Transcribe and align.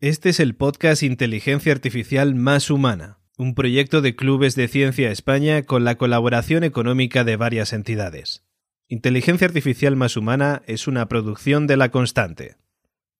Este 0.00 0.28
es 0.28 0.38
el 0.38 0.54
podcast 0.54 1.02
Inteligencia 1.02 1.72
Artificial 1.72 2.36
Más 2.36 2.70
Humana, 2.70 3.18
un 3.36 3.56
proyecto 3.56 4.00
de 4.00 4.14
Clubes 4.14 4.54
de 4.54 4.68
Ciencia 4.68 5.10
España 5.10 5.64
con 5.64 5.82
la 5.82 5.96
colaboración 5.96 6.62
económica 6.62 7.24
de 7.24 7.34
varias 7.34 7.72
entidades. 7.72 8.44
Inteligencia 8.86 9.48
Artificial 9.48 9.96
Más 9.96 10.16
Humana 10.16 10.62
es 10.68 10.86
una 10.86 11.08
producción 11.08 11.66
de 11.66 11.76
La 11.76 11.90
Constante. 11.90 12.58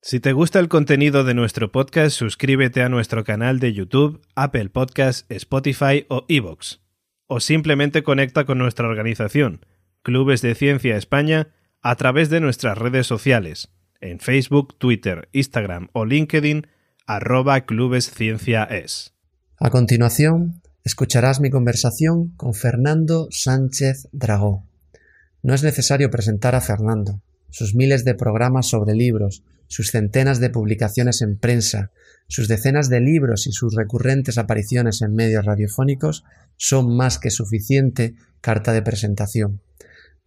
Si 0.03 0.21
te 0.21 0.33
gusta 0.33 0.61
el 0.61 0.69
contenido 0.69 1.25
de 1.25 1.35
nuestro 1.35 1.73
podcast, 1.73 2.17
suscríbete 2.17 2.81
a 2.83 2.89
nuestro 2.89 3.25
canal 3.25 3.59
de 3.59 3.73
YouTube, 3.73 4.21
Apple 4.37 4.69
Podcasts, 4.69 5.27
Spotify 5.31 6.07
o 6.09 6.27
Evox. 6.29 6.81
O 7.27 7.41
simplemente 7.41 8.05
conecta 8.05 8.45
con 8.45 8.59
nuestra 8.59 8.87
organización, 8.87 9.67
Clubes 10.03 10.43
de 10.43 10.55
Ciencia 10.55 10.97
España, 10.97 11.49
a 11.83 11.97
través 11.97 12.31
de 12.31 12.39
nuestras 12.39 12.79
redes 12.79 13.09
sociales 13.09 13.69
en 14.01 14.21
Facebook, 14.21 14.77
Twitter, 14.79 15.29
Instagram 15.33 15.89
o 15.93 16.05
LinkedIn, 16.05 16.67
arroba. 17.07 17.65
A 19.61 19.71
continuación, 19.71 20.63
escucharás 20.85 21.41
mi 21.41 21.51
conversación 21.51 22.29
con 22.37 22.55
Fernando 22.55 23.29
Sánchez 23.31 24.09
Dragó. 24.13 24.65
No 25.43 25.55
es 25.55 25.63
necesario 25.63 26.11
presentar 26.11 26.55
a 26.55 26.61
Fernando. 26.61 27.21
Sus 27.51 27.75
miles 27.75 28.05
de 28.05 28.15
programas 28.15 28.67
sobre 28.67 28.95
libros, 28.95 29.43
sus 29.69 29.91
centenas 29.91 30.41
de 30.41 30.51
publicaciones 30.51 31.23
en 31.23 31.39
prensa, 31.39 31.91
sus 32.27 32.47
decenas 32.49 32.89
de 32.91 33.01
libros 33.01 33.47
y 33.47 33.53
sus 33.53 33.75
recurrentes 33.75 34.37
apariciones 34.37 35.01
en 35.01 35.15
medios 35.15 35.45
radiofónicos 35.45 36.25
son 36.57 36.95
más 36.95 37.19
que 37.19 37.31
suficiente 37.31 38.15
carta 38.41 38.73
de 38.73 38.83
presentación. 38.83 39.61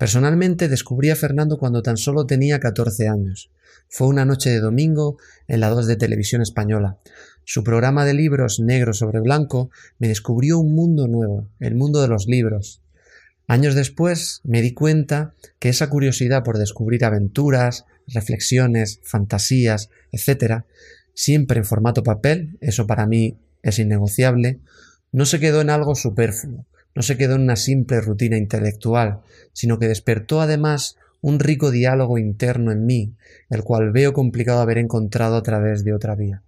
Personalmente 0.02 0.68
descubrí 0.68 1.12
a 1.12 1.16
Fernando 1.16 1.60
cuando 1.60 1.84
tan 1.84 1.96
solo 1.96 2.26
tenía 2.26 2.60
14 2.60 3.08
años. 3.08 3.52
Fue 3.88 4.08
una 4.08 4.26
noche 4.26 4.50
de 4.50 4.60
domingo 4.60 5.20
en 5.48 5.60
la 5.60 5.70
2 5.70 5.86
de 5.86 5.96
Televisión 5.96 6.42
Española. 6.42 6.98
Su 7.44 7.64
programa 7.64 8.04
de 8.04 8.16
libros 8.16 8.60
negro 8.60 8.94
sobre 8.94 9.20
blanco 9.20 9.70
me 10.00 10.08
descubrió 10.08 10.58
un 10.58 10.74
mundo 10.74 11.08
nuevo, 11.08 11.48
el 11.60 11.76
mundo 11.76 12.02
de 12.02 12.08
los 12.08 12.26
libros. 12.26 12.82
Años 13.46 13.76
después 13.76 14.42
me 14.44 14.64
di 14.64 14.74
cuenta 14.74 15.36
que 15.60 15.70
esa 15.70 15.88
curiosidad 15.88 16.44
por 16.44 16.58
descubrir 16.58 17.06
aventuras, 17.06 17.86
reflexiones, 18.08 19.02
fantasías, 19.04 19.92
etc., 20.12 20.64
siempre 21.14 21.60
en 21.60 21.66
formato 21.66 22.02
papel, 22.02 22.58
eso 22.60 22.88
para 22.88 23.06
mí 23.06 23.38
es 23.62 23.78
innegociable, 23.78 24.62
no 25.12 25.28
se 25.28 25.40
quedó 25.40 25.62
en 25.62 25.70
algo 25.70 25.94
superfluo, 25.94 26.66
no 26.96 27.02
se 27.02 27.18
quedó 27.18 27.36
en 27.36 27.42
una 27.42 27.56
simple 27.56 28.02
rutina 28.02 28.38
intelectual, 28.38 29.22
sino 29.54 29.80
que 29.80 29.88
despertó 29.88 30.42
además 30.42 30.98
un 31.22 31.40
rico 31.40 31.72
diálogo 31.72 32.18
interno 32.18 32.72
en 32.72 32.86
mí, 32.86 33.14
el 33.50 33.64
cual 33.64 33.92
veo 33.92 34.14
complicado 34.14 34.60
haber 34.60 34.78
encontrado 34.78 35.36
a 35.36 35.44
través 35.44 35.84
de 35.84 35.94
otra 35.94 36.16
vía, 36.16 36.42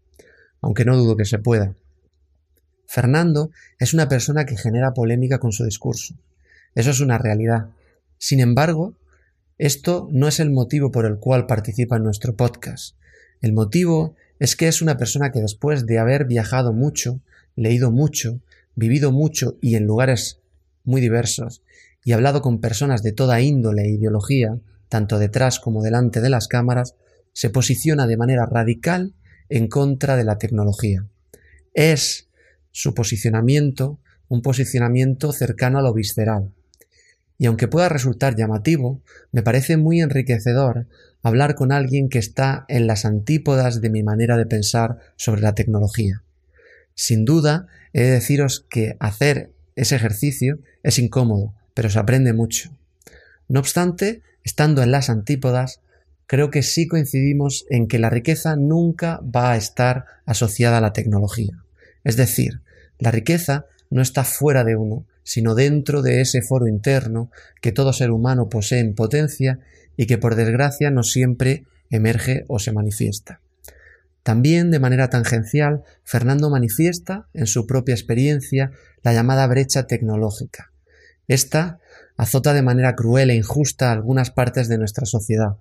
aunque 0.62 0.86
no 0.86 0.98
dudo 0.98 1.16
que 1.16 1.26
se 1.26 1.40
pueda. 1.40 1.76
Fernando 2.88 3.52
es 3.80 3.94
una 3.94 4.08
persona 4.08 4.46
que 4.46 4.58
genera 4.58 4.94
polémica 4.94 5.40
con 5.40 5.52
su 5.52 5.64
discurso. 5.64 6.16
Eso 6.76 6.92
es 6.92 7.00
una 7.00 7.18
realidad. 7.18 7.70
Sin 8.18 8.40
embargo, 8.40 8.96
esto 9.58 10.10
no 10.12 10.28
es 10.28 10.40
el 10.40 10.52
motivo 10.52 10.92
por 10.92 11.06
el 11.06 11.18
cual 11.18 11.46
participa 11.46 11.98
en 11.98 12.04
nuestro 12.04 12.36
podcast. 12.36 12.96
El 13.42 13.54
motivo 13.54 14.16
es 14.40 14.56
que 14.56 14.68
es 14.68 14.82
una 14.82 14.98
persona 14.98 15.32
que 15.32 15.42
después 15.42 15.86
de 15.86 16.00
haber 16.00 16.26
viajado 16.26 16.74
mucho, 16.74 17.20
leído 17.56 17.92
mucho, 17.92 18.40
vivido 18.76 19.12
mucho 19.12 19.58
y 19.62 19.76
en 19.76 19.86
lugares 19.86 20.40
muy 20.84 21.02
diversos, 21.02 21.62
y 22.04 22.12
hablado 22.12 22.42
con 22.42 22.60
personas 22.60 23.04
de 23.04 23.14
toda 23.14 23.42
índole 23.42 23.84
e 23.84 23.92
ideología, 23.92 24.58
tanto 24.90 25.20
detrás 25.20 25.60
como 25.60 25.82
delante 25.82 26.22
de 26.22 26.30
las 26.30 26.48
cámaras, 26.48 26.96
se 27.32 27.50
posiciona 27.50 28.08
de 28.08 28.18
manera 28.18 28.46
radical 28.46 29.14
en 29.50 29.68
contra 29.68 30.16
de 30.16 30.24
la 30.24 30.38
tecnología. 30.38 31.08
Es 31.74 32.30
su 32.72 32.94
posicionamiento 32.94 34.00
un 34.34 34.42
posicionamiento 34.42 35.32
cercano 35.32 35.78
a 35.78 35.84
lo 35.84 35.94
visceral. 35.94 36.52
Y 37.38 37.46
aunque 37.46 37.68
pueda 37.68 37.88
resultar 37.88 38.36
llamativo, 38.36 39.02
me 39.32 39.44
parece 39.44 39.78
muy 39.78 40.02
enriquecedor 40.02 40.88
hablar 41.22 41.54
con 41.54 41.72
alguien 41.72 42.10
que 42.10 42.18
está 42.18 42.66
en 42.68 42.88
las 42.88 43.06
antípodas 43.06 43.80
de 43.80 43.92
mi 43.92 44.02
manera 44.02 44.36
de 44.38 44.48
pensar 44.48 44.98
sobre 45.18 45.42
la 45.42 45.54
tecnología. 45.54 46.24
Sin 46.96 47.26
duda, 47.26 47.68
he 47.94 48.04
de 48.04 48.12
deciros 48.12 48.66
que 48.70 48.96
hacer 49.00 49.52
ese 49.76 49.96
ejercicio 49.96 50.60
es 50.84 51.00
incómodo, 51.00 51.54
pero 51.74 51.90
se 51.90 52.00
aprende 52.00 52.34
mucho. 52.34 52.72
No 53.48 53.60
obstante, 53.60 54.22
estando 54.44 54.84
en 54.84 54.92
las 54.92 55.10
antípodas, 55.10 55.82
creo 56.28 56.50
que 56.50 56.64
sí 56.64 56.88
coincidimos 56.88 57.66
en 57.70 57.88
que 57.88 58.00
la 58.00 58.10
riqueza 58.10 58.56
nunca 58.56 59.20
va 59.24 59.52
a 59.52 59.58
estar 59.58 60.06
asociada 60.26 60.78
a 60.78 60.82
la 60.82 60.94
tecnología. 60.94 61.64
Es 62.04 62.18
decir, 62.18 62.62
la 63.00 63.12
riqueza 63.12 63.66
no 63.90 64.02
está 64.02 64.24
fuera 64.24 64.64
de 64.64 64.76
uno, 64.76 65.06
sino 65.24 65.56
dentro 65.56 66.02
de 66.02 66.22
ese 66.22 66.42
foro 66.42 66.68
interno 66.68 67.32
que 67.62 67.72
todo 67.72 67.94
ser 67.94 68.12
humano 68.12 68.50
posee 68.50 68.80
en 68.80 68.96
potencia 68.96 69.60
y 69.98 70.06
que 70.06 70.18
por 70.18 70.36
desgracia 70.36 70.92
no 70.92 71.04
siempre 71.04 71.66
emerge 71.90 72.44
o 72.48 72.60
se 72.60 72.72
manifiesta. 72.72 73.40
También, 74.24 74.72
de 74.72 74.80
manera 74.80 75.10
tangencial, 75.10 75.84
Fernando 76.04 76.50
manifiesta, 76.50 77.28
en 77.34 77.46
su 77.46 77.68
propia 77.68 77.94
experiencia, 77.94 78.72
la 79.04 79.14
llamada 79.14 79.46
brecha 79.48 79.86
tecnológica. 79.86 80.72
Esta 81.28 81.80
azota 82.16 82.54
de 82.54 82.62
manera 82.62 82.96
cruel 82.96 83.30
e 83.30 83.36
injusta 83.36 83.92
algunas 83.92 84.32
partes 84.32 84.68
de 84.68 84.78
nuestra 84.78 85.06
sociedad, 85.06 85.58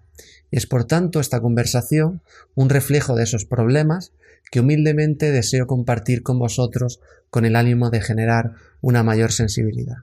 y 0.50 0.58
es 0.58 0.66
por 0.66 0.84
tanto 0.84 1.18
esta 1.18 1.40
conversación 1.40 2.22
un 2.54 2.68
reflejo 2.68 3.16
de 3.16 3.24
esos 3.24 3.44
problemas 3.44 4.12
que 4.50 4.60
humildemente 4.60 5.32
deseo 5.32 5.66
compartir 5.66 6.22
con 6.22 6.38
vosotros 6.38 7.00
con 7.30 7.44
el 7.44 7.56
ánimo 7.56 7.90
de 7.90 8.00
generar 8.00 8.52
una 8.80 9.02
mayor 9.02 9.32
sensibilidad. 9.32 9.98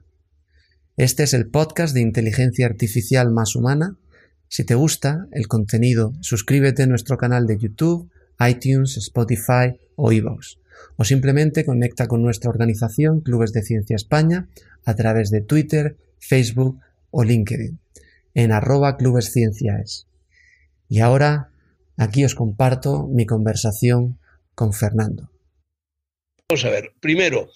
Este 0.96 1.22
es 1.22 1.32
el 1.32 1.46
podcast 1.46 1.94
de 1.94 2.00
inteligencia 2.00 2.66
artificial 2.66 3.30
más 3.30 3.54
humana. 3.54 3.96
Si 4.48 4.64
te 4.64 4.74
gusta 4.74 5.28
el 5.30 5.46
contenido, 5.46 6.12
suscríbete 6.20 6.82
a 6.82 6.86
nuestro 6.86 7.16
canal 7.16 7.46
de 7.46 7.58
YouTube, 7.58 8.10
iTunes, 8.40 8.96
Spotify 8.96 9.78
o 9.96 10.12
iVoox. 10.12 10.58
O 10.96 11.04
simplemente 11.04 11.64
conecta 11.64 12.08
con 12.08 12.22
nuestra 12.22 12.50
organización 12.50 13.20
Clubes 13.20 13.52
de 13.52 13.62
Ciencia 13.62 13.96
España 13.96 14.48
a 14.84 14.94
través 14.94 15.30
de 15.30 15.42
Twitter, 15.42 15.96
Facebook 16.18 16.80
o 17.10 17.24
LinkedIn 17.24 17.78
en 18.34 18.52
arroba 18.52 18.96
clubesciencias. 18.96 20.06
Y 20.88 21.00
ahora 21.00 21.50
aquí 21.96 22.24
os 22.24 22.34
comparto 22.34 23.06
mi 23.06 23.26
conversación 23.26 24.18
con 24.54 24.72
Fernando. 24.72 25.30
Vamos 26.48 26.64
a 26.64 26.70
ver, 26.70 26.92
primero, 27.00 27.48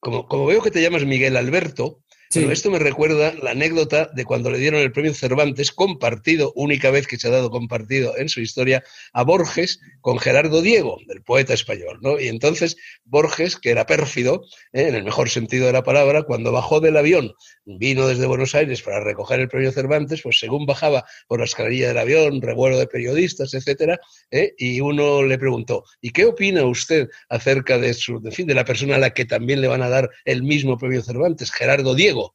como, 0.00 0.26
como 0.26 0.46
veo 0.46 0.62
que 0.62 0.70
te 0.70 0.82
llamas 0.82 1.04
Miguel 1.04 1.36
Alberto, 1.36 2.02
esto 2.34 2.70
me 2.70 2.78
recuerda 2.78 3.32
la 3.42 3.52
anécdota 3.52 4.10
de 4.14 4.24
cuando 4.24 4.50
le 4.50 4.58
dieron 4.58 4.80
el 4.80 4.92
premio 4.92 5.14
Cervantes 5.14 5.72
compartido, 5.72 6.52
única 6.54 6.90
vez 6.90 7.06
que 7.06 7.16
se 7.18 7.28
ha 7.28 7.30
dado 7.30 7.50
compartido 7.50 8.16
en 8.16 8.28
su 8.28 8.40
historia, 8.40 8.82
a 9.12 9.22
Borges 9.22 9.80
con 10.00 10.18
Gerardo 10.18 10.60
Diego, 10.60 10.98
del 11.06 11.22
poeta 11.22 11.54
español. 11.54 11.98
¿no? 12.02 12.20
Y 12.20 12.28
entonces 12.28 12.76
Borges, 13.04 13.56
que 13.56 13.70
era 13.70 13.86
pérfido, 13.86 14.42
¿eh? 14.72 14.88
en 14.88 14.94
el 14.94 15.04
mejor 15.04 15.30
sentido 15.30 15.66
de 15.66 15.72
la 15.72 15.82
palabra, 15.82 16.24
cuando 16.24 16.52
bajó 16.52 16.80
del 16.80 16.96
avión, 16.96 17.32
vino 17.64 18.06
desde 18.06 18.26
Buenos 18.26 18.54
Aires 18.54 18.82
para 18.82 19.00
recoger 19.00 19.40
el 19.40 19.48
premio 19.48 19.72
Cervantes, 19.72 20.22
pues 20.22 20.38
según 20.38 20.66
bajaba 20.66 21.04
por 21.28 21.38
la 21.38 21.44
escalerilla 21.44 21.88
del 21.88 21.98
avión, 21.98 22.42
revuelo 22.42 22.78
de 22.78 22.86
periodistas, 22.86 23.54
etcétera, 23.54 23.98
¿eh? 24.30 24.54
y 24.58 24.80
uno 24.80 25.22
le 25.22 25.38
preguntó, 25.38 25.84
¿y 26.00 26.10
qué 26.10 26.24
opina 26.26 26.64
usted 26.64 27.08
acerca 27.28 27.78
de, 27.78 27.94
su, 27.94 28.20
de, 28.20 28.30
fin, 28.30 28.46
de 28.46 28.54
la 28.54 28.64
persona 28.64 28.96
a 28.96 28.98
la 28.98 29.10
que 29.10 29.24
también 29.24 29.60
le 29.60 29.68
van 29.68 29.82
a 29.82 29.88
dar 29.88 30.10
el 30.24 30.42
mismo 30.42 30.76
premio 30.78 31.02
Cervantes, 31.02 31.50
Gerardo 31.50 31.94
Diego? 31.94 32.25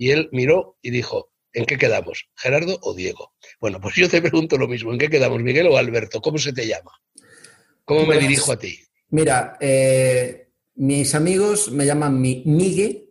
Y 0.00 0.12
él 0.12 0.30
miró 0.32 0.78
y 0.80 0.88
dijo, 0.88 1.30
¿en 1.52 1.66
qué 1.66 1.76
quedamos? 1.76 2.30
¿Gerardo 2.34 2.78
o 2.80 2.94
Diego? 2.94 3.34
Bueno, 3.60 3.82
pues 3.82 3.96
yo 3.96 4.08
te 4.08 4.22
pregunto 4.22 4.56
lo 4.56 4.66
mismo, 4.66 4.92
¿en 4.92 4.98
qué 4.98 5.10
quedamos, 5.10 5.42
Miguel 5.42 5.66
o 5.66 5.76
Alberto? 5.76 6.22
¿Cómo 6.22 6.38
se 6.38 6.54
te 6.54 6.66
llama? 6.66 6.90
¿Cómo 7.84 8.06
me 8.06 8.16
dirijo 8.16 8.50
a 8.50 8.58
ti? 8.58 8.78
Mira, 9.10 9.58
eh, 9.60 10.52
mis 10.76 11.14
amigos 11.14 11.70
me 11.70 11.84
llaman 11.84 12.18
mi, 12.18 12.42
Migue 12.46 13.10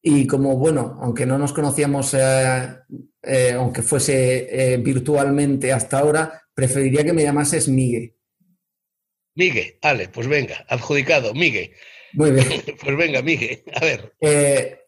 y 0.00 0.28
como, 0.28 0.56
bueno, 0.56 0.96
aunque 1.02 1.26
no 1.26 1.36
nos 1.38 1.52
conocíamos, 1.52 2.14
eh, 2.14 2.76
eh, 3.24 3.52
aunque 3.56 3.82
fuese 3.82 4.76
virtualmente 4.80 5.72
hasta 5.72 5.98
ahora, 5.98 6.40
preferiría 6.54 7.02
que 7.02 7.12
me 7.12 7.24
llamases 7.24 7.66
Migue. 7.66 8.14
Migue, 9.34 9.80
vale, 9.82 10.08
pues 10.08 10.28
venga, 10.28 10.64
adjudicado, 10.68 11.34
Migue. 11.34 11.74
Muy 12.12 12.30
bien. 12.30 12.46
pues 12.80 12.96
venga, 12.96 13.22
Miguel, 13.22 13.64
a 13.74 13.80
ver. 13.80 14.12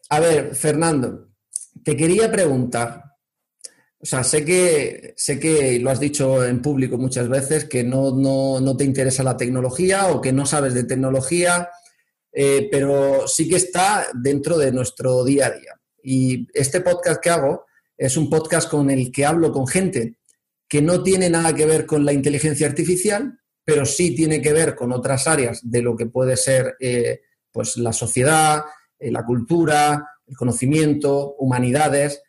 A 0.09 0.19
ver, 0.19 0.55
Fernando, 0.55 1.29
te 1.83 1.95
quería 1.95 2.31
preguntar. 2.31 3.03
O 3.97 4.05
sea, 4.05 4.23
sé 4.23 4.45
que, 4.45 5.13
sé 5.17 5.39
que 5.39 5.79
lo 5.79 5.89
has 5.89 5.99
dicho 5.99 6.45
en 6.45 6.61
público 6.61 6.97
muchas 6.97 7.27
veces, 7.27 7.65
que 7.65 7.83
no, 7.83 8.11
no, 8.11 8.77
te 8.77 8.83
interesa 8.83 9.23
la 9.23 9.37
tecnología 9.37 10.07
o 10.07 10.21
que 10.21 10.31
no 10.31 10.45
sabes 10.45 10.73
de 10.73 10.83
tecnología, 10.83 11.69
eh, 12.31 12.67
pero 12.71 13.27
sí 13.27 13.49
que 13.49 13.55
está 13.55 14.07
dentro 14.13 14.57
de 14.57 14.71
nuestro 14.71 15.23
día 15.23 15.47
a 15.47 15.51
día. 15.51 15.81
Y 16.03 16.47
este 16.53 16.81
podcast 16.81 17.21
que 17.21 17.31
hago 17.31 17.65
es 17.97 18.15
un 18.15 18.29
podcast 18.29 18.69
con 18.69 18.89
el 18.91 19.11
que 19.11 19.25
hablo 19.25 19.51
con 19.51 19.67
gente 19.67 20.17
que 20.67 20.81
no 20.81 21.01
tiene 21.01 21.29
nada 21.29 21.55
que 21.55 21.65
ver 21.65 21.85
con 21.85 22.05
la 22.05 22.13
inteligencia 22.13 22.67
artificial, 22.67 23.39
pero 23.63 23.85
sí 23.85 24.15
tiene 24.15 24.41
que 24.41 24.53
ver 24.53 24.75
con 24.75 24.91
otras 24.91 25.27
áreas 25.27 25.59
de 25.63 25.81
lo 25.81 25.95
que 25.95 26.05
puede 26.05 26.37
ser 26.37 26.75
eh, 26.79 27.21
pues 27.51 27.77
la 27.77 27.93
sociedad, 27.93 28.63
eh, 28.99 29.11
la 29.11 29.25
cultura, 29.25 30.07
el 30.27 30.35
conocimiento, 30.35 31.35
humanidades, 31.39 32.21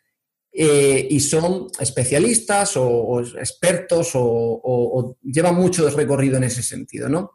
eh, 0.51 1.07
y 1.09 1.19
son 1.19 1.67
especialistas 1.79 2.77
o, 2.77 3.21
expertos 3.21 4.11
o, 4.13 5.17
llevan 5.21 5.55
mucho 5.55 5.87
recorrido 5.89 6.37
en 6.37 6.45
ese 6.45 6.63
sentido, 6.63 7.09
¿no? 7.09 7.33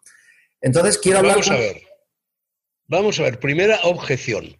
Entonces 0.61 0.99
quiero 0.99 1.19
hablar... 1.19 1.34
Vamos 1.34 1.50
a 1.50 1.56
ver. 1.56 1.82
Vamos 2.87 3.20
a 3.20 3.23
ver, 3.23 3.38
primera 3.38 3.81
objeción. 3.84 4.58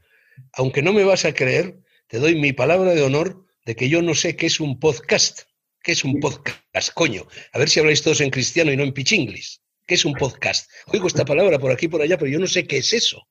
Aunque 0.53 0.83
no 0.83 0.93
me 0.93 1.05
vas 1.05 1.25
a 1.25 1.35
creer, 1.35 1.81
te 2.07 2.19
doy 2.19 2.35
mi 2.35 2.53
palabra 2.53 2.95
de 2.95 3.03
honor 3.03 3.45
de 3.65 3.77
que 3.77 3.89
yo 3.89 4.01
no 4.01 4.15
sé 4.15 4.37
qué 4.37 4.47
es 4.47 4.61
un 4.61 4.79
podcast. 4.79 5.43
¿Qué 5.83 5.93
es 5.93 6.05
un 6.05 6.21
podcast, 6.21 6.93
coño? 6.95 7.27
A 7.53 7.59
ver 7.59 7.69
si 7.69 7.81
habláis 7.81 8.03
todos 8.03 8.21
en 8.21 8.31
cristiano 8.31 8.71
y 8.71 8.77
no 8.77 8.85
en 8.85 8.93
pichinglis. 8.93 9.63
¿Qué 9.87 9.95
es 9.95 10.05
un 10.05 10.15
podcast? 10.15 10.71
Oigo 10.87 11.09
esta 11.09 11.25
palabra 11.25 11.59
por 11.59 11.73
aquí 11.73 11.87
y 11.87 11.89
por 11.89 12.01
allá, 12.01 12.17
pero 12.17 12.31
yo 12.31 12.39
no 12.39 12.47
sé 12.47 12.67
qué 12.67 12.79
es 12.79 12.93
eso. 12.93 13.27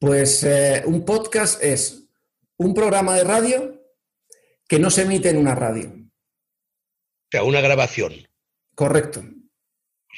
Pues 0.00 0.42
eh, 0.44 0.82
un 0.86 1.04
podcast 1.04 1.62
es 1.62 2.04
un 2.56 2.72
programa 2.72 3.14
de 3.16 3.22
radio 3.22 3.84
que 4.66 4.78
no 4.78 4.88
se 4.88 5.02
emite 5.02 5.28
en 5.28 5.36
una 5.36 5.54
radio. 5.54 5.90
O 5.90 7.28
sea, 7.30 7.44
una 7.44 7.60
grabación. 7.60 8.14
Correcto. 8.74 9.22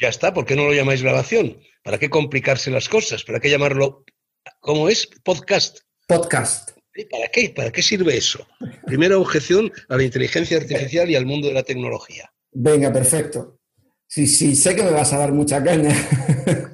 Ya 0.00 0.08
está, 0.08 0.32
¿por 0.32 0.46
qué 0.46 0.54
no 0.54 0.66
lo 0.66 0.72
llamáis 0.72 1.02
grabación? 1.02 1.58
¿Para 1.82 1.98
qué 1.98 2.08
complicarse 2.08 2.70
las 2.70 2.88
cosas? 2.88 3.24
¿Para 3.24 3.40
qué 3.40 3.50
llamarlo, 3.50 4.04
cómo 4.60 4.88
es? 4.88 5.08
Podcast. 5.24 5.80
Podcast. 6.06 6.70
¿Para 7.10 7.26
qué? 7.26 7.50
¿Para 7.50 7.72
qué 7.72 7.82
sirve 7.82 8.16
eso? 8.16 8.46
Primera 8.86 9.18
objeción 9.18 9.72
a 9.88 9.96
la 9.96 10.04
inteligencia 10.04 10.58
artificial 10.58 11.10
y 11.10 11.16
al 11.16 11.26
mundo 11.26 11.48
de 11.48 11.54
la 11.54 11.64
tecnología. 11.64 12.32
Venga, 12.52 12.92
perfecto. 12.92 13.58
Sí, 14.06 14.28
sí, 14.28 14.54
sé 14.54 14.76
que 14.76 14.84
me 14.84 14.92
vas 14.92 15.12
a 15.12 15.18
dar 15.18 15.32
mucha 15.32 15.60
caña. 15.64 15.92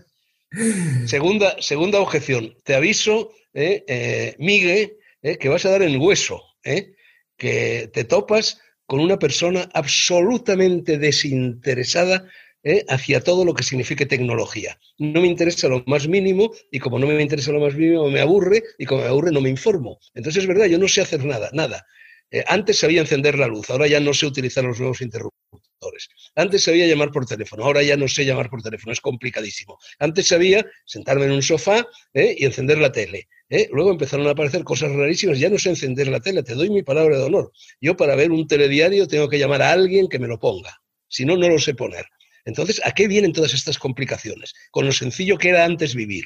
Segunda, 1.07 1.57
segunda 1.61 2.01
objeción. 2.01 2.55
Te 2.65 2.75
aviso, 2.75 3.33
eh, 3.55 3.85
eh 3.87 4.37
Miguel, 4.39 4.99
eh, 5.23 5.37
que 5.37 5.49
vas 5.49 5.65
a 5.65 5.71
dar 5.71 5.83
en 5.83 6.01
hueso, 6.01 6.43
eh, 6.65 6.93
que 7.37 7.91
te 7.93 8.05
topas 8.05 8.61
con 8.87 9.01
una 9.01 9.19
persona 9.19 9.69
absolutamente 9.75 10.99
desinteresada 10.99 12.27
¿eh? 12.63 12.85
hacia 12.89 13.21
todo 13.21 13.45
lo 13.45 13.55
que 13.55 13.63
signifique 13.63 14.07
tecnología. 14.07 14.79
No 14.99 15.21
me 15.21 15.27
interesa 15.27 15.69
lo 15.69 15.83
más 15.87 16.09
mínimo 16.09 16.51
y 16.71 16.79
como 16.79 16.99
no 16.99 17.07
me 17.07 17.21
interesa 17.21 17.53
lo 17.53 17.61
más 17.61 17.75
mínimo 17.75 18.09
me 18.11 18.21
aburre 18.21 18.63
y 18.79 18.87
como 18.87 19.03
me 19.03 19.09
aburre 19.09 19.33
no 19.33 19.41
me 19.41 19.51
informo. 19.51 19.99
Entonces 20.15 20.43
es 20.43 20.49
verdad, 20.49 20.67
yo 20.67 20.79
no 20.79 20.89
sé 20.89 21.01
hacer 21.01 21.25
nada, 21.25 21.51
nada. 21.53 21.87
Eh, 22.31 22.45
antes 22.47 22.79
sabía 22.79 23.01
encender 23.01 23.39
la 23.39 23.47
luz, 23.47 23.71
ahora 23.71 23.87
ya 23.87 24.01
no 24.01 24.13
sé 24.13 24.27
utilizar 24.27 24.65
los 24.65 24.79
nuevos 24.79 25.01
interruptores. 25.01 26.09
Antes 26.35 26.65
sabía 26.65 26.87
llamar 26.87 27.11
por 27.11 27.25
teléfono, 27.25 27.65
ahora 27.65 27.83
ya 27.83 27.97
no 27.97 28.09
sé 28.09 28.25
llamar 28.25 28.51
por 28.51 28.63
teléfono, 28.63 28.93
es 28.93 29.01
complicadísimo. 29.01 29.79
Antes 29.99 30.29
sabía 30.29 30.67
sentarme 30.85 31.25
en 31.25 31.33
un 31.33 31.43
sofá 31.43 31.87
¿eh? 32.13 32.35
y 32.37 32.45
encender 32.45 32.79
la 32.79 32.93
tele. 32.93 33.29
Luego 33.71 33.91
empezaron 33.91 34.27
a 34.27 34.33
aparecer 34.33 34.63
cosas 34.63 34.93
rarísimas, 34.93 35.39
ya 35.39 35.49
no 35.49 35.59
sé 35.59 35.71
encender 35.71 36.09
la 36.09 36.21
tele, 36.21 36.43
te 36.43 36.55
doy 36.55 36.69
mi 36.69 36.83
palabra 36.83 37.17
de 37.17 37.25
honor. 37.25 37.51
Yo 37.81 37.97
para 37.97 38.15
ver 38.15 38.31
un 38.31 38.47
telediario 38.47 39.09
tengo 39.09 39.29
que 39.29 39.39
llamar 39.39 39.63
a 39.63 39.73
alguien 39.73 40.09
que 40.09 40.19
me 40.19 40.27
lo 40.27 40.39
ponga, 40.39 40.83
si 41.09 41.25
no, 41.25 41.37
no 41.37 41.49
lo 41.49 41.59
sé 41.59 41.75
poner. 41.75 42.05
Entonces, 42.45 42.81
¿a 42.85 42.93
qué 42.93 43.09
vienen 43.09 43.33
todas 43.33 43.55
estas 43.55 43.79
complicaciones? 43.79 44.55
Con 44.71 44.85
lo 44.87 44.93
sencillo 44.93 45.39
que 45.39 45.51
era 45.51 45.65
antes 45.65 45.95
vivir. 45.95 46.25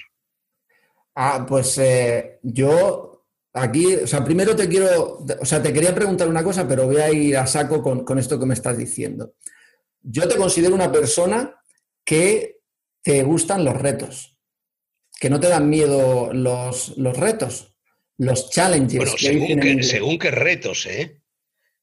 Ah, 1.14 1.44
pues 1.46 1.78
eh, 1.78 2.38
yo 2.43 3.12
aquí, 3.52 3.94
o 3.96 4.06
sea, 4.06 4.25
primero 4.25 4.56
te 4.56 4.69
quiero, 4.69 5.25
o 5.40 5.44
sea, 5.44 5.62
te 5.62 5.72
quería 5.72 5.94
preguntar 5.94 6.28
una 6.28 6.43
cosa, 6.43 6.66
pero 6.66 6.87
voy 6.87 6.96
a 6.96 7.10
ir 7.10 7.37
a 7.37 7.46
saco 7.46 7.82
con, 7.82 8.19
esto 8.19 8.38
que 8.38 8.46
me 8.46 8.54
estás 8.54 8.76
diciendo. 8.76 9.34
Yo 10.02 10.26
te 10.26 10.37
considero 10.37 10.75
una 10.75 10.90
persona 10.90 11.54
que 12.04 12.60
te 13.02 13.22
gustan 13.22 13.64
los 13.64 13.81
retos, 13.81 14.37
que 15.20 15.31
no 15.31 15.38
te 15.38 15.49
dan 15.49 15.69
miedo 15.69 16.32
los, 16.32 16.96
retos, 16.96 17.76
los 18.19 18.50
challenges. 18.50 18.99
Bueno, 18.99 19.12
según, 19.16 19.82
según 19.82 20.19
qué 20.19 20.31
retos, 20.31 20.87
¿eh? 20.87 21.20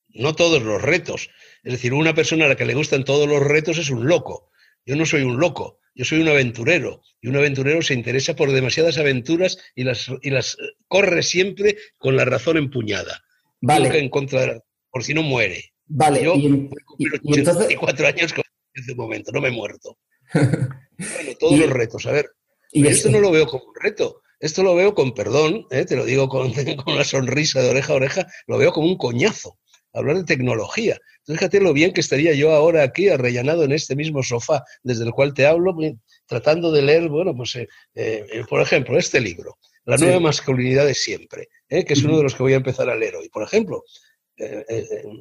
No 0.09 0.35
todos 0.35 0.63
los 0.63 0.81
retos. 0.81 1.29
Es 1.63 1.73
decir, 1.73 1.93
una 1.93 2.15
persona 2.15 2.45
a 2.45 2.49
la 2.49 2.55
que 2.55 2.65
le 2.65 2.73
gustan 2.73 3.03
todos 3.05 3.27
los 3.27 3.41
retos 3.41 3.77
es 3.77 3.89
un 3.89 4.07
loco. 4.07 4.49
Yo 4.85 4.95
no 4.95 5.05
soy 5.05 5.21
un 5.21 5.39
loco, 5.39 5.78
yo 5.95 6.05
soy 6.05 6.21
un 6.21 6.29
aventurero. 6.29 7.01
Y 7.21 7.27
un 7.27 7.35
aventurero 7.35 7.81
se 7.81 7.93
interesa 7.93 8.35
por 8.35 8.51
demasiadas 8.51 8.97
aventuras 8.97 9.57
y 9.75 9.83
las, 9.83 10.09
y 10.21 10.29
las 10.29 10.57
corre 10.87 11.23
siempre 11.23 11.77
con 11.97 12.15
la 12.15 12.25
razón 12.25 12.57
empuñada. 12.57 13.21
Vale. 13.61 13.85
Nunca 13.85 13.97
en 13.97 14.09
contra 14.09 14.41
de 14.41 14.61
por 14.89 15.03
si 15.03 15.13
no 15.13 15.21
muere. 15.21 15.73
Vale. 15.85 16.23
Yo 16.23 16.35
y, 16.35 16.69
y, 16.97 18.05
años 18.05 18.33
con 18.33 18.43
ese 18.73 18.95
momento, 18.95 19.31
no 19.31 19.41
me 19.41 19.49
he 19.49 19.51
muerto. 19.51 19.97
bueno, 20.33 21.31
todos 21.39 21.59
los 21.59 21.69
retos. 21.69 22.05
A 22.05 22.11
ver, 22.11 22.29
y 22.71 22.87
esto 22.87 23.09
no 23.09 23.19
lo 23.19 23.31
veo 23.31 23.47
como 23.47 23.65
un 23.65 23.75
reto. 23.75 24.21
Esto 24.39 24.63
lo 24.63 24.73
veo 24.75 24.93
con 24.93 25.13
perdón, 25.13 25.65
¿eh? 25.69 25.83
te 25.85 25.95
lo 25.97 26.05
digo 26.05 26.29
con, 26.29 26.53
con 26.83 26.93
una 26.93 27.03
sonrisa 27.03 27.61
de 27.61 27.69
oreja 27.69 27.93
a 27.93 27.97
oreja, 27.97 28.27
lo 28.47 28.57
veo 28.57 28.71
como 28.71 28.87
un 28.87 28.97
coñazo 28.97 29.59
hablar 29.93 30.17
de 30.17 30.23
tecnología. 30.23 30.97
Fíjate 31.29 31.59
lo 31.59 31.73
bien 31.73 31.93
que 31.93 32.01
estaría 32.01 32.33
yo 32.33 32.53
ahora 32.53 32.81
aquí, 32.81 33.07
arrellanado 33.07 33.63
en 33.63 33.71
este 33.71 33.95
mismo 33.95 34.23
sofá 34.23 34.63
desde 34.81 35.05
el 35.05 35.11
cual 35.11 35.35
te 35.35 35.45
hablo, 35.45 35.77
tratando 36.25 36.71
de 36.71 36.81
leer, 36.81 37.07
bueno, 37.07 37.35
pues, 37.35 37.55
eh, 37.55 37.67
eh, 37.93 38.43
por 38.49 38.61
ejemplo, 38.61 38.97
este 38.97 39.21
libro, 39.21 39.59
La 39.85 39.97
nueva 39.97 40.19
masculinidad 40.19 40.87
de 40.87 40.95
siempre, 40.95 41.49
eh, 41.67 41.85
que 41.85 41.93
es 41.93 42.03
uno 42.03 42.17
de 42.17 42.23
los 42.23 42.33
que 42.33 42.41
voy 42.41 42.53
a 42.53 42.57
empezar 42.57 42.89
a 42.89 42.95
leer 42.95 43.15
hoy. 43.15 43.29
Por 43.29 43.43
ejemplo, 43.43 43.83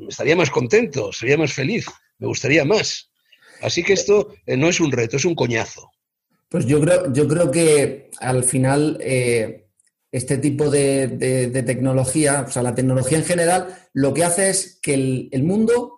estaría 0.08 0.34
más 0.34 0.48
contento, 0.48 1.12
sería 1.12 1.36
más 1.36 1.52
feliz, 1.52 1.84
me 2.18 2.26
gustaría 2.26 2.64
más. 2.64 3.10
Así 3.60 3.82
que 3.82 3.92
esto 3.92 4.32
no 4.46 4.68
es 4.68 4.80
un 4.80 4.90
reto, 4.90 5.16
es 5.16 5.26
un 5.26 5.34
coñazo. 5.34 5.90
Pues 6.48 6.64
yo 6.64 6.80
creo, 6.80 7.12
yo 7.12 7.28
creo 7.28 7.50
que 7.50 8.10
al 8.20 8.44
final 8.44 8.98
este 10.10 10.38
tipo 10.38 10.70
de, 10.70 11.62
tecnología, 11.66 12.44
o 12.48 12.50
sea, 12.50 12.62
la 12.62 12.74
tecnología 12.74 13.18
en 13.18 13.24
general, 13.24 13.76
lo 13.92 14.14
que 14.14 14.24
hace 14.24 14.48
es 14.50 14.78
que 14.80 15.28
el, 15.30 15.42
mundo 15.42 15.97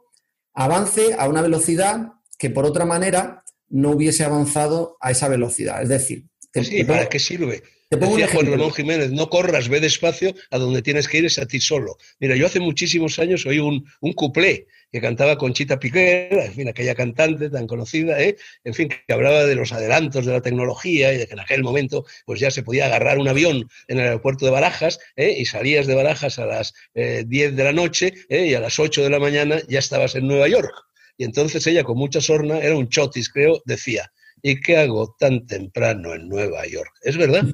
avance 0.61 1.15
a 1.19 1.27
una 1.27 1.41
velocidad 1.41 2.13
que 2.39 2.51
por 2.51 2.67
otra 2.67 2.85
manera 2.85 3.43
no 3.71 3.93
hubiese 3.93 4.25
avanzado 4.25 4.99
a 5.01 5.11
esa 5.11 5.27
velocidad. 5.27 5.83
Es 5.83 5.89
decir, 5.89 6.27
sí, 6.53 6.85
¿para 6.85 7.09
qué 7.09 7.19
sirve? 7.19 7.63
Te 7.91 7.97
pongo 7.97 8.17
Decía 8.17 8.33
Juan 8.33 8.47
Ramón 8.47 8.73
Jiménez, 8.73 9.11
no 9.11 9.29
corras, 9.29 9.69
ve 9.69 9.81
despacio, 9.81 10.33
a 10.53 10.59
donde 10.59 10.81
tienes 10.81 11.09
que 11.09 11.19
ir 11.19 11.25
es 11.25 11.41
a 11.41 11.47
ti 11.47 11.59
solo. 11.59 11.97
Mira, 12.21 12.37
yo 12.37 12.47
hace 12.47 12.61
muchísimos 12.61 13.19
años 13.19 13.45
oí 13.47 13.59
un, 13.59 13.85
un 14.01 14.13
cuplé 14.13 14.69
que 14.93 15.01
cantaba 15.01 15.37
Conchita 15.37 15.81
Piquera, 15.81 16.45
en 16.45 16.53
fin, 16.53 16.69
aquella 16.69 16.95
cantante 16.95 17.51
tan 17.51 17.67
conocida, 17.67 18.23
¿eh? 18.23 18.37
en 18.63 18.75
fin, 18.75 18.91
que 18.91 19.13
hablaba 19.13 19.45
de 19.45 19.57
los 19.57 19.73
adelantos 19.73 20.25
de 20.25 20.31
la 20.31 20.41
tecnología 20.41 21.13
y 21.13 21.19
de 21.19 21.27
que 21.27 21.33
en 21.33 21.41
aquel 21.41 21.65
momento 21.65 22.05
pues 22.27 22.39
ya 22.39 22.53
se 22.53 22.63
podía 22.63 22.87
agarrar 22.87 23.19
un 23.19 23.27
avión 23.27 23.69
en 23.89 23.99
el 23.99 24.05
aeropuerto 24.05 24.45
de 24.45 24.53
Barajas 24.53 25.01
¿eh? 25.17 25.35
y 25.37 25.45
salías 25.47 25.89
de 25.89 25.97
Barajas 25.97 26.39
a 26.39 26.47
las 26.47 26.75
10 26.95 27.27
eh, 27.27 27.51
de 27.51 27.65
la 27.65 27.73
noche 27.73 28.15
¿eh? 28.29 28.47
y 28.47 28.55
a 28.55 28.61
las 28.61 28.79
8 28.79 29.03
de 29.03 29.11
la 29.11 29.19
mañana 29.19 29.61
ya 29.69 29.81
estabas 29.81 30.15
en 30.15 30.29
Nueva 30.29 30.47
York. 30.47 30.73
Y 31.19 31.25
entonces 31.25 31.67
ella, 31.67 31.83
con 31.83 31.99
mucha 31.99 32.21
sorna, 32.21 32.61
era 32.61 32.77
un 32.77 32.89
chotis, 32.89 33.31
creo, 33.31 33.63
decía, 33.67 34.13
¿y 34.43 34.61
qué 34.61 34.77
hago 34.77 35.17
tan 35.19 35.47
temprano 35.47 36.15
en 36.15 36.29
Nueva 36.29 36.67
York? 36.67 36.93
Es 37.03 37.17
verdad, 37.17 37.45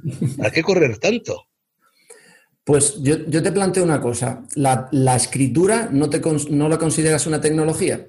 ¿a 0.42 0.50
qué 0.50 0.62
correr 0.62 0.98
tanto? 0.98 1.48
Pues 2.64 3.00
yo, 3.00 3.24
te 3.24 3.52
planteo 3.52 3.84
una 3.84 4.00
cosa. 4.00 4.42
¿La, 4.56 5.16
escritura 5.16 5.88
no, 5.92 6.10
te, 6.10 6.20
no 6.50 6.68
la 6.68 6.78
consideras 6.78 7.26
una 7.26 7.40
tecnología? 7.40 8.08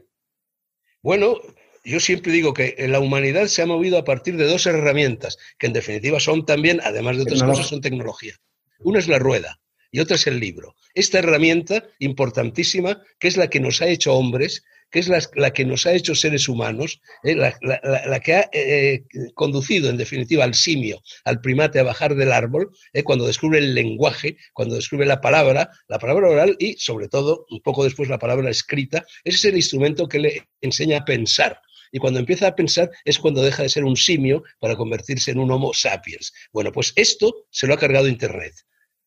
Bueno, 1.04 1.36
yo 1.84 2.00
siempre 2.00 2.32
digo 2.32 2.54
que 2.54 2.76
la 2.90 3.00
humanidad 3.00 3.46
se 3.46 3.62
ha 3.62 3.68
movido 3.68 4.00
a 4.00 4.04
partir 4.04 4.36
de 4.36 4.46
dos 4.46 4.66
herramientas, 4.66 5.38
que 5.60 5.68
en 5.68 5.74
definitiva 5.74 6.20
son 6.20 6.46
también, 6.46 6.82
además 6.84 7.18
de 7.18 7.24
otras 7.24 7.44
cosas, 7.44 7.68
son 7.68 7.82
tecnología. 7.82 8.34
Una 8.80 9.00
es 9.00 9.08
la 9.08 9.20
rueda 9.20 9.60
y 9.92 10.00
otra 10.00 10.16
es 10.16 10.26
el 10.28 10.40
libro. 10.40 10.76
Esta 10.94 11.20
herramienta 11.20 11.84
importantísima, 12.00 13.02
que 13.20 13.28
es 13.28 13.38
la 13.38 13.50
que 13.50 13.60
nos 13.60 13.82
ha 13.82 13.88
hecho 13.88 14.16
hombres, 14.16 14.64
que 14.92 15.00
es 15.00 15.08
la, 15.08 15.52
que 15.52 15.66
nos 15.66 15.86
ha 15.86 15.94
hecho 15.94 16.16
seres 16.16 16.48
humanos, 16.48 17.02
eh, 17.24 17.36
la, 17.36 18.20
que 18.20 18.34
ha 18.34 18.50
eh, 18.54 19.04
conducido 19.34 19.90
en 19.90 19.98
definitiva 19.98 20.44
al 20.44 20.54
simio, 20.54 21.02
al 21.26 21.42
primate 21.42 21.80
a 21.80 21.84
bajar 21.84 22.16
del 22.16 22.32
árbol, 22.32 22.72
eh, 22.94 23.04
cuando 23.04 23.28
descubre 23.28 23.60
el 23.60 23.76
lenguaje, 23.76 24.38
cuando 24.54 24.76
descubre 24.76 25.06
la 25.06 25.22
palabra, 25.22 25.70
la 25.88 26.00
palabra 26.00 26.30
oral 26.30 26.56
y 26.60 26.74
sobre 26.74 27.08
todo 27.08 27.46
un 27.50 27.62
poco 27.62 27.84
después 27.84 28.10
la 28.10 28.20
palabra 28.20 28.50
escrita, 28.50 29.06
ese 29.24 29.38
es 29.38 29.46
el 29.46 29.56
instrumento 29.56 30.08
que 30.08 30.20
le 30.20 30.48
enseña 30.62 31.00
a 31.00 31.06
pensar. 31.06 31.62
Y 31.92 32.00
cuando 32.00 32.20
empieza 32.20 32.48
a 32.48 32.56
pensar 32.56 32.92
es 33.06 33.18
cuando 33.18 33.42
deja 33.42 33.64
de 33.64 33.70
ser 33.70 33.86
un 33.86 33.96
simio 33.96 34.44
para 34.60 34.76
convertirse 34.76 35.32
en 35.32 35.40
un 35.40 35.52
Homo 35.52 35.74
sapiens. 35.74 36.34
Bueno, 36.52 36.72
pues 36.72 36.94
esto 36.96 37.46
se 37.50 37.68
lo 37.68 37.74
ha 37.74 37.78
cargado 37.78 38.08
Internet. 38.08 38.54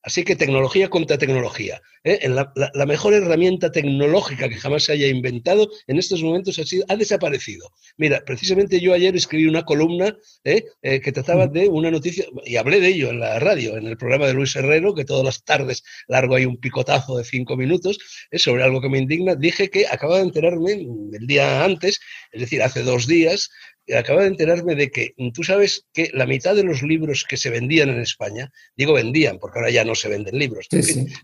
Así 0.03 0.25
que 0.25 0.37
tecnología 0.37 0.89
contra 0.89 1.19
tecnología. 1.19 1.83
¿eh? 2.05 2.29
la, 2.29 2.87
mejor 2.87 3.13
herramienta 3.13 3.71
tecnológica 3.71 4.49
que 4.49 4.57
jamás 4.57 4.85
se 4.85 4.93
haya 4.93 5.07
inventado 5.09 5.69
en 5.87 5.99
estos 5.99 6.23
momentos 6.23 6.59
ha, 6.59 6.65
sido, 6.65 6.85
ha 6.89 6.97
desaparecido. 6.97 7.71
Mira, 7.99 8.23
precisamente 8.25 8.81
yo 8.81 8.95
ayer 8.95 9.15
escribí 9.15 9.47
una 9.47 9.65
columna 9.65 10.17
¿eh? 10.45 10.65
Eh, 10.83 11.01
que 11.01 11.13
trataba 11.13 11.47
de 11.47 11.69
una 11.69 11.91
noticia, 11.91 12.25
y 12.45 12.57
hablé 12.57 12.81
de 12.81 12.89
ello 12.89 13.11
en 13.11 13.21
la 13.21 13.39
radio, 13.39 13.77
en 13.77 13.87
el 13.87 13.97
programa 13.97 14.27
de 14.27 14.35
Luis 14.35 14.57
Herrero, 14.57 14.95
que 14.95 15.05
todas 15.05 15.25
las 15.25 15.45
tardes 15.45 15.83
largo 16.09 16.35
hay 16.35 16.47
un 16.47 16.57
picotazo 16.57 17.19
de 17.19 17.25
cinco 17.25 17.57
minutos, 17.57 17.99
sobre 18.33 18.63
algo 18.63 18.81
que 18.81 18.89
me 18.89 18.99
indigna. 18.99 19.35
Dije 19.35 19.69
que 19.69 19.87
acababa 19.87 20.19
de 20.19 20.25
enterarme 20.25 20.73
el 21.13 21.27
día 21.27 21.65
antes, 21.65 22.01
es 22.33 22.41
decir, 22.41 22.63
hace 22.63 22.83
dos 22.83 23.07
días, 23.07 23.51
acaba 23.97 24.23
de 24.23 24.29
enterarme 24.29 24.75
de 24.75 24.91
que 24.91 25.15
tú 25.33 25.43
sabes 25.43 25.87
que 25.93 26.11
la 26.13 26.27
mitad 26.27 26.55
de 26.55 26.65
los 26.65 26.83
libros 26.83 27.25
que 27.29 27.37
se 27.37 27.51
vendían 27.51 27.89
en 27.89 28.01
España, 28.01 28.51
digo 28.77 28.93
vendían, 28.95 29.39
porque 29.39 29.59
ahora 29.59 29.71
ya 29.71 29.85
no 29.85 29.95
se 29.95 30.09
venden 30.09 30.39
libros, 30.39 30.69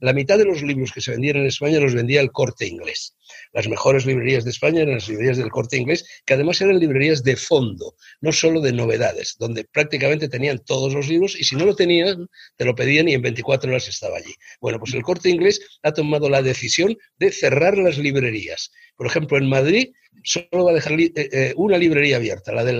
la 0.00 0.12
mitad 0.12 0.38
de 0.38 0.44
los 0.44 0.62
libros 0.62 0.92
que 0.92 1.00
se 1.00 1.11
vendían 1.12 1.37
en 1.37 1.46
España 1.46 1.80
los 1.80 1.94
vendía 1.94 2.20
el 2.20 2.32
corte 2.32 2.66
inglés. 2.66 3.16
Las 3.52 3.68
mejores 3.68 4.06
librerías 4.06 4.44
de 4.44 4.50
España 4.50 4.82
eran 4.82 4.94
las 4.94 5.08
librerías 5.08 5.37
del 5.37 5.50
corte 5.50 5.76
inglés, 5.76 6.06
que 6.25 6.35
además 6.35 6.61
eran 6.61 6.78
librerías 6.78 7.23
de 7.23 7.37
fondo, 7.37 7.96
no 8.20 8.32
solo 8.32 8.61
de 8.61 8.73
novedades, 8.73 9.37
donde 9.38 9.64
prácticamente 9.64 10.28
tenían 10.28 10.61
todos 10.64 10.92
los 10.92 11.08
libros 11.08 11.38
y 11.38 11.44
si 11.44 11.56
no 11.56 11.64
lo 11.64 11.75
tenían, 11.75 12.28
te 12.56 12.64
lo 12.64 12.75
pedían 12.75 13.08
y 13.08 13.14
en 13.14 13.23
24 13.23 13.70
horas 13.70 13.88
estaba 13.88 14.18
allí. 14.18 14.35
Bueno, 14.61 14.78
pues 14.78 14.94
el 14.94 15.02
corte 15.02 15.30
inglés 15.30 15.61
ha 15.82 15.92
tomado 15.92 16.28
la 16.28 16.42
decisión 16.42 16.96
de 17.18 17.32
cerrar 17.32 17.76
las 17.78 17.99
librerías. 17.99 18.70
Por 18.96 19.06
ejemplo, 19.06 19.37
en 19.38 19.49
Madrid 19.49 19.92
solo 20.26 20.64
va 20.64 20.73
a 20.73 20.75
dejar 20.75 20.92
eh, 21.00 21.12
eh, 21.14 21.52
una 21.56 21.78
librería 21.78 22.16
abierta, 22.16 22.52
la 22.52 22.64
de 22.64 22.75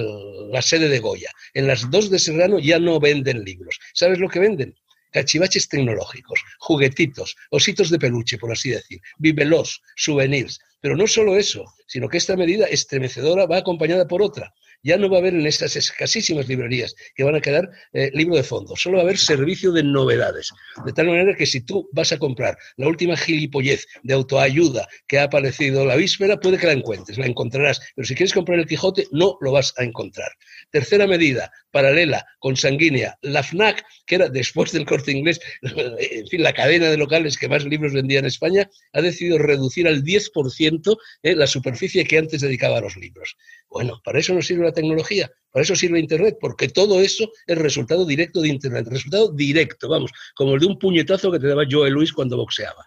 la 0.51 0.61
sede 0.61 0.89
de 0.89 0.99
Goya. 0.99 1.31
En 1.55 1.67
las 1.67 1.91
dos 1.91 2.11
de 2.11 2.19
Serrano 2.19 2.59
ya 2.59 2.79
no 2.79 3.01
venden 3.01 3.45
libros. 3.45 3.79
¿Sabes 3.95 4.19
lo 4.19 4.29
que 4.29 4.41
venden? 4.41 4.75
cachivaches 5.13 5.69
tecnológicos, 5.71 6.45
juguetitos, 6.59 7.37
ositos 7.51 7.89
de 7.89 7.99
peluche, 7.99 8.37
por 8.37 8.53
así 8.53 8.69
decir, 8.71 9.01
bibelos, 9.17 9.81
souvenirs. 9.97 10.59
Pero 10.83 10.95
no 10.95 11.07
solo 11.07 11.39
eso, 11.39 11.65
sino 11.87 12.07
que 12.09 12.19
esta 12.19 12.37
medida 12.37 12.67
estremecedora 12.67 13.47
va 13.47 13.59
acompañada 13.59 14.07
por 14.07 14.21
otra, 14.21 14.53
ya 14.83 14.97
no 14.97 15.09
va 15.09 15.17
a 15.17 15.21
haber 15.21 15.35
en 15.35 15.47
estas 15.47 15.77
escasísimas 15.77 16.49
librerías 16.49 16.95
que 17.15 17.25
van 17.25 17.35
a 17.35 17.41
quedar 17.41 17.71
eh, 17.93 18.11
libro 18.15 18.37
de 18.37 18.43
fondo, 18.43 18.77
solo 18.77 18.97
va 18.97 19.03
a 19.03 19.05
haber 19.05 19.19
servicio 19.19 19.73
de 19.73 19.83
novedades. 19.83 20.53
De 20.85 20.93
tal 20.93 21.07
manera 21.07 21.35
que 21.37 21.47
si 21.47 21.61
tú 21.61 21.89
vas 21.93 22.13
a 22.13 22.19
comprar 22.19 22.57
la 22.77 22.89
última 22.89 23.17
gilipollez 23.17 23.87
de 24.03 24.15
autoayuda 24.15 24.89
que 25.07 25.19
ha 25.19 25.25
aparecido 25.25 25.85
la 25.85 25.97
víspera, 25.97 26.39
puede 26.39 26.59
que 26.59 26.67
la 26.67 26.73
encuentres, 26.73 27.19
la 27.19 27.27
encontrarás. 27.27 27.81
Pero 27.95 28.07
si 28.07 28.15
quieres 28.15 28.33
comprar 28.33 28.59
el 28.59 28.67
Quijote, 28.67 29.07
no 29.13 29.37
lo 29.41 29.53
vas 29.53 29.75
a 29.77 29.85
encontrar. 29.85 30.31
Tercera 30.77 31.07
medida, 31.07 31.51
paralela, 31.71 32.27
consanguínea, 32.39 33.17
la 33.23 33.43
FNAC, 33.43 33.83
que 34.05 34.17
era 34.17 34.29
después 34.29 34.73
del 34.73 34.85
corte 34.85 35.11
inglés, 35.11 35.41
en 35.63 36.27
fin, 36.27 36.43
la 36.43 36.53
cadena 36.53 36.91
de 36.91 36.99
locales 36.99 37.39
que 37.39 37.49
más 37.49 37.65
libros 37.65 37.95
vendía 37.95 38.19
en 38.19 38.27
España, 38.27 38.69
ha 38.93 39.01
decidido 39.01 39.39
reducir 39.39 39.89
al 39.89 40.05
10% 40.05 40.99
eh, 41.23 41.35
la 41.35 41.47
superficie 41.47 42.05
que 42.05 42.19
antes 42.19 42.43
dedicaba 42.43 42.77
a 42.77 42.83
los 42.83 42.95
libros. 42.99 43.39
Bueno, 43.71 44.03
para 44.05 44.19
eso 44.19 44.35
nos 44.35 44.47
sirve 44.47 44.67
la 44.67 44.73
tecnología, 44.73 45.33
para 45.51 45.63
eso 45.63 45.75
sirve 45.75 45.99
Internet, 45.99 46.37
porque 46.39 46.69
todo 46.69 47.01
eso 47.01 47.33
es 47.47 47.57
resultado 47.57 48.05
directo 48.05 48.43
de 48.43 48.49
Internet, 48.49 48.87
resultado 48.91 49.33
directo, 49.33 49.89
vamos, 49.89 50.11
como 50.35 50.57
el 50.57 50.61
de 50.61 50.67
un 50.67 50.79
puñetazo 50.79 51.33
que 51.33 51.39
te 51.39 51.47
daba 51.47 51.65
Joe 51.67 51.89
Luis 51.89 52.13
cuando 52.13 52.37
boxeaba. 52.37 52.85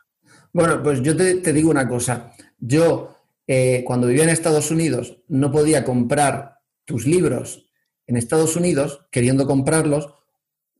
Bueno, 0.53 0.84
pues 0.84 1.01
yo 1.01 1.17
te, 1.17 1.41
digo 1.53 1.72
una 1.72 1.88
cosa. 1.88 2.34
Yo, 2.60 3.15
eh, 3.48 3.84
cuando 3.84 4.05
vivía 4.05 4.25
en 4.25 4.29
Estados 4.29 4.69
Unidos, 4.69 5.17
no 5.27 5.51
podía 5.51 5.84
comprar 5.84 6.60
tus 6.86 7.08
libros 7.08 7.68
en 8.10 8.18
Estados 8.18 8.56
Unidos, 8.56 9.06
queriendo 9.12 9.46
comprarlos, 9.46 10.10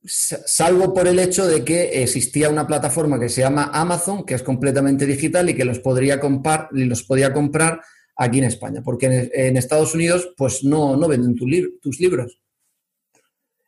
salvo 0.04 0.96
por 0.96 1.08
el 1.08 1.20
hecho 1.20 1.46
de 1.46 1.64
que 1.64 2.02
existía 2.02 2.50
una 2.50 2.66
plataforma 2.66 3.20
que 3.20 3.30
se 3.30 3.42
llama 3.42 3.70
Amazon, 3.72 4.26
que 4.26 4.34
es 4.34 4.42
completamente 4.42 5.06
digital 5.06 5.48
y 5.48 5.54
que 5.54 5.64
los 5.64 5.78
podría 5.78 6.20
comprar, 6.20 6.70
los 6.72 7.04
podía 7.04 7.32
comprar 7.32 7.82
aquí 8.18 8.40
en 8.40 8.46
España, 8.46 8.82
porque 8.84 9.30
en, 9.32 9.58
Estados 9.58 9.94
Unidos 9.94 10.34
pues 10.36 10.64
no, 10.64 10.98
no 10.98 11.08
venden 11.08 11.36
tus 11.36 12.00
libros. 12.00 12.40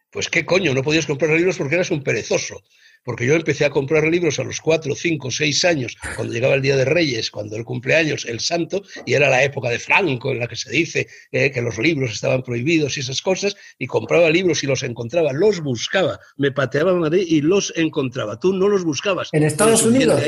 Pues 0.10 0.28
qué 0.28 0.44
coño, 0.44 0.74
no 0.74 0.82
podías 0.82 1.06
comprar 1.06 1.38
libros 1.38 1.58
porque 1.58 1.76
eras 1.76 1.92
un 1.92 2.04
perezoso. 2.04 2.64
Porque 3.04 3.26
yo 3.26 3.36
empecé 3.36 3.66
a 3.66 3.70
comprar 3.70 4.04
libros 4.06 4.40
a 4.40 4.44
los 4.44 4.62
cuatro, 4.62 4.96
cinco, 4.96 5.32
seis 5.32 5.66
años, 5.66 5.98
cuando 6.16 6.34
llegaba 6.34 6.56
el 6.56 6.62
Día 6.62 6.76
de 6.76 6.86
Reyes, 6.86 7.32
cuando 7.32 7.56
el 7.56 7.66
cumpleaños, 7.66 8.26
el 8.26 8.40
santo, 8.40 8.84
y 9.06 9.14
era 9.14 9.30
la 9.30 9.44
época 9.44 9.70
de 9.70 9.80
Franco 9.80 10.32
en 10.32 10.40
la 10.40 10.48
que 10.48 10.56
se 10.56 10.72
dice 10.72 11.08
eh, 11.32 11.52
que 11.52 11.62
los 11.62 11.78
libros 11.80 12.12
estaban 12.12 12.44
prohibidos 12.44 12.98
y 12.98 13.00
esas 13.00 13.22
cosas, 13.22 13.56
y 13.80 13.88
compraba 13.88 14.30
libros 14.30 14.64
y 14.64 14.68
los 14.68 14.84
encontraba, 14.84 15.34
los 15.34 15.62
buscaba, 15.62 16.20
me 16.38 16.52
pateaba 16.52 16.92
a 16.92 16.96
Madrid 16.96 17.26
y 17.28 17.42
los 17.42 17.74
encontraba. 17.76 18.40
Tú 18.40 18.54
no 18.54 18.68
los 18.68 18.84
buscabas. 18.84 19.30
En 19.32 19.44
Estados 19.44 19.84
Unidos. 19.84 20.22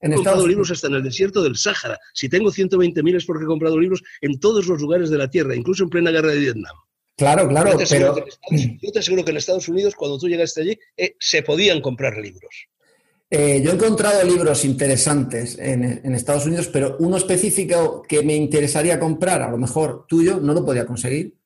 He 0.00 0.14
comprado 0.14 0.46
libros 0.46 0.70
hasta 0.70 0.88
en 0.88 0.94
el 0.94 1.02
desierto 1.02 1.42
del 1.42 1.56
Sáhara. 1.56 1.98
Si 2.12 2.28
tengo 2.28 2.50
120.000 2.50 3.16
es 3.16 3.24
porque 3.24 3.44
he 3.44 3.46
comprado 3.46 3.80
libros 3.80 4.02
en 4.20 4.38
todos 4.38 4.66
los 4.66 4.80
lugares 4.80 5.08
de 5.08 5.16
la 5.16 5.30
Tierra, 5.30 5.56
incluso 5.56 5.82
en 5.82 5.88
plena 5.88 6.10
guerra 6.10 6.28
de 6.28 6.40
Vietnam. 6.40 6.76
Claro, 7.16 7.48
claro, 7.48 7.78
yo 7.78 7.86
pero... 7.88 8.16
yo 8.82 8.92
te 8.92 8.98
aseguro 8.98 9.24
que 9.24 9.30
en 9.30 9.36
Estados 9.36 9.68
Unidos, 9.68 9.94
cuando 9.94 10.18
tú 10.18 10.28
llegaste 10.28 10.62
allí, 10.62 10.78
eh, 10.96 11.14
se 11.18 11.42
podían 11.42 11.80
comprar 11.80 12.16
libros. 12.18 12.68
Eh, 13.30 13.62
yo 13.62 13.70
he 13.70 13.74
encontrado 13.74 14.22
libros 14.24 14.64
interesantes 14.64 15.58
en, 15.58 16.02
en, 16.04 16.14
Estados 16.14 16.46
Unidos, 16.46 16.68
pero 16.68 16.96
uno 17.00 17.16
específico 17.16 18.02
que 18.02 18.22
me 18.22 18.36
interesaría 18.36 19.00
comprar, 19.00 19.42
a 19.42 19.50
lo 19.50 19.58
mejor 19.58 20.06
tuyo, 20.06 20.38
no 20.40 20.54
lo 20.54 20.64
podía 20.64 20.86
conseguir. 20.86 21.36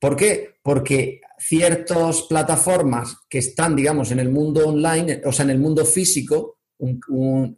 ¿Por 0.00 0.16
qué? 0.16 0.54
Porque 0.62 1.20
ciertas 1.38 2.22
plataformas 2.22 3.16
que 3.28 3.38
están, 3.38 3.76
digamos, 3.76 4.10
en 4.10 4.18
el 4.20 4.30
mundo 4.30 4.66
online, 4.66 5.22
o 5.24 5.32
sea, 5.32 5.44
en 5.44 5.50
el 5.50 5.58
mundo 5.58 5.84
físico, 5.84 6.58
un, 6.78 7.00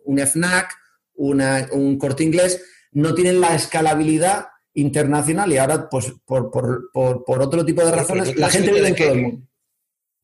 un, 0.05 0.19
FNAC, 0.19 0.75
un 1.15 1.99
corte 1.99 2.25
inglés, 2.25 2.63
no 2.93 3.15
tienen 3.15 3.41
la 3.41 3.55
escalabilidad 3.55 4.47
internacional 4.75 5.53
y 5.53 5.59
ahora, 5.59 5.89
pues, 5.89 6.13
por, 6.25 6.91
otro 6.95 7.65
tipo 7.65 7.85
de 7.85 7.91
razones, 7.91 8.37
la 8.37 8.51
gente 8.51 8.73
vive 8.73 8.89
en 8.89 8.97
todo 8.97 9.13
el 9.13 9.23
mundo. 9.23 9.49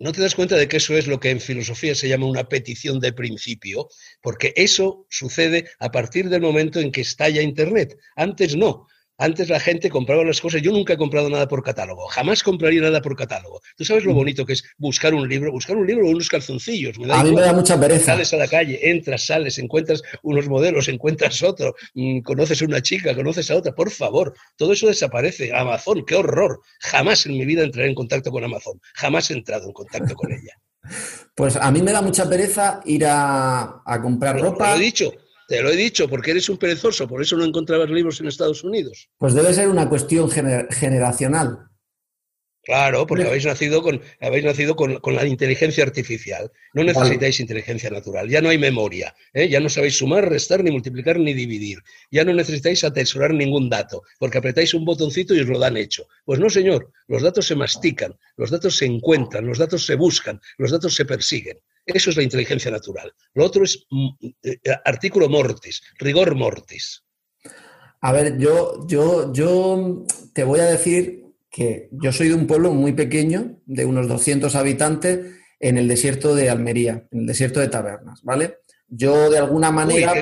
¿No 0.00 0.12
te 0.12 0.22
das 0.22 0.36
cuenta 0.36 0.56
de 0.56 0.68
que 0.68 0.76
eso 0.76 0.96
es 0.96 1.08
lo 1.08 1.18
que 1.18 1.30
en 1.30 1.40
filosofía 1.40 1.94
se 1.94 2.08
llama 2.08 2.26
una 2.26 2.48
petición 2.48 3.00
de 3.00 3.12
principio? 3.12 3.88
Porque 4.22 4.52
eso 4.54 5.06
sucede 5.10 5.68
a 5.80 5.90
partir 5.90 6.28
del 6.28 6.40
momento 6.40 6.78
en 6.78 6.92
que 6.92 7.00
estalla 7.00 7.42
Internet. 7.42 7.98
Antes 8.14 8.56
no. 8.56 8.86
Antes 9.20 9.48
la 9.48 9.58
gente 9.58 9.90
compraba 9.90 10.22
las 10.24 10.40
cosas. 10.40 10.62
Yo 10.62 10.70
nunca 10.70 10.92
he 10.92 10.96
comprado 10.96 11.28
nada 11.28 11.48
por 11.48 11.64
catálogo. 11.64 12.06
Jamás 12.06 12.44
compraría 12.44 12.80
nada 12.80 13.02
por 13.02 13.16
catálogo. 13.16 13.60
¿Tú 13.76 13.84
sabes 13.84 14.04
lo 14.04 14.14
bonito 14.14 14.46
que 14.46 14.52
es 14.52 14.62
buscar 14.76 15.12
un 15.12 15.28
libro? 15.28 15.50
Buscar 15.50 15.76
un 15.76 15.88
libro 15.88 16.06
o 16.06 16.10
unos 16.10 16.28
calzoncillos. 16.28 16.96
a 17.10 17.24
mí 17.24 17.32
me 17.32 17.40
da 17.40 17.52
mucha 17.52 17.78
pereza. 17.78 18.12
Sales 18.12 18.32
a 18.32 18.36
la 18.36 18.46
calle, 18.46 18.78
entras, 18.90 19.26
sales, 19.26 19.58
encuentras 19.58 20.02
unos 20.22 20.48
modelos, 20.48 20.86
encuentras 20.86 21.42
otro, 21.42 21.74
mm, 21.94 22.20
conoces 22.20 22.62
a 22.62 22.64
una 22.64 22.80
chica, 22.80 23.12
conoces 23.14 23.50
a 23.50 23.56
otra. 23.56 23.74
Por 23.74 23.90
favor, 23.90 24.34
todo 24.56 24.72
eso 24.72 24.86
desaparece. 24.86 25.52
Amazon, 25.52 26.04
qué 26.06 26.14
horror. 26.14 26.60
Jamás 26.78 27.26
en 27.26 27.32
mi 27.32 27.44
vida 27.44 27.64
entraré 27.64 27.88
en 27.88 27.96
contacto 27.96 28.30
con 28.30 28.44
Amazon. 28.44 28.80
Jamás 28.94 29.30
he 29.32 29.34
entrado 29.34 29.66
en 29.66 29.72
contacto 29.72 30.14
con 30.14 30.30
ella. 30.32 30.54
Pues 31.34 31.54
a 31.54 31.70
mí 31.70 31.82
me 31.82 31.92
da 31.92 32.02
mucha 32.02 32.28
pereza 32.28 32.80
ir 32.84 33.04
a, 33.06 33.82
comprar 34.02 34.40
ropa. 34.40 34.70
Lo 34.70 34.80
he 34.80 34.84
dicho, 34.84 35.12
te 35.48 35.62
lo 35.62 35.70
he 35.70 35.76
dicho, 35.76 36.10
porque 36.10 36.32
eres 36.32 36.50
un 36.50 36.58
perezoso, 36.58 37.08
por 37.08 37.22
eso 37.22 37.34
no 37.34 37.44
encontrabas 37.46 37.88
libros 37.88 38.20
en 38.20 38.28
Estados 38.28 38.62
Unidos. 38.64 39.08
Pues 39.16 39.32
debe 39.32 39.54
ser 39.54 39.68
una 39.70 39.88
cuestión 39.88 40.30
generacional. 40.30 41.70
Claro, 42.68 43.06
porque 43.06 43.24
habéis 43.24 43.46
nacido 43.46 43.82
con, 43.82 43.98
habéis 44.20 44.44
nacido 44.44 44.76
con, 44.76 45.00
la 45.02 45.24
inteligencia 45.24 45.82
artificial. 45.84 46.52
No 46.74 46.84
necesitáis 46.84 47.40
inteligencia 47.40 47.88
natural. 47.88 48.28
Ya 48.28 48.42
no 48.42 48.50
hay 48.50 48.58
memoria. 48.58 49.14
¿eh? 49.32 49.48
Ya 49.48 49.58
no 49.58 49.70
sabéis 49.70 49.96
sumar, 49.96 50.28
restar, 50.28 50.62
ni 50.62 50.70
multiplicar, 50.70 51.18
ni 51.18 51.32
dividir. 51.32 51.78
Ya 52.10 52.26
no 52.26 52.34
necesitáis 52.34 52.84
atesorar 52.84 53.32
ningún 53.32 53.70
dato, 53.70 54.02
porque 54.18 54.36
apretáis 54.36 54.74
un 54.74 54.84
botoncito 54.84 55.34
y 55.34 55.40
os 55.40 55.46
lo 55.46 55.58
dan 55.58 55.78
hecho. 55.78 56.08
Pues 56.26 56.40
no, 56.40 56.50
señor. 56.50 56.92
Los 57.06 57.22
datos 57.22 57.46
se 57.46 57.54
mastican, 57.54 58.14
los 58.36 58.50
datos 58.50 58.76
se 58.76 58.84
encuentran, 58.84 59.46
los 59.46 59.56
datos 59.56 59.86
se 59.86 59.94
buscan, 59.94 60.38
los 60.58 60.70
datos 60.70 60.94
se 60.94 61.06
persiguen. 61.06 61.58
Eso 61.94 62.10
es 62.10 62.16
la 62.16 62.22
inteligencia 62.22 62.70
natural. 62.70 63.12
Lo 63.34 63.44
otro 63.44 63.64
es 63.64 63.86
mm, 63.90 64.08
eh, 64.42 64.58
artículo 64.84 65.28
mortis, 65.28 65.82
rigor 65.98 66.34
mortis. 66.34 67.04
A 68.00 68.12
ver, 68.12 68.38
yo, 68.38 68.86
yo, 68.86 69.32
yo 69.32 70.04
te 70.32 70.44
voy 70.44 70.60
a 70.60 70.66
decir 70.66 71.24
que 71.50 71.88
yo 71.90 72.12
soy 72.12 72.28
de 72.28 72.34
un 72.34 72.46
pueblo 72.46 72.72
muy 72.72 72.92
pequeño, 72.92 73.60
de 73.64 73.84
unos 73.84 74.06
200 74.06 74.54
habitantes, 74.54 75.34
en 75.60 75.78
el 75.78 75.88
desierto 75.88 76.34
de 76.34 76.50
Almería, 76.50 77.08
en 77.10 77.20
el 77.20 77.26
desierto 77.26 77.58
de 77.58 77.68
Tabernas, 77.68 78.22
¿vale? 78.22 78.58
Yo 78.90 79.28
de 79.28 79.38
alguna 79.38 79.70
manera... 79.70 80.14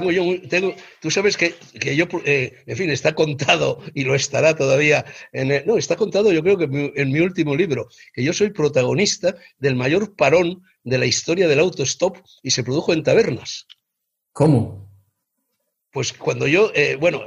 tú 1.01 1.11
sabes 1.11 1.37
que, 1.37 1.55
yo, 1.95 2.07
eh, 2.25 2.65
en 2.67 2.77
fin, 2.77 2.91
está 2.91 3.15
contado 3.15 3.81
y 3.95 4.05
lo 4.05 4.15
estará 4.15 4.57
todavía. 4.57 5.05
En 5.33 5.67
no, 5.67 5.77
está 5.77 5.95
contado 5.95 6.33
yo 6.33 6.43
creo 6.43 6.59
que 6.59 6.93
en 6.97 7.13
mi 7.13 7.21
último 7.21 7.55
libro, 7.55 7.89
que 8.13 8.25
yo 8.25 8.33
soy 8.33 8.51
protagonista 8.51 9.37
del 9.59 9.77
mayor 9.77 10.17
parón 10.17 10.63
de 10.87 10.99
la 10.99 11.05
historia 11.05 11.49
del 11.49 11.59
autostop 11.59 12.17
y 12.43 12.53
se 12.53 12.63
produjo 12.63 12.93
en 12.93 13.03
tabernas. 13.03 13.67
¿Cómo? 14.33 14.89
Pues 15.91 16.13
cuando 16.13 16.47
yo, 16.47 16.71
eh, 16.75 16.97
bueno, 16.97 17.23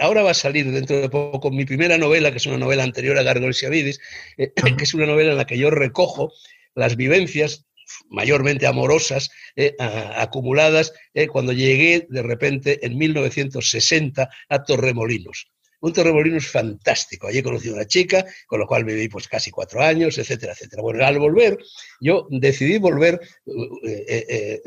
ahora 0.00 0.22
va 0.22 0.32
a 0.32 0.34
salir 0.34 0.70
dentro 0.70 1.00
de 1.00 1.08
poco 1.08 1.50
mi 1.50 1.64
primera 1.64 1.96
novela, 1.96 2.32
que 2.32 2.38
es 2.38 2.46
una 2.46 2.58
novela 2.58 2.82
anterior 2.82 3.16
a 3.16 3.22
Gargoyles 3.22 3.62
y 3.62 3.66
Avidis, 3.66 4.00
eh, 4.36 4.52
que 4.54 4.84
es 4.84 4.94
una 4.94 5.06
novela 5.06 5.30
en 5.30 5.38
la 5.38 5.46
que 5.46 5.56
yo 5.56 5.70
recojo 5.70 6.32
las 6.74 6.96
vivencias 6.96 7.66
mayormente 8.08 8.66
amorosas, 8.66 9.30
eh, 9.54 9.76
acumuladas 9.78 10.92
eh, 11.14 11.28
cuando 11.28 11.52
llegué 11.52 12.06
de 12.08 12.22
repente 12.22 12.84
en 12.84 12.98
1960 12.98 14.28
a 14.48 14.64
Torremolinos. 14.64 15.52
Un 15.82 15.92
Torremolinos 15.92 16.46
fantástico. 16.46 17.26
Allí 17.26 17.42
conocí 17.42 17.68
a 17.68 17.74
una 17.74 17.86
chica, 17.86 18.24
con 18.46 18.58
la 18.60 18.66
cual 18.66 18.84
viví 18.84 19.08
pues 19.08 19.28
casi 19.28 19.50
cuatro 19.50 19.82
años, 19.82 20.16
etcétera, 20.16 20.52
etcétera. 20.52 20.82
Bueno, 20.82 21.04
al 21.04 21.18
volver, 21.18 21.58
yo 22.00 22.26
decidí 22.30 22.78
volver, 22.78 23.20
eh, 23.84 24.60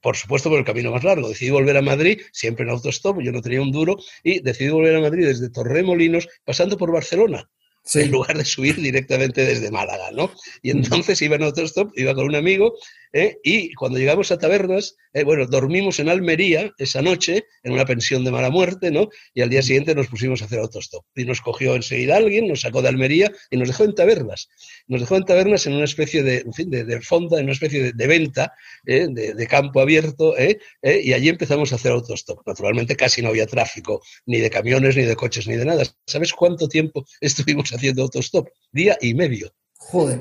por 0.00 0.16
supuesto, 0.16 0.50
por 0.50 0.58
el 0.58 0.64
camino 0.64 0.90
más 0.92 1.04
largo. 1.04 1.28
Decidí 1.28 1.50
volver 1.50 1.76
a 1.76 1.82
Madrid, 1.82 2.20
siempre 2.32 2.64
en 2.64 2.70
autostop, 2.70 3.20
yo 3.20 3.32
no 3.32 3.42
tenía 3.42 3.62
un 3.62 3.72
duro, 3.72 3.96
y 4.22 4.40
decidí 4.40 4.68
volver 4.68 4.96
a 4.96 5.00
Madrid 5.00 5.26
desde 5.26 5.50
Torremolinos, 5.50 6.28
pasando 6.44 6.76
por 6.76 6.92
Barcelona 6.92 7.48
en 7.94 8.10
lugar 8.10 8.36
de 8.36 8.44
subir 8.44 8.76
directamente 8.76 9.44
desde 9.44 9.70
Málaga, 9.70 10.10
¿no? 10.10 10.30
Y 10.62 10.70
entonces 10.70 11.20
iba 11.22 11.36
en 11.36 11.44
autostop, 11.44 11.92
iba 11.96 12.14
con 12.14 12.26
un 12.26 12.34
amigo, 12.34 12.74
¿eh? 13.16 13.38
y 13.42 13.72
cuando 13.74 13.98
llegamos 13.98 14.30
a 14.30 14.38
Tabernas, 14.38 14.96
¿eh? 15.14 15.24
bueno, 15.24 15.46
dormimos 15.46 15.98
en 16.00 16.08
Almería 16.08 16.70
esa 16.78 17.00
noche, 17.00 17.44
en 17.62 17.72
una 17.72 17.86
pensión 17.86 18.24
de 18.24 18.30
mala 18.30 18.50
muerte, 18.50 18.90
¿no? 18.90 19.08
Y 19.32 19.40
al 19.40 19.48
día 19.48 19.62
siguiente 19.62 19.94
nos 19.94 20.08
pusimos 20.08 20.42
a 20.42 20.44
hacer 20.44 20.58
autostop. 20.58 21.04
Y 21.14 21.24
nos 21.24 21.40
cogió 21.40 21.74
enseguida 21.74 22.16
alguien, 22.16 22.46
nos 22.46 22.60
sacó 22.60 22.82
de 22.82 22.88
Almería 22.88 23.32
y 23.50 23.56
nos 23.56 23.68
dejó 23.68 23.84
en 23.84 23.94
Tabernas. 23.94 24.48
Nos 24.86 25.00
dejó 25.00 25.16
en 25.16 25.24
Tabernas 25.24 25.66
en 25.66 25.74
una 25.74 25.84
especie 25.84 26.22
de, 26.22 26.38
en 26.38 26.52
fin, 26.52 26.70
de, 26.70 27.00
fonda, 27.00 27.38
en 27.38 27.44
una 27.44 27.52
especie 27.52 27.92
de, 27.92 28.06
venta, 28.06 28.52
¿eh? 28.84 29.06
de, 29.10 29.46
campo 29.46 29.80
abierto, 29.80 30.34
y 30.82 31.12
allí 31.12 31.28
empezamos 31.28 31.72
a 31.72 31.76
hacer 31.76 31.92
autostop. 31.92 32.46
Naturalmente 32.46 32.96
casi 32.96 33.22
no 33.22 33.28
había 33.28 33.46
tráfico, 33.46 34.02
ni 34.26 34.40
de 34.40 34.50
camiones, 34.50 34.96
ni 34.96 35.04
de 35.04 35.16
coches, 35.16 35.46
ni 35.48 35.56
de 35.56 35.64
nada. 35.64 35.84
¿Sabes 36.06 36.32
cuánto 36.32 36.68
tiempo 36.68 37.06
estuvimos 37.20 37.72
haciendo 37.72 38.02
autostop? 38.02 38.48
Día 38.72 38.98
y 39.00 39.14
medio. 39.14 39.52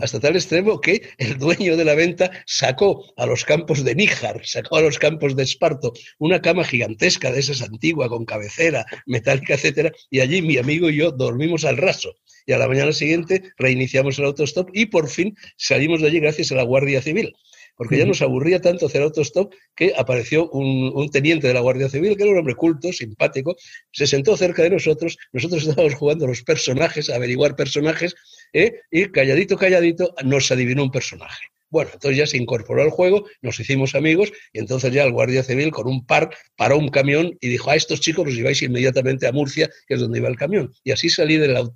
Hasta 0.02 0.20
tal 0.20 0.36
extremo 0.36 0.80
que 0.80 1.02
el 1.18 1.38
dueño 1.38 1.76
de 1.76 1.86
la 1.86 1.96
venta 1.96 2.30
sacó 2.46 3.04
a 3.18 3.26
los 3.26 3.46
campos 3.46 3.84
de 3.84 3.96
Níjar, 3.96 4.42
sacó 4.46 4.78
a 4.78 4.82
los 4.82 5.00
campos 5.00 5.36
de 5.36 5.44
Esparto 5.44 5.94
una 6.20 6.42
cama 6.42 6.64
gigantesca 6.64 7.32
de 7.32 7.40
esas 7.40 7.62
antigua, 7.62 8.08
con 8.08 8.26
cabecera, 8.26 8.86
metálica, 9.08 9.56
etcétera, 9.56 9.92
y 10.12 10.20
allí 10.20 10.42
mi 10.42 10.58
amigo 10.58 10.90
y 10.90 10.98
yo 10.98 11.12
dormimos 11.12 11.66
al 11.66 11.78
raso. 11.78 12.14
Y 12.46 12.54
a 12.54 12.60
la 12.60 12.68
mañana 12.68 12.92
siguiente 12.92 13.42
reiniciamos 13.58 14.20
el 14.20 14.26
autostop 14.26 14.70
y 14.74 14.86
por 14.86 15.10
fin 15.10 15.36
salimos 15.58 16.02
de 16.02 16.08
allí 16.08 16.20
gracias 16.20 16.52
a 16.52 16.56
la 16.56 16.64
Guardia 16.64 17.02
Civil 17.02 17.34
porque 17.78 17.98
ya 17.98 18.06
nos 18.06 18.22
aburría 18.22 18.62
tanto 18.62 18.86
hacer 18.86 19.02
autostop 19.02 19.54
que 19.76 19.94
apareció 19.98 20.50
un, 20.50 21.10
teniente 21.10 21.48
de 21.48 21.54
la 21.54 21.60
Guardia 21.60 21.90
Civil, 21.90 22.16
que 22.16 22.24
era 22.24 22.32
un 22.32 22.38
hombre 22.38 22.56
culto, 22.56 22.92
simpático, 22.94 23.56
se 23.92 24.08
sentó 24.08 24.38
cerca 24.38 24.64
de 24.64 24.70
nosotros, 24.70 25.18
nosotros 25.34 25.68
estábamos 25.68 25.96
jugando 25.96 26.26
a 26.26 26.30
los 26.30 26.44
personajes, 26.44 27.10
a 27.10 27.16
averiguar 27.16 27.56
personajes, 27.56 28.16
¿eh? 28.54 28.82
y 28.92 29.06
calladito, 29.08 29.58
calladito, 29.58 30.14
nos 30.24 30.52
adivinó 30.52 30.84
un 30.84 30.92
personaje. 30.92 31.46
Bueno, 31.70 31.90
entonces 31.94 32.18
ya 32.18 32.28
se 32.28 32.38
incorporó 32.38 32.84
al 32.84 32.90
juego, 32.90 33.26
nos 33.42 33.60
hicimos 33.60 33.96
amigos 33.96 34.32
y 34.54 34.60
entonces 34.60 34.94
ya 34.94 35.04
el 35.04 35.12
Guardia 35.12 35.44
Civil 35.44 35.72
con 35.72 35.88
un 35.88 36.06
par 36.06 36.30
paró 36.56 36.78
un 36.78 36.90
camión 36.90 37.38
y 37.42 37.50
dijo, 37.50 37.70
a 37.70 37.76
estos 37.76 38.00
chicos 38.00 38.26
los 38.26 38.36
lleváis 38.36 38.62
inmediatamente 38.62 39.28
a 39.28 39.32
Murcia, 39.32 39.70
que 39.88 39.96
es 39.96 40.00
donde 40.00 40.20
iba 40.20 40.30
el 40.30 40.38
camión. 40.38 40.72
Y 40.84 40.92
así 40.92 41.10
salí 41.10 41.38
del, 41.38 41.68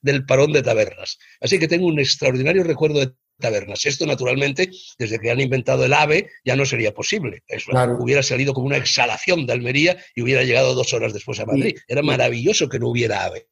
del 0.00 0.26
parón 0.26 0.52
de 0.52 0.62
tabernas. 0.62 1.18
Así 1.40 1.58
que 1.58 1.68
tengo 1.68 1.86
un 1.86 1.98
extraordinario 1.98 2.62
recuerdo 2.64 3.00
de 3.00 3.12
tabernas. 3.42 3.84
Esto, 3.84 4.06
naturalmente, 4.06 4.70
desde 4.98 5.18
que 5.18 5.30
han 5.30 5.40
inventado 5.40 5.84
el 5.84 5.92
AVE, 5.92 6.30
ya 6.44 6.56
no 6.56 6.64
sería 6.64 6.94
posible. 6.94 7.42
Eso 7.46 7.72
hubiera 7.98 8.22
salido 8.22 8.54
como 8.54 8.68
una 8.68 8.78
exhalación 8.78 9.44
de 9.46 9.52
Almería 9.52 9.98
y 10.14 10.22
hubiera 10.22 10.44
llegado 10.44 10.74
dos 10.74 10.94
horas 10.94 11.12
después 11.12 11.38
a 11.40 11.46
Madrid. 11.46 11.76
Era 11.88 12.02
maravilloso 12.02 12.70
que 12.70 12.78
no 12.78 12.88
hubiera 12.88 13.24
AVE. 13.24 13.46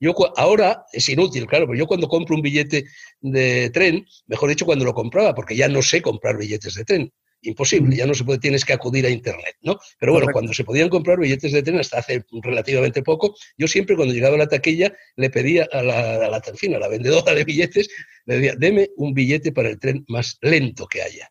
Yo 0.00 0.14
ahora 0.36 0.84
es 0.92 1.08
inútil, 1.08 1.46
claro, 1.46 1.66
pero 1.66 1.78
yo 1.78 1.86
cuando 1.86 2.08
compro 2.08 2.36
un 2.36 2.42
billete 2.42 2.84
de 3.20 3.70
tren, 3.70 4.06
mejor 4.26 4.48
dicho, 4.48 4.64
cuando 4.64 4.84
lo 4.84 4.94
compraba, 4.94 5.34
porque 5.34 5.56
ya 5.56 5.68
no 5.68 5.82
sé 5.82 6.00
comprar 6.02 6.36
billetes 6.36 6.74
de 6.74 6.84
tren. 6.84 7.12
Imposible, 7.42 7.96
ya 7.96 8.04
no 8.04 8.14
se 8.14 8.24
puede, 8.24 8.40
tienes 8.40 8.64
que 8.64 8.72
acudir 8.72 9.06
a 9.06 9.10
Internet, 9.10 9.56
¿no? 9.62 9.78
Pero 10.00 10.12
bueno, 10.12 10.26
cuando 10.32 10.52
se 10.52 10.64
podían 10.64 10.88
comprar 10.88 11.20
billetes 11.20 11.52
de 11.52 11.62
tren 11.62 11.78
hasta 11.78 11.98
hace 11.98 12.24
relativamente 12.42 13.02
poco, 13.02 13.36
yo 13.56 13.68
siempre 13.68 13.94
cuando 13.94 14.12
llegaba 14.12 14.34
a 14.34 14.38
la 14.38 14.48
taquilla 14.48 14.92
le 15.14 15.30
pedía 15.30 15.68
a 15.70 15.82
la, 15.82 16.14
a 16.14 16.28
la, 16.28 16.36
a 16.38 16.78
la 16.78 16.88
vendedora 16.88 17.34
de 17.34 17.44
billetes, 17.44 17.88
le 18.26 18.36
decía, 18.36 18.54
deme 18.58 18.88
un 18.96 19.14
billete 19.14 19.52
para 19.52 19.68
el 19.68 19.78
tren 19.78 20.04
más 20.08 20.36
lento 20.40 20.88
que 20.88 21.02
haya 21.02 21.30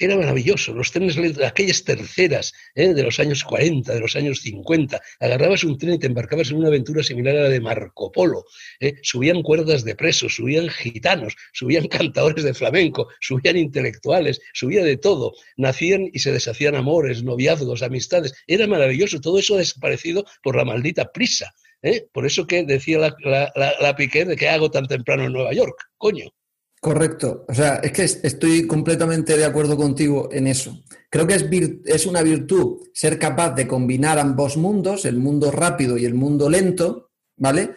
era 0.00 0.16
maravilloso. 0.16 0.72
Los 0.72 0.90
trenes, 0.90 1.16
aquellas 1.44 1.84
terceras 1.84 2.52
¿eh? 2.74 2.94
de 2.94 3.02
los 3.02 3.20
años 3.20 3.44
40, 3.44 3.92
de 3.92 4.00
los 4.00 4.16
años 4.16 4.40
50, 4.40 5.00
agarrabas 5.20 5.62
un 5.62 5.78
tren 5.78 5.94
y 5.94 5.98
te 5.98 6.06
embarcabas 6.06 6.50
en 6.50 6.56
una 6.56 6.68
aventura 6.68 7.02
similar 7.02 7.36
a 7.36 7.42
la 7.42 7.48
de 7.50 7.60
Marco 7.60 8.10
Polo. 8.10 8.44
¿eh? 8.80 8.94
Subían 9.02 9.42
cuerdas 9.42 9.84
de 9.84 9.94
presos, 9.94 10.34
subían 10.34 10.68
gitanos, 10.70 11.36
subían 11.52 11.86
cantadores 11.88 12.44
de 12.44 12.54
flamenco, 12.54 13.08
subían 13.20 13.58
intelectuales, 13.58 14.40
subía 14.54 14.82
de 14.82 14.96
todo. 14.96 15.34
Nacían 15.56 16.08
y 16.12 16.18
se 16.18 16.32
deshacían 16.32 16.74
amores, 16.74 17.22
noviazgos, 17.22 17.82
amistades. 17.82 18.32
Era 18.46 18.66
maravilloso. 18.66 19.20
Todo 19.20 19.38
eso 19.38 19.54
ha 19.54 19.58
desaparecido 19.58 20.24
por 20.42 20.56
la 20.56 20.64
maldita 20.64 21.12
prisa. 21.12 21.52
¿eh? 21.82 22.06
Por 22.12 22.26
eso 22.26 22.46
que 22.46 22.64
decía 22.64 22.98
la, 22.98 23.16
la, 23.22 23.52
la, 23.54 23.92
de 23.92 24.36
que 24.36 24.48
hago 24.48 24.70
tan 24.70 24.86
temprano 24.86 25.26
en 25.26 25.32
Nueva 25.32 25.52
York. 25.52 25.76
Coño. 25.98 26.32
Correcto. 26.80 27.44
O 27.46 27.54
sea, 27.54 27.76
es 27.76 27.92
que 27.92 28.04
estoy 28.04 28.66
completamente 28.66 29.36
de 29.36 29.44
acuerdo 29.44 29.76
contigo 29.76 30.30
en 30.32 30.46
eso. 30.46 30.82
Creo 31.10 31.26
que 31.26 31.34
es, 31.34 31.44
es 31.84 32.06
una 32.06 32.22
virtud 32.22 32.88
ser 32.94 33.18
capaz 33.18 33.54
de 33.54 33.66
combinar 33.66 34.18
ambos 34.18 34.56
mundos, 34.56 35.04
el 35.04 35.18
mundo 35.18 35.50
rápido 35.50 35.98
y 35.98 36.06
el 36.06 36.14
mundo 36.14 36.48
lento, 36.48 37.10
¿vale? 37.36 37.72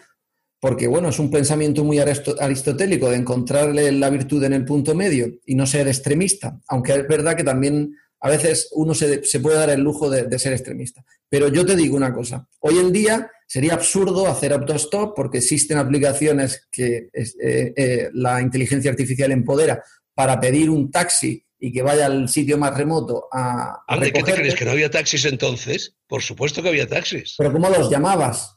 Porque, 0.58 0.86
bueno, 0.86 1.10
es 1.10 1.18
un 1.18 1.30
pensamiento 1.30 1.84
muy 1.84 1.98
aristotélico 1.98 3.10
de 3.10 3.16
encontrarle 3.16 3.92
la 3.92 4.08
virtud 4.08 4.42
en 4.44 4.54
el 4.54 4.64
punto 4.64 4.94
medio 4.94 5.30
y 5.44 5.54
no 5.54 5.66
ser 5.66 5.86
extremista, 5.88 6.58
aunque 6.68 6.94
es 6.94 7.06
verdad 7.06 7.36
que 7.36 7.44
también 7.44 7.94
a 8.20 8.30
veces 8.30 8.70
uno 8.72 8.94
se, 8.94 9.20
puede 9.40 9.58
dar 9.58 9.68
el 9.68 9.82
lujo 9.82 10.08
de, 10.08 10.38
ser 10.38 10.54
extremista. 10.54 11.04
Pero 11.28 11.48
yo 11.48 11.66
te 11.66 11.76
digo 11.76 11.94
una 11.94 12.14
cosa, 12.14 12.48
hoy 12.60 12.78
en 12.78 12.90
día 12.90 13.30
sería 13.46 13.74
absurdo 13.74 14.26
hacer 14.26 14.52
autostop 14.52 15.14
porque 15.14 15.38
existen 15.38 15.78
aplicaciones 15.78 16.68
que 16.70 17.08
eh, 17.12 17.72
eh, 17.76 18.10
la 18.12 18.40
inteligencia 18.40 18.90
artificial 18.90 19.32
empodera 19.32 19.82
para 20.14 20.38
pedir 20.40 20.70
un 20.70 20.90
taxi 20.90 21.44
y 21.58 21.72
que 21.72 21.82
vaya 21.82 22.06
al 22.06 22.28
sitio 22.28 22.58
más 22.58 22.76
remoto 22.76 23.28
a... 23.32 23.84
a 23.86 24.00
¿Qué 24.00 24.10
te 24.10 24.22
crees? 24.22 24.54
¿Que 24.54 24.64
no 24.64 24.72
había 24.72 24.90
taxis 24.90 25.24
entonces? 25.24 25.96
Por 26.06 26.22
supuesto 26.22 26.62
que 26.62 26.68
había 26.68 26.86
taxis. 26.86 27.34
¿Pero 27.38 27.52
cómo 27.52 27.70
los 27.70 27.90
llamabas? 27.90 28.56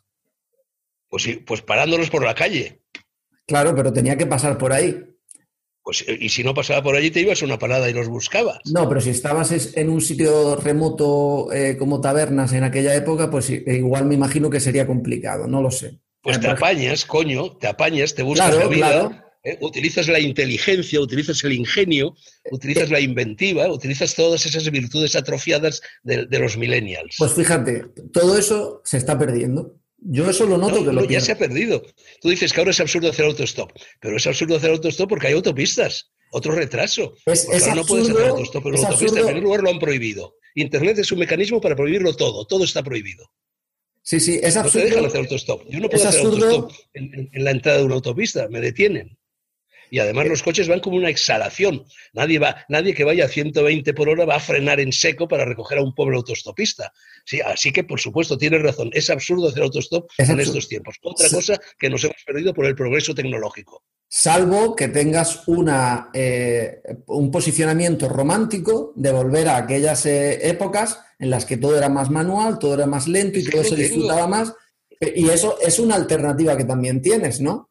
Pues, 1.08 1.26
pues 1.46 1.62
parándolos 1.62 2.10
por 2.10 2.24
la 2.24 2.36
calle. 2.36 2.82
Claro, 3.46 3.74
pero 3.76 3.94
tenía 3.94 4.18
que 4.18 4.26
pasar 4.26 4.58
por 4.58 4.74
ahí. 4.74 5.02
Pues, 5.88 6.04
eh, 6.06 6.18
y 6.20 6.28
si 6.28 6.44
no 6.44 6.54
pasaba 6.54 6.84
por 6.84 6.98
allí, 6.98 7.12
te 7.12 7.22
ibas 7.22 7.42
a 7.42 7.46
una 7.46 7.58
parada 7.58 7.90
y 7.90 7.94
los 7.94 8.10
buscabas. 8.10 8.60
No, 8.66 8.90
pero 8.90 9.00
si 9.00 9.10
estabas 9.10 9.74
en 9.74 9.90
un 9.90 10.02
sitio 10.02 10.58
remoto 10.58 11.50
eh, 11.54 11.78
como 11.78 12.02
tabernas 12.02 12.52
en 12.52 12.66
aquella 12.66 12.94
época, 12.94 13.32
pues 13.32 13.50
igual 13.50 14.04
me 14.04 14.16
imagino 14.16 14.50
que 14.50 14.60
sería 14.60 14.86
complicado, 14.86 15.48
no 15.48 15.62
lo 15.62 15.72
sé. 15.72 16.02
Pues 16.22 16.42
te 16.42 16.50
apañas, 16.50 17.06
coño, 17.06 17.56
te 17.56 17.68
apañas, 17.68 18.16
te 18.16 18.24
buscas 18.24 18.54
la 18.54 18.68
vida, 18.68 19.32
eh, 19.46 19.60
utilizas 19.62 20.10
la 20.10 20.20
inteligencia, 20.20 21.00
utilizas 21.00 21.42
el 21.46 21.54
ingenio, 21.54 22.18
utilizas 22.52 22.92
la 22.92 23.00
inventiva, 23.00 23.72
utilizas 23.72 24.14
todas 24.14 24.46
esas 24.46 24.70
virtudes 24.70 25.16
atrofiadas 25.16 25.82
de, 26.04 26.26
de 26.26 26.40
los 26.40 26.58
millennials. 26.58 27.16
Pues 27.18 27.32
fíjate, 27.32 27.86
todo 28.12 28.38
eso 28.38 28.82
se 28.84 28.98
está 28.98 29.18
perdiendo. 29.18 29.80
Yo 30.00 30.30
eso 30.30 30.46
lo 30.46 30.58
noto. 30.58 30.84
que 30.86 30.92
lo 30.92 31.06
ya 31.06 31.20
se 31.20 31.32
ha 31.32 31.38
perdido. 31.38 31.84
Tú 32.22 32.30
dices 32.30 32.54
que 32.54 32.62
ahora 32.62 32.72
es 32.72 32.80
absurdo 32.80 33.10
hacer 33.10 33.26
autostop, 33.26 33.72
pero 34.00 34.18
es 34.18 34.28
absurdo 34.28 34.58
hacer 34.58 34.72
autostop 34.72 35.10
porque 35.10 35.28
hay 35.28 35.34
autopistas. 35.34 36.12
Otro 36.32 36.54
retraso. 36.54 37.16
Es, 37.26 37.48
ahora 37.48 37.76
no 37.76 37.86
puedes 37.86 38.10
hacer 38.10 38.28
autostop 38.28 38.66
en 38.68 38.74
una 38.74 38.88
autopista. 38.88 39.20
En 39.20 39.26
primer 39.26 39.44
lugar 39.44 39.64
lo 39.64 39.70
han 39.70 39.80
prohibido. 39.80 40.36
Internet 40.56 41.00
es 41.00 41.12
un 41.12 41.20
mecanismo 41.20 41.62
para 41.62 41.76
prohibirlo 41.76 42.16
todo. 42.16 42.46
Todo 42.46 42.64
está 42.64 42.84
prohibido. 42.84 43.32
Sí, 44.02 44.20
sí, 44.20 44.40
es 44.42 44.56
absurdo. 44.56 44.84
No 44.84 44.90
te 44.90 44.90
dejan 44.90 45.06
hacer 45.06 45.20
autostop. 45.22 45.70
Yo 45.70 45.80
no 45.80 45.90
puedo 45.90 46.08
hacer 46.08 46.26
autostop 46.26 46.72
en, 46.94 47.30
en 47.32 47.44
la 47.44 47.52
entrada 47.52 47.80
de 47.80 47.86
una 47.86 47.96
autopista. 47.96 48.48
Me 48.50 48.62
detienen. 48.62 49.18
Y 49.90 50.00
además 50.00 50.28
los 50.28 50.44
coches 50.44 50.68
van 50.68 50.80
como 50.80 50.98
una 50.98 51.10
exhalación. 51.10 51.86
Nadie, 52.14 52.40
va, 52.40 52.66
nadie 52.70 52.94
que 52.94 53.04
vaya 53.04 53.26
a 53.26 53.30
120 53.30 53.94
por 53.94 54.10
hora 54.10 54.26
va 54.26 54.36
a 54.36 54.40
frenar 54.40 54.80
en 54.80 54.92
seco 54.92 55.28
para 55.28 55.46
recoger 55.46 55.78
a 55.78 55.84
un 55.84 55.94
pobre 55.94 56.18
autostopista. 56.18 56.92
Sí, 57.26 57.42
así 57.42 57.72
que, 57.72 57.84
por 57.84 58.00
supuesto, 58.00 58.38
tienes 58.38 58.62
razón. 58.62 58.90
Es 58.94 59.10
absurdo 59.10 59.50
hacer 59.50 59.64
autostop 59.64 60.10
en 60.18 60.40
estos 60.40 60.68
tiempos. 60.68 60.96
Otra 61.02 61.30
cosa 61.30 61.60
que 61.78 61.90
nos 61.90 62.04
hemos 62.04 62.24
perdido 62.26 62.54
por 62.54 62.66
el 62.66 62.76
progreso 62.76 63.14
tecnológico. 63.14 63.84
Salvo 64.10 64.76
que 64.76 64.88
tengas 64.88 65.48
una, 65.48 66.10
eh, 66.14 66.82
un 67.08 67.30
posicionamiento 67.30 68.08
romántico 68.08 68.94
de 68.96 69.12
volver 69.12 69.50
a 69.50 69.58
aquellas 69.58 70.06
eh, 70.06 70.48
épocas 70.50 71.00
en 71.20 71.30
las 71.30 71.46
que 71.46 71.58
todo 71.58 71.78
era 71.78 71.90
más 71.90 72.10
manual, 72.10 72.58
todo 72.58 72.76
era 72.76 72.86
más 72.86 73.08
lento 73.08 73.40
y 73.40 73.44
todo 73.44 73.64
se 73.64 73.76
disfrutaba 73.76 74.28
más. 74.28 74.54
Y 75.00 75.30
eso 75.30 75.58
es 75.62 75.80
una 75.80 75.96
alternativa 75.96 76.58
que 76.58 76.64
también 76.64 77.02
tienes, 77.02 77.42
¿no? 77.42 77.70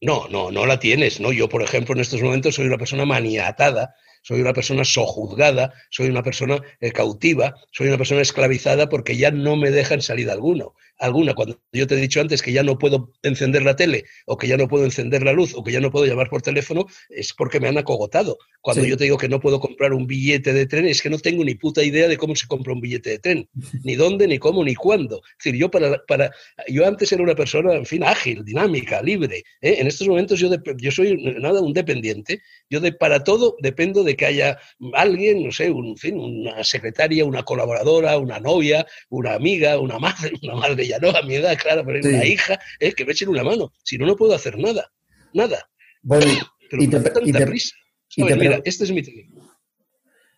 No, 0.00 0.28
no, 0.28 0.50
no 0.50 0.66
la 0.66 0.78
tienes, 0.78 1.20
¿no? 1.20 1.32
Yo, 1.32 1.48
por 1.48 1.62
ejemplo, 1.62 1.94
en 1.94 2.00
estos 2.00 2.22
momentos 2.22 2.54
soy 2.54 2.66
una 2.66 2.78
persona 2.78 3.04
maniatada, 3.04 3.94
soy 4.22 4.40
una 4.40 4.52
persona 4.52 4.84
sojuzgada, 4.84 5.72
soy 5.90 6.08
una 6.08 6.22
persona 6.22 6.60
eh, 6.80 6.92
cautiva, 6.92 7.54
soy 7.72 7.88
una 7.88 7.98
persona 7.98 8.20
esclavizada 8.20 8.88
porque 8.88 9.16
ya 9.16 9.30
no 9.30 9.56
me 9.56 9.70
dejan 9.70 10.00
salida 10.00 10.32
alguno 10.32 10.74
alguna, 10.98 11.34
cuando 11.34 11.60
yo 11.72 11.86
te 11.86 11.94
he 11.94 11.98
dicho 11.98 12.20
antes 12.20 12.42
que 12.42 12.52
ya 12.52 12.62
no 12.62 12.78
puedo 12.78 13.12
encender 13.22 13.62
la 13.62 13.76
tele 13.76 14.04
o 14.26 14.36
que 14.36 14.48
ya 14.48 14.56
no 14.56 14.68
puedo 14.68 14.84
encender 14.84 15.22
la 15.22 15.32
luz 15.32 15.54
o 15.54 15.62
que 15.62 15.72
ya 15.72 15.80
no 15.80 15.90
puedo 15.90 16.06
llamar 16.06 16.28
por 16.28 16.42
teléfono, 16.42 16.86
es 17.08 17.32
porque 17.32 17.60
me 17.60 17.68
han 17.68 17.78
acogotado. 17.78 18.38
Cuando 18.60 18.84
yo 18.84 18.96
te 18.96 19.04
digo 19.04 19.16
que 19.16 19.28
no 19.28 19.40
puedo 19.40 19.60
comprar 19.60 19.92
un 19.92 20.06
billete 20.06 20.52
de 20.52 20.66
tren, 20.66 20.86
es 20.86 21.00
que 21.00 21.10
no 21.10 21.18
tengo 21.18 21.44
ni 21.44 21.54
puta 21.54 21.82
idea 21.82 22.08
de 22.08 22.16
cómo 22.16 22.34
se 22.34 22.46
compra 22.46 22.72
un 22.72 22.80
billete 22.80 23.10
de 23.10 23.18
tren, 23.18 23.48
ni 23.84 23.94
dónde, 23.94 24.26
ni 24.26 24.38
cómo, 24.38 24.64
ni 24.64 24.74
cuándo. 24.74 25.22
Es 25.38 25.44
decir, 25.44 25.60
yo, 25.60 25.70
para, 25.70 26.04
para, 26.06 26.30
yo 26.68 26.86
antes 26.86 27.12
era 27.12 27.22
una 27.22 27.34
persona, 27.34 27.74
en 27.74 27.86
fin, 27.86 28.02
ágil, 28.02 28.44
dinámica, 28.44 29.00
libre. 29.02 29.44
¿eh? 29.60 29.76
En 29.78 29.86
estos 29.86 30.08
momentos 30.08 30.40
yo, 30.40 30.50
yo 30.78 30.90
soy 30.90 31.16
nada 31.38 31.60
un 31.60 31.72
dependiente. 31.72 32.42
Yo 32.68 32.80
de, 32.80 32.92
para 32.92 33.22
todo 33.24 33.56
dependo 33.60 34.02
de 34.02 34.16
que 34.16 34.26
haya 34.26 34.58
alguien, 34.94 35.44
no 35.44 35.52
sé, 35.52 35.70
un, 35.70 35.96
fin, 35.96 36.18
una 36.18 36.64
secretaria, 36.64 37.24
una 37.24 37.44
colaboradora, 37.44 38.18
una 38.18 38.40
novia, 38.40 38.86
una 39.08 39.34
amiga, 39.34 39.78
una 39.78 39.98
madre, 39.98 40.32
una 40.42 40.54
madre 40.54 40.87
ya 40.88 40.98
no, 40.98 41.10
a 41.10 41.22
mi 41.22 41.36
edad, 41.36 41.56
claro, 41.58 41.84
pero 41.84 42.00
una 42.08 42.24
hija, 42.24 42.58
eh, 42.80 42.92
que 42.92 43.04
me 43.04 43.12
echen 43.12 43.28
una 43.28 43.44
mano. 43.44 43.72
Si 43.84 43.98
no, 43.98 44.06
no 44.06 44.16
puedo 44.16 44.34
hacer 44.34 44.58
nada, 44.58 44.90
nada. 45.32 45.68
Bueno, 46.02 46.26
pero 46.70 46.82
y 46.82 46.88
te, 46.88 46.96
y 47.24 47.32
te, 47.32 47.46
prisa. 47.46 47.74
mira, 48.16 48.60
este 48.64 48.84
es 48.84 48.90
mi. 48.90 49.02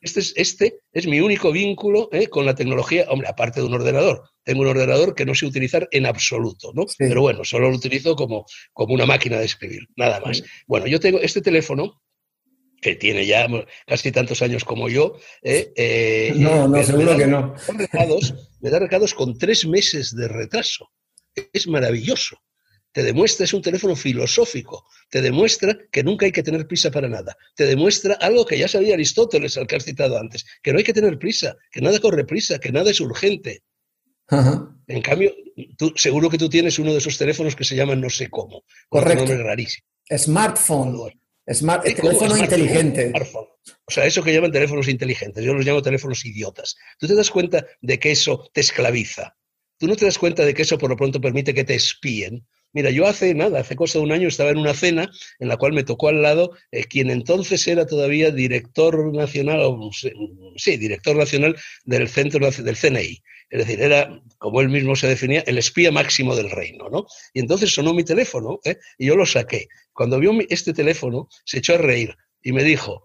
Este 0.02 0.20
es, 0.20 0.32
este 0.36 0.80
es 0.92 1.06
mi 1.06 1.20
único 1.20 1.52
vínculo 1.52 2.08
eh, 2.12 2.28
con 2.28 2.46
la 2.46 2.54
tecnología, 2.54 3.04
hombre, 3.10 3.28
aparte 3.28 3.60
de 3.60 3.66
un 3.66 3.74
ordenador. 3.74 4.22
Tengo 4.44 4.62
un 4.62 4.68
ordenador 4.68 5.14
que 5.14 5.26
no 5.26 5.34
sé 5.34 5.44
utilizar 5.44 5.88
en 5.90 6.06
absoluto, 6.06 6.72
¿no? 6.74 6.86
Pero 6.96 7.20
bueno, 7.20 7.44
solo 7.44 7.68
lo 7.68 7.76
utilizo 7.76 8.16
como, 8.16 8.46
como 8.72 8.94
una 8.94 9.04
máquina 9.04 9.38
de 9.38 9.44
escribir, 9.44 9.86
nada 9.96 10.20
más. 10.20 10.42
Bueno, 10.66 10.86
yo 10.86 11.00
tengo 11.00 11.20
este 11.20 11.42
teléfono, 11.42 12.00
que 12.80 12.96
tiene 12.96 13.26
ya 13.26 13.46
casi 13.86 14.12
tantos 14.12 14.42
años 14.42 14.64
como 14.64 14.88
yo. 14.88 15.16
Eh, 15.42 15.72
eh, 15.76 16.32
no, 16.36 16.68
no, 16.68 16.82
seguro 16.82 17.16
que 17.16 17.26
no. 17.26 17.54
me 18.60 18.70
da 18.70 18.78
recados 18.78 19.14
con 19.14 19.38
tres 19.38 19.66
meses 19.66 20.14
de 20.14 20.28
retraso. 20.28 20.90
Es 21.52 21.66
maravilloso 21.66 22.38
te 22.92 23.02
demuestra, 23.02 23.44
es 23.44 23.54
un 23.54 23.62
teléfono 23.62 23.94
filosófico, 23.94 24.86
te 25.08 25.20
demuestra 25.20 25.76
que 25.90 26.02
nunca 26.02 26.26
hay 26.26 26.32
que 26.32 26.42
tener 26.42 26.66
prisa 26.66 26.90
para 26.90 27.08
nada, 27.08 27.36
te 27.54 27.66
demuestra 27.66 28.14
algo 28.14 28.44
que 28.44 28.58
ya 28.58 28.68
sabía 28.68 28.94
Aristóteles, 28.94 29.56
al 29.56 29.66
que 29.66 29.76
has 29.76 29.84
citado 29.84 30.18
antes, 30.18 30.44
que 30.62 30.72
no 30.72 30.78
hay 30.78 30.84
que 30.84 30.92
tener 30.92 31.18
prisa, 31.18 31.56
que 31.70 31.80
nada 31.80 32.00
corre 32.00 32.24
prisa, 32.24 32.58
que 32.58 32.72
nada 32.72 32.90
es 32.90 33.00
urgente. 33.00 33.62
En 34.86 35.02
cambio, 35.02 35.34
tú, 35.76 35.92
seguro 35.96 36.30
que 36.30 36.38
tú 36.38 36.48
tienes 36.48 36.78
uno 36.78 36.92
de 36.92 36.98
esos 36.98 37.18
teléfonos 37.18 37.56
que 37.56 37.64
se 37.64 37.74
llaman 37.74 38.00
no 38.00 38.10
sé 38.10 38.30
cómo. 38.30 38.62
Correcto. 38.88 39.24
Un 39.24 39.28
nombre 39.28 39.44
rarísimo. 39.44 39.86
Smartphone. 40.16 41.19
Smart, 41.52 41.84
teléfono 41.84 42.36
inteligente. 42.36 43.12
O 43.86 43.90
sea, 43.90 44.04
eso 44.04 44.22
que 44.22 44.32
llaman 44.32 44.52
teléfonos 44.52 44.88
inteligentes, 44.88 45.44
yo 45.44 45.52
los 45.52 45.64
llamo 45.64 45.82
teléfonos 45.82 46.24
idiotas. 46.24 46.76
Tú 46.98 47.06
te 47.08 47.14
das 47.14 47.30
cuenta 47.30 47.66
de 47.80 47.98
que 47.98 48.12
eso 48.12 48.48
te 48.52 48.60
esclaviza. 48.60 49.36
Tú 49.78 49.86
no 49.86 49.96
te 49.96 50.04
das 50.04 50.18
cuenta 50.18 50.44
de 50.44 50.54
que 50.54 50.62
eso 50.62 50.78
por 50.78 50.90
lo 50.90 50.96
pronto 50.96 51.20
permite 51.20 51.54
que 51.54 51.64
te 51.64 51.74
espíen. 51.74 52.46
Mira, 52.72 52.90
yo 52.90 53.06
hace 53.06 53.34
nada, 53.34 53.60
hace 53.60 53.74
cosa 53.74 53.98
de 53.98 54.04
un 54.04 54.12
año 54.12 54.28
estaba 54.28 54.50
en 54.50 54.58
una 54.58 54.74
cena 54.74 55.10
en 55.40 55.48
la 55.48 55.56
cual 55.56 55.72
me 55.72 55.82
tocó 55.82 56.08
al 56.08 56.22
lado 56.22 56.52
eh, 56.70 56.84
quien 56.84 57.10
entonces 57.10 57.66
era 57.66 57.84
todavía 57.84 58.30
director 58.30 59.12
nacional, 59.12 59.60
o, 59.62 59.90
sí, 60.56 60.76
director 60.76 61.16
nacional 61.16 61.56
del 61.84 62.08
centro 62.08 62.48
del 62.48 62.76
CNI. 62.76 63.22
Es 63.50 63.66
decir, 63.66 63.82
era, 63.82 64.22
como 64.38 64.60
él 64.60 64.68
mismo 64.68 64.94
se 64.94 65.08
definía, 65.08 65.42
el 65.46 65.58
espía 65.58 65.90
máximo 65.90 66.36
del 66.36 66.50
reino, 66.50 66.88
¿no? 66.88 67.06
Y 67.34 67.40
entonces 67.40 67.74
sonó 67.74 67.92
mi 67.92 68.04
teléfono 68.04 68.60
¿eh? 68.64 68.78
y 68.96 69.06
yo 69.06 69.16
lo 69.16 69.26
saqué. 69.26 69.66
Cuando 69.92 70.20
vio 70.20 70.32
este 70.48 70.72
teléfono, 70.72 71.28
se 71.44 71.58
echó 71.58 71.74
a 71.74 71.78
reír 71.78 72.16
y 72.42 72.52
me 72.52 72.62
dijo, 72.62 73.04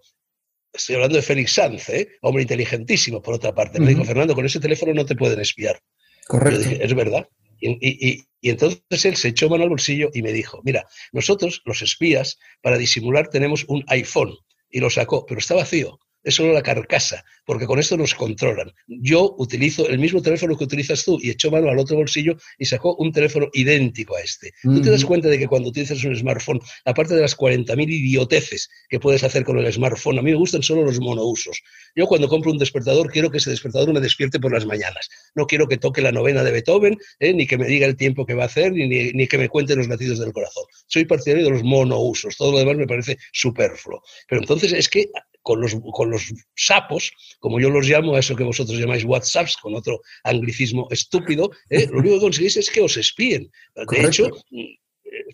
estoy 0.72 0.94
hablando 0.94 1.16
de 1.16 1.22
Félix 1.22 1.52
Sanz, 1.52 1.88
¿eh? 1.88 2.08
hombre 2.22 2.42
inteligentísimo, 2.42 3.20
por 3.20 3.34
otra 3.34 3.52
parte, 3.54 3.80
me 3.80 3.88
dijo, 3.88 4.04
Fernando, 4.04 4.36
con 4.36 4.46
ese 4.46 4.60
teléfono 4.60 4.94
no 4.94 5.04
te 5.04 5.16
pueden 5.16 5.40
espiar. 5.40 5.80
Correcto. 6.28 6.68
es 6.80 6.94
verdad. 6.94 7.28
Y, 7.60 8.24
entonces 8.42 9.04
él 9.04 9.16
se 9.16 9.28
echó 9.28 9.48
mano 9.48 9.64
al 9.64 9.70
bolsillo 9.70 10.10
y 10.14 10.22
me 10.22 10.32
dijo, 10.32 10.60
mira, 10.64 10.86
nosotros, 11.10 11.62
los 11.64 11.82
espías, 11.82 12.38
para 12.62 12.78
disimular 12.78 13.28
tenemos 13.28 13.64
un 13.66 13.84
iPhone. 13.88 14.36
Y 14.70 14.80
lo 14.80 14.90
sacó, 14.90 15.26
pero 15.26 15.38
está 15.40 15.54
vacío 15.54 15.98
es 16.26 16.34
solo 16.34 16.52
la 16.52 16.62
carcasa, 16.62 17.24
porque 17.44 17.66
con 17.66 17.78
esto 17.78 17.96
nos 17.96 18.16
controlan. 18.16 18.72
Yo 18.88 19.36
utilizo 19.38 19.88
el 19.88 20.00
mismo 20.00 20.20
teléfono 20.20 20.56
que 20.58 20.64
utilizas 20.64 21.04
tú 21.04 21.20
y 21.22 21.30
echó 21.30 21.52
mano 21.52 21.70
al 21.70 21.78
otro 21.78 21.96
bolsillo 21.96 22.36
y 22.58 22.64
sacó 22.64 22.96
un 22.96 23.12
teléfono 23.12 23.48
idéntico 23.52 24.16
a 24.16 24.20
este. 24.20 24.52
Tú 24.60 24.82
te 24.82 24.90
das 24.90 25.04
cuenta 25.04 25.28
de 25.28 25.38
que 25.38 25.46
cuando 25.46 25.68
utilizas 25.68 26.02
un 26.02 26.16
smartphone, 26.16 26.60
aparte 26.84 27.14
de 27.14 27.20
las 27.20 27.36
40.000 27.36 27.88
idioteces 27.88 28.68
que 28.88 28.98
puedes 28.98 29.22
hacer 29.22 29.44
con 29.44 29.56
el 29.56 29.72
smartphone, 29.72 30.18
a 30.18 30.22
mí 30.22 30.32
me 30.32 30.36
gustan 30.36 30.64
solo 30.64 30.82
los 30.82 30.98
monousos. 30.98 31.62
Yo 31.94 32.08
cuando 32.08 32.26
compro 32.26 32.50
un 32.50 32.58
despertador 32.58 33.08
quiero 33.12 33.30
que 33.30 33.38
ese 33.38 33.50
despertador 33.50 33.94
me 33.94 34.00
despierte 34.00 34.40
por 34.40 34.52
las 34.52 34.66
mañanas. 34.66 35.08
No 35.36 35.46
quiero 35.46 35.68
que 35.68 35.76
toque 35.76 36.02
la 36.02 36.10
novena 36.10 36.42
de 36.42 36.50
Beethoven, 36.50 36.98
eh, 37.20 37.32
ni 37.32 37.46
que 37.46 37.56
me 37.56 37.68
diga 37.68 37.86
el 37.86 37.94
tiempo 37.94 38.26
que 38.26 38.34
va 38.34 38.42
a 38.42 38.46
hacer, 38.46 38.72
ni, 38.72 38.88
ni 38.88 39.28
que 39.28 39.38
me 39.38 39.48
cuente 39.48 39.76
los 39.76 39.86
latidos 39.86 40.18
del 40.18 40.32
corazón. 40.32 40.64
Soy 40.88 41.04
partidario 41.04 41.44
de 41.44 41.50
los 41.52 41.62
monousos. 41.62 42.36
Todo 42.36 42.50
lo 42.50 42.58
demás 42.58 42.76
me 42.76 42.88
parece 42.88 43.16
superfluo. 43.32 44.02
Pero 44.28 44.40
entonces 44.40 44.72
es 44.72 44.88
que 44.88 45.08
con 45.46 45.60
los, 45.60 45.76
con 45.92 46.10
los 46.10 46.34
sapos, 46.56 47.12
como 47.38 47.60
yo 47.60 47.70
los 47.70 47.86
llamo, 47.86 48.16
a 48.16 48.18
eso 48.18 48.34
que 48.34 48.42
vosotros 48.42 48.80
llamáis 48.80 49.04
WhatsApps, 49.04 49.56
con 49.58 49.76
otro 49.76 50.00
anglicismo 50.24 50.88
estúpido, 50.90 51.52
¿eh? 51.70 51.86
lo 51.86 52.00
único 52.00 52.16
que 52.16 52.22
conseguís 52.22 52.56
es 52.56 52.68
que 52.68 52.80
os 52.80 52.96
espíen. 52.96 53.48
De 53.76 54.04
hecho, 54.04 54.28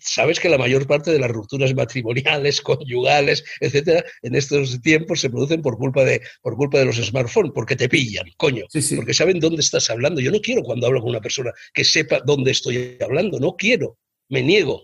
sabes 0.01 0.39
que 0.39 0.49
la 0.49 0.59
mayor 0.59 0.85
parte 0.85 1.09
de 1.09 1.17
las 1.17 1.31
rupturas 1.31 1.73
matrimoniales, 1.73 2.61
conyugales, 2.61 3.43
etcétera, 3.59 4.05
en 4.21 4.35
estos 4.35 4.79
tiempos 4.81 5.19
se 5.19 5.31
producen 5.31 5.63
por 5.63 5.79
culpa 5.79 6.05
de, 6.05 6.21
por 6.43 6.55
culpa 6.57 6.77
de 6.77 6.85
los 6.85 6.97
smartphones, 6.97 7.51
porque 7.55 7.75
te 7.75 7.89
pillan, 7.89 8.27
coño, 8.37 8.65
porque 8.95 9.15
saben 9.15 9.39
dónde 9.39 9.61
estás 9.61 9.89
hablando. 9.89 10.21
Yo 10.21 10.29
no 10.29 10.41
quiero 10.41 10.61
cuando 10.61 10.85
hablo 10.85 11.01
con 11.01 11.09
una 11.09 11.21
persona 11.21 11.51
que 11.73 11.83
sepa 11.83 12.21
dónde 12.23 12.51
estoy 12.51 12.99
hablando, 13.01 13.39
no 13.39 13.55
quiero, 13.55 13.97
me 14.29 14.43
niego. 14.43 14.79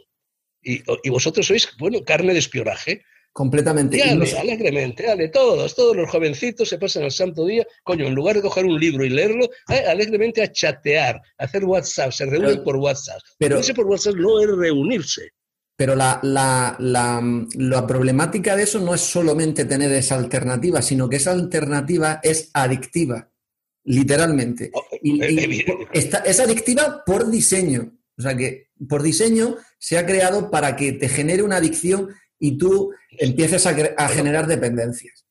Y, 0.63 0.81
y 1.03 1.09
vosotros 1.11 1.45
sois, 1.45 1.69
bueno, 1.77 2.03
carne 2.03 2.33
de 2.33 2.39
espionaje. 2.39 3.03
Completamente. 3.39 3.97
Dale, 3.97 4.37
alegremente, 4.37 5.03
dale, 5.03 5.29
todos, 5.29 5.73
todos 5.73 5.95
los 5.95 6.09
jovencitos 6.09 6.67
se 6.67 6.77
pasan 6.77 7.03
al 7.03 7.11
santo 7.11 7.45
día, 7.45 7.65
coño, 7.83 8.05
en 8.05 8.13
lugar 8.13 8.35
de 8.35 8.41
coger 8.41 8.65
un 8.65 8.77
libro 8.77 9.05
y 9.05 9.09
leerlo, 9.09 9.45
eh, 9.69 9.85
alegremente 9.87 10.43
a 10.43 10.51
chatear, 10.51 11.21
a 11.37 11.45
hacer 11.45 11.63
WhatsApp, 11.63 12.11
se 12.11 12.25
reúnen 12.25 12.61
por 12.65 12.75
WhatsApp. 12.75 13.21
Pero 13.37 13.61
por 13.73 13.85
WhatsApp 13.85 14.15
no 14.15 14.41
es 14.41 14.47
reunirse. 14.49 15.29
Pero 15.77 15.95
la, 15.95 16.19
la, 16.21 16.75
la, 16.79 17.87
problemática 17.87 18.57
de 18.57 18.63
eso 18.63 18.81
no 18.81 18.93
es 18.93 18.99
solamente 18.99 19.63
tener 19.63 19.89
esa 19.93 20.15
alternativa, 20.15 20.81
sino 20.81 21.07
que 21.07 21.15
esa 21.15 21.31
alternativa 21.31 22.19
es 22.21 22.49
adictiva, 22.53 23.31
literalmente. 23.85 24.69
Oh, 24.73 24.83
y, 25.01 25.23
eh, 25.23 25.65
es 25.93 26.39
adictiva 26.41 27.03
por 27.05 27.31
diseño. 27.31 27.93
O 28.17 28.21
sea 28.21 28.35
que 28.35 28.67
por 28.89 29.01
diseño 29.01 29.55
se 29.77 29.97
ha 29.97 30.05
creado 30.05 30.51
para 30.51 30.75
que 30.75 30.91
te 30.91 31.07
genere 31.07 31.41
una 31.41 31.55
adicción 31.55 32.09
y 32.39 32.57
tú 32.57 32.91
empieces 33.11 33.65
a, 33.65 34.09
generar 34.09 34.47
dependencias. 34.47 35.25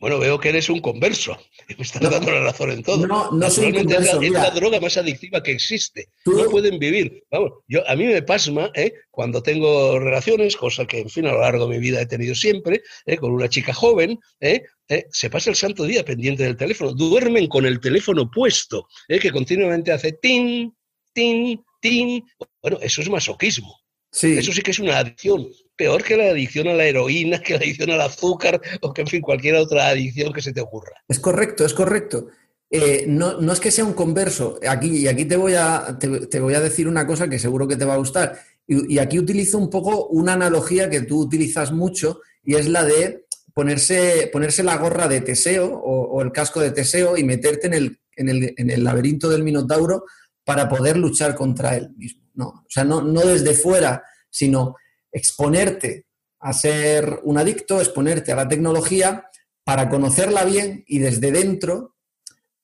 Bueno, 0.00 0.18
veo 0.18 0.38
que 0.38 0.50
eres 0.50 0.68
un 0.68 0.80
converso. 0.80 1.38
Me 1.78 1.82
estás 1.82 2.02
dando 2.02 2.30
la 2.30 2.40
razón 2.40 2.72
en 2.72 2.82
todo. 2.82 3.06
No, 3.06 3.30
no 3.30 3.48
soy 3.48 3.66
un 3.66 3.74
converso, 3.74 4.20
es, 4.20 4.30
la, 4.30 4.50
droga 4.50 4.78
más 4.80 4.98
adictiva 4.98 5.42
que 5.42 5.52
existe. 5.52 6.08
No 6.26 6.50
pueden 6.50 6.78
vivir. 6.78 7.24
Vamos, 7.30 7.52
yo, 7.68 7.88
a 7.88 7.96
mí 7.96 8.04
me 8.04 8.20
pasma 8.20 8.70
¿eh? 8.74 8.92
cuando 9.10 9.42
tengo 9.42 9.98
relaciones, 9.98 10.56
cosa 10.56 10.84
que, 10.84 10.98
en 10.98 11.08
fin, 11.08 11.26
a 11.26 11.32
lo 11.32 11.40
largo 11.40 11.66
de 11.66 11.76
mi 11.76 11.80
vida 11.80 12.02
he 12.02 12.06
tenido 12.06 12.34
siempre, 12.34 12.82
¿eh? 13.06 13.16
con 13.16 13.30
una 13.30 13.48
chica 13.48 13.72
joven, 13.72 14.18
¿eh? 14.40 14.64
¿eh? 14.88 15.06
se 15.10 15.30
pasa 15.30 15.50
el 15.50 15.56
santo 15.56 15.84
día 15.84 16.04
pendiente 16.04 16.42
del 16.42 16.56
teléfono. 16.56 16.92
Duermen 16.92 17.46
con 17.46 17.64
el 17.64 17.80
teléfono 17.80 18.30
puesto, 18.30 18.88
¿eh? 19.08 19.18
que 19.18 19.30
continuamente 19.30 19.92
hace 19.92 20.12
tin, 20.12 20.74
tin, 21.12 21.64
tin. 21.80 22.24
Bueno, 22.60 22.78
eso 22.82 23.00
es 23.00 23.08
masoquismo. 23.08 23.80
Sí. 24.10 24.36
Eso 24.38 24.52
sí 24.52 24.62
que 24.62 24.70
es 24.70 24.78
una 24.78 24.98
adicción 24.98 25.48
peor 25.76 26.02
que 26.02 26.16
la 26.16 26.24
adicción 26.24 26.68
a 26.68 26.74
la 26.74 26.84
heroína, 26.84 27.40
que 27.40 27.54
la 27.54 27.60
adicción 27.60 27.90
al 27.90 28.00
azúcar 28.00 28.60
o 28.80 28.92
que, 28.92 29.02
en 29.02 29.08
fin, 29.08 29.20
cualquier 29.20 29.56
otra 29.56 29.88
adicción 29.88 30.32
que 30.32 30.42
se 30.42 30.52
te 30.52 30.60
ocurra. 30.60 30.92
Es 31.08 31.18
correcto, 31.18 31.64
es 31.64 31.74
correcto. 31.74 32.28
Eh, 32.70 33.04
no, 33.06 33.52
es 33.52 33.60
que 33.60 33.70
sea 33.70 33.84
un 33.84 33.92
converso, 33.92 34.58
aquí, 34.68 34.88
y 34.96 35.06
aquí 35.06 35.24
te 35.26 35.36
voy, 35.36 35.54
a, 35.54 35.96
te, 35.98 36.40
voy 36.40 36.54
a 36.54 36.60
decir 36.60 36.88
una 36.88 37.06
cosa 37.06 37.28
que 37.28 37.38
seguro 37.38 37.68
que 37.68 37.76
te 37.76 37.84
va 37.84 37.94
a 37.94 37.98
gustar. 37.98 38.38
Y, 38.66 38.98
aquí 38.98 39.18
utilizo 39.18 39.58
un 39.58 39.70
poco 39.70 40.06
una 40.08 40.32
analogía 40.32 40.88
que 40.88 41.02
tú 41.02 41.20
utilizas 41.20 41.70
mucho 41.70 42.20
y 42.42 42.54
es 42.54 42.68
la 42.68 42.84
de 42.84 43.26
ponerse, 43.52 44.28
ponerse 44.32 44.62
la 44.62 44.76
gorra 44.76 45.06
de 45.06 45.20
Teseo 45.20 45.66
o, 45.66 46.20
el 46.22 46.32
casco 46.32 46.60
de 46.60 46.70
Teseo 46.70 47.16
y 47.16 47.24
meterte 47.24 47.66
en 47.66 47.74
el, 47.74 48.00
en 48.16 48.28
el, 48.28 48.54
en 48.56 48.70
el 48.70 48.82
laberinto 48.82 49.28
del 49.28 49.44
Minotauro 49.44 50.04
para 50.44 50.68
poder 50.68 50.96
luchar 50.96 51.34
contra 51.34 51.76
él 51.76 51.90
mismo. 51.96 52.22
No, 52.34 52.46
o 52.46 52.66
sea, 52.68 52.84
no, 52.84 53.02
no 53.02 53.20
desde 53.20 53.54
fuera, 53.54 54.02
sino 54.30 54.74
exponerte 55.14 56.04
a 56.40 56.52
ser 56.52 57.20
un 57.22 57.38
adicto, 57.38 57.80
exponerte 57.80 58.32
a 58.32 58.36
la 58.36 58.48
tecnología 58.48 59.30
para 59.64 59.88
conocerla 59.88 60.44
bien 60.44 60.84
y 60.86 60.98
desde 60.98 61.32
dentro 61.32 61.96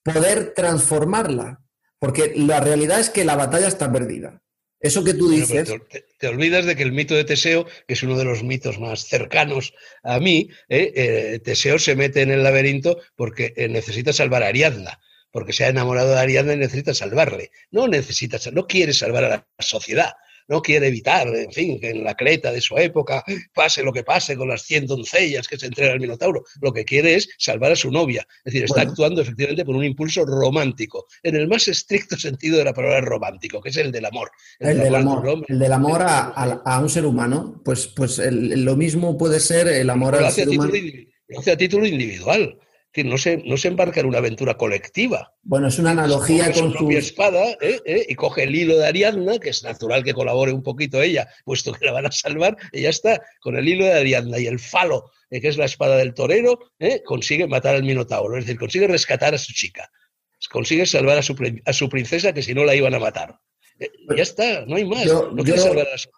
poder 0.02 0.52
transformarla. 0.54 1.62
Porque 1.98 2.32
la 2.36 2.60
realidad 2.60 3.00
es 3.00 3.08
que 3.08 3.24
la 3.24 3.36
batalla 3.36 3.68
está 3.68 3.90
perdida. 3.90 4.42
Eso 4.80 5.04
que 5.04 5.12
tú 5.12 5.28
dices. 5.28 5.70
te, 6.18 6.28
olvidas 6.28 6.64
de 6.64 6.74
que 6.74 6.82
el 6.82 6.92
mito 6.92 7.14
de 7.14 7.24
Teseo, 7.24 7.66
que 7.86 7.94
es 7.94 8.02
uno 8.02 8.16
de 8.16 8.24
los 8.24 8.42
mitos 8.42 8.78
más 8.78 9.04
cercanos 9.04 9.74
a 10.02 10.18
mí, 10.18 10.48
¿eh? 10.70 10.92
Eh, 10.96 11.38
Teseo 11.40 11.78
se 11.78 11.94
mete 11.96 12.22
en 12.22 12.30
el 12.30 12.42
laberinto 12.42 12.98
porque 13.14 13.52
eh, 13.56 13.68
necesita 13.68 14.14
salvar 14.14 14.42
a 14.42 14.48
Ariadna, 14.48 14.98
porque 15.30 15.52
se 15.52 15.64
ha 15.64 15.68
enamorado 15.68 16.12
de 16.12 16.18
Ariadna 16.18 16.54
y 16.54 16.56
necesita 16.56 16.94
salvarle. 16.94 17.50
No 17.70 17.88
necesita, 17.88 18.38
no 18.52 18.66
quiere 18.66 18.94
salvar 18.94 19.24
a 19.24 19.28
la 19.28 19.46
sociedad, 19.58 20.12
no 20.50 20.60
quiere 20.60 20.88
evitar, 20.88 21.28
en 21.28 21.52
fin, 21.52 21.80
que 21.80 21.90
en 21.90 22.02
la 22.02 22.14
Creta 22.14 22.50
de 22.50 22.60
su 22.60 22.76
época 22.76 23.24
pase 23.54 23.84
lo 23.84 23.92
que 23.92 24.02
pase 24.02 24.36
con 24.36 24.48
las 24.48 24.62
cien 24.62 24.84
doncellas 24.84 25.46
que 25.46 25.56
se 25.56 25.66
entrega 25.66 25.92
al 25.92 26.00
Minotauro. 26.00 26.44
Lo 26.60 26.72
que 26.72 26.84
quiere 26.84 27.14
es 27.14 27.28
salvar 27.38 27.70
a 27.72 27.76
su 27.76 27.90
novia. 27.92 28.26
Es 28.44 28.52
decir, 28.52 28.64
está 28.64 28.82
actuando 28.82 29.22
efectivamente 29.22 29.64
por 29.64 29.76
un 29.76 29.84
impulso 29.84 30.26
romántico, 30.26 31.06
en 31.22 31.36
el 31.36 31.46
más 31.46 31.68
estricto 31.68 32.16
sentido 32.16 32.58
de 32.58 32.64
la 32.64 32.74
palabra 32.74 33.00
romántico, 33.00 33.60
que 33.60 33.68
es 33.68 33.76
el 33.76 33.92
del 33.92 34.04
amor. 34.04 34.32
El, 34.58 34.78
del 34.78 34.94
amor, 34.94 35.44
el 35.46 35.58
del 35.58 35.72
amor 35.72 36.02
a, 36.02 36.80
un 36.82 36.90
ser 36.90 37.06
humano. 37.06 37.62
Pues, 37.64 37.86
pues 37.86 38.18
lo 38.18 38.76
mismo 38.76 39.16
puede 39.16 39.38
ser 39.38 39.68
el 39.68 39.88
amor 39.88 40.16
al 40.16 40.32
ser 40.32 40.48
humano 40.48 40.72
lo 41.30 41.38
hace 41.38 41.52
a 41.52 41.56
título 41.56 41.86
individual 41.86 42.58
no 42.96 43.18
se, 43.18 43.38
no 43.38 43.56
se 43.56 43.68
embarca 43.68 44.00
en 44.00 44.06
una 44.06 44.18
aventura 44.18 44.56
colectiva. 44.56 45.34
Bueno, 45.42 45.68
es 45.68 45.78
una 45.78 45.92
analogía 45.92 46.52
con 46.52 46.72
su 46.72 46.78
propia 46.78 46.98
espada 46.98 47.52
¿eh? 47.60 47.80
¿Eh? 47.84 48.06
y 48.08 48.14
coge 48.14 48.44
el 48.44 48.54
hilo 48.54 48.76
de 48.76 48.86
Ariadna, 48.86 49.38
que 49.38 49.50
es 49.50 49.62
natural 49.62 50.02
que 50.02 50.12
colabore 50.12 50.52
un 50.52 50.62
poquito 50.62 51.00
ella, 51.00 51.28
puesto 51.44 51.72
que 51.72 51.84
la 51.84 51.92
van 51.92 52.06
a 52.06 52.12
salvar, 52.12 52.56
y 52.72 52.82
ya 52.82 52.90
está, 52.90 53.22
con 53.40 53.56
el 53.56 53.68
hilo 53.68 53.84
de 53.84 53.92
Ariadna 53.92 54.38
y 54.38 54.46
el 54.46 54.58
falo, 54.58 55.10
eh, 55.30 55.40
que 55.40 55.48
es 55.48 55.56
la 55.56 55.66
espada 55.66 55.96
del 55.96 56.14
torero, 56.14 56.58
consigue 57.04 57.46
matar 57.46 57.76
al 57.76 57.84
Minotauro, 57.84 58.36
es 58.36 58.44
decir, 58.44 58.58
consigue 58.58 58.88
rescatar 58.88 59.34
a 59.34 59.38
su 59.38 59.52
chica, 59.52 59.90
consigue 60.50 60.84
salvar 60.84 61.18
a 61.18 61.22
su, 61.22 61.36
a 61.64 61.72
su 61.72 61.88
princesa, 61.88 62.32
que 62.32 62.42
si 62.42 62.54
no 62.54 62.64
la 62.64 62.74
iban 62.74 62.94
a 62.94 62.98
matar. 62.98 63.38
ya 64.16 64.22
está, 64.22 64.66
no 64.66 64.76
hay 64.76 64.84
más. 64.84 65.06
no 65.06 65.44
quiere 65.44 65.60
salvar 65.60 65.86
a 65.94 65.98
su 65.98 66.08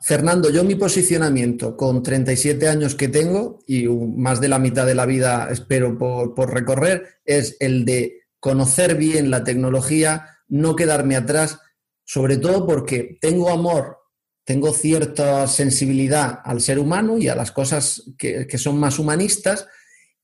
Fernando, 0.00 0.50
yo 0.50 0.62
mi 0.62 0.76
posicionamiento 0.76 1.76
con 1.76 2.02
37 2.02 2.68
años 2.68 2.94
que 2.94 3.08
tengo 3.08 3.58
y 3.66 3.88
más 3.88 4.40
de 4.40 4.48
la 4.48 4.58
mitad 4.58 4.86
de 4.86 4.94
la 4.94 5.06
vida 5.06 5.48
espero 5.50 5.98
por, 5.98 6.54
recorrer 6.54 7.20
es 7.24 7.56
el 7.58 7.84
de 7.84 8.22
conocer 8.38 8.94
bien 8.94 9.30
la 9.30 9.42
tecnología, 9.42 10.38
no 10.46 10.76
quedarme 10.76 11.16
atrás, 11.16 11.58
sobre 12.04 12.36
todo 12.36 12.64
porque 12.64 13.18
tengo 13.20 13.50
amor, 13.50 13.98
tengo 14.44 14.72
cierta 14.72 15.46
sensibilidad 15.48 16.40
al 16.44 16.60
ser 16.60 16.78
humano 16.78 17.18
y 17.18 17.28
a 17.28 17.34
las 17.34 17.50
cosas 17.50 18.02
que, 18.16 18.46
son 18.56 18.78
más 18.78 19.00
humanistas 19.00 19.66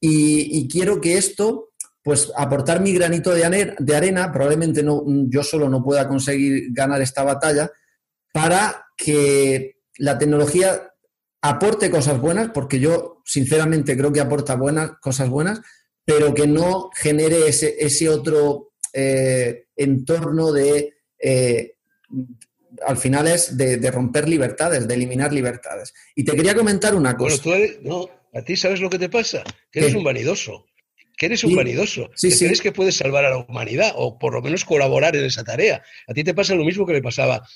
y, 0.00 0.68
quiero 0.68 1.00
que 1.00 1.18
esto, 1.18 1.72
pues 2.02 2.30
aportar 2.36 2.80
mi 2.80 2.92
granito 2.92 3.32
de, 3.32 3.74
de 3.76 3.96
arena, 3.96 4.32
probablemente 4.32 4.82
no, 4.82 5.02
yo 5.28 5.42
solo 5.42 5.68
no 5.68 5.82
pueda 5.82 6.06
conseguir 6.06 6.68
ganar 6.70 7.02
esta 7.02 7.24
batalla, 7.24 7.70
para 8.34 8.86
que 8.96 9.76
la 9.98 10.18
tecnología 10.18 10.92
aporte 11.40 11.88
cosas 11.88 12.20
buenas, 12.20 12.50
porque 12.52 12.80
yo 12.80 13.22
sinceramente 13.24 13.96
creo 13.96 14.12
que 14.12 14.18
aporta 14.18 14.56
buenas, 14.56 14.98
cosas 15.00 15.28
buenas, 15.28 15.60
pero 16.04 16.34
que 16.34 16.48
no 16.48 16.90
genere 16.96 17.46
ese, 17.46 17.76
ese 17.78 18.08
otro 18.08 18.72
eh, 18.92 19.66
entorno 19.76 20.50
de, 20.50 20.94
eh, 21.16 21.76
al 22.84 22.96
final 22.96 23.28
es 23.28 23.56
de, 23.56 23.88
romper 23.92 24.28
libertades, 24.28 24.88
de 24.88 24.94
eliminar 24.94 25.32
libertades. 25.32 25.94
Y 26.16 26.24
te 26.24 26.34
quería 26.34 26.56
comentar 26.56 26.96
una 26.96 27.16
cosa. 27.16 27.40
Bueno, 27.44 27.66
tú 27.80 27.88
no, 27.88 28.08
a 28.36 28.42
ti 28.42 28.56
sabes 28.56 28.80
lo 28.80 28.90
que 28.90 28.98
te 28.98 29.08
pasa, 29.08 29.44
que 29.70 29.78
eres 29.78 29.94
un 29.94 30.02
vanidoso 30.02 30.66
que 31.16 31.26
eres 31.26 31.44
un 31.44 31.54
vanidoso, 31.54 32.10
que 32.20 32.36
crees 32.36 32.60
que 32.60 32.72
puedes 32.72 32.96
salvar 32.96 33.24
a 33.24 33.30
la 33.30 33.38
humanidad 33.38 33.92
o 33.96 34.18
por 34.18 34.34
lo 34.34 34.42
menos 34.42 34.64
colaborar 34.64 35.14
en 35.16 35.24
esa 35.24 35.44
tarea. 35.44 35.82
A 36.08 36.14
ti 36.14 36.24
te 36.24 36.34
pasa 36.34 36.54
lo 36.54 36.64
mismo 36.64 36.86
que 36.86 36.92
le 36.92 37.02
pasaba 37.02 37.46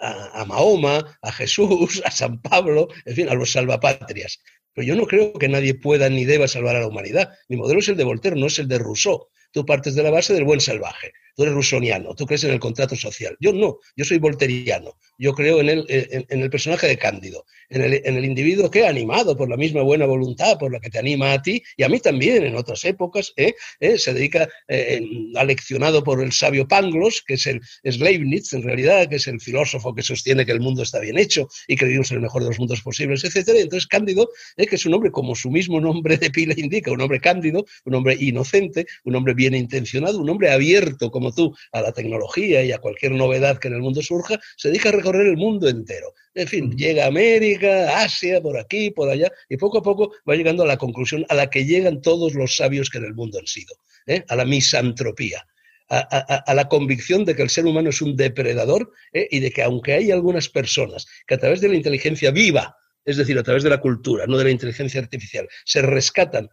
a, 0.00 0.44
Mahoma, 0.46 1.18
a 1.22 1.32
Jesús, 1.32 2.02
a 2.04 2.10
San 2.10 2.40
Pablo, 2.40 2.88
en 3.04 3.14
fin, 3.14 3.28
a 3.28 3.34
los 3.34 3.52
salvapatrias. 3.52 4.40
Pero 4.72 4.86
yo 4.86 4.96
no 4.96 5.06
creo 5.06 5.32
que 5.34 5.48
nadie 5.48 5.74
pueda 5.74 6.08
ni 6.08 6.24
deba 6.24 6.48
salvar 6.48 6.76
a 6.76 6.80
la 6.80 6.88
humanidad. 6.88 7.30
Mi 7.48 7.56
modelo 7.56 7.78
es 7.78 7.88
el 7.88 7.96
de 7.96 8.04
Voltaire, 8.04 8.38
no 8.38 8.46
es 8.46 8.58
el 8.58 8.66
de 8.66 8.78
Rousseau. 8.78 9.28
Tú 9.52 9.64
partes 9.64 9.94
de 9.94 10.02
la 10.02 10.10
base 10.10 10.34
del 10.34 10.42
buen 10.42 10.60
salvaje. 10.60 11.12
Tú 11.36 11.44
eres 11.44 11.54
rusoniano, 11.54 12.14
tú 12.16 12.26
crees 12.26 12.42
en 12.42 12.50
el 12.50 12.58
contrato 12.58 12.96
social. 12.96 13.36
Yo 13.38 13.52
no, 13.52 13.78
yo 13.96 14.04
soy 14.04 14.18
volteriano. 14.18 14.96
Yo 15.18 15.34
creo 15.34 15.60
en 15.60 15.68
el, 15.68 15.86
en, 15.88 16.40
el 16.40 16.50
personaje 16.50 16.86
de 16.86 16.98
Cándido, 16.98 17.44
en 17.68 17.82
el, 17.82 18.02
en 18.04 18.16
el, 18.16 18.24
individuo 18.24 18.70
que, 18.70 18.86
animado 18.86 19.36
por 19.36 19.48
la 19.48 19.56
misma 19.56 19.82
buena 19.82 20.06
voluntad, 20.06 20.58
por 20.58 20.72
la 20.72 20.80
que 20.80 20.90
te 20.90 20.98
anima 20.98 21.32
a 21.32 21.42
ti 21.42 21.62
y 21.76 21.82
a 21.82 21.88
mí 21.88 22.00
también 22.00 22.44
en 22.44 22.56
otras 22.56 22.84
épocas, 22.84 23.32
¿eh? 23.36 23.54
¿Eh? 23.80 23.98
se 23.98 24.12
dedica, 24.12 24.48
eh, 24.68 25.00
aleccionado 25.36 26.02
por 26.02 26.22
el 26.22 26.32
sabio 26.32 26.66
Pangloss, 26.66 27.22
que 27.22 27.34
es 27.34 27.46
el 27.46 27.60
es 27.82 27.98
Leibniz 27.98 28.52
en 28.52 28.62
realidad, 28.62 29.08
que 29.08 29.16
es 29.16 29.26
el 29.26 29.40
filósofo 29.40 29.94
que 29.94 30.02
sostiene 30.02 30.44
que 30.44 30.52
el 30.52 30.60
mundo 30.60 30.82
está 30.82 31.00
bien 31.00 31.18
hecho 31.18 31.48
y 31.68 31.76
que 31.76 31.84
vivimos 31.84 32.10
en 32.10 32.16
el 32.16 32.22
mejor 32.22 32.42
de 32.42 32.48
los 32.48 32.58
mundos 32.58 32.82
posibles, 32.82 33.24
etc. 33.24 33.50
Entonces 33.56 33.86
Cándido, 33.86 34.28
que 34.56 34.74
es 34.76 34.86
un 34.86 34.94
hombre 34.94 35.10
como 35.10 35.34
su 35.34 35.50
mismo 35.50 35.80
nombre 35.80 36.16
de 36.16 36.30
pila 36.30 36.54
indica, 36.56 36.90
un 36.90 37.00
hombre 37.00 37.20
cándido, 37.20 37.64
un 37.84 37.94
hombre 37.94 38.16
inocente, 38.18 38.86
un 39.04 39.16
hombre 39.16 39.34
bien 39.34 39.54
intencionado, 39.54 40.18
un 40.18 40.28
hombre 40.28 40.50
abierto 40.50 41.10
como 41.10 41.32
tú 41.32 41.54
a 41.72 41.80
la 41.80 41.92
tecnología 41.92 42.64
y 42.64 42.72
a 42.72 42.78
cualquier 42.78 43.12
novedad 43.12 43.58
que 43.58 43.68
en 43.68 43.74
el 43.74 43.80
mundo 43.80 44.02
surja, 44.02 44.38
se 44.56 44.68
dedica 44.68 44.88
a 44.88 44.92
recorrer 45.04 45.26
el 45.26 45.36
mundo 45.36 45.68
entero. 45.68 46.14
En 46.34 46.48
fin, 46.48 46.76
llega 46.76 47.04
a 47.04 47.08
América, 47.08 48.02
Asia, 48.02 48.40
por 48.40 48.58
aquí, 48.58 48.90
por 48.90 49.08
allá, 49.08 49.30
y 49.48 49.56
poco 49.56 49.78
a 49.78 49.82
poco 49.82 50.12
va 50.28 50.34
llegando 50.34 50.62
a 50.62 50.66
la 50.66 50.78
conclusión 50.78 51.26
a 51.28 51.34
la 51.34 51.50
que 51.50 51.64
llegan 51.64 52.00
todos 52.00 52.34
los 52.34 52.56
sabios 52.56 52.88
que 52.88 52.98
en 52.98 53.04
el 53.04 53.14
mundo 53.14 53.38
han 53.38 53.46
sido, 53.46 53.76
¿eh? 54.06 54.24
a 54.28 54.36
la 54.36 54.44
misantropía. 54.44 55.46
A, 55.90 56.54
la 56.54 56.66
convicción 56.66 57.26
de 57.26 57.36
que 57.36 57.42
el 57.42 57.50
ser 57.50 57.66
humano 57.66 57.90
es 57.90 58.00
un 58.00 58.16
depredador 58.16 58.90
¿eh? 59.12 59.28
y 59.30 59.40
de 59.40 59.50
que 59.52 59.62
aunque 59.62 59.92
hay 59.92 60.10
algunas 60.10 60.48
personas 60.48 61.06
que 61.26 61.34
a 61.34 61.38
través 61.38 61.60
de 61.60 61.68
la 61.68 61.76
inteligencia 61.76 62.30
viva, 62.30 62.74
es 63.04 63.18
decir, 63.18 63.38
a 63.38 63.42
través 63.42 63.62
de 63.62 63.68
la 63.68 63.80
cultura, 63.80 64.26
no 64.26 64.38
de 64.38 64.44
la 64.44 64.50
inteligencia 64.50 64.98
artificial, 64.98 65.46
se 65.64 65.82
rescatan 65.82 66.48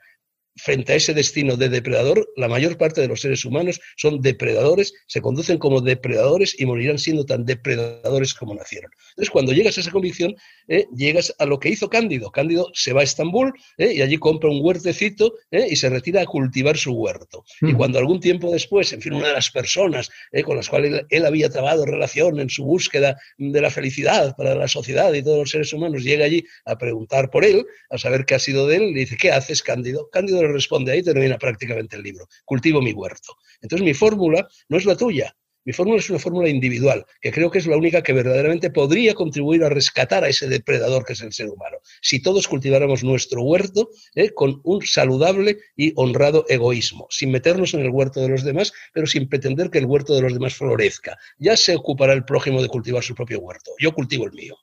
frente 0.55 0.93
a 0.93 0.95
ese 0.95 1.13
destino 1.13 1.55
de 1.55 1.69
depredador, 1.69 2.27
la 2.35 2.47
mayor 2.47 2.77
parte 2.77 3.01
de 3.01 3.07
los 3.07 3.21
seres 3.21 3.45
humanos 3.45 3.79
son 3.97 4.21
depredadores, 4.21 4.93
se 5.07 5.21
conducen 5.21 5.57
como 5.57 5.81
depredadores 5.81 6.59
y 6.59 6.65
morirán 6.65 6.99
siendo 6.99 7.25
tan 7.25 7.45
depredadores 7.45 8.33
como 8.33 8.53
nacieron. 8.53 8.91
Entonces, 9.11 9.29
cuando 9.29 9.53
llegas 9.53 9.77
a 9.77 9.81
esa 9.81 9.91
convicción, 9.91 10.35
eh, 10.67 10.85
llegas 10.95 11.33
a 11.39 11.45
lo 11.45 11.59
que 11.59 11.69
hizo 11.69 11.89
Cándido. 11.89 12.31
Cándido 12.31 12.69
se 12.73 12.93
va 12.93 13.01
a 13.01 13.03
Estambul 13.03 13.53
eh, 13.77 13.93
y 13.93 14.01
allí 14.01 14.17
compra 14.17 14.49
un 14.49 14.63
huertecito 14.63 15.33
eh, 15.51 15.67
y 15.69 15.75
se 15.75 15.89
retira 15.89 16.21
a 16.21 16.25
cultivar 16.25 16.77
su 16.77 16.93
huerto. 16.93 17.43
Y 17.61 17.73
cuando 17.73 17.99
algún 17.99 18.19
tiempo 18.19 18.51
después, 18.51 18.91
en 18.93 19.01
fin, 19.01 19.13
una 19.13 19.27
de 19.27 19.33
las 19.33 19.49
personas 19.51 20.09
con 20.45 20.55
las 20.55 20.69
cuales 20.69 21.03
él, 21.09 21.25
había 21.25 21.49
trabado 21.49 21.85
relación 21.85 22.39
en 22.39 22.49
su 22.49 22.63
búsqueda 22.63 23.17
de 23.37 23.61
la 23.61 23.69
felicidad 23.69 24.35
para 24.35 24.55
la 24.55 24.67
sociedad 24.67 25.13
y 25.13 25.23
todos 25.23 25.39
los 25.39 25.49
seres 25.51 25.73
humanos, 25.73 26.03
llega 26.03 26.25
allí 26.25 26.43
a 26.65 26.77
preguntar 26.77 27.29
por 27.29 27.45
él, 27.45 27.65
a 27.89 27.97
saber 27.97 28.25
qué 28.25 28.35
ha 28.35 28.39
sido 28.39 28.67
de 28.67 28.77
él, 28.77 28.83
y 28.83 28.93
dice, 28.93 29.17
¿qué 29.17 29.31
haces, 29.31 29.61
Cándido? 29.61 30.09
Cándido 30.11 30.40
responde, 30.47 30.91
ahí 30.91 31.03
termina 31.03 31.37
prácticamente 31.37 31.95
el 31.95 32.03
libro, 32.03 32.27
cultivo 32.45 32.81
mi 32.81 32.93
huerto. 32.93 33.35
Entonces 33.61 33.85
mi 33.85 33.93
fórmula 33.93 34.47
no 34.69 34.77
es 34.77 34.85
la 34.85 34.95
tuya, 34.95 35.35
mi 35.63 35.73
fórmula 35.73 35.99
es 35.99 36.09
una 36.09 36.17
fórmula 36.17 36.49
individual, 36.49 37.05
que 37.21 37.31
creo 37.31 37.51
que 37.51 37.59
es 37.59 37.67
la 37.67 37.77
única 37.77 38.01
que 38.01 38.13
verdaderamente 38.13 38.71
podría 38.71 39.13
contribuir 39.13 39.63
a 39.63 39.69
rescatar 39.69 40.23
a 40.23 40.27
ese 40.27 40.47
depredador 40.47 41.05
que 41.05 41.13
es 41.13 41.21
el 41.21 41.33
ser 41.33 41.49
humano. 41.49 41.77
Si 42.01 42.19
todos 42.19 42.47
cultiváramos 42.47 43.03
nuestro 43.03 43.43
huerto 43.43 43.89
¿eh? 44.15 44.31
con 44.31 44.59
un 44.63 44.81
saludable 44.81 45.59
y 45.75 45.93
honrado 45.95 46.45
egoísmo, 46.49 47.05
sin 47.11 47.29
meternos 47.29 47.75
en 47.75 47.81
el 47.81 47.91
huerto 47.91 48.21
de 48.21 48.29
los 48.29 48.43
demás, 48.43 48.73
pero 48.91 49.05
sin 49.05 49.29
pretender 49.29 49.69
que 49.69 49.77
el 49.77 49.85
huerto 49.85 50.15
de 50.15 50.21
los 50.21 50.33
demás 50.33 50.55
florezca. 50.55 51.17
Ya 51.37 51.55
se 51.55 51.75
ocupará 51.75 52.13
el 52.13 52.25
prójimo 52.25 52.61
de 52.61 52.67
cultivar 52.67 53.03
su 53.03 53.13
propio 53.13 53.39
huerto. 53.39 53.71
Yo 53.79 53.93
cultivo 53.93 54.25
el 54.25 54.31
mío. 54.31 54.57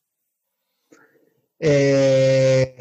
Eh, 1.60 2.76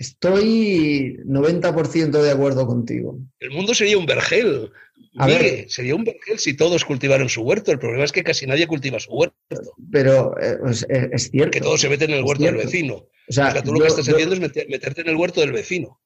Estoy 0.00 1.18
90% 1.26 2.22
de 2.22 2.30
acuerdo 2.30 2.66
contigo. 2.66 3.18
El 3.38 3.50
mundo 3.50 3.74
sería 3.74 3.98
un 3.98 4.06
vergel. 4.06 4.72
A 5.18 5.26
ver, 5.26 5.68
sería 5.68 5.94
un 5.94 6.04
vergel 6.04 6.38
si 6.38 6.56
todos 6.56 6.86
cultivaran 6.86 7.28
su 7.28 7.42
huerto. 7.42 7.70
El 7.70 7.78
problema 7.78 8.04
es 8.04 8.12
que 8.12 8.24
casi 8.24 8.46
nadie 8.46 8.66
cultiva 8.66 8.98
su 8.98 9.12
huerto. 9.12 9.36
Pero 9.92 10.34
eh, 10.40 10.56
eh, 10.88 11.10
es, 11.12 11.30
cierto. 11.30 11.50
Que 11.50 11.60
todos 11.60 11.82
se 11.82 11.90
meten 11.90 12.12
en 12.12 12.16
el 12.16 12.24
huerto 12.24 12.44
del 12.44 12.56
vecino. 12.56 12.94
O 13.28 13.32
sea, 13.32 13.62
tú 13.62 13.74
lo 13.74 13.80
que 13.80 13.88
estás 13.88 14.08
haciendo 14.08 14.34
es 14.34 14.40
meterte 14.40 15.02
en 15.02 15.08
el 15.08 15.16
huerto 15.16 15.42
del 15.42 15.52
vecino. 15.52 16.00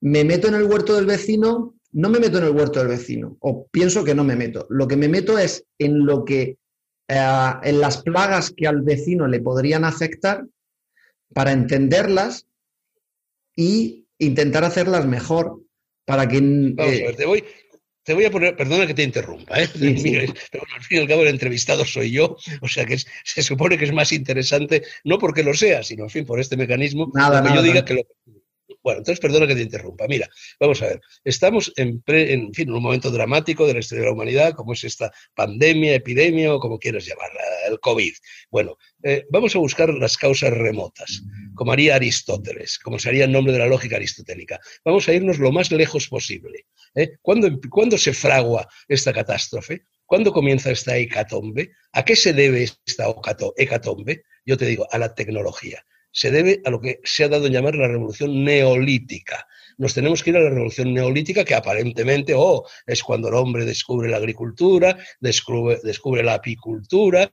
Me 0.00 0.22
meto 0.22 0.46
en 0.46 0.54
el 0.54 0.62
huerto 0.62 0.94
del 0.94 1.06
vecino, 1.06 1.74
no 1.90 2.10
me 2.10 2.20
meto 2.20 2.38
en 2.38 2.44
el 2.44 2.52
huerto 2.52 2.78
del 2.78 2.88
vecino, 2.88 3.38
o 3.40 3.66
pienso 3.66 4.04
que 4.04 4.14
no 4.14 4.22
me 4.22 4.36
meto. 4.36 4.68
Lo 4.70 4.86
que 4.86 4.96
me 4.96 5.08
meto 5.08 5.36
es 5.36 5.64
en 5.78 6.06
lo 6.06 6.24
que, 6.24 6.58
eh, 7.08 7.52
en 7.64 7.80
las 7.80 8.02
plagas 8.04 8.52
que 8.56 8.68
al 8.68 8.82
vecino 8.82 9.26
le 9.26 9.40
podrían 9.40 9.84
afectar 9.84 10.46
para 11.34 11.50
entenderlas 11.50 12.46
y 13.56 14.06
intentar 14.18 14.64
hacerlas 14.64 15.06
mejor 15.06 15.60
para 16.04 16.28
que... 16.28 16.40
Vamos 16.40 16.94
a 16.94 17.04
ver, 17.04 17.16
te 17.16 17.26
voy, 17.26 17.44
te 18.04 18.14
voy 18.14 18.24
a 18.24 18.30
poner, 18.30 18.56
perdona 18.56 18.86
que 18.86 18.94
te 18.94 19.02
interrumpa, 19.02 19.60
¿eh? 19.60 19.68
pero 19.72 20.64
al 20.74 20.82
fin 20.82 20.98
y 20.98 21.00
al 21.00 21.08
cabo 21.08 21.22
el 21.22 21.28
entrevistado 21.28 21.84
soy 21.84 22.10
yo, 22.10 22.36
o 22.60 22.68
sea 22.68 22.84
que 22.84 22.98
se 22.98 23.42
supone 23.42 23.78
que 23.78 23.84
es 23.84 23.92
más 23.92 24.12
interesante, 24.12 24.82
no 25.04 25.18
porque 25.18 25.42
lo 25.42 25.54
sea, 25.54 25.82
sino 25.82 26.04
en 26.04 26.10
fin 26.10 26.24
por 26.24 26.40
este 26.40 26.56
mecanismo, 26.56 27.10
nada, 27.14 27.42
que 27.42 27.54
yo 27.54 27.62
diga 27.62 27.84
que 27.84 27.94
lo, 27.94 28.02
bueno, 28.82 28.98
entonces 28.98 29.20
perdona 29.20 29.46
que 29.46 29.54
te 29.54 29.62
interrumpa. 29.62 30.06
Mira, 30.08 30.28
vamos 30.58 30.82
a 30.82 30.86
ver. 30.86 31.00
Estamos 31.24 31.72
en, 31.76 32.02
en, 32.06 32.52
fin, 32.52 32.68
en 32.68 32.74
un 32.74 32.82
momento 32.82 33.10
dramático 33.10 33.66
de 33.66 33.74
la 33.74 33.80
historia 33.80 34.02
de 34.02 34.08
la 34.08 34.14
humanidad, 34.14 34.54
como 34.54 34.72
es 34.72 34.82
esta 34.84 35.12
pandemia, 35.34 35.94
epidemia 35.94 36.54
o 36.54 36.58
como 36.58 36.78
quieras 36.78 37.06
llamarla, 37.06 37.40
el 37.68 37.78
COVID. 37.78 38.12
Bueno, 38.50 38.76
eh, 39.04 39.24
vamos 39.30 39.54
a 39.54 39.60
buscar 39.60 39.92
las 39.94 40.16
causas 40.16 40.50
remotas, 40.52 41.22
como 41.54 41.72
haría 41.72 41.96
Aristóteles, 41.96 42.78
como 42.78 42.98
sería 42.98 43.24
el 43.24 43.32
nombre 43.32 43.52
de 43.52 43.58
la 43.58 43.66
lógica 43.66 43.96
aristotélica. 43.96 44.60
Vamos 44.84 45.08
a 45.08 45.12
irnos 45.12 45.38
lo 45.38 45.52
más 45.52 45.70
lejos 45.70 46.08
posible. 46.08 46.66
¿eh? 46.94 47.16
¿Cuándo, 47.22 47.98
se 47.98 48.12
fragua 48.12 48.68
esta 48.88 49.12
catástrofe? 49.12 49.82
¿Cuándo 50.06 50.32
comienza 50.32 50.70
esta 50.70 50.96
hecatombe? 50.96 51.72
¿A 51.92 52.04
qué 52.04 52.16
se 52.16 52.32
debe 52.32 52.64
esta 52.64 53.06
hecatombe? 53.56 54.24
Yo 54.44 54.56
te 54.56 54.66
digo, 54.66 54.86
a 54.90 54.98
la 54.98 55.14
tecnología 55.14 55.84
se 56.12 56.30
debe 56.30 56.60
a 56.64 56.70
lo 56.70 56.80
que 56.80 57.00
se 57.02 57.24
ha 57.24 57.28
dado 57.28 57.46
en 57.46 57.54
llamar 57.54 57.74
la 57.74 57.88
revolución 57.88 58.44
neolítica. 58.44 59.46
Nos 59.78 59.94
tenemos 59.94 60.22
que 60.22 60.30
ir 60.30 60.36
a 60.36 60.40
la 60.40 60.50
revolución 60.50 60.92
neolítica 60.92 61.44
que 61.44 61.54
aparentemente 61.54 62.34
oh, 62.36 62.66
es 62.86 63.02
cuando 63.02 63.28
el 63.28 63.34
hombre 63.34 63.64
descubre 63.64 64.10
la 64.10 64.18
agricultura, 64.18 64.96
descubre 65.20 66.22
la 66.22 66.34
apicultura, 66.34 67.32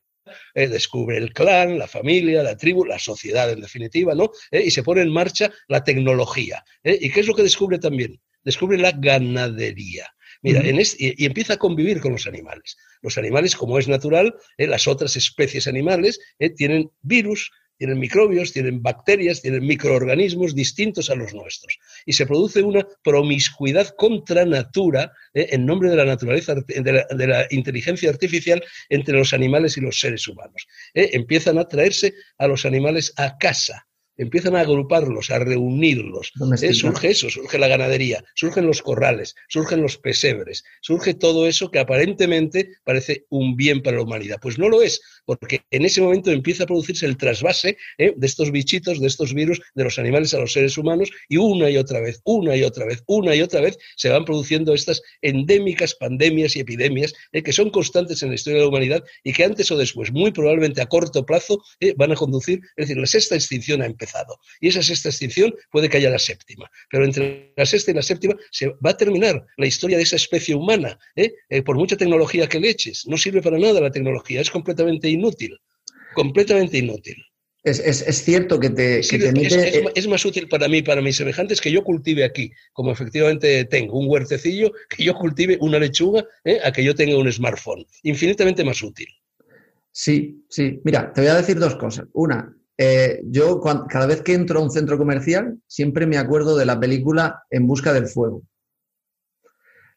eh, 0.54 0.68
descubre 0.68 1.18
el 1.18 1.34
clan, 1.34 1.78
la 1.78 1.88
familia, 1.88 2.44
la 2.44 2.58
tribu, 2.58 2.86
la 2.86 3.00
sociedad 3.00 3.52
en 3.52 3.62
definitiva, 3.62 4.16
¿no? 4.16 4.32
Eh, 4.52 4.64
y 4.66 4.72
se 4.72 4.84
pone 4.84 5.02
en 5.02 5.12
marcha 5.12 5.52
la 5.68 5.84
tecnología. 5.84 6.64
¿Y 6.84 7.10
qué 7.12 7.20
es 7.20 7.28
lo 7.28 7.36
que 7.36 7.44
descubre 7.44 7.80
también? 7.80 8.20
Descubre 8.44 8.78
la 8.78 8.92
ganadería. 8.92 10.08
Mira, 10.42 10.62
en 10.62 10.80
y, 10.80 11.26
empieza 11.26 11.54
a 11.54 11.58
convivir 11.58 12.00
con 12.00 12.14
los 12.14 12.26
animales. 12.26 12.78
Los 13.02 13.18
animales, 13.18 13.56
como 13.56 13.78
es 13.78 13.90
natural, 13.90 14.34
las 14.58 14.88
otras 14.88 15.18
especies 15.18 15.68
animales 15.68 16.20
tienen 16.56 16.90
virus, 17.02 17.52
tienen 17.80 17.98
microbios, 17.98 18.52
tienen 18.52 18.84
bacterias, 18.84 19.42
tienen 19.42 19.66
microorganismos 19.66 20.54
distintos 20.54 21.10
a 21.10 21.16
los 21.16 21.34
nuestros. 21.34 21.80
Y 22.06 22.14
se 22.14 22.28
produce 22.28 22.62
una 22.62 22.86
promiscuidad 23.04 23.96
contra 23.96 24.46
natura, 24.46 25.14
eh, 25.34 25.48
en 25.52 25.66
nombre 25.66 25.90
de 25.90 25.96
la 25.96 26.06
naturaleza, 26.06 26.56
de 26.56 27.28
la, 27.28 27.48
inteligencia 27.50 28.10
artificial, 28.10 28.62
entre 28.90 29.18
los 29.18 29.34
animales 29.34 29.78
y 29.78 29.82
los 29.82 30.00
seres 30.00 30.28
humanos. 30.28 30.68
Eh, 30.94 31.12
empiezan 31.14 31.58
a 31.58 31.68
traerse 31.68 32.14
a 32.38 32.48
los 32.48 32.66
animales 32.66 33.14
a 33.16 33.38
casa 33.38 33.89
empiezan 34.20 34.56
a 34.56 34.62
agruparlos, 34.62 35.32
a 35.32 35.40
reunirlos. 35.40 36.32
Eh, 36.62 36.74
surge 36.74 37.10
eso, 37.12 37.30
surge 37.30 37.58
la 37.58 37.68
ganadería, 37.68 38.24
surgen 38.36 38.68
los 38.68 38.82
corrales, 38.82 39.36
surgen 39.48 39.82
los 39.82 39.98
pesebres, 39.98 40.64
surge 40.82 41.14
todo 41.14 41.48
eso 41.48 41.72
que 41.72 41.80
aparentemente 41.80 42.74
parece 42.84 43.26
un 43.30 43.56
bien 43.56 43.82
para 43.82 43.98
la 43.98 44.04
humanidad. 44.04 44.38
Pues 44.42 44.60
no 44.60 44.68
lo 44.70 44.82
es, 44.82 45.02
porque 45.26 45.62
en 45.72 45.86
ese 45.86 46.02
momento 46.02 46.32
empieza 46.32 46.64
a 46.64 46.68
producirse 46.68 47.06
el 47.06 47.18
trasvase 47.18 47.78
eh, 47.98 48.14
de 48.16 48.28
estos 48.28 48.52
bichitos, 48.52 49.00
de 49.00 49.08
estos 49.08 49.34
virus, 49.34 49.62
de 49.74 49.86
los 49.86 49.98
animales 49.98 50.34
a 50.34 50.40
los 50.40 50.52
seres 50.52 50.78
humanos, 50.78 51.10
y 51.30 51.38
una 51.38 51.70
y 51.70 51.78
otra 51.78 52.02
vez, 52.02 52.22
una 52.26 52.56
y 52.56 52.64
otra 52.64 52.86
vez, 52.86 53.04
una 53.08 53.36
y 53.36 53.42
otra 53.42 53.62
vez 53.62 53.78
se 53.96 54.10
van 54.10 54.26
produciendo 54.26 54.74
estas 54.74 55.02
endémicas 55.22 55.96
pandemias 55.96 56.56
y 56.56 56.60
epidemias 56.60 57.14
eh, 57.32 57.42
que 57.42 57.54
son 57.54 57.70
constantes 57.70 58.22
en 58.22 58.30
la 58.30 58.36
historia 58.36 58.58
de 58.58 58.64
la 58.66 58.70
humanidad 58.70 59.04
y 59.24 59.32
que 59.32 59.46
antes 59.46 59.72
o 59.72 59.78
después, 59.78 60.12
muy 60.12 60.32
probablemente 60.32 60.82
a 60.82 60.88
corto 60.88 61.26
plazo, 61.26 61.64
van 61.96 62.12
a 62.12 62.16
conducir, 62.16 62.60
es 62.76 62.88
decir, 62.88 62.98
la 62.98 63.06
sexta 63.06 63.36
extinción 63.36 63.82
a 63.82 63.86
empezar. 63.86 64.09
Y 64.60 64.68
esa 64.68 64.82
sexta 64.82 65.10
extinción 65.10 65.54
puede 65.72 65.90
que 65.90 65.98
haya 65.98 66.10
la 66.10 66.20
séptima. 66.20 66.70
Pero 66.90 67.06
entre 67.06 67.54
la 67.56 67.66
sexta 67.66 67.92
y 67.92 67.94
la 67.94 68.02
séptima 68.02 68.36
se 68.52 68.68
va 68.68 68.92
a 68.92 68.98
terminar 68.98 69.46
la 69.58 69.66
historia 69.66 69.98
de 69.98 70.04
esa 70.04 70.16
especie 70.16 70.56
humana. 70.56 70.98
¿eh? 71.16 71.34
Eh, 71.50 71.62
por 71.62 71.76
mucha 71.76 71.98
tecnología 71.98 72.48
que 72.48 72.60
le 72.60 72.70
eches, 72.70 73.06
no 73.08 73.18
sirve 73.18 73.42
para 73.42 73.58
nada 73.58 73.82
la 73.82 73.92
tecnología, 73.92 74.42
es 74.42 74.50
completamente 74.50 75.10
inútil. 75.10 75.58
Completamente 76.14 76.78
inútil. 76.78 77.18
Es, 77.62 78.24
cierto 78.24 78.58
que 78.58 78.70
te, 78.70 79.00
es, 79.00 80.08
más 80.08 80.26
útil 80.26 80.48
para 80.48 80.70
mí, 80.70 80.82
para 80.82 81.02
mis 81.02 81.18
semejantes, 81.18 81.60
que 81.60 81.72
yo 81.72 81.84
cultive 81.84 82.24
aquí, 82.24 82.52
como 82.72 82.92
efectivamente 82.92 83.66
tengo 83.66 84.00
un 84.00 84.08
huertecillo, 84.08 84.72
que 84.90 85.04
yo 85.04 85.14
cultive 85.14 85.58
una 85.60 85.78
lechuga, 85.78 86.26
¿eh? 86.46 86.60
a 86.64 86.72
que 86.72 86.84
yo 86.84 86.96
tenga 86.96 87.18
un 87.18 87.30
smartphone. 87.32 87.86
Infinitamente 88.04 88.64
más 88.64 88.82
útil. 88.82 89.08
Sí, 89.92 90.46
sí. 90.50 90.80
Mira, 90.86 91.12
te 91.12 91.20
voy 91.20 91.30
a 91.30 91.36
decir 91.36 91.60
dos 91.60 91.76
cosas. 91.76 92.08
Una, 92.14 92.56
eh, 92.82 93.20
yo 93.26 93.60
cada 93.60 94.06
vez 94.06 94.22
que 94.22 94.34
entro 94.34 94.60
a 94.60 94.64
un 94.64 94.72
centro 94.72 94.98
comercial 94.98 95.58
siempre 95.68 96.08
me 96.08 96.18
acuerdo 96.18 96.56
de 96.56 96.66
la 96.66 96.80
película 96.80 97.44
En 97.50 97.68
busca 97.68 97.92
del 97.92 98.08
fuego. 98.08 98.44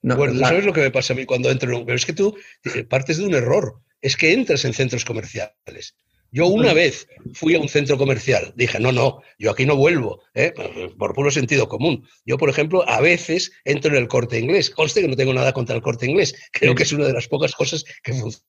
No, 0.03 0.17
bueno, 0.17 0.37
¿sabes 0.41 0.65
lo 0.65 0.73
que 0.73 0.81
me 0.81 0.91
pasa 0.91 1.13
a 1.13 1.17
mí 1.17 1.25
cuando 1.25 1.49
entro 1.49 1.71
en 1.71 1.77
un... 1.77 1.87
Pero 1.87 1.95
es 1.95 2.05
que 2.05 2.13
tú 2.13 2.37
eh, 2.75 2.83
partes 2.83 3.19
de 3.19 3.27
un 3.27 3.35
error. 3.35 3.77
Es 4.01 4.17
que 4.17 4.33
entras 4.33 4.65
en 4.65 4.75
centros 4.75 5.05
comerciales. 5.05 5.95
Yo 6.33 6.49
una 6.49 6.73
vez 6.73 7.07
fui 7.35 7.55
a 7.55 7.61
un 7.61 7.69
centro 7.69 7.97
comercial, 7.97 8.53
dije, 8.57 8.81
no, 8.81 8.91
no, 8.91 9.23
yo 9.39 9.53
aquí 9.53 9.65
no 9.65 9.77
vuelvo, 9.77 10.23
¿eh? 10.35 10.53
por 10.99 11.15
puro 11.15 11.31
sentido 11.31 11.69
común. 11.69 12.09
Yo, 12.25 12.37
por 12.37 12.49
ejemplo, 12.49 12.89
a 12.89 13.01
veces 13.01 13.53
entro 13.65 13.93
en 13.93 14.03
el 14.03 14.09
corte 14.09 14.41
inglés. 14.41 14.71
Conste 14.71 15.03
que 15.03 15.09
no 15.09 15.15
tengo 15.15 15.35
nada 15.35 15.53
contra 15.53 15.77
el 15.77 15.83
corte 15.83 16.07
inglés. 16.07 16.35
Creo 16.51 16.75
que 16.75 16.83
es 16.83 16.93
una 16.93 17.07
de 17.07 17.13
las 17.13 17.29
pocas 17.29 17.55
cosas 17.55 17.85
que 18.03 18.13
funciona 18.15 18.45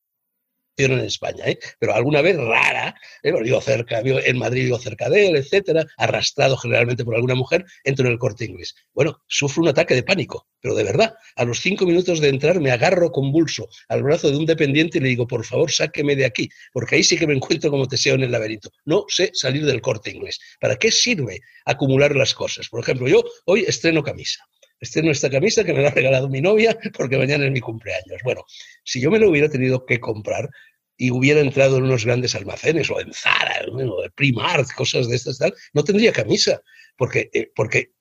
en 0.78 1.00
España, 1.00 1.46
¿eh? 1.46 1.60
pero 1.80 1.94
alguna 1.94 2.22
vez 2.22 2.36
rara, 2.38 2.96
¿eh? 3.22 3.62
cerca, 3.62 4.02
en 4.04 4.38
Madrid 4.38 4.66
vivo 4.66 4.80
cerca 4.80 5.10
de 5.10 5.28
él, 5.28 5.36
etcétera, 5.36 5.86
arrastrado 5.98 6.58
generalmente 6.58 7.06
por 7.06 7.16
alguna 7.16 7.36
mujer, 7.36 7.66
entro 7.84 8.08
en 8.08 8.14
el 8.14 8.20
corte 8.20 8.46
inglés. 8.46 8.76
Bueno, 8.94 9.22
sufro 9.28 9.62
un 9.62 9.70
ataque 9.70 9.94
de 9.94 10.04
pánico, 10.04 10.48
pero 10.60 10.76
de 10.76 10.84
verdad, 10.84 11.14
a 11.36 11.46
los 11.46 11.60
cinco 11.60 11.86
minutos 11.86 12.20
de 12.20 12.30
entrar 12.30 12.60
me 12.60 12.72
agarro 12.72 13.12
convulso 13.12 13.68
al 13.88 14.04
brazo 14.04 14.32
de 14.32 14.38
un 14.38 14.46
dependiente 14.46 14.98
y 14.98 15.02
le 15.02 15.10
digo, 15.10 15.28
por 15.28 15.46
favor, 15.46 15.72
sáqueme 15.72 16.16
de 16.16 16.26
aquí, 16.26 16.50
porque 16.72 16.96
ahí 16.96 17.04
sí 17.04 17.18
que 17.18 17.28
me 17.28 17.36
encuentro 17.36 17.70
como 17.70 17.88
teseo 17.88 18.16
en 18.16 18.24
el 18.24 18.32
laberinto. 18.32 18.72
No 18.86 19.06
sé 19.08 19.32
salir 19.34 19.66
del 19.66 19.82
corte 19.82 20.12
inglés. 20.12 20.40
¿Para 20.60 20.76
qué 20.78 20.92
sirve 20.92 21.42
acumular 21.66 22.16
las 22.16 22.34
cosas? 22.34 22.68
Por 22.70 22.82
ejemplo, 22.82 23.08
yo 23.08 23.24
hoy 23.46 23.64
estreno 23.68 24.02
camisa 24.02 24.44
estreno 24.84 25.12
esta 25.12 25.30
camisa 25.30 25.63
que 25.63 25.74
me 25.74 25.82
la 25.82 25.88
ha 25.88 25.91
regalado 25.91 26.30
mi 26.30 26.41
novia 26.41 26.78
porque 26.98 27.17
mañana 27.17 27.46
es 27.46 27.52
mi 27.52 27.60
cumpleaños. 27.60 28.22
Bueno, 28.24 28.43
si 28.84 29.02
yo 29.02 29.10
me 29.10 29.19
lo 29.19 29.30
hubiera 29.30 29.50
tenido 29.50 29.86
que 29.86 30.00
comprar 30.00 30.50
y 30.98 31.10
hubiera 31.10 31.39
entrado 31.39 31.78
en 31.78 31.84
unos 31.84 32.06
grandes 32.06 32.36
almacenes 32.36 32.89
o 32.91 33.00
en 33.00 33.12
Zara, 33.13 33.65
o 33.72 34.02
de 34.02 34.12
Primark, 34.12 34.74
cosas 34.76 35.10
de 35.10 35.15
estas 35.15 35.38
tal, 35.39 35.54
no 35.74 35.84
tendría 35.84 36.12
camisa, 36.12 36.62
porque, 36.98 37.30
eh, 37.34 37.50
porque 37.56 37.91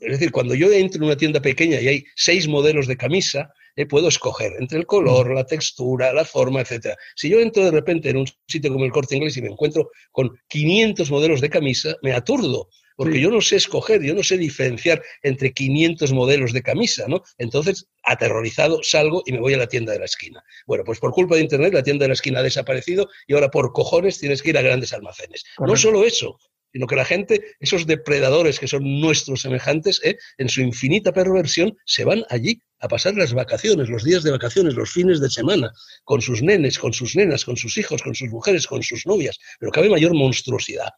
es 0.00 0.12
decir, 0.12 0.30
cuando 0.30 0.54
yo 0.54 0.70
entro 0.70 0.98
en 0.98 1.06
una 1.06 1.16
tienda 1.16 1.40
pequeña 1.40 1.80
y 1.80 1.88
hay 1.88 2.04
seis 2.14 2.46
modelos 2.46 2.86
de 2.86 2.96
camisa, 2.96 3.52
eh, 3.74 3.86
puedo 3.86 4.08
escoger 4.08 4.52
entre 4.58 4.78
el 4.78 4.86
color, 4.86 5.34
la 5.34 5.46
textura, 5.46 6.12
la 6.12 6.24
forma, 6.24 6.60
etc. 6.60 6.94
Si 7.16 7.30
yo 7.30 7.40
entro 7.40 7.64
de 7.64 7.70
repente 7.70 8.10
en 8.10 8.18
un 8.18 8.26
sitio 8.46 8.70
como 8.70 8.84
el 8.84 8.92
Corte 8.92 9.16
Inglés 9.16 9.36
y 9.38 9.42
me 9.42 9.48
encuentro 9.48 9.90
con 10.10 10.38
500 10.48 11.10
modelos 11.10 11.40
de 11.40 11.48
camisa, 11.48 11.96
me 12.02 12.12
aturdo, 12.12 12.68
porque 12.96 13.20
yo 13.20 13.30
no 13.30 13.40
sé 13.40 13.56
escoger, 13.56 14.02
yo 14.02 14.14
no 14.14 14.22
sé 14.22 14.38
diferenciar 14.38 15.02
entre 15.22 15.52
500 15.52 16.12
modelos 16.12 16.52
de 16.52 16.62
camisa, 16.62 17.04
¿no? 17.08 17.22
Entonces, 17.38 17.86
aterrorizado, 18.02 18.80
salgo 18.82 19.22
y 19.26 19.32
me 19.32 19.40
voy 19.40 19.54
a 19.54 19.58
la 19.58 19.66
tienda 19.66 19.92
de 19.92 20.00
la 20.00 20.04
esquina. 20.04 20.42
Bueno, 20.66 20.84
pues 20.84 20.98
por 20.98 21.12
culpa 21.12 21.36
de 21.36 21.42
Internet, 21.42 21.74
la 21.74 21.82
tienda 21.82 22.04
de 22.04 22.08
la 22.08 22.14
esquina 22.14 22.40
ha 22.40 22.42
desaparecido 22.42 23.08
y 23.26 23.34
ahora 23.34 23.50
por 23.50 23.72
cojones 23.72 24.18
tienes 24.18 24.42
que 24.42 24.50
ir 24.50 24.58
a 24.58 24.62
grandes 24.62 24.92
almacenes. 24.92 25.44
No 25.58 25.76
solo 25.76 26.04
eso, 26.04 26.38
sino 26.72 26.86
que 26.86 26.96
la 26.96 27.04
gente, 27.04 27.54
esos 27.60 27.86
depredadores 27.86 28.58
que 28.58 28.66
son 28.66 29.00
nuestros 29.00 29.42
semejantes, 29.42 30.00
¿eh? 30.04 30.16
en 30.38 30.48
su 30.48 30.62
infinita 30.62 31.12
perversión, 31.12 31.76
se 31.84 32.04
van 32.04 32.24
allí 32.30 32.62
a 32.80 32.88
pasar 32.88 33.14
las 33.14 33.32
vacaciones, 33.32 33.88
los 33.88 34.04
días 34.04 34.22
de 34.22 34.30
vacaciones, 34.30 34.74
los 34.74 34.90
fines 34.90 35.20
de 35.20 35.30
semana, 35.30 35.70
con 36.04 36.20
sus 36.20 36.42
nenes, 36.42 36.78
con 36.78 36.92
sus 36.92 37.14
nenas, 37.14 37.44
con 37.44 37.56
sus 37.56 37.76
hijos, 37.76 38.02
con 38.02 38.14
sus 38.14 38.30
mujeres, 38.30 38.66
con 38.66 38.82
sus 38.82 39.06
novias. 39.06 39.38
Pero 39.60 39.70
cabe 39.70 39.88
mayor 39.88 40.14
monstruosidad 40.14 40.90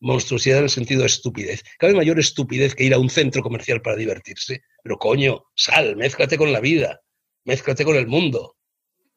monstruosidad 0.00 0.58
en 0.58 0.64
el 0.64 0.70
sentido 0.70 1.00
de 1.00 1.06
estupidez. 1.06 1.62
Cabe 1.78 1.94
mayor 1.94 2.18
estupidez 2.18 2.74
que 2.74 2.84
ir 2.84 2.94
a 2.94 2.98
un 2.98 3.10
centro 3.10 3.42
comercial 3.42 3.82
para 3.82 3.96
divertirse. 3.96 4.62
Pero 4.82 4.96
coño, 4.98 5.44
sal, 5.54 5.96
mézclate 5.96 6.36
con 6.36 6.52
la 6.52 6.60
vida, 6.60 7.00
mézclate 7.44 7.84
con 7.84 7.96
el 7.96 8.06
mundo. 8.06 8.56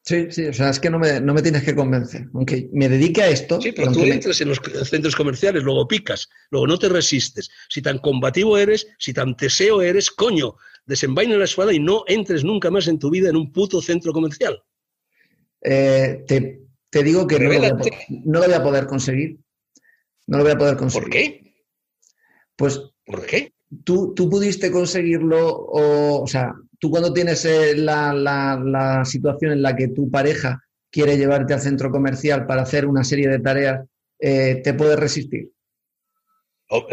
Sí, 0.06 0.28
sí, 0.32 0.46
o 0.48 0.54
sea, 0.54 0.70
es 0.70 0.82
que 0.82 0.90
no 0.90 1.00
me, 1.00 1.22
no 1.22 1.34
me 1.34 1.42
tienes 1.42 1.64
que 1.64 1.74
convencer. 1.74 2.28
Aunque 2.34 2.70
me 2.74 2.90
dedique 2.90 3.22
a 3.22 3.30
esto. 3.30 3.62
Sí, 3.62 3.72
pero 3.72 3.90
tú 3.94 4.02
entras 4.04 4.42
en 4.42 4.50
los 4.50 4.60
centros 4.84 5.16
comerciales, 5.16 5.64
luego 5.64 5.88
picas, 5.88 6.28
luego 6.52 6.68
no 6.68 6.78
te 6.78 6.90
resistes. 6.90 7.50
Si 7.70 7.82
tan 7.82 8.00
combativo 8.00 8.58
eres, 8.58 8.86
si 9.00 9.14
tan 9.14 9.38
teseo 9.38 9.82
eres, 9.82 10.12
coño, 10.12 10.56
desenvaina 10.86 11.38
la 11.38 11.46
espada 11.46 11.74
y 11.74 11.80
no 11.80 12.04
entres 12.08 12.44
nunca 12.44 12.70
más 12.70 12.90
en 12.90 13.00
tu 13.00 13.10
vida 13.10 13.30
en 13.30 13.38
un 13.38 13.54
puto 13.54 13.82
centro 13.82 14.12
comercial. 14.12 14.62
Eh, 15.62 16.26
te, 16.28 17.04
digo 17.04 17.26
que 17.26 17.40
no 17.40 17.50
no 18.26 18.40
lo 18.42 18.46
voy 18.46 18.54
a 18.54 18.64
poder 18.64 18.88
conseguir 18.88 19.40
no 20.28 20.38
lo 20.38 20.44
voy 20.44 20.54
a 20.54 20.58
poder 20.58 20.78
conseguir. 20.78 21.04
¿Por 21.04 21.12
qué? 21.12 21.54
Pues. 22.56 22.82
¿Por 23.06 23.26
qué? 23.26 23.54
Tú, 23.84 24.14
tú 24.14 24.30
pudiste 24.30 24.72
conseguirlo, 24.72 25.50
o, 25.50 26.22
o 26.24 26.28
sea, 26.28 26.54
tú 26.80 26.90
cuando 26.92 27.12
tienes 27.12 27.44
eh, 27.46 27.76
la, 27.76 28.14
la, 28.14 29.04
situación 29.06 29.52
en 29.54 29.62
la 29.62 29.76
que 29.76 29.88
tu 29.88 30.12
pareja 30.12 30.62
quiere 30.92 31.18
llevarte 31.18 31.54
al 31.54 31.62
centro 31.62 31.90
comercial 31.90 32.46
para 32.46 32.62
hacer 32.62 32.86
una 32.86 33.04
serie 33.04 33.30
de 33.30 33.40
tareas, 33.40 33.88
eh, 34.20 34.62
¿te 34.64 34.74
puedes 34.74 35.00
resistir? 35.00 35.52
Oh, 36.70 36.88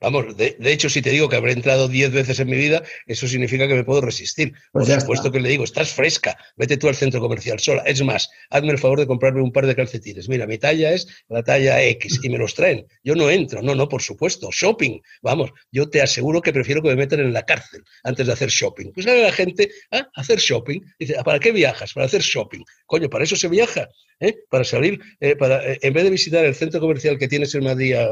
vamos, 0.00 0.36
de, 0.36 0.56
hecho, 0.62 0.88
si 0.88 1.02
te 1.02 1.10
digo 1.10 1.28
que 1.28 1.36
habré 1.36 1.52
entrado 1.52 1.88
diez 1.88 2.10
veces 2.10 2.40
en 2.40 2.48
mi 2.48 2.56
vida, 2.56 2.82
eso 3.06 3.26
significa 3.26 3.68
que 3.68 3.74
me 3.74 3.84
puedo 3.84 4.00
resistir. 4.00 4.52
Por 4.72 4.86
pues 4.86 5.00
supuesto 5.02 5.30
que 5.30 5.40
le 5.40 5.48
digo, 5.48 5.64
estás 5.64 5.92
fresca, 5.92 6.38
vete 6.56 6.76
tú 6.76 6.88
al 6.88 6.94
centro 6.94 7.20
comercial 7.20 7.58
sola. 7.58 7.82
Es 7.82 8.02
más, 8.02 8.30
hazme 8.48 8.70
el 8.70 8.78
favor 8.78 8.98
de 8.98 9.06
comprarme 9.06 9.42
un 9.42 9.52
par 9.52 9.66
de 9.66 9.74
calcetines. 9.74 10.28
Mira, 10.28 10.46
mi 10.46 10.58
talla 10.58 10.92
es 10.92 11.06
la 11.28 11.42
talla 11.42 11.82
X 11.82 12.20
y 12.22 12.30
me 12.30 12.38
los 12.38 12.54
traen. 12.54 12.86
Yo 13.04 13.14
no 13.14 13.28
entro, 13.28 13.60
no, 13.62 13.74
no, 13.74 13.88
por 13.88 14.00
supuesto. 14.00 14.48
Shopping, 14.52 15.00
vamos, 15.22 15.50
yo 15.70 15.90
te 15.90 16.00
aseguro 16.00 16.40
que 16.40 16.52
prefiero 16.52 16.80
que 16.80 16.88
me 16.88 16.96
metan 16.96 17.20
en 17.20 17.32
la 17.32 17.44
cárcel 17.44 17.82
antes 18.04 18.26
de 18.26 18.32
hacer 18.32 18.48
shopping. 18.48 18.92
Pues 18.92 19.04
sale 19.04 19.22
la 19.22 19.32
gente 19.32 19.70
a 19.90 20.08
hacer 20.14 20.38
shopping. 20.38 20.80
Dice, 20.98 21.16
¿para 21.24 21.40
qué 21.40 21.52
viajas? 21.52 21.92
Para 21.92 22.06
hacer 22.06 22.22
shopping. 22.22 22.62
Coño, 22.86 23.10
para 23.10 23.24
eso 23.24 23.36
se 23.36 23.48
viaja. 23.48 23.88
¿Eh? 24.20 24.36
para 24.48 24.64
salir, 24.64 25.00
eh, 25.18 25.34
para, 25.34 25.64
eh, 25.66 25.78
en 25.82 25.92
vez 25.92 26.04
de 26.04 26.10
visitar 26.10 26.44
el 26.44 26.54
centro 26.54 26.80
comercial 26.80 27.18
que 27.18 27.28
tienes 27.28 27.54
en 27.54 27.64
Madrid 27.64 27.94
a 27.94 28.10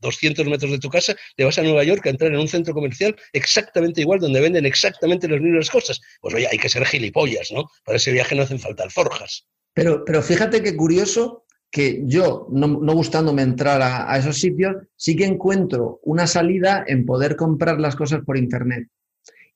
200 0.00 0.44
mm, 0.44 0.50
metros 0.50 0.72
de 0.72 0.78
tu 0.78 0.88
casa, 0.88 1.14
te 1.36 1.44
vas 1.44 1.58
a 1.58 1.62
Nueva 1.62 1.84
York 1.84 2.04
a 2.06 2.10
entrar 2.10 2.32
en 2.32 2.38
un 2.38 2.48
centro 2.48 2.74
comercial 2.74 3.14
exactamente 3.32 4.00
igual, 4.00 4.20
donde 4.20 4.40
venden 4.40 4.66
exactamente 4.66 5.28
las 5.28 5.40
mismas 5.40 5.70
cosas. 5.70 6.00
Pues 6.20 6.34
oye, 6.34 6.48
hay 6.50 6.58
que 6.58 6.68
ser 6.68 6.84
gilipollas, 6.84 7.52
¿no? 7.52 7.70
Para 7.84 7.96
ese 7.96 8.12
viaje 8.12 8.34
no 8.34 8.42
hacen 8.42 8.58
falta 8.58 8.82
alforjas. 8.82 9.46
Pero, 9.74 10.04
pero 10.04 10.22
fíjate 10.22 10.62
qué 10.62 10.74
curioso 10.74 11.44
que 11.70 12.02
yo, 12.04 12.48
no, 12.50 12.68
gustándome 12.94 13.42
entrar 13.42 13.80
a, 13.80 14.16
esos 14.18 14.38
sitios, 14.38 14.74
sí 14.96 15.14
que 15.14 15.24
encuentro 15.24 16.00
una 16.02 16.26
salida 16.26 16.84
en 16.86 17.06
poder 17.06 17.36
comprar 17.36 17.78
las 17.80 17.94
cosas 17.94 18.22
por 18.26 18.36
Internet. 18.36 18.88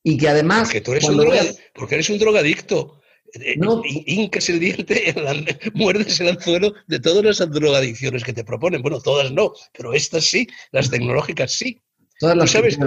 Y 0.01 0.17
que 0.17 0.29
además... 0.29 0.69
Porque, 0.69 0.81
tú 0.81 0.91
eres 0.91 1.03
un 1.09 1.21
porque 1.73 1.95
eres 1.95 2.09
un 2.09 2.19
drogadicto 2.19 3.01
no. 3.57 3.81
Incas 3.85 4.49
el 4.49 4.59
diente, 4.59 5.13
muerdes 5.73 6.19
el 6.19 6.29
anzuelo 6.29 6.73
de 6.87 6.99
todas 6.99 7.23
las 7.23 7.51
drogadicciones 7.51 8.23
que 8.23 8.33
te 8.33 8.43
proponen. 8.43 8.81
Bueno, 8.81 8.99
todas 8.99 9.31
no, 9.31 9.53
pero 9.73 9.93
estas 9.93 10.25
sí, 10.25 10.47
las 10.71 10.89
tecnológicas 10.89 11.51
sí. 11.51 11.81
Todas 12.19 12.37
las 12.37 12.51
¿Tú, 12.51 12.57
sabes, 12.57 12.79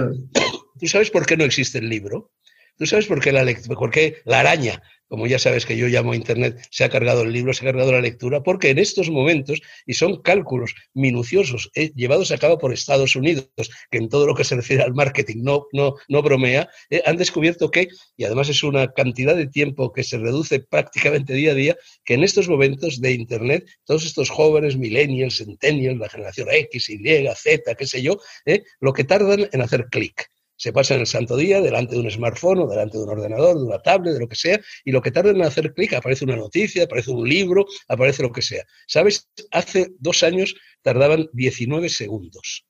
¿Tú 0.79 0.87
sabes 0.87 1.11
por 1.11 1.25
qué 1.25 1.37
no 1.37 1.43
existe 1.43 1.77
el 1.77 1.89
libro? 1.89 2.31
¿Tú 2.77 2.85
sabes 2.85 3.05
por 3.05 3.21
qué 3.21 3.31
la, 3.31 3.45
por 3.75 3.91
qué 3.91 4.21
la 4.25 4.39
araña 4.39 4.81
como 5.09 5.27
ya 5.27 5.39
sabes 5.39 5.65
que 5.65 5.75
yo 5.75 5.87
llamo 5.87 6.13
a 6.13 6.15
Internet, 6.15 6.65
se 6.69 6.83
ha 6.83 6.89
cargado 6.89 7.23
el 7.23 7.33
libro, 7.33 7.53
se 7.53 7.65
ha 7.65 7.71
cargado 7.71 7.91
la 7.91 8.01
lectura, 8.01 8.41
porque 8.43 8.69
en 8.69 8.77
estos 8.77 9.09
momentos, 9.09 9.61
y 9.85 9.95
son 9.95 10.21
cálculos 10.21 10.75
minuciosos 10.93 11.69
eh, 11.75 11.91
llevados 11.95 12.31
a 12.31 12.37
cabo 12.37 12.57
por 12.57 12.71
Estados 12.71 13.15
Unidos, 13.15 13.49
que 13.91 13.97
en 13.97 14.07
todo 14.07 14.27
lo 14.27 14.35
que 14.35 14.43
se 14.43 14.55
refiere 14.55 14.83
al 14.83 14.93
marketing 14.93 15.43
no, 15.43 15.65
no, 15.73 15.95
no 16.07 16.21
bromea, 16.21 16.69
eh, 16.89 17.01
han 17.05 17.17
descubierto 17.17 17.71
que, 17.71 17.87
y 18.15 18.23
además 18.23 18.49
es 18.49 18.63
una 18.63 18.87
cantidad 18.93 19.35
de 19.35 19.47
tiempo 19.47 19.91
que 19.91 20.03
se 20.03 20.17
reduce 20.17 20.59
prácticamente 20.59 21.33
día 21.33 21.51
a 21.51 21.55
día, 21.55 21.77
que 22.05 22.13
en 22.13 22.23
estos 22.23 22.47
momentos 22.47 23.01
de 23.01 23.11
Internet, 23.11 23.65
todos 23.85 24.05
estos 24.05 24.29
jóvenes, 24.29 24.77
millennials, 24.77 25.37
centennials, 25.37 25.99
la 25.99 26.09
generación 26.09 26.47
X, 26.51 26.89
Y, 26.89 27.27
Z, 27.35 27.75
qué 27.75 27.87
sé 27.87 28.01
yo, 28.01 28.19
eh, 28.45 28.63
lo 28.79 28.93
que 28.93 29.03
tardan 29.03 29.49
en 29.51 29.61
hacer 29.61 29.87
clic 29.89 30.29
se 30.59 30.73
pasan 30.73 30.99
el 30.99 31.07
santo 31.07 31.37
día 31.37 31.61
delante 31.61 31.95
de 31.95 32.01
un 32.01 32.11
smartphone 32.11 32.59
o 32.59 32.67
delante 32.67 32.97
de 32.97 33.03
un 33.05 33.09
ordenador, 33.09 33.57
de 33.57 33.63
una 33.63 33.79
tablet, 33.79 34.13
de 34.13 34.19
lo 34.19 34.27
que 34.27 34.35
sea, 34.35 34.59
y 34.83 34.91
lo 34.91 35.01
que 35.01 35.09
tardan 35.09 35.37
en 35.37 35.43
hacer 35.43 35.73
clic 35.73 35.93
aparece 35.93 36.25
una 36.25 36.35
noticia, 36.35 36.83
aparece 36.83 37.11
un 37.11 37.27
libro, 37.27 37.65
aparece 37.87 38.23
lo 38.23 38.31
que 38.31 38.41
sea. 38.41 38.65
¿Sabes? 38.85 39.29
Hace 39.51 39.87
dos 39.99 40.21
años 40.21 40.55
tardaban 40.81 41.29
19 41.31 41.87
segundos. 41.87 42.65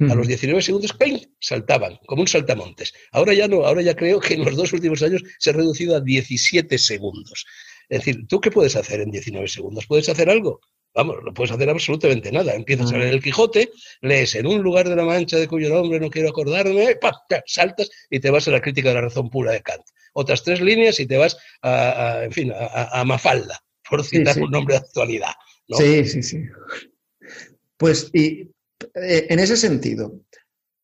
A 0.00 0.14
los 0.14 0.26
19 0.26 0.60
segundos, 0.60 0.92
¡ping! 0.94 1.18
saltaban, 1.38 1.98
como 2.06 2.22
un 2.22 2.26
saltamontes. 2.26 2.92
Ahora 3.12 3.32
ya 3.32 3.46
no, 3.46 3.64
ahora 3.64 3.80
ya 3.82 3.94
creo 3.94 4.18
que 4.18 4.34
en 4.34 4.44
los 4.44 4.56
dos 4.56 4.72
últimos 4.72 5.02
años 5.02 5.22
se 5.38 5.50
ha 5.50 5.52
reducido 5.52 5.94
a 5.94 6.00
17 6.00 6.78
segundos. 6.78 7.44
Es 7.88 7.98
decir, 7.98 8.26
¿tú 8.26 8.40
qué 8.40 8.50
puedes 8.50 8.74
hacer 8.74 9.00
en 9.00 9.10
19 9.10 9.46
segundos? 9.46 9.86
¿Puedes 9.86 10.08
hacer 10.08 10.30
algo? 10.30 10.60
Vamos, 10.94 11.16
no 11.24 11.34
puedes 11.34 11.50
hacer 11.50 11.68
absolutamente 11.68 12.30
nada. 12.30 12.54
Empiezas 12.54 12.92
a 12.92 12.98
leer 12.98 13.14
el 13.14 13.22
Quijote, 13.22 13.72
lees 14.00 14.36
en 14.36 14.46
un 14.46 14.62
lugar 14.62 14.88
de 14.88 14.94
la 14.94 15.04
Mancha 15.04 15.36
de 15.36 15.48
cuyo 15.48 15.68
nombre 15.68 15.98
no 15.98 16.08
quiero 16.08 16.28
acordarme, 16.28 16.96
saltas 17.46 17.90
y 18.08 18.20
te 18.20 18.30
vas 18.30 18.46
a 18.46 18.52
la 18.52 18.60
crítica 18.60 18.90
de 18.90 18.94
la 18.94 19.00
razón 19.02 19.28
pura 19.28 19.52
de 19.52 19.60
Kant. 19.60 19.82
Otras 20.12 20.44
tres 20.44 20.60
líneas 20.60 21.00
y 21.00 21.06
te 21.06 21.16
vas 21.16 21.36
a, 21.62 22.20
en 22.22 22.30
fin, 22.30 22.52
a, 22.54 23.04
Mafalda, 23.04 23.60
por 23.88 24.04
citar 24.04 24.38
un 24.40 24.50
nombre 24.52 24.74
de 24.74 24.80
actualidad. 24.80 25.32
Sí, 25.68 26.04
sí, 26.04 26.22
sí. 26.22 26.42
Pues, 27.76 28.10
y 28.12 28.52
eh, 28.94 29.26
en 29.28 29.40
ese 29.40 29.56
sentido, 29.56 30.20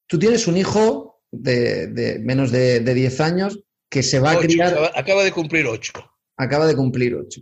tú 0.08 0.18
tienes 0.18 0.48
un 0.48 0.56
hijo 0.56 1.22
de, 1.30 2.18
menos 2.20 2.50
de, 2.50 2.80
10 2.80 3.20
años 3.20 3.60
que 3.88 4.02
se 4.02 4.18
va 4.18 4.32
a 4.32 4.38
criar. 4.38 4.90
Acaba, 4.96 5.22
de 5.22 5.30
cumplir 5.30 5.66
8. 5.66 5.92
Acaba 6.36 6.66
de 6.66 6.74
cumplir 6.74 7.14
8. 7.14 7.40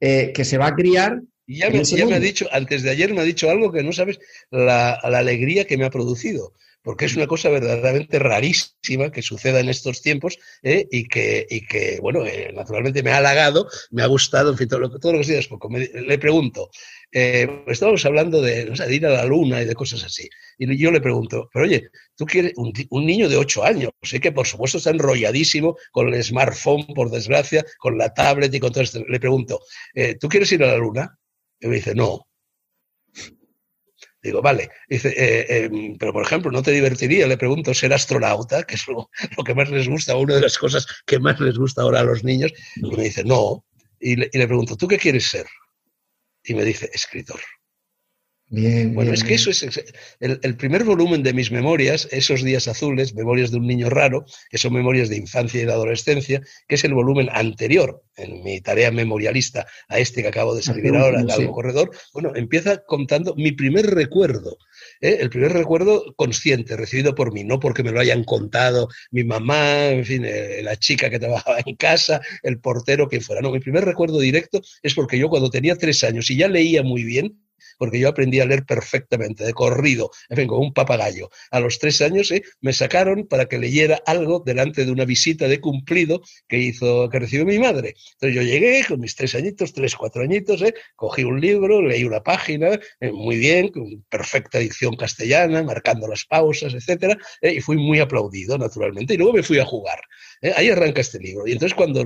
Eh, 0.00 0.32
que 0.34 0.44
se 0.44 0.58
va 0.58 0.68
a 0.68 0.74
criar 0.74 1.20
y 1.50 1.60
ya, 1.60 1.70
me, 1.70 2.14
ha 2.14 2.20
dicho, 2.20 2.46
antes 2.52 2.82
de 2.82 2.90
ayer 2.90 3.14
me 3.14 3.22
ha 3.22 3.24
dicho 3.24 3.48
algo 3.48 3.72
que 3.72 3.82
no 3.82 3.90
sabes 3.94 4.20
la, 4.50 4.92
alegría 4.92 5.66
que 5.66 5.78
me 5.78 5.86
ha 5.86 5.90
producido, 5.90 6.52
porque 6.82 7.06
es 7.06 7.16
una 7.16 7.26
cosa 7.26 7.48
verdaderamente 7.48 8.18
rarísima 8.18 9.10
que 9.10 9.22
suceda 9.22 9.58
en 9.58 9.70
estos 9.70 10.02
tiempos 10.02 10.36
¿eh? 10.62 10.86
y, 10.90 11.08
que, 11.08 11.46
y 11.48 11.62
que, 11.62 12.00
bueno, 12.02 12.26
eh, 12.26 12.52
naturalmente 12.54 13.02
me 13.02 13.12
ha 13.12 13.16
halagado, 13.16 13.66
me 13.90 14.02
ha 14.02 14.06
gustado, 14.08 14.50
en 14.50 14.58
fin, 14.58 14.68
todo 14.68 14.80
lo, 14.80 14.90
todo 14.98 15.14
lo 15.14 15.20
que 15.20 15.26
días 15.26 15.48
poco. 15.48 15.70
le 15.70 16.18
pregunto, 16.18 16.68
eh, 17.10 17.64
estábamos 17.66 18.04
hablando 18.04 18.42
de, 18.42 18.70
ir 18.90 19.06
a 19.06 19.10
la 19.10 19.24
luna 19.24 19.62
y 19.62 19.64
de 19.64 19.74
cosas 19.74 20.04
así, 20.04 20.28
y 20.58 20.76
yo 20.76 20.90
le 20.90 21.00
pregunto, 21.00 21.48
pero 21.50 21.64
oye, 21.64 21.88
tú 22.14 22.26
quieres 22.26 22.52
un, 22.56 22.74
un 22.90 23.06
niño 23.06 23.26
de 23.30 23.38
ocho 23.38 23.64
años, 23.64 23.90
sé 24.02 24.20
que 24.20 24.32
por 24.32 24.46
supuesto 24.46 24.76
está 24.76 24.90
enrolladísimo 24.90 25.78
con 25.92 26.12
el 26.12 26.22
smartphone, 26.22 26.88
por 26.94 27.10
desgracia, 27.10 27.64
con 27.78 27.96
la 27.96 28.12
tablet 28.12 28.54
y 28.54 28.60
con 28.60 28.70
todo 28.70 28.84
esto. 28.84 29.02
Le 29.08 29.18
pregunto, 29.18 29.60
¿tú 30.20 30.28
quieres 30.28 30.52
ir 30.52 30.62
a 30.62 30.66
la 30.66 30.76
luna? 30.76 31.18
Y 31.60 31.66
me 31.66 31.76
dice, 31.76 31.94
no. 31.94 32.26
Digo, 34.22 34.42
vale. 34.42 34.68
Eh, 34.88 35.46
em, 35.48 35.96
pero 35.96 36.12
por 36.12 36.24
ejemplo, 36.24 36.50
¿no 36.50 36.62
te 36.62 36.72
divertiría? 36.72 37.26
Le 37.26 37.36
pregunto, 37.36 37.72
ser 37.74 37.92
astronauta, 37.92 38.64
que 38.64 38.74
es 38.74 38.86
lo, 38.88 39.08
que 39.44 39.54
más 39.54 39.70
les 39.70 39.88
gusta, 39.88 40.16
una 40.16 40.34
de 40.34 40.40
las 40.40 40.58
cosas 40.58 40.86
que 41.06 41.18
más 41.18 41.40
les 41.40 41.56
gusta 41.56 41.82
ahora 41.82 42.00
a 42.00 42.04
los 42.04 42.24
niños. 42.24 42.52
Y 42.76 42.96
me 42.96 43.04
dice, 43.04 43.24
no. 43.24 43.64
y 44.00 44.16
le 44.16 44.46
pregunto, 44.46 44.76
¿tú 44.76 44.88
qué 44.88 44.98
quieres 44.98 45.28
ser? 45.28 45.46
Y 46.44 46.54
me 46.54 46.64
dice, 46.64 46.90
escritor. 46.92 47.40
Bien, 48.50 48.94
bueno, 48.94 49.12
es 49.12 49.24
que 49.24 49.34
eso 49.34 49.50
es 49.50 49.62
el, 50.20 50.56
primer 50.56 50.82
volumen 50.84 51.22
de 51.22 51.34
mis 51.34 51.50
memorias, 51.52 52.08
esos 52.10 52.42
días 52.42 52.66
azules, 52.66 53.14
memorias 53.14 53.50
de 53.50 53.58
un 53.58 53.66
niño 53.66 53.90
raro, 53.90 54.24
que 54.48 54.56
son 54.56 54.72
memorias 54.72 55.10
de 55.10 55.16
infancia 55.16 55.60
y 55.60 55.66
de 55.66 55.72
adolescencia, 55.72 56.40
que 56.66 56.76
es 56.76 56.84
el 56.84 56.94
volumen 56.94 57.28
anterior 57.30 58.02
en 58.16 58.42
mi 58.42 58.60
tarea 58.62 58.90
memorialista 58.90 59.66
a 59.88 59.98
este 59.98 60.22
que 60.22 60.28
acabo 60.28 60.54
de 60.54 60.60
escribir 60.60 60.96
ahora, 60.96 61.20
en 61.20 61.30
Algo 61.30 61.52
Corredor. 61.52 61.90
Bueno, 62.14 62.32
empieza 62.34 62.78
contando 62.84 63.34
mi 63.36 63.52
primer 63.52 63.86
recuerdo, 63.86 64.56
¿eh? 65.02 65.18
el 65.20 65.28
primer 65.28 65.52
recuerdo 65.52 66.14
consciente, 66.16 66.74
recibido 66.76 67.14
por 67.14 67.34
mí, 67.34 67.44
no 67.44 67.60
porque 67.60 67.82
me 67.82 67.92
lo 67.92 68.00
hayan 68.00 68.24
contado 68.24 68.88
mi 69.10 69.24
mamá, 69.24 69.88
en 69.88 70.06
fin, 70.06 70.24
eh, 70.24 70.62
la 70.62 70.76
chica 70.76 71.10
que 71.10 71.18
trabajaba 71.18 71.58
en 71.64 71.76
casa, 71.76 72.22
el 72.42 72.58
portero, 72.60 73.08
quien 73.08 73.20
fuera. 73.20 73.42
No, 73.42 73.50
mi 73.50 73.60
primer 73.60 73.84
recuerdo 73.84 74.18
directo 74.18 74.62
es 74.82 74.94
porque 74.94 75.18
yo 75.18 75.28
cuando 75.28 75.50
tenía 75.50 75.76
tres 75.76 76.02
años 76.02 76.30
y 76.30 76.36
ya 76.36 76.48
leía 76.48 76.82
muy 76.82 77.04
bien, 77.04 77.38
porque 77.78 77.98
yo 77.98 78.08
aprendí 78.08 78.40
a 78.40 78.46
leer 78.46 78.64
perfectamente, 78.64 79.44
de 79.44 79.52
corrido, 79.52 80.10
en 80.28 80.36
fin, 80.36 80.48
como 80.48 80.62
un 80.62 80.72
papagayo. 80.72 81.30
A 81.50 81.60
los 81.60 81.78
tres 81.78 82.00
años 82.02 82.30
¿eh? 82.30 82.42
me 82.60 82.72
sacaron 82.72 83.26
para 83.26 83.46
que 83.46 83.58
leyera 83.58 84.02
algo 84.06 84.42
delante 84.44 84.84
de 84.84 84.92
una 84.92 85.04
visita 85.04 85.48
de 85.48 85.60
cumplido 85.60 86.20
que 86.48 86.58
hizo, 86.58 87.08
que 87.08 87.18
recibió 87.18 87.46
mi 87.46 87.58
madre. 87.58 87.94
Entonces 88.14 88.34
yo 88.34 88.42
llegué 88.42 88.84
con 88.86 89.00
mis 89.00 89.14
tres 89.14 89.34
añitos, 89.34 89.72
tres, 89.72 89.94
cuatro 89.94 90.22
añitos, 90.22 90.60
¿eh? 90.62 90.74
cogí 90.96 91.24
un 91.24 91.40
libro, 91.40 91.80
leí 91.80 92.04
una 92.04 92.22
página, 92.22 92.78
eh, 93.00 93.12
muy 93.12 93.36
bien, 93.38 93.68
con 93.68 94.02
perfecta 94.08 94.58
dicción 94.58 94.96
castellana, 94.96 95.62
marcando 95.62 96.08
las 96.08 96.24
pausas, 96.24 96.74
etcétera, 96.74 97.16
y 97.42 97.60
fui 97.60 97.76
muy 97.76 98.00
aplaudido, 98.00 98.58
naturalmente, 98.58 99.14
y 99.14 99.16
luego 99.16 99.32
me 99.34 99.42
fui 99.42 99.58
a 99.58 99.64
jugar. 99.64 100.00
Ahí 100.56 100.70
arranca 100.70 101.00
este 101.00 101.18
libro. 101.18 101.46
Y 101.46 101.52
entonces 101.52 101.74
cuando 101.74 102.04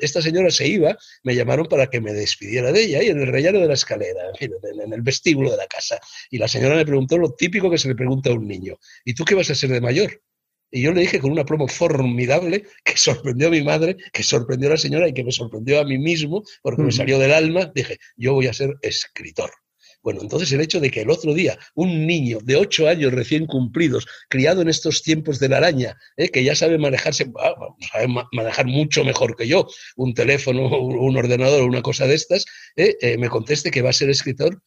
esta 0.00 0.22
señora 0.22 0.50
se 0.50 0.66
iba, 0.66 0.96
me 1.22 1.34
llamaron 1.34 1.66
para 1.66 1.88
que 1.88 2.00
me 2.00 2.12
despidiera 2.12 2.72
de 2.72 2.82
ella, 2.82 3.02
y 3.02 3.08
en 3.08 3.20
el 3.20 3.28
rellano 3.28 3.60
de 3.60 3.68
la 3.68 3.74
escalera, 3.74 4.28
en 4.30 4.36
fin, 4.36 4.52
en 4.84 4.92
el 4.92 5.02
vestíbulo 5.14 5.50
de 5.50 5.56
la 5.56 5.66
casa. 5.66 5.98
Y 6.30 6.38
la 6.38 6.48
señora 6.48 6.74
me 6.74 6.84
preguntó 6.84 7.16
lo 7.18 7.32
típico 7.34 7.70
que 7.70 7.78
se 7.78 7.88
le 7.88 7.94
pregunta 7.94 8.30
a 8.30 8.34
un 8.34 8.46
niño, 8.46 8.78
¿y 9.04 9.14
tú 9.14 9.24
qué 9.24 9.34
vas 9.34 9.50
a 9.50 9.54
ser 9.54 9.70
de 9.70 9.80
mayor? 9.80 10.20
Y 10.70 10.82
yo 10.82 10.92
le 10.92 11.02
dije 11.02 11.20
con 11.20 11.30
una 11.30 11.44
promo 11.44 11.68
formidable 11.68 12.64
que 12.84 12.96
sorprendió 12.96 13.46
a 13.46 13.50
mi 13.50 13.62
madre, 13.62 13.96
que 14.12 14.24
sorprendió 14.24 14.68
a 14.68 14.72
la 14.72 14.76
señora 14.76 15.08
y 15.08 15.14
que 15.14 15.22
me 15.22 15.30
sorprendió 15.30 15.80
a 15.80 15.84
mí 15.84 15.98
mismo, 15.98 16.42
porque 16.62 16.82
me 16.82 16.90
salió 16.90 17.18
del 17.18 17.32
alma, 17.32 17.70
dije, 17.74 17.98
yo 18.16 18.34
voy 18.34 18.48
a 18.48 18.52
ser 18.52 18.74
escritor. 18.82 19.50
Bueno, 20.04 20.20
entonces 20.20 20.52
el 20.52 20.60
hecho 20.60 20.80
de 20.80 20.90
que 20.90 21.00
el 21.00 21.10
otro 21.10 21.32
día 21.32 21.58
un 21.74 22.06
niño 22.06 22.38
de 22.42 22.56
ocho 22.56 22.88
años 22.88 23.12
recién 23.14 23.46
cumplidos, 23.46 24.06
criado 24.28 24.60
en 24.60 24.68
estos 24.68 25.02
tiempos 25.02 25.38
de 25.38 25.48
la 25.48 25.56
araña, 25.56 25.96
¿eh? 26.18 26.28
que 26.28 26.44
ya 26.44 26.54
sabe 26.54 26.76
manejarse, 26.76 27.32
ah, 27.38 27.54
sabe 27.90 28.08
manejar 28.32 28.66
mucho 28.66 29.02
mejor 29.02 29.34
que 29.34 29.48
yo, 29.48 29.66
un 29.96 30.12
teléfono, 30.12 30.68
un 30.78 31.16
ordenador, 31.16 31.62
una 31.62 31.80
cosa 31.80 32.06
de 32.06 32.16
estas, 32.16 32.44
¿eh? 32.76 32.96
Eh, 33.00 33.16
me 33.16 33.30
conteste 33.30 33.70
que 33.70 33.80
va 33.80 33.90
a 33.90 33.94
ser 33.94 34.10
escritor, 34.10 34.60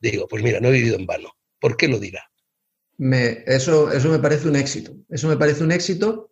digo, 0.00 0.26
pues 0.28 0.42
mira, 0.42 0.60
no 0.60 0.68
he 0.68 0.72
vivido 0.72 0.96
en 0.96 1.06
vano. 1.06 1.32
¿Por 1.60 1.76
qué 1.76 1.88
lo 1.88 1.98
dirá? 1.98 2.30
Me, 2.96 3.44
eso, 3.46 3.92
eso 3.92 4.08
me 4.10 4.18
parece 4.18 4.48
un 4.48 4.56
éxito. 4.56 4.94
Eso 5.08 5.28
me 5.28 5.36
parece 5.36 5.64
un 5.64 5.72
éxito 5.72 6.30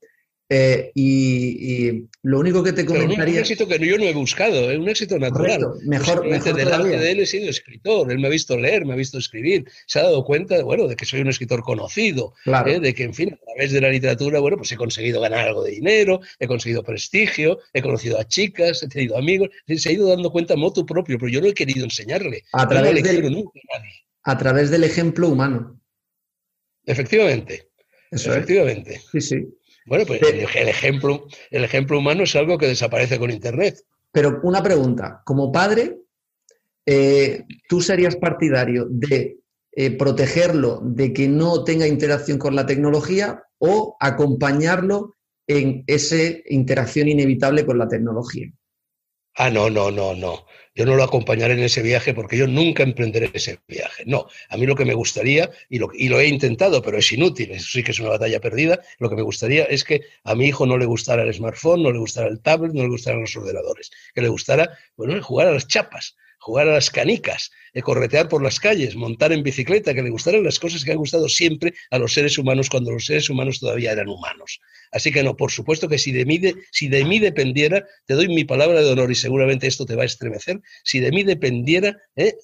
eh, 0.50 0.92
y, 0.94 2.08
lo 2.22 2.38
único 2.38 2.62
que 2.62 2.72
te 2.72 2.86
comentaría. 2.86 3.34
un 3.34 3.40
éxito 3.40 3.68
que 3.68 3.78
yo 3.78 3.98
no 3.98 4.04
he 4.04 4.14
buscado, 4.14 4.70
es 4.70 4.76
¿eh? 4.76 4.78
un 4.78 4.88
éxito 4.88 5.18
natural. 5.18 5.66
mejor, 5.84 6.26
mejor 6.26 6.54
delante 6.54 6.96
de 6.96 7.10
él 7.10 7.20
he 7.20 7.26
sido 7.26 7.50
escritor, 7.50 8.10
él 8.10 8.18
me 8.18 8.28
ha 8.28 8.30
visto 8.30 8.56
leer, 8.56 8.86
me 8.86 8.94
ha 8.94 8.96
visto 8.96 9.18
escribir, 9.18 9.70
se 9.86 9.98
ha 9.98 10.04
dado 10.04 10.24
cuenta, 10.24 10.62
bueno, 10.62 10.88
de 10.88 10.96
que 10.96 11.04
soy 11.04 11.20
un 11.20 11.28
escritor 11.28 11.62
conocido, 11.62 12.32
¿eh? 12.66 12.80
de 12.80 12.94
que, 12.94 13.04
en 13.04 13.12
fin, 13.12 13.34
a 13.34 13.44
través 13.44 13.72
de 13.72 13.80
la 13.80 13.90
literatura, 13.90 14.40
bueno, 14.40 14.56
pues 14.56 14.72
he 14.72 14.76
conseguido 14.76 15.20
ganar 15.20 15.48
algo 15.48 15.64
de 15.64 15.72
dinero, 15.72 16.20
he 16.38 16.46
conseguido 16.46 16.82
prestigio, 16.82 17.58
he 17.74 17.82
conocido 17.82 18.18
a 18.18 18.24
chicas, 18.26 18.82
he 18.82 18.88
tenido 18.88 19.18
amigos, 19.18 19.50
se 19.66 19.90
ha 19.90 19.92
ido 19.92 20.08
dando 20.08 20.30
cuenta 20.30 20.56
moto 20.56 20.86
propio, 20.86 21.18
pero 21.18 21.30
yo 21.30 21.42
no 21.42 21.48
he 21.48 21.54
querido 21.54 21.84
enseñarle. 21.84 22.44
A 22.52 22.66
través, 22.66 23.02
del, 23.02 23.44
a 24.22 24.38
través 24.38 24.70
del 24.70 24.84
ejemplo 24.84 25.28
humano. 25.28 25.78
Efectivamente. 26.86 27.68
efectivamente. 28.10 29.02
Sí, 29.12 29.20
sí. 29.20 29.57
Bueno, 29.88 30.04
pues 30.06 30.20
el, 30.22 30.68
ejemplo, 30.68 31.26
el 31.50 31.64
ejemplo 31.64 31.98
humano 31.98 32.24
es 32.24 32.36
algo 32.36 32.58
que 32.58 32.66
desaparece 32.66 33.18
con 33.18 33.30
Internet. 33.30 33.78
Pero 34.12 34.40
una 34.42 34.62
pregunta, 34.62 35.22
como 35.24 35.50
padre, 35.50 35.98
eh, 36.86 37.44
¿tú 37.68 37.80
serías 37.80 38.16
partidario 38.16 38.86
de 38.88 39.38
eh, 39.72 39.90
protegerlo 39.90 40.80
de 40.82 41.12
que 41.12 41.28
no 41.28 41.64
tenga 41.64 41.86
interacción 41.86 42.38
con 42.38 42.54
la 42.54 42.66
tecnología 42.66 43.42
o 43.58 43.96
acompañarlo 44.00 45.16
en 45.46 45.84
esa 45.86 46.16
interacción 46.46 47.08
inevitable 47.08 47.64
con 47.64 47.78
la 47.78 47.88
tecnología? 47.88 48.50
Ah, 49.40 49.50
no, 49.50 49.70
no, 49.70 49.90
no, 49.92 50.14
no. 50.14 50.46
Yo 50.74 50.84
no 50.84 50.96
lo 50.96 51.04
acompañaré 51.04 51.54
en 51.54 51.62
ese 51.62 51.80
viaje 51.80 52.12
porque 52.12 52.36
yo 52.36 52.48
nunca 52.48 52.82
emprenderé 52.82 53.30
ese 53.32 53.60
viaje. 53.68 54.02
No, 54.04 54.26
a 54.48 54.56
mí 54.56 54.66
lo 54.66 54.74
que 54.74 54.84
me 54.84 54.94
gustaría, 54.94 55.48
y 55.68 55.78
lo, 55.78 55.90
y 55.94 56.08
lo 56.08 56.18
he 56.18 56.26
intentado, 56.26 56.82
pero 56.82 56.98
es 56.98 57.12
inútil, 57.12 57.52
eso 57.52 57.68
sí 57.70 57.84
que 57.84 57.92
es 57.92 58.00
una 58.00 58.10
batalla 58.10 58.40
perdida, 58.40 58.80
lo 58.98 59.08
que 59.08 59.14
me 59.14 59.22
gustaría 59.22 59.64
es 59.64 59.84
que 59.84 60.02
a 60.24 60.34
mi 60.34 60.46
hijo 60.48 60.66
no 60.66 60.76
le 60.76 60.86
gustara 60.86 61.22
el 61.22 61.32
smartphone, 61.32 61.84
no 61.84 61.92
le 61.92 61.98
gustara 61.98 62.28
el 62.28 62.40
tablet, 62.40 62.72
no 62.72 62.82
le 62.82 62.88
gustaran 62.88 63.20
los 63.20 63.36
ordenadores, 63.36 63.92
que 64.12 64.22
le 64.22 64.28
gustara, 64.28 64.76
bueno, 64.96 65.22
jugar 65.22 65.46
a 65.46 65.52
las 65.52 65.68
chapas, 65.68 66.16
jugar 66.38 66.68
a 66.68 66.72
las 66.72 66.90
canicas, 66.90 67.50
eh, 67.74 67.82
corretear 67.82 68.28
por 68.28 68.42
las 68.42 68.60
calles, 68.60 68.96
montar 68.96 69.32
en 69.32 69.42
bicicleta, 69.42 69.94
que 69.94 70.02
le 70.02 70.10
gustaran 70.10 70.44
las 70.44 70.58
cosas 70.58 70.84
que 70.84 70.92
han 70.92 70.98
gustado 70.98 71.28
siempre 71.28 71.74
a 71.90 71.98
los 71.98 72.12
seres 72.12 72.38
humanos 72.38 72.70
cuando 72.70 72.92
los 72.92 73.06
seres 73.06 73.28
humanos 73.28 73.60
todavía 73.60 73.92
eran 73.92 74.08
humanos. 74.08 74.60
Así 74.92 75.12
que 75.12 75.22
no, 75.22 75.36
por 75.36 75.50
supuesto 75.50 75.88
que 75.88 75.98
si 75.98 76.12
de 76.12 76.24
mí, 76.24 76.40
si 76.72 76.88
de 76.88 77.04
mí 77.04 77.18
dependiera, 77.18 77.86
te 78.06 78.14
doy 78.14 78.28
mi 78.28 78.44
palabra 78.44 78.80
de 78.80 78.90
honor 78.90 79.10
y 79.10 79.14
seguramente 79.14 79.66
esto 79.66 79.84
te 79.84 79.96
va 79.96 80.02
a 80.02 80.06
estremecer, 80.06 80.60
si 80.84 81.00
de 81.00 81.10
mí 81.10 81.24
dependiera, 81.24 81.96
eh, 82.16 82.34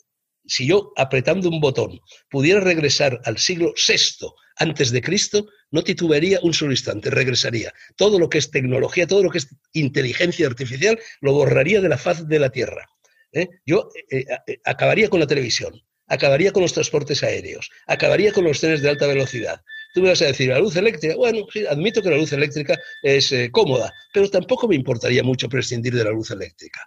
si 0.47 0.67
yo 0.67 0.93
apretando 0.97 1.49
un 1.49 1.61
botón 1.61 2.01
pudiera 2.29 2.61
regresar 2.61 3.21
al 3.25 3.39
siglo 3.39 3.73
VI 3.77 4.27
antes 4.57 4.91
de 4.91 5.01
Cristo, 5.01 5.49
no 5.71 5.83
titubearía 5.83 6.39
un 6.43 6.55
solo 6.55 6.73
instante, 6.73 7.11
regresaría. 7.11 7.73
Todo 7.97 8.19
lo 8.19 8.29
que 8.29 8.39
es 8.39 8.51
tecnología, 8.51 9.07
todo 9.07 9.23
lo 9.23 9.31
que 9.31 9.39
es 9.39 9.49
inteligencia 9.73 10.47
artificial, 10.47 10.99
lo 11.21 11.33
borraría 11.33 11.81
de 11.81 11.89
la 11.89 11.99
faz 11.99 12.29
de 12.29 12.39
la 12.39 12.51
Tierra. 12.51 12.87
¿Eh? 13.35 13.49
Yo 13.67 13.91
eh, 14.11 14.25
eh, 14.47 14.59
acabaría 14.65 15.09
con 15.09 15.21
la 15.21 15.27
televisión, 15.27 15.75
acabaría 16.07 16.53
con 16.53 16.63
los 16.63 16.73
transportes 16.73 17.23
aéreos, 17.23 17.71
acabaría 17.87 18.33
con 18.33 18.45
los 18.45 18.61
trenes 18.61 18.83
de 18.83 18.91
alta 18.91 19.07
velocidad. 19.07 19.61
Tú 19.93 20.03
me 20.03 20.09
vas 20.09 20.23
a 20.23 20.27
decir, 20.27 20.49
la 20.49 20.59
luz 20.59 20.75
eléctrica, 20.77 21.15
bueno, 21.17 21.47
admito 21.71 22.03
que 22.03 22.11
la 22.11 22.17
luz 22.17 22.33
eléctrica 22.33 22.79
es 23.03 23.33
cómoda, 23.53 23.93
pero 24.13 24.29
tampoco 24.29 24.67
me 24.67 24.75
importaría 24.75 25.23
mucho 25.23 25.49
prescindir 25.49 25.95
de 25.95 26.05
la 26.05 26.11
luz 26.11 26.33
eléctrica. 26.33 26.85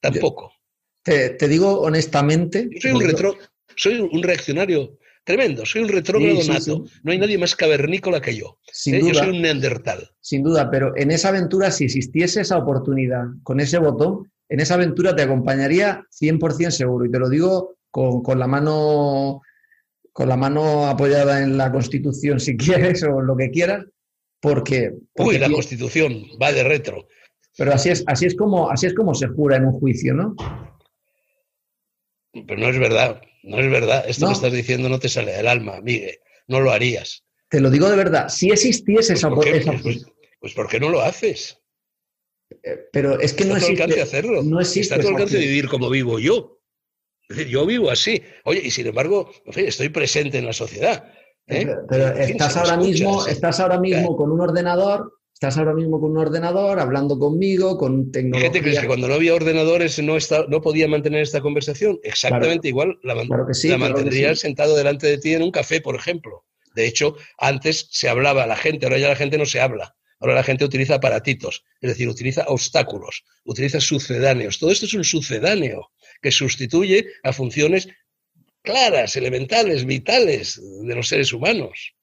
Tampoco. 0.00 0.52
Te, 1.02 1.36
digo 1.48 1.80
honestamente. 1.80 2.68
soy 2.80 2.92
un, 2.92 3.00
retro, 3.00 3.36
soy 3.76 4.00
un 4.00 4.22
reaccionario 4.22 4.98
tremendo, 5.26 5.66
soy 5.66 5.82
un 5.82 5.88
retrógrado 5.88 6.42
nato. 6.44 6.84
No 7.02 7.12
hay 7.12 7.18
nadie 7.18 7.36
más 7.36 7.54
cavernícola 7.54 8.20
que 8.20 8.36
yo. 8.36 8.58
yo 8.84 9.14
soy 9.14 9.28
un 9.28 9.42
neandertal. 9.42 10.10
Sin 10.20 10.42
duda, 10.42 10.70
pero 10.70 10.96
en 10.96 11.10
esa 11.10 11.28
aventura, 11.28 11.70
si 11.70 11.84
existiese 11.84 12.40
esa 12.40 12.56
oportunidad 12.56 13.24
con 13.42 13.60
ese 13.60 13.78
botón, 13.78 14.32
en 14.48 14.60
esa 14.60 14.74
aventura 14.74 15.14
te 15.14 15.22
acompañaría 15.22 16.04
100% 16.10 16.70
seguro. 16.70 17.04
Y 17.04 17.10
te 17.10 17.18
lo 17.18 17.28
digo 17.28 17.76
con, 17.90 18.38
la 18.38 18.46
mano 18.46 19.42
con 20.12 20.28
la 20.28 20.36
mano 20.36 20.86
apoyada 20.86 21.42
en 21.42 21.56
la 21.56 21.72
Constitución, 21.72 22.40
si 22.40 22.56
quieres, 22.56 23.02
o 23.02 23.20
lo 23.20 23.36
que 23.36 23.50
quieras, 23.50 23.84
porque... 24.40 24.92
Uy, 25.16 25.38
la 25.38 25.50
Constitución 25.50 26.24
va 26.40 26.52
de 26.52 26.64
retro. 26.64 27.08
Pero 27.56 27.72
así 27.72 27.88
es, 27.88 28.04
así, 28.06 28.26
es 28.26 28.34
como, 28.34 28.70
así 28.70 28.86
es 28.86 28.94
como 28.94 29.14
se 29.14 29.28
jura 29.28 29.56
en 29.56 29.64
un 29.64 29.72
juicio, 29.72 30.12
¿no? 30.12 30.36
Pero 32.32 32.60
no 32.60 32.68
es 32.68 32.78
verdad, 32.78 33.22
no 33.42 33.58
es 33.58 33.70
verdad. 33.70 34.04
Esto 34.06 34.26
que 34.26 34.32
estás 34.32 34.52
diciendo 34.52 34.90
no 34.90 34.98
te 34.98 35.08
sale 35.08 35.32
del 35.32 35.46
alma, 35.46 35.80
Miguel. 35.80 36.18
No 36.48 36.60
lo 36.60 36.70
harías. 36.70 37.24
Te 37.48 37.60
lo 37.60 37.70
digo 37.70 37.88
de 37.88 37.96
verdad. 37.96 38.28
Si 38.28 38.50
existiese 38.50 39.14
pues 39.14 39.18
esa, 39.18 39.30
pues, 39.30 39.64
pues, 39.82 40.06
pues, 40.38 40.54
¿por 40.54 40.68
qué 40.68 40.78
no 40.78 40.90
lo 40.90 41.00
haces? 41.00 41.58
Pero 42.92 43.20
es 43.20 43.32
que 43.32 43.44
no 43.44 43.56
existe. 43.56 43.82
alcance 43.82 44.02
hacerlo. 44.02 44.42
No 44.42 44.60
existe. 44.60 44.94
Está 44.94 44.96
a 44.96 45.00
tu 45.00 45.08
alcance 45.08 45.38
de 45.38 45.46
vivir 45.46 45.68
como 45.68 45.88
vivo 45.88 46.18
yo. 46.18 46.60
Es 47.28 47.36
decir, 47.36 47.52
yo 47.52 47.66
vivo 47.66 47.90
así. 47.90 48.22
Oye, 48.44 48.62
y 48.64 48.70
sin 48.70 48.86
embargo, 48.86 49.30
estoy 49.54 49.88
presente 49.88 50.38
en 50.38 50.46
la 50.46 50.52
sociedad. 50.52 51.12
¿eh? 51.48 51.66
Pero, 51.88 52.08
estás, 52.16 52.56
ahora 52.56 52.76
mismo, 52.76 53.26
estás 53.26 53.60
ahora 53.60 53.80
mismo 53.80 54.16
con 54.16 54.30
un 54.30 54.40
ordenador, 54.40 55.12
estás 55.32 55.58
ahora 55.58 55.74
mismo 55.74 56.00
con 56.00 56.12
un 56.12 56.18
ordenador 56.18 56.78
hablando 56.78 57.18
conmigo, 57.18 57.76
con 57.78 58.12
tecnología. 58.12 58.50
¿Qué 58.50 58.58
te 58.58 58.62
crees 58.62 58.80
que 58.80 58.86
cuando 58.86 59.08
no 59.08 59.14
había 59.14 59.34
ordenadores 59.34 60.00
no, 60.02 60.16
está, 60.16 60.46
no 60.48 60.60
podía 60.60 60.88
mantener 60.88 61.22
esta 61.22 61.40
conversación? 61.40 61.98
Exactamente 62.04 62.68
igual 62.68 62.98
la, 63.02 63.14
la 63.14 63.78
mantendría 63.78 64.34
sentado 64.36 64.76
delante 64.76 65.08
de 65.08 65.18
ti 65.18 65.34
en 65.34 65.42
un 65.42 65.50
café, 65.50 65.80
por 65.80 65.96
ejemplo. 65.96 66.44
De 66.74 66.86
hecho, 66.86 67.16
antes 67.38 67.88
se 67.90 68.08
hablaba 68.08 68.44
a 68.44 68.46
la 68.46 68.56
gente, 68.56 68.86
ahora 68.86 68.98
ya 68.98 69.08
la 69.08 69.16
gente 69.16 69.38
no 69.38 69.46
se 69.46 69.60
habla. 69.60 69.96
Ahora 70.26 70.40
la 70.40 70.42
gente 70.42 70.64
utiliza 70.64 70.96
aparatitos, 70.96 71.64
es 71.80 71.90
decir, 71.90 72.08
utiliza 72.08 72.46
obstáculos, 72.48 73.22
utiliza 73.44 73.80
sucedáneos. 73.80 74.58
Todo 74.58 74.72
esto 74.72 74.86
es 74.86 74.94
un 74.94 75.04
sucedáneo 75.04 75.92
que 76.20 76.32
sustituye 76.32 77.06
a 77.22 77.32
funciones 77.32 77.88
claras, 78.60 79.14
elementales, 79.14 79.84
vitales 79.84 80.60
de 80.82 80.94
los 80.96 81.06
seres 81.06 81.32
humanos. 81.32 81.94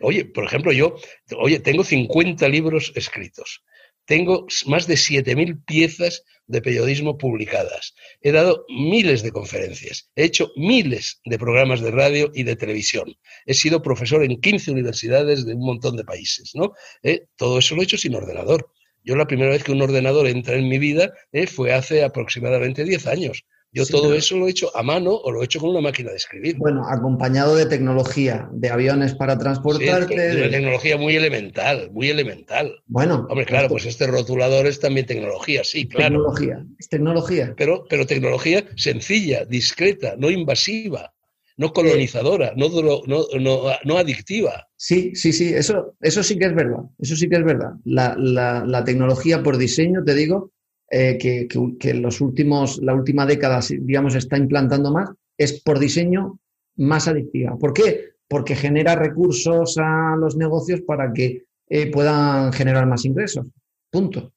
Oye, 0.00 0.24
por 0.24 0.44
ejemplo, 0.44 0.72
yo, 0.72 0.96
oye, 1.36 1.60
tengo 1.60 1.84
50 1.84 2.48
libros 2.48 2.90
escritos. 2.94 3.62
Tengo 4.08 4.46
más 4.64 4.86
de 4.86 4.94
7.000 4.94 5.66
piezas 5.66 6.24
de 6.46 6.62
periodismo 6.62 7.18
publicadas. 7.18 7.94
He 8.22 8.32
dado 8.32 8.64
miles 8.70 9.22
de 9.22 9.32
conferencias. 9.32 10.10
He 10.16 10.24
hecho 10.24 10.50
miles 10.56 11.20
de 11.26 11.38
programas 11.38 11.82
de 11.82 11.90
radio 11.90 12.30
y 12.34 12.44
de 12.44 12.56
televisión. 12.56 13.14
He 13.44 13.52
sido 13.52 13.82
profesor 13.82 14.24
en 14.24 14.40
15 14.40 14.70
universidades 14.70 15.44
de 15.44 15.54
un 15.54 15.60
montón 15.60 15.94
de 15.96 16.04
países. 16.04 16.52
¿no? 16.54 16.72
Eh, 17.02 17.26
todo 17.36 17.58
eso 17.58 17.74
lo 17.74 17.82
he 17.82 17.84
hecho 17.84 17.98
sin 17.98 18.14
ordenador. 18.14 18.72
Yo 19.04 19.14
la 19.14 19.26
primera 19.26 19.50
vez 19.50 19.62
que 19.62 19.72
un 19.72 19.82
ordenador 19.82 20.26
entra 20.26 20.56
en 20.56 20.70
mi 20.70 20.78
vida 20.78 21.12
eh, 21.32 21.46
fue 21.46 21.74
hace 21.74 22.02
aproximadamente 22.02 22.84
10 22.84 23.06
años. 23.08 23.44
Yo 23.78 23.86
todo 23.86 24.14
eso 24.14 24.36
lo 24.36 24.46
he 24.46 24.50
hecho 24.50 24.74
a 24.76 24.82
mano 24.82 25.12
o 25.12 25.30
lo 25.30 25.42
he 25.42 25.44
hecho 25.44 25.60
con 25.60 25.70
una 25.70 25.80
máquina 25.80 26.10
de 26.10 26.16
escribir. 26.16 26.56
Bueno, 26.56 26.82
acompañado 26.88 27.54
de 27.56 27.66
tecnología, 27.66 28.48
de 28.52 28.70
aviones 28.70 29.14
para 29.14 29.38
transportarte. 29.38 30.14
de 30.14 30.42
una 30.42 30.50
tecnología 30.50 30.96
muy 30.96 31.16
elemental, 31.16 31.90
muy 31.92 32.08
elemental. 32.10 32.82
Bueno. 32.86 33.26
Hombre, 33.28 33.46
claro, 33.46 33.68
pues 33.68 33.86
este 33.86 34.06
rotulador 34.06 34.66
es 34.66 34.80
también 34.80 35.06
tecnología, 35.06 35.64
sí, 35.64 35.86
claro. 35.86 36.16
Tecnología, 36.16 36.66
es 36.78 36.88
tecnología. 36.88 37.54
Pero, 37.56 37.84
pero 37.88 38.06
tecnología 38.06 38.64
sencilla, 38.76 39.44
discreta, 39.44 40.14
no 40.18 40.30
invasiva, 40.30 41.14
no 41.56 41.72
colonizadora, 41.72 42.52
no, 42.56 42.68
no, 42.68 43.78
no, 43.84 43.98
adictiva. 43.98 44.68
Sí, 44.76 45.12
sí, 45.14 45.32
sí, 45.32 45.52
eso, 45.54 45.94
eso 46.00 46.22
sí 46.22 46.38
que 46.38 46.46
es 46.46 46.54
verdad. 46.54 46.82
Eso 46.98 47.16
sí 47.16 47.28
que 47.28 47.36
es 47.36 47.44
verdad. 47.44 47.72
La, 47.84 48.14
la, 48.16 48.64
la 48.64 48.84
tecnología 48.84 49.42
por 49.42 49.58
diseño, 49.58 50.04
te 50.04 50.14
digo, 50.14 50.52
eh, 50.90 51.18
que, 51.18 51.46
que, 51.78 51.94
los 51.94 52.20
últimos, 52.20 52.78
la 52.78 52.94
última 52.94 53.26
década, 53.26 53.60
digamos, 53.68 54.14
está 54.14 54.38
implantando 54.38 54.90
más, 54.90 55.10
es 55.36 55.60
por 55.62 55.78
diseño 55.78 56.38
más 56.76 57.08
adictiva. 57.08 57.56
¿Por 57.58 57.72
qué? 57.72 58.12
Porque 58.26 58.56
genera 58.56 58.94
recursos 58.94 59.76
a 59.78 60.16
los 60.18 60.36
negocios 60.36 60.80
para 60.82 61.12
que 61.12 61.44
eh, 61.68 61.90
puedan 61.90 62.52
generar 62.52 62.86
más 62.86 63.04
ingresos. 63.04 63.46
Punto. 63.90 64.32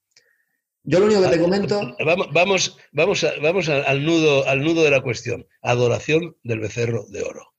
Yo 0.83 0.99
lo 0.99 1.05
único 1.05 1.21
que 1.21 1.29
te 1.29 1.39
comento. 1.39 1.95
Vamos, 2.03 2.77
vamos, 2.91 3.27
vamos 3.41 3.69
al, 3.69 4.05
nudo, 4.05 4.47
al 4.47 4.63
nudo 4.63 4.83
de 4.83 4.91
la 4.91 5.01
cuestión. 5.01 5.45
Adoración 5.61 6.35
del 6.43 6.59
becerro 6.59 7.05
de 7.09 7.21
oro. 7.21 7.53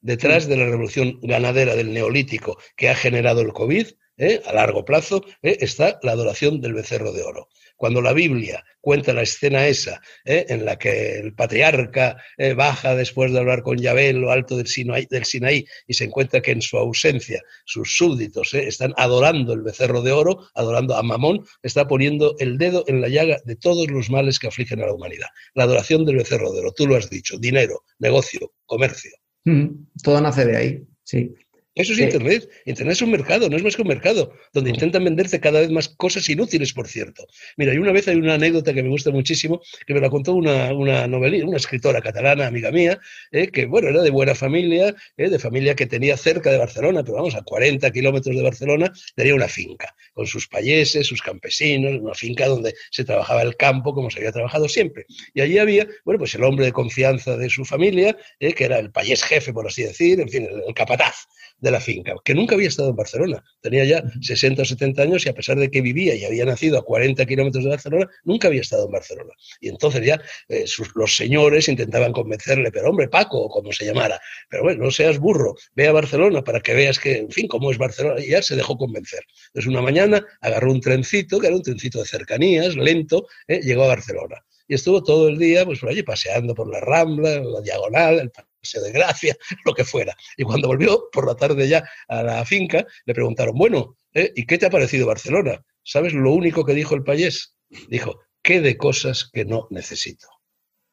Detrás 0.00 0.46
de 0.46 0.56
la 0.56 0.64
revolución 0.66 1.18
ganadera 1.22 1.74
del 1.74 1.92
neolítico 1.92 2.56
que 2.76 2.88
ha 2.88 2.94
generado 2.94 3.40
el 3.40 3.52
COVID, 3.52 3.88
¿eh? 4.16 4.40
a 4.46 4.52
largo 4.52 4.84
plazo, 4.84 5.24
está 5.42 5.98
la 6.02 6.12
adoración 6.12 6.60
del 6.60 6.74
becerro 6.74 7.12
de 7.12 7.22
oro. 7.24 7.48
Cuando 7.78 8.02
la 8.02 8.12
Biblia 8.12 8.64
cuenta 8.80 9.12
la 9.12 9.22
escena 9.22 9.68
esa, 9.68 10.00
¿eh? 10.24 10.46
en 10.48 10.64
la 10.64 10.76
que 10.76 11.20
el 11.20 11.32
patriarca 11.32 12.16
eh, 12.36 12.52
baja 12.52 12.96
después 12.96 13.32
de 13.32 13.38
hablar 13.38 13.62
con 13.62 13.78
Yahvé 13.78 14.08
en 14.08 14.20
lo 14.20 14.32
alto 14.32 14.56
del 14.56 14.66
Sinaí, 14.66 15.64
y 15.86 15.94
se 15.94 16.04
encuentra 16.04 16.40
que 16.40 16.50
en 16.50 16.60
su 16.60 16.76
ausencia 16.76 17.40
sus 17.64 17.96
súbditos 17.96 18.52
¿eh? 18.54 18.66
están 18.66 18.94
adorando 18.96 19.52
el 19.52 19.62
becerro 19.62 20.02
de 20.02 20.10
oro, 20.10 20.48
adorando 20.54 20.96
a 20.96 21.04
Mamón, 21.04 21.44
está 21.62 21.86
poniendo 21.86 22.34
el 22.40 22.58
dedo 22.58 22.82
en 22.88 23.00
la 23.00 23.08
llaga 23.08 23.38
de 23.44 23.54
todos 23.54 23.88
los 23.88 24.10
males 24.10 24.40
que 24.40 24.48
afligen 24.48 24.82
a 24.82 24.86
la 24.86 24.94
humanidad. 24.94 25.28
La 25.54 25.62
adoración 25.62 26.04
del 26.04 26.16
becerro 26.16 26.52
de 26.52 26.58
oro, 26.58 26.72
tú 26.72 26.88
lo 26.88 26.96
has 26.96 27.08
dicho, 27.08 27.38
dinero, 27.38 27.84
negocio, 28.00 28.54
comercio. 28.66 29.12
Mm, 29.44 29.86
todo 30.02 30.20
nace 30.20 30.44
de 30.44 30.56
ahí, 30.56 30.88
sí. 31.04 31.32
Eso 31.78 31.92
es 31.92 32.00
Internet. 32.00 32.50
Internet 32.64 32.94
es 32.94 33.02
un 33.02 33.12
mercado, 33.12 33.48
no 33.48 33.56
es 33.56 33.62
más 33.62 33.76
que 33.76 33.82
un 33.82 33.88
mercado, 33.88 34.32
donde 34.52 34.70
intentan 34.70 35.04
venderse 35.04 35.38
cada 35.38 35.60
vez 35.60 35.70
más 35.70 35.88
cosas 35.88 36.28
inútiles, 36.28 36.72
por 36.72 36.88
cierto. 36.88 37.24
Mira, 37.56 37.72
y 37.72 37.78
una 37.78 37.92
vez 37.92 38.08
hay 38.08 38.16
una 38.16 38.34
anécdota 38.34 38.74
que 38.74 38.82
me 38.82 38.88
gusta 38.88 39.12
muchísimo, 39.12 39.62
que 39.86 39.94
me 39.94 40.00
la 40.00 40.10
contó 40.10 40.34
una, 40.34 40.72
una 40.72 41.06
novelista, 41.06 41.46
una 41.46 41.56
escritora 41.56 42.02
catalana, 42.02 42.48
amiga 42.48 42.72
mía, 42.72 42.98
eh, 43.30 43.46
que, 43.52 43.66
bueno, 43.66 43.90
era 43.90 44.02
de 44.02 44.10
buena 44.10 44.34
familia, 44.34 44.92
eh, 45.16 45.30
de 45.30 45.38
familia 45.38 45.76
que 45.76 45.86
tenía 45.86 46.16
cerca 46.16 46.50
de 46.50 46.58
Barcelona, 46.58 47.04
pero 47.04 47.18
vamos, 47.18 47.36
a 47.36 47.42
40 47.42 47.88
kilómetros 47.92 48.34
de 48.34 48.42
Barcelona, 48.42 48.92
tenía 49.14 49.36
una 49.36 49.46
finca, 49.46 49.94
con 50.14 50.26
sus 50.26 50.48
payeses, 50.48 51.06
sus 51.06 51.22
campesinos, 51.22 52.00
una 52.00 52.14
finca 52.14 52.48
donde 52.48 52.74
se 52.90 53.04
trabajaba 53.04 53.42
el 53.42 53.56
campo 53.56 53.94
como 53.94 54.10
se 54.10 54.18
había 54.18 54.32
trabajado 54.32 54.68
siempre. 54.68 55.06
Y 55.32 55.42
allí 55.42 55.58
había, 55.58 55.86
bueno, 56.04 56.18
pues 56.18 56.34
el 56.34 56.42
hombre 56.42 56.66
de 56.66 56.72
confianza 56.72 57.36
de 57.36 57.48
su 57.48 57.64
familia, 57.64 58.16
eh, 58.40 58.52
que 58.52 58.64
era 58.64 58.80
el 58.80 58.90
payés 58.90 59.22
jefe, 59.22 59.52
por 59.52 59.68
así 59.68 59.84
decir, 59.84 60.18
en 60.18 60.28
fin, 60.28 60.42
el, 60.42 60.62
el 60.66 60.74
capataz 60.74 61.28
de 61.60 61.67
la 61.70 61.80
finca, 61.80 62.14
que 62.24 62.34
nunca 62.34 62.54
había 62.54 62.68
estado 62.68 62.90
en 62.90 62.96
Barcelona. 62.96 63.44
Tenía 63.60 63.84
ya 63.84 64.02
60 64.20 64.62
o 64.62 64.64
70 64.64 65.02
años 65.02 65.26
y 65.26 65.28
a 65.28 65.34
pesar 65.34 65.58
de 65.58 65.70
que 65.70 65.80
vivía 65.80 66.14
y 66.14 66.24
había 66.24 66.44
nacido 66.44 66.78
a 66.78 66.84
40 66.84 67.24
kilómetros 67.26 67.64
de 67.64 67.70
Barcelona, 67.70 68.06
nunca 68.24 68.48
había 68.48 68.60
estado 68.60 68.86
en 68.86 68.92
Barcelona. 68.92 69.32
Y 69.60 69.68
entonces 69.68 70.04
ya 70.04 70.20
eh, 70.48 70.64
los 70.94 71.16
señores 71.16 71.68
intentaban 71.68 72.12
convencerle, 72.12 72.70
pero 72.70 72.90
hombre, 72.90 73.08
Paco, 73.08 73.38
o 73.38 73.48
como 73.48 73.72
se 73.72 73.86
llamara, 73.86 74.20
pero 74.48 74.62
bueno, 74.64 74.84
no 74.84 74.90
seas 74.90 75.18
burro, 75.18 75.54
ve 75.74 75.88
a 75.88 75.92
Barcelona 75.92 76.42
para 76.42 76.60
que 76.60 76.74
veas 76.74 76.98
que, 76.98 77.18
en 77.18 77.30
fin, 77.30 77.48
cómo 77.48 77.70
es 77.70 77.78
Barcelona. 77.78 78.20
Y 78.20 78.30
ya 78.30 78.42
se 78.42 78.56
dejó 78.56 78.76
convencer. 78.76 79.24
Entonces 79.48 79.68
una 79.68 79.82
mañana 79.82 80.24
agarró 80.40 80.72
un 80.72 80.80
trencito, 80.80 81.38
que 81.38 81.46
era 81.46 81.56
un 81.56 81.62
trencito 81.62 82.00
de 82.00 82.06
cercanías, 82.06 82.76
lento, 82.76 83.26
¿eh? 83.46 83.60
llegó 83.62 83.84
a 83.84 83.88
Barcelona. 83.88 84.44
Y 84.66 84.74
estuvo 84.74 85.02
todo 85.02 85.28
el 85.28 85.38
día 85.38 85.64
pues, 85.64 85.80
por 85.80 85.88
allí 85.88 86.02
paseando 86.02 86.54
por 86.54 86.70
la 86.70 86.80
Rambla, 86.80 87.40
la 87.40 87.60
Diagonal, 87.62 88.18
el 88.20 88.30
Paseo 88.60 88.82
de 88.82 88.92
Gracia, 88.92 89.36
lo 89.64 89.74
que 89.74 89.84
fuera. 89.84 90.16
Y 90.36 90.44
cuando 90.44 90.68
volvió 90.68 91.08
por 91.12 91.26
la 91.26 91.34
tarde 91.34 91.68
ya 91.68 91.88
a 92.08 92.22
la 92.22 92.44
finca, 92.44 92.86
le 93.04 93.14
preguntaron, 93.14 93.56
bueno, 93.56 93.96
¿eh? 94.14 94.32
¿y 94.34 94.46
qué 94.46 94.58
te 94.58 94.66
ha 94.66 94.70
parecido 94.70 95.06
Barcelona? 95.06 95.64
¿Sabes 95.82 96.12
lo 96.12 96.32
único 96.32 96.64
que 96.64 96.74
dijo 96.74 96.94
el 96.94 97.04
payés? 97.04 97.56
Dijo, 97.88 98.20
¿qué 98.42 98.60
de 98.60 98.76
cosas 98.76 99.30
que 99.32 99.44
no 99.44 99.68
necesito? 99.70 100.28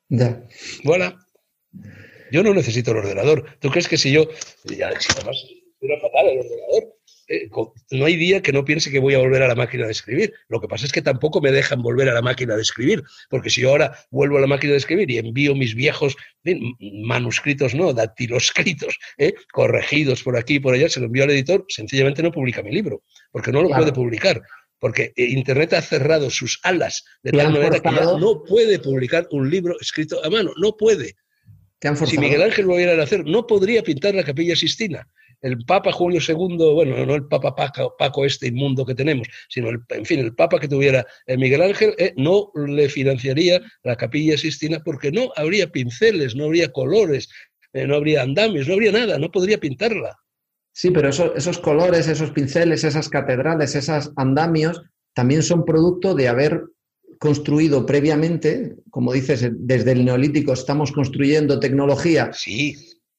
Ya. 0.10 0.42
Bueno, 0.84 1.18
yo 2.32 2.44
no 2.44 2.54
necesito 2.54 2.92
el 2.92 2.98
ordenador. 2.98 3.58
¿Tú 3.60 3.70
crees 3.70 3.88
que 3.88 3.98
si 3.98 4.12
yo, 4.12 4.28
ya, 4.66 4.88
además, 4.88 5.44
era 5.82 6.00
fatal 6.00 6.28
el 6.28 6.40
ordenador, 6.40 6.95
eh, 7.28 7.50
no 7.92 8.06
hay 8.06 8.16
día 8.16 8.42
que 8.42 8.52
no 8.52 8.66
piense 8.66 8.92
que 8.92 9.00
voy 9.00 9.16
a 9.16 9.20
volver 9.20 9.42
a 9.42 9.48
la 9.48 9.56
máquina 9.56 9.86
de 9.86 9.92
escribir. 9.92 10.34
Lo 10.48 10.62
que 10.62 10.68
pasa 10.68 10.86
es 10.86 10.92
que 10.92 11.02
tampoco 11.02 11.42
me 11.42 11.52
dejan 11.52 11.82
volver 11.82 12.10
a 12.10 12.14
la 12.14 12.22
máquina 12.22 12.56
de 12.56 12.62
escribir, 12.62 13.04
porque 13.30 13.50
si 13.50 13.62
yo 13.62 13.72
ahora 13.72 13.98
vuelvo 14.12 14.38
a 14.38 14.42
la 14.42 14.48
máquina 14.48 14.72
de 14.72 14.78
escribir 14.78 15.10
y 15.10 15.18
envío 15.18 15.56
mis 15.56 15.76
viejos 15.76 16.16
manuscritos, 17.04 17.74
no, 17.74 17.94
dactiloscritos, 17.94 18.98
¿eh? 19.18 19.34
corregidos 19.52 20.24
por 20.24 20.38
aquí 20.38 20.56
y 20.56 20.60
por 20.60 20.76
allá, 20.76 20.90
se 20.90 21.00
lo 21.00 21.08
envío 21.08 21.24
al 21.24 21.32
editor, 21.32 21.66
sencillamente 21.68 22.22
no 22.22 22.32
publica 22.32 22.62
mi 22.62 22.72
libro, 22.72 23.04
porque 23.32 23.52
no 23.52 23.64
lo 23.64 23.70
puede 23.70 23.92
publicar. 23.92 24.42
Porque 24.78 25.14
eh, 25.16 25.26
Internet 25.26 25.74
ha 25.74 25.82
cerrado 25.82 26.30
sus 26.30 26.60
alas 26.64 27.06
de 27.24 27.32
tal 27.32 27.52
manera 27.54 27.80
que 27.80 27.92
ya 27.92 28.04
no 28.20 28.44
puede 28.44 28.78
publicar 28.78 29.28
un 29.32 29.50
libro 29.50 29.80
escrito 29.80 30.24
a 30.24 30.30
mano, 30.30 30.52
no 30.58 30.76
puede. 30.76 31.16
Si 32.06 32.18
Miguel 32.18 32.42
Ángel 32.42 32.66
lo 32.66 32.76
hubiera 32.76 32.96
de 32.96 33.04
hacer, 33.04 33.26
no 33.26 33.46
podría 33.46 33.84
pintar 33.84 34.16
la 34.16 34.24
capilla 34.24 34.56
Sistina 34.56 35.08
el 35.42 35.66
Papa 35.66 35.92
Julio 35.92 36.20
II, 36.26 36.58
bueno, 36.74 37.06
no 37.06 37.16
el 37.16 37.28
Papa 37.28 37.56
Paco, 37.56 38.26
este 38.26 38.48
inmundo 38.48 38.86
que 38.86 38.96
tenemos, 38.96 39.28
sino, 39.50 39.70
el, 39.70 39.80
en 39.90 40.06
fin, 40.06 40.20
el 40.20 40.36
Papa 40.36 40.60
que 40.60 40.68
tuviera 40.68 41.06
eh, 41.28 41.38
Miguel 41.38 41.62
Ángel, 41.62 41.94
eh, 41.98 42.14
no 42.18 42.52
le 42.56 42.90
financiaría 42.90 43.62
la 43.84 43.96
capilla 43.96 44.38
Sistina 44.38 44.82
porque 44.84 45.12
no 45.12 45.32
habría 45.36 45.72
pinceles, 45.72 46.36
no 46.36 46.46
habría 46.46 46.72
colores, 46.72 47.30
eh, 47.74 47.86
no 47.88 47.96
habría 47.96 48.22
andamios, 48.22 48.68
no 48.68 48.74
habría 48.74 48.92
nada, 48.92 49.18
no 49.18 49.32
podría 49.32 49.60
pintarla. 49.60 50.18
Sí, 50.72 50.92
pero 50.92 51.10
esos 51.10 51.58
colores, 51.60 52.08
esos 52.08 52.32
pinceles, 52.32 52.84
esas 52.84 53.08
catedrales, 53.08 53.76
esos 53.76 54.12
andamios, 54.18 54.82
también 55.14 55.42
son 55.42 55.64
producto 55.64 56.14
de 56.14 56.28
haber 56.28 56.64
construido 57.18 57.86
previamente, 57.86 58.76
como 58.90 59.14
dices, 59.14 59.50
desde 59.54 59.94
el 59.94 60.04
neolítico 60.04 60.54
estamos 60.54 60.92
construyendo 60.92 61.60
tecnología. 61.60 62.32
Sí, 62.34 62.76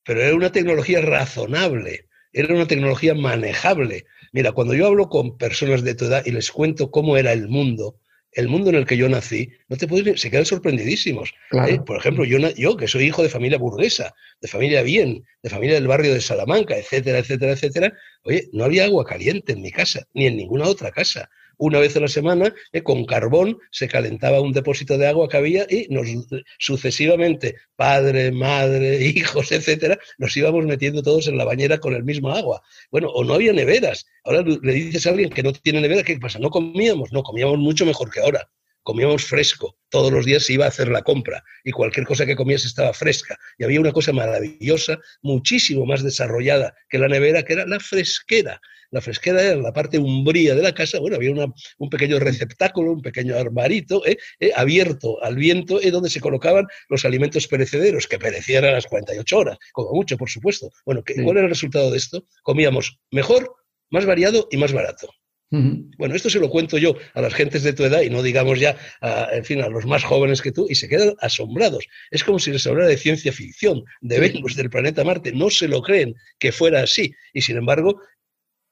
pero 0.06 0.22
era 0.22 0.34
una 0.34 0.52
tecnología 0.52 1.00
razonable, 1.02 2.06
era 2.32 2.54
una 2.54 2.66
tecnología 2.66 3.14
manejable. 3.14 4.06
Mira, 4.32 4.52
cuando 4.52 4.72
yo 4.74 4.86
hablo 4.86 5.08
con 5.08 5.36
personas 5.36 5.82
de 5.82 5.94
tu 5.94 6.04
edad 6.04 6.22
y 6.24 6.30
les 6.30 6.50
cuento 6.52 6.90
cómo 6.90 7.16
era 7.16 7.32
el 7.32 7.48
mundo, 7.48 7.98
el 8.30 8.48
mundo 8.48 8.70
en 8.70 8.76
el 8.76 8.86
que 8.86 8.96
yo 8.96 9.08
nací, 9.08 9.50
no 9.68 9.76
te 9.76 9.88
puedes, 9.88 10.20
se 10.20 10.30
quedan 10.30 10.44
sorprendidísimos. 10.44 11.34
¿eh? 11.66 11.80
Por 11.84 11.96
ejemplo, 11.96 12.24
yo, 12.24 12.38
yo 12.50 12.76
que 12.76 12.86
soy 12.86 13.04
hijo 13.04 13.22
de 13.22 13.30
familia 13.30 13.58
burguesa, 13.58 14.14
de 14.40 14.48
familia 14.48 14.82
bien, 14.82 15.24
de 15.42 15.50
familia 15.50 15.74
del 15.74 15.88
barrio 15.88 16.14
de 16.14 16.20
Salamanca, 16.20 16.76
etcétera, 16.76 17.18
etcétera, 17.18 17.52
etcétera, 17.52 17.92
oye, 18.22 18.48
no 18.52 18.64
había 18.64 18.84
agua 18.84 19.04
caliente 19.04 19.54
en 19.54 19.62
mi 19.62 19.72
casa, 19.72 20.06
ni 20.14 20.26
en 20.26 20.36
ninguna 20.36 20.66
otra 20.66 20.92
casa 20.92 21.28
una 21.58 21.78
vez 21.78 21.96
a 21.96 22.00
la 22.00 22.08
semana, 22.08 22.54
eh, 22.72 22.82
con 22.82 23.04
carbón 23.04 23.58
se 23.70 23.88
calentaba 23.88 24.40
un 24.40 24.52
depósito 24.52 24.98
de 24.98 25.06
agua 25.06 25.28
que 25.28 25.36
había 25.36 25.66
y 25.68 25.86
nos 25.90 26.06
sucesivamente, 26.58 27.56
padre, 27.76 28.32
madre, 28.32 29.04
hijos, 29.16 29.52
etcétera, 29.52 29.98
nos 30.18 30.36
íbamos 30.36 30.64
metiendo 30.66 31.02
todos 31.02 31.28
en 31.28 31.38
la 31.38 31.44
bañera 31.44 31.78
con 31.78 31.94
el 31.94 32.04
mismo 32.04 32.30
agua. 32.30 32.62
Bueno, 32.90 33.08
o 33.10 33.24
no 33.24 33.34
había 33.34 33.52
neveras. 33.52 34.06
Ahora 34.24 34.42
le 34.42 34.72
dices 34.72 35.06
a 35.06 35.10
alguien 35.10 35.30
que 35.30 35.42
no 35.42 35.52
tiene 35.52 35.80
nevera, 35.80 36.02
¿qué 36.02 36.18
pasa? 36.18 36.38
No 36.38 36.50
comíamos, 36.50 37.12
no, 37.12 37.22
comíamos 37.22 37.58
mucho 37.58 37.86
mejor 37.86 38.10
que 38.10 38.20
ahora 38.20 38.48
comíamos 38.86 39.24
fresco. 39.24 39.76
Todos 39.88 40.12
los 40.12 40.24
días 40.24 40.44
se 40.44 40.52
iba 40.52 40.64
a 40.64 40.68
hacer 40.68 40.88
la 40.88 41.02
compra 41.02 41.42
y 41.64 41.72
cualquier 41.72 42.06
cosa 42.06 42.24
que 42.24 42.36
comías 42.36 42.64
estaba 42.64 42.92
fresca. 42.92 43.36
Y 43.58 43.64
había 43.64 43.80
una 43.80 43.90
cosa 43.90 44.12
maravillosa, 44.12 45.00
muchísimo 45.22 45.84
más 45.84 46.04
desarrollada 46.04 46.72
que 46.88 46.98
la 46.98 47.08
nevera, 47.08 47.42
que 47.42 47.54
era 47.54 47.66
la 47.66 47.80
fresquera. 47.80 48.60
La 48.92 49.00
fresquera 49.00 49.42
era 49.42 49.56
la 49.56 49.72
parte 49.72 49.98
umbría 49.98 50.54
de 50.54 50.62
la 50.62 50.72
casa. 50.72 51.00
Bueno, 51.00 51.16
había 51.16 51.32
un 51.32 51.90
pequeño 51.90 52.20
receptáculo, 52.20 52.92
un 52.92 53.02
pequeño 53.02 53.34
armarito 53.36 54.06
¿eh? 54.06 54.18
¿eh? 54.38 54.52
abierto 54.54 55.20
al 55.20 55.34
viento, 55.34 55.82
¿eh? 55.82 55.90
donde 55.90 56.08
se 56.08 56.20
colocaban 56.20 56.68
los 56.88 57.04
alimentos 57.04 57.48
perecederos, 57.48 58.06
que 58.06 58.20
perecían 58.20 58.66
a 58.66 58.70
las 58.70 58.86
48 58.86 59.36
horas, 59.36 59.58
como 59.72 59.90
mucho, 59.94 60.16
por 60.16 60.30
supuesto. 60.30 60.70
Bueno, 60.84 61.02
¿cuál 61.24 61.38
era 61.38 61.46
el 61.46 61.50
resultado 61.50 61.90
de 61.90 61.98
esto? 61.98 62.24
Comíamos 62.44 63.00
mejor, 63.10 63.52
más 63.90 64.06
variado 64.06 64.46
y 64.52 64.58
más 64.58 64.72
barato. 64.72 65.08
Bueno, 65.50 66.14
esto 66.14 66.28
se 66.28 66.40
lo 66.40 66.50
cuento 66.50 66.76
yo 66.76 66.96
a 67.14 67.20
las 67.20 67.32
gentes 67.34 67.62
de 67.62 67.72
tu 67.72 67.84
edad 67.84 68.02
y 68.02 68.10
no 68.10 68.22
digamos 68.22 68.58
ya, 68.58 68.76
a, 69.00 69.28
en 69.32 69.44
fin, 69.44 69.62
a 69.62 69.68
los 69.68 69.86
más 69.86 70.02
jóvenes 70.02 70.42
que 70.42 70.52
tú, 70.52 70.66
y 70.68 70.74
se 70.74 70.88
quedan 70.88 71.14
asombrados. 71.20 71.86
Es 72.10 72.24
como 72.24 72.38
si 72.38 72.50
les 72.50 72.66
hablara 72.66 72.88
de 72.88 72.96
ciencia 72.96 73.32
ficción, 73.32 73.84
de 74.00 74.20
Venus, 74.20 74.56
del 74.56 74.70
planeta 74.70 75.04
Marte. 75.04 75.32
No 75.32 75.50
se 75.50 75.68
lo 75.68 75.82
creen 75.82 76.14
que 76.38 76.52
fuera 76.52 76.82
así. 76.82 77.14
Y 77.32 77.42
sin 77.42 77.56
embargo, 77.56 78.00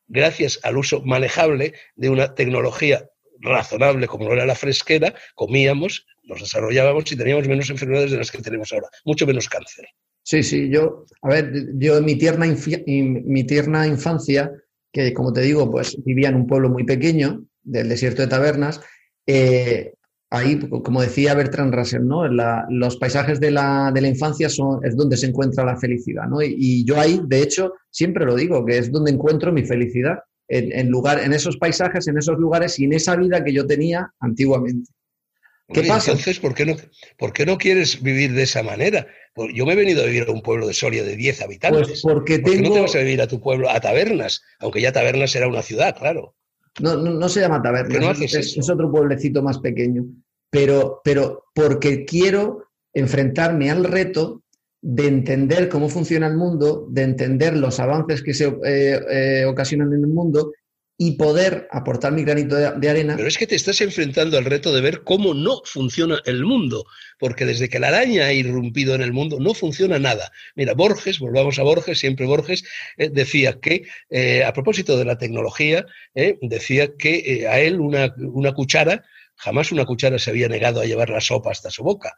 gracias 0.08 0.58
al 0.62 0.76
uso 0.76 1.02
manejable 1.02 1.74
de 1.94 2.10
una 2.10 2.34
tecnología 2.34 3.08
razonable 3.40 4.06
como 4.06 4.26
lo 4.26 4.34
era 4.34 4.46
la 4.46 4.54
fresquera, 4.54 5.14
comíamos, 5.34 6.06
nos 6.24 6.40
desarrollábamos 6.40 7.10
y 7.12 7.16
teníamos 7.16 7.46
menos 7.46 7.70
enfermedades 7.70 8.10
de 8.10 8.18
las 8.18 8.30
que 8.30 8.38
tenemos 8.38 8.72
ahora, 8.72 8.88
mucho 9.04 9.26
menos 9.26 9.48
cáncer. 9.48 9.86
Sí, 10.22 10.42
sí, 10.42 10.70
yo, 10.70 11.04
a 11.22 11.28
ver, 11.28 11.52
yo 11.74 11.98
en 11.98 12.04
mi 12.04 12.16
tierna, 12.16 12.46
mi 12.46 13.44
tierna 13.44 13.86
infancia 13.86 14.50
que 14.94 15.12
como 15.12 15.32
te 15.32 15.40
digo, 15.40 15.70
pues 15.70 15.96
vivía 16.04 16.28
en 16.28 16.36
un 16.36 16.46
pueblo 16.46 16.70
muy 16.70 16.84
pequeño 16.84 17.44
del 17.64 17.88
desierto 17.88 18.22
de 18.22 18.28
Tabernas. 18.28 18.80
Eh, 19.26 19.92
ahí, 20.30 20.56
como 20.68 21.02
decía 21.02 21.34
Bertrand 21.34 21.74
Russell, 21.74 22.06
¿no? 22.06 22.28
los 22.28 22.96
paisajes 22.96 23.40
de 23.40 23.50
la, 23.50 23.90
de 23.92 24.00
la, 24.00 24.08
infancia 24.08 24.48
son, 24.48 24.84
es 24.84 24.96
donde 24.96 25.16
se 25.16 25.26
encuentra 25.26 25.64
la 25.64 25.76
felicidad. 25.76 26.28
¿no? 26.28 26.40
Y, 26.40 26.84
yo 26.84 26.98
ahí, 26.98 27.20
de 27.26 27.42
hecho, 27.42 27.72
siempre 27.90 28.24
lo 28.24 28.36
digo, 28.36 28.64
que 28.64 28.78
es 28.78 28.92
donde 28.92 29.10
encuentro 29.10 29.52
mi 29.52 29.64
felicidad, 29.64 30.20
en, 30.46 30.88
lugar, 30.90 31.18
en 31.18 31.32
esos 31.32 31.56
paisajes, 31.56 32.06
en 32.06 32.18
esos 32.18 32.38
lugares 32.38 32.78
y 32.78 32.84
en 32.84 32.92
esa 32.92 33.16
vida 33.16 33.42
que 33.42 33.52
yo 33.52 33.66
tenía 33.66 34.12
antiguamente. 34.20 34.92
¿Qué 35.72 35.82
pasa? 35.82 36.10
Entonces, 36.10 36.38
¿por 36.40 36.54
qué, 36.54 36.66
no, 36.66 36.76
¿por 37.16 37.32
qué 37.32 37.46
no 37.46 37.56
quieres 37.56 38.02
vivir 38.02 38.32
de 38.34 38.42
esa 38.42 38.62
manera? 38.62 39.06
Pues 39.34 39.52
yo 39.54 39.64
me 39.64 39.72
he 39.72 39.76
venido 39.76 40.02
a 40.02 40.06
vivir 40.06 40.26
a 40.28 40.32
un 40.32 40.42
pueblo 40.42 40.66
de 40.66 40.74
Soria 40.74 41.02
de 41.02 41.16
10 41.16 41.42
habitantes. 41.42 41.88
Pues 41.88 42.02
porque 42.02 42.38
¿Por 42.38 42.52
qué 42.52 42.60
no 42.60 42.72
te 42.72 42.80
vas 42.80 42.94
a 42.94 42.98
vivir 42.98 43.22
a 43.22 43.26
tu 43.26 43.40
pueblo, 43.40 43.70
a 43.70 43.80
Tabernas? 43.80 44.42
Aunque 44.58 44.80
ya 44.80 44.92
Tabernas 44.92 45.34
era 45.34 45.48
una 45.48 45.62
ciudad, 45.62 45.96
claro. 45.96 46.34
No, 46.80 46.96
no, 46.96 47.28
se 47.28 47.40
llama 47.40 47.62
Tabernas, 47.62 48.20
es, 48.20 48.68
otro 48.68 48.90
pueblecito 48.90 49.42
más 49.42 49.58
pequeño. 49.58 50.04
Pero, 50.50 51.00
pero 51.02 51.44
porque 51.54 52.04
quiero 52.04 52.68
enfrentarme 52.92 53.70
al 53.70 53.84
reto 53.84 54.42
de 54.82 55.06
entender 55.06 55.68
cómo 55.70 55.88
funciona 55.88 56.26
el 56.26 56.36
mundo, 56.36 56.86
de 56.90 57.02
entender 57.02 57.56
los 57.56 57.80
avances 57.80 58.22
que 58.22 58.34
se 58.34 58.48
eh, 58.64 59.00
eh, 59.10 59.44
ocasionan 59.46 59.92
en 59.94 60.00
el 60.00 60.08
mundo 60.08 60.52
y 60.96 61.12
poder 61.12 61.66
aportar 61.72 62.12
mi 62.12 62.22
granito 62.22 62.54
de, 62.54 62.88
arena. 62.88 63.16
Pero 63.16 63.26
es 63.26 63.36
que 63.36 63.48
te 63.48 63.56
estás 63.56 63.80
enfrentando 63.80 64.38
al 64.38 64.44
reto 64.44 64.72
de 64.72 64.80
ver 64.80 65.02
cómo 65.02 65.34
no 65.34 65.60
funciona 65.64 66.20
el 66.24 66.44
mundo, 66.44 66.86
porque 67.18 67.44
desde 67.44 67.68
que 67.68 67.80
la 67.80 67.88
araña 67.88 68.26
ha 68.26 68.32
irrumpido 68.32 68.94
en 68.94 69.02
el 69.02 69.12
mundo 69.12 69.38
no 69.40 69.54
funciona 69.54 69.98
nada. 69.98 70.30
Mira, 70.54 70.74
Borges, 70.74 71.18
volvamos 71.18 71.58
a 71.58 71.64
Borges, 71.64 71.98
siempre 71.98 72.26
Borges, 72.26 72.64
eh, 72.96 73.10
decía 73.12 73.58
que, 73.60 73.86
eh, 74.10 74.44
a 74.44 74.52
propósito 74.52 74.96
de 74.96 75.04
la 75.04 75.18
tecnología, 75.18 75.84
eh, 76.14 76.38
decía 76.42 76.92
que 76.96 77.46
a 77.48 77.58
él 77.58 77.80
una, 77.80 78.14
una 78.18 78.52
cuchara, 78.52 79.04
jamás 79.34 79.72
una 79.72 79.84
cuchara 79.84 80.20
se 80.20 80.30
había 80.30 80.48
negado 80.48 80.80
a 80.80 80.84
llevar 80.84 81.10
la 81.10 81.20
sopa 81.20 81.50
hasta 81.50 81.70
su 81.70 81.82
boca 81.82 82.16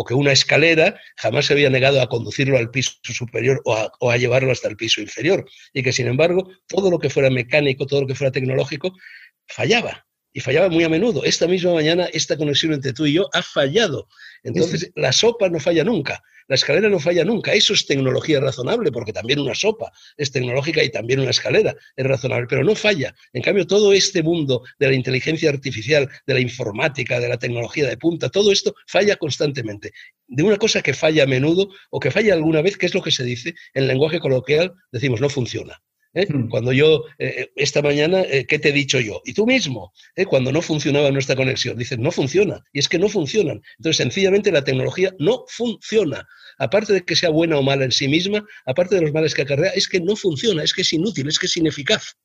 o 0.00 0.04
que 0.04 0.14
una 0.14 0.30
escalera 0.30 0.94
jamás 1.16 1.46
se 1.46 1.54
había 1.54 1.70
negado 1.70 2.00
a 2.00 2.08
conducirlo 2.08 2.56
al 2.56 2.70
piso 2.70 2.92
superior 3.02 3.60
o 3.64 4.10
a, 4.12 4.16
llevarlo 4.16 4.52
hasta 4.52 4.68
el 4.68 4.76
piso 4.76 5.00
inferior. 5.00 5.44
Y 5.72 5.82
que, 5.82 5.92
sin 5.92 6.06
embargo, 6.06 6.48
todo 6.68 6.88
lo 6.88 7.00
que 7.00 7.10
fuera 7.10 7.30
mecánico, 7.30 7.84
todo 7.84 8.02
lo 8.02 8.06
que 8.06 8.14
fuera 8.14 8.30
tecnológico, 8.30 8.92
fallaba. 9.48 10.06
Y 10.32 10.38
fallaba 10.38 10.68
muy 10.68 10.84
a 10.84 10.88
menudo. 10.88 11.24
Esta 11.24 11.48
misma 11.48 11.74
mañana, 11.74 12.04
esta 12.12 12.36
conexión 12.36 12.74
entre 12.74 12.92
tú 12.92 13.06
y 13.06 13.14
yo 13.14 13.28
ha 13.32 13.42
fallado. 13.42 14.06
Entonces, 14.44 14.88
la 14.94 15.10
sopa 15.10 15.48
no 15.48 15.58
falla 15.58 15.82
nunca. 15.82 16.22
La 16.48 16.54
escalera 16.54 16.88
no 16.88 16.98
falla 16.98 17.24
nunca. 17.24 17.52
Eso 17.52 17.74
es 17.74 17.86
tecnología 17.86 18.40
razonable, 18.40 18.90
porque 18.90 19.12
también 19.12 19.38
una 19.40 19.54
sopa 19.54 19.92
es 20.16 20.32
tecnológica 20.32 20.82
y 20.82 20.90
también 20.90 21.20
una 21.20 21.30
escalera 21.30 21.76
es 21.94 22.06
razonable, 22.06 22.46
pero 22.48 22.64
no 22.64 22.74
falla. 22.74 23.14
En 23.32 23.42
cambio, 23.42 23.66
todo 23.66 23.92
este 23.92 24.22
mundo 24.22 24.62
de 24.78 24.88
la 24.88 24.94
inteligencia 24.94 25.50
artificial, 25.50 26.08
de 26.26 26.34
la 26.34 26.40
informática, 26.40 27.20
de 27.20 27.28
la 27.28 27.38
tecnología 27.38 27.86
de 27.86 27.98
punta, 27.98 28.30
todo 28.30 28.50
esto 28.50 28.74
falla 28.86 29.16
constantemente. 29.16 29.92
De 30.26 30.42
una 30.42 30.56
cosa 30.56 30.82
que 30.82 30.94
falla 30.94 31.24
a 31.24 31.26
menudo 31.26 31.68
o 31.90 32.00
que 32.00 32.10
falla 32.10 32.34
alguna 32.34 32.62
vez, 32.62 32.76
que 32.76 32.86
es 32.86 32.94
lo 32.94 33.02
que 33.02 33.10
se 33.10 33.24
dice 33.24 33.54
en 33.74 33.86
lenguaje 33.86 34.18
coloquial, 34.18 34.74
decimos 34.90 35.20
no 35.20 35.28
funciona. 35.28 35.82
¿Eh? 36.18 36.26
Hmm. 36.28 36.48
Cuando 36.48 36.72
yo, 36.72 37.04
eh, 37.18 37.50
esta 37.56 37.82
mañana, 37.82 38.22
eh, 38.22 38.46
¿qué 38.46 38.58
te 38.58 38.70
he 38.70 38.72
dicho 38.72 39.00
yo? 39.00 39.22
Y 39.24 39.34
tú 39.34 39.46
mismo, 39.46 39.92
cuando 40.28 40.52
no 40.52 40.62
funcionaba 40.62 41.10
nuestra 41.10 41.36
conexión, 41.36 41.76
dices, 41.76 41.98
no 41.98 42.10
funciona. 42.10 42.64
Y 42.72 42.80
es 42.80 42.88
que 42.88 42.98
no 42.98 43.08
funcionan. 43.08 43.62
Entonces, 43.78 43.96
sencillamente 43.96 44.52
la 44.52 44.64
tecnología 44.64 45.14
no 45.18 45.44
funciona. 45.48 46.26
Aparte 46.58 46.92
de 46.92 47.04
que 47.04 47.16
sea 47.16 47.30
buena 47.30 47.58
o 47.58 47.62
mala 47.62 47.84
en 47.84 47.92
sí 47.92 48.08
misma, 48.08 48.44
aparte 48.66 48.96
de 48.96 49.02
los 49.02 49.12
males 49.12 49.34
que 49.34 49.42
acarrea, 49.42 49.70
es 49.70 49.88
que 49.88 50.00
no 50.00 50.16
funciona, 50.16 50.62
es 50.62 50.74
que 50.74 50.82
es 50.82 50.92
inútil, 50.92 51.28
es 51.28 51.38
que 51.38 51.46
es 51.46 51.56
ineficaz. 51.56 52.16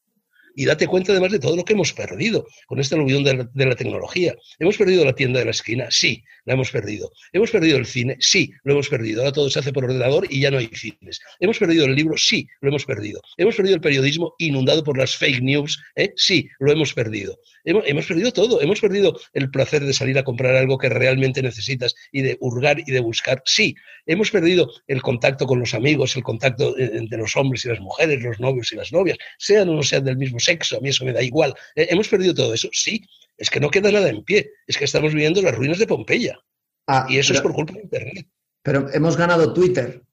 Y 0.56 0.66
date 0.66 0.88
cuenta 0.88 1.12
además 1.12 1.32
de 1.32 1.40
todo 1.40 1.56
lo 1.56 1.64
que 1.64 1.74
hemos 1.74 1.94
perdido 1.94 2.46
con 2.68 2.80
esta 2.80 2.96
aluvión 2.96 3.24
de 3.24 3.66
la, 3.66 3.76
tecnología. 3.76 4.36
¿Hemos 4.60 4.78
perdido 4.78 5.04
la 5.04 5.14
tienda 5.14 5.40
de 5.40 5.46
la 5.46 5.52
esquina? 5.52 5.88
Sí, 5.90 6.24
la 6.46 6.54
hemos 6.54 6.72
perdido. 6.72 7.12
¿Hemos 7.32 7.52
perdido 7.52 7.78
el 7.78 7.86
cine? 7.86 8.18
Sí, 8.20 8.52
lo 8.64 8.74
hemos 8.74 8.90
perdido. 8.90 9.22
Ahora 9.22 9.32
todo 9.32 9.50
se 9.50 9.60
hace 9.60 9.74
por 9.74 9.86
ordenador 9.86 10.28
y 10.30 10.42
ya 10.42 10.52
no 10.52 10.58
hay 10.58 10.68
cines. 10.74 11.20
¿Hemos 11.40 11.58
perdido 11.58 11.86
el 11.86 11.96
libro? 11.96 12.18
Sí, 12.18 12.48
lo 12.62 12.70
hemos 12.70 12.86
perdido. 12.86 13.22
¿Hemos 13.38 13.56
perdido 13.56 13.76
el 13.76 13.82
periodismo 13.82 14.36
inundado 14.38 14.84
por 14.84 14.98
las 14.98 15.16
fake 15.16 15.42
news? 15.42 15.82
¿Eh? 15.96 16.14
Sí, 16.16 16.48
lo 16.60 16.72
hemos 16.72 16.94
perdido. 16.94 17.38
Hemos, 17.64 17.84
hemos, 17.86 18.06
perdido 18.06 18.32
todo. 18.32 18.62
Hemos 18.62 18.80
perdido 18.80 19.20
el 19.34 19.50
placer 19.50 19.84
de 19.84 19.94
salir 19.94 20.18
a 20.18 20.24
comprar 20.24 20.56
algo 20.56 20.78
que 20.78 20.90
realmente 20.90 21.42
necesitas 21.42 21.96
y 22.12 22.22
de 22.22 22.38
hurgar 22.40 22.80
y 22.80 22.92
de 22.92 23.00
buscar. 23.00 23.42
Sí, 23.46 23.76
hemos 24.06 24.32
perdido 24.32 24.70
el 24.88 25.02
contacto 25.02 25.46
con 25.46 25.60
los 25.60 25.74
amigos, 25.74 26.16
el 26.16 26.24
contacto 26.24 26.78
eh, 26.78 26.92
entre 26.94 27.18
los 27.18 27.36
hombres 27.36 27.64
y 27.66 27.70
las 27.70 27.80
mujeres, 27.80 28.22
los 28.22 28.40
novios 28.40 28.72
y 28.72 28.76
las 28.76 28.92
novias, 28.92 29.18
sean 29.38 29.70
o 29.70 29.76
no 29.76 29.84
sean 29.84 30.04
del 30.04 30.18
mismo 30.18 30.40
sexo, 30.40 30.78
a 30.78 30.82
mí 30.82 30.90
eso 30.90 31.06
me 31.06 31.14
da 31.14 31.22
igual. 31.22 31.54
Eh, 31.76 31.88
¿Hemos 31.90 32.08
perdido 32.08 32.34
todo 32.34 32.54
eso? 32.54 32.70
Sí, 32.72 33.02
es 33.38 33.50
que 33.50 33.60
no 33.60 33.70
queda 33.70 33.92
nada 33.92 34.10
en 34.10 34.24
pie, 34.24 34.52
es 34.68 34.78
que 34.78 34.86
estamos 34.86 35.14
viviendo 35.14 35.42
las 35.42 35.56
ruinas 35.56 35.80
de 35.80 35.88
Pompeya. 35.88 36.40
Ah, 36.88 37.06
y 37.10 37.18
eso 37.18 37.34
es 37.34 37.42
por 37.42 37.54
culpa 37.54 37.74
de 37.74 37.82
Internet. 37.82 38.28
Pero 38.62 38.90
hemos 38.94 39.18
ganado 39.18 39.54
Twitter. 39.54 40.04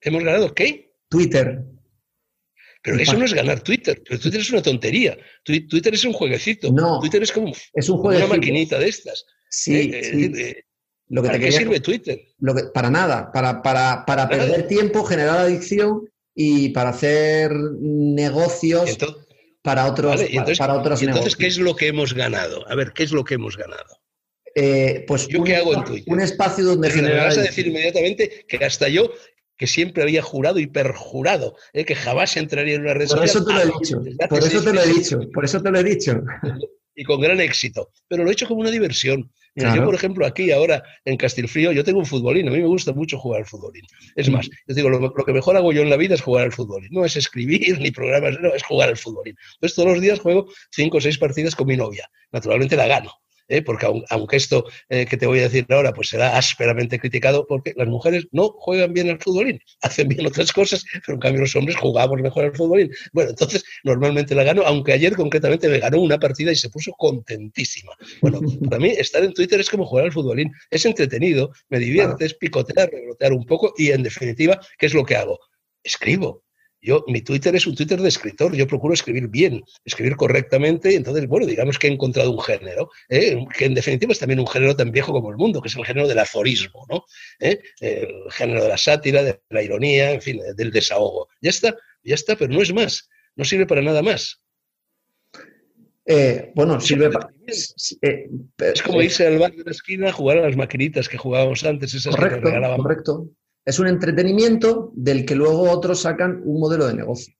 ¿Hemos 0.00 0.24
ganado 0.24 0.54
qué? 0.54 0.94
Twitter. 1.08 1.64
Pero 2.82 2.98
eso 2.98 3.16
no 3.16 3.24
es 3.24 3.34
ganar 3.34 3.60
Twitter. 3.62 4.02
Twitter 4.02 4.40
es 4.40 4.50
una 4.50 4.62
tontería. 4.62 5.18
Twitter 5.44 5.94
es 5.94 6.04
un 6.04 6.12
jueguecito. 6.12 6.72
No. 6.72 7.00
Twitter 7.00 7.22
es 7.22 7.32
como 7.32 7.52
es 7.74 7.88
un 7.88 8.00
una 8.00 8.26
maquinita 8.26 8.78
de 8.78 8.88
estas. 8.88 9.26
Sí. 9.50 9.90
Eh, 9.92 10.64
lo 11.08 11.22
que 11.22 11.28
¿Para 11.28 11.38
qué 11.40 11.52
sirve 11.52 11.80
Twitter? 11.80 12.20
Lo 12.38 12.54
que, 12.54 12.62
para 12.72 12.88
nada. 12.88 13.30
Para, 13.32 13.62
para, 13.62 14.04
para 14.06 14.28
perder 14.28 14.68
tiempo, 14.68 15.04
generar 15.04 15.38
adicción 15.40 16.08
y 16.34 16.70
para 16.70 16.90
hacer 16.90 17.52
negocios 17.52 18.96
para 19.62 19.86
otros, 19.86 20.22
entonces, 20.22 20.58
para 20.58 20.74
otros 20.74 21.02
entonces 21.02 21.36
¿qué 21.36 21.46
es 21.46 21.58
lo 21.58 21.76
que 21.76 21.88
hemos 21.88 22.14
ganado? 22.14 22.66
A 22.70 22.74
ver, 22.74 22.92
¿qué 22.94 23.02
es 23.02 23.12
lo 23.12 23.24
que 23.24 23.34
hemos 23.34 23.56
ganado? 23.56 24.00
Eh, 24.54 25.04
pues 25.06 25.28
¿Yo 25.28 25.40
un, 25.40 25.44
qué 25.44 25.56
hago 25.56 25.74
en 25.74 25.84
Twitter? 25.84 26.12
Un 26.12 26.20
espacio 26.20 26.64
donde 26.64 26.90
generar... 26.90 27.18
Me 27.18 27.24
vas 27.26 27.38
a 27.38 27.42
decir 27.42 27.66
inmediatamente 27.66 28.46
que 28.48 28.64
hasta 28.64 28.88
yo, 28.88 29.12
que 29.60 29.66
siempre 29.66 30.02
había 30.02 30.22
jurado 30.22 30.58
y 30.58 30.66
perjurado, 30.66 31.54
eh, 31.74 31.84
que 31.84 31.94
jamás 31.94 32.34
entraría 32.38 32.76
en 32.76 32.80
una 32.80 32.94
red 32.94 33.06
Por 33.08 33.22
eso 33.22 33.44
te 33.44 33.52
lo 33.52 33.60
he 33.60 33.66
dicho, 33.66 34.02
por 34.30 34.42
eso 34.42 34.62
te 34.62 34.72
lo 34.72 34.80
he 34.80 34.86
dicho, 34.86 35.20
por 35.34 35.44
eso 35.44 35.62
te 35.62 35.70
lo 35.70 35.78
he 35.78 35.84
dicho. 35.84 36.22
Y 36.94 37.04
con 37.04 37.20
gran 37.20 37.42
éxito. 37.42 37.90
Pero 38.08 38.24
lo 38.24 38.30
he 38.30 38.32
hecho 38.32 38.48
como 38.48 38.60
una 38.60 38.70
diversión. 38.70 39.30
Yo, 39.54 39.84
por 39.84 39.94
ejemplo, 39.94 40.24
aquí 40.24 40.50
ahora 40.50 40.82
en 41.04 41.18
Castilfrío, 41.18 41.72
yo 41.72 41.84
tengo 41.84 41.98
un 41.98 42.06
futbolín, 42.06 42.48
a 42.48 42.52
mí 42.52 42.58
me 42.58 42.66
gusta 42.66 42.94
mucho 42.94 43.18
jugar 43.18 43.40
al 43.40 43.46
futbolín. 43.46 43.84
Es 44.16 44.30
mm. 44.30 44.32
más, 44.32 44.48
yo 44.66 44.74
digo, 44.74 44.88
lo, 44.88 45.12
que 45.12 45.32
mejor 45.34 45.58
hago 45.58 45.74
yo 45.74 45.82
en 45.82 45.90
la 45.90 45.98
vida 45.98 46.14
es 46.14 46.22
jugar 46.22 46.44
al 46.44 46.52
futbolín. 46.52 46.88
No 46.90 47.04
es 47.04 47.16
escribir 47.16 47.78
ni 47.80 47.90
programas, 47.90 48.40
no, 48.40 48.54
es 48.54 48.62
jugar 48.62 48.88
al 48.88 48.96
futbolín. 48.96 49.36
Entonces 49.56 49.76
todos 49.76 49.90
los 49.90 50.00
días 50.00 50.20
juego 50.20 50.46
cinco 50.70 50.96
o 50.96 51.00
seis 51.02 51.18
partidas 51.18 51.54
con 51.54 51.66
mi 51.66 51.76
novia. 51.76 52.08
Naturalmente 52.32 52.76
la 52.76 52.86
gano. 52.86 53.12
¿Eh? 53.50 53.62
porque 53.62 53.86
aunque 54.08 54.36
esto 54.36 54.64
eh, 54.88 55.04
que 55.04 55.16
te 55.16 55.26
voy 55.26 55.40
a 55.40 55.42
decir 55.42 55.66
ahora 55.68 55.92
pues 55.92 56.08
será 56.08 56.38
ásperamente 56.38 56.98
criticado, 56.98 57.46
porque 57.46 57.74
las 57.76 57.88
mujeres 57.88 58.26
no 58.32 58.48
juegan 58.48 58.94
bien 58.94 59.10
al 59.10 59.20
futbolín, 59.20 59.60
hacen 59.82 60.08
bien 60.08 60.26
otras 60.26 60.52
cosas, 60.52 60.84
pero 61.04 61.16
en 61.16 61.20
cambio 61.20 61.42
los 61.42 61.54
hombres 61.56 61.76
jugamos 61.76 62.20
mejor 62.20 62.44
al 62.44 62.56
futbolín. 62.56 62.90
Bueno, 63.12 63.30
entonces 63.30 63.64
normalmente 63.84 64.34
la 64.34 64.44
gano, 64.44 64.62
aunque 64.64 64.92
ayer 64.92 65.14
concretamente 65.14 65.68
me 65.68 65.78
ganó 65.78 66.00
una 66.00 66.18
partida 66.18 66.52
y 66.52 66.56
se 66.56 66.70
puso 66.70 66.92
contentísima. 66.92 67.92
Bueno, 68.22 68.40
para 68.70 68.80
mí 68.80 68.88
estar 68.90 69.22
en 69.22 69.34
Twitter 69.34 69.60
es 69.60 69.68
como 69.68 69.84
jugar 69.84 70.06
al 70.06 70.12
futbolín, 70.12 70.52
es 70.70 70.86
entretenido, 70.86 71.52
me 71.68 71.78
divierte, 71.78 72.24
es 72.24 72.34
picotear, 72.34 72.90
rebrotear 72.90 73.32
un 73.32 73.44
poco 73.44 73.74
y 73.76 73.90
en 73.90 74.02
definitiva, 74.02 74.58
¿qué 74.78 74.86
es 74.86 74.94
lo 74.94 75.04
que 75.04 75.16
hago? 75.16 75.38
Escribo, 75.82 76.44
yo, 76.82 77.04
mi 77.08 77.22
Twitter 77.22 77.54
es 77.54 77.66
un 77.66 77.74
Twitter 77.74 78.00
de 78.00 78.08
escritor, 78.08 78.54
yo 78.54 78.66
procuro 78.66 78.94
escribir 78.94 79.28
bien, 79.28 79.62
escribir 79.84 80.16
correctamente, 80.16 80.94
entonces, 80.94 81.26
bueno, 81.26 81.46
digamos 81.46 81.78
que 81.78 81.88
he 81.88 81.92
encontrado 81.92 82.30
un 82.30 82.40
género, 82.40 82.90
¿eh? 83.08 83.44
que 83.56 83.66
en 83.66 83.74
definitiva 83.74 84.12
es 84.12 84.18
también 84.18 84.40
un 84.40 84.46
género 84.46 84.74
tan 84.74 84.90
viejo 84.90 85.12
como 85.12 85.30
el 85.30 85.36
mundo, 85.36 85.60
que 85.60 85.68
es 85.68 85.76
el 85.76 85.84
género 85.84 86.08
del 86.08 86.18
aforismo, 86.18 86.86
¿no? 86.88 87.04
¿Eh? 87.38 87.60
El 87.80 88.30
género 88.30 88.62
de 88.62 88.68
la 88.68 88.78
sátira, 88.78 89.22
de 89.22 89.40
la 89.50 89.62
ironía, 89.62 90.12
en 90.12 90.22
fin, 90.22 90.40
del 90.56 90.70
desahogo. 90.70 91.28
Ya 91.40 91.50
está, 91.50 91.76
ya 92.02 92.14
está, 92.14 92.36
pero 92.36 92.52
no 92.52 92.62
es 92.62 92.72
más, 92.72 93.08
no 93.36 93.44
sirve 93.44 93.66
para 93.66 93.82
nada 93.82 94.02
más. 94.02 94.40
Eh, 96.06 96.50
bueno, 96.54 96.80
sirve 96.80 97.10
para... 97.10 97.28
es 97.46 98.82
como 98.82 99.02
irse 99.02 99.26
al 99.26 99.38
bar 99.38 99.52
de 99.52 99.64
la 99.64 99.70
esquina 99.70 100.08
a 100.08 100.12
jugar 100.12 100.38
a 100.38 100.46
las 100.46 100.56
maquinitas 100.56 101.08
que 101.08 101.18
jugábamos 101.18 101.62
antes, 101.64 101.94
esas 101.94 102.16
correcto, 102.16 102.40
que 102.40 102.46
regalaban. 102.46 102.78
Correcto. 102.78 103.28
Es 103.64 103.78
un 103.78 103.86
entretenimiento 103.86 104.90
del 104.94 105.24
que 105.24 105.34
luego 105.34 105.70
otros 105.70 106.00
sacan 106.00 106.42
un 106.44 106.60
modelo 106.60 106.86
de 106.86 106.94
negocio. 106.94 107.34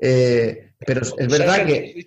Eh, 0.00 0.72
pero 0.86 1.02
es, 1.02 1.28
verdad 1.28 1.66
que 1.66 2.06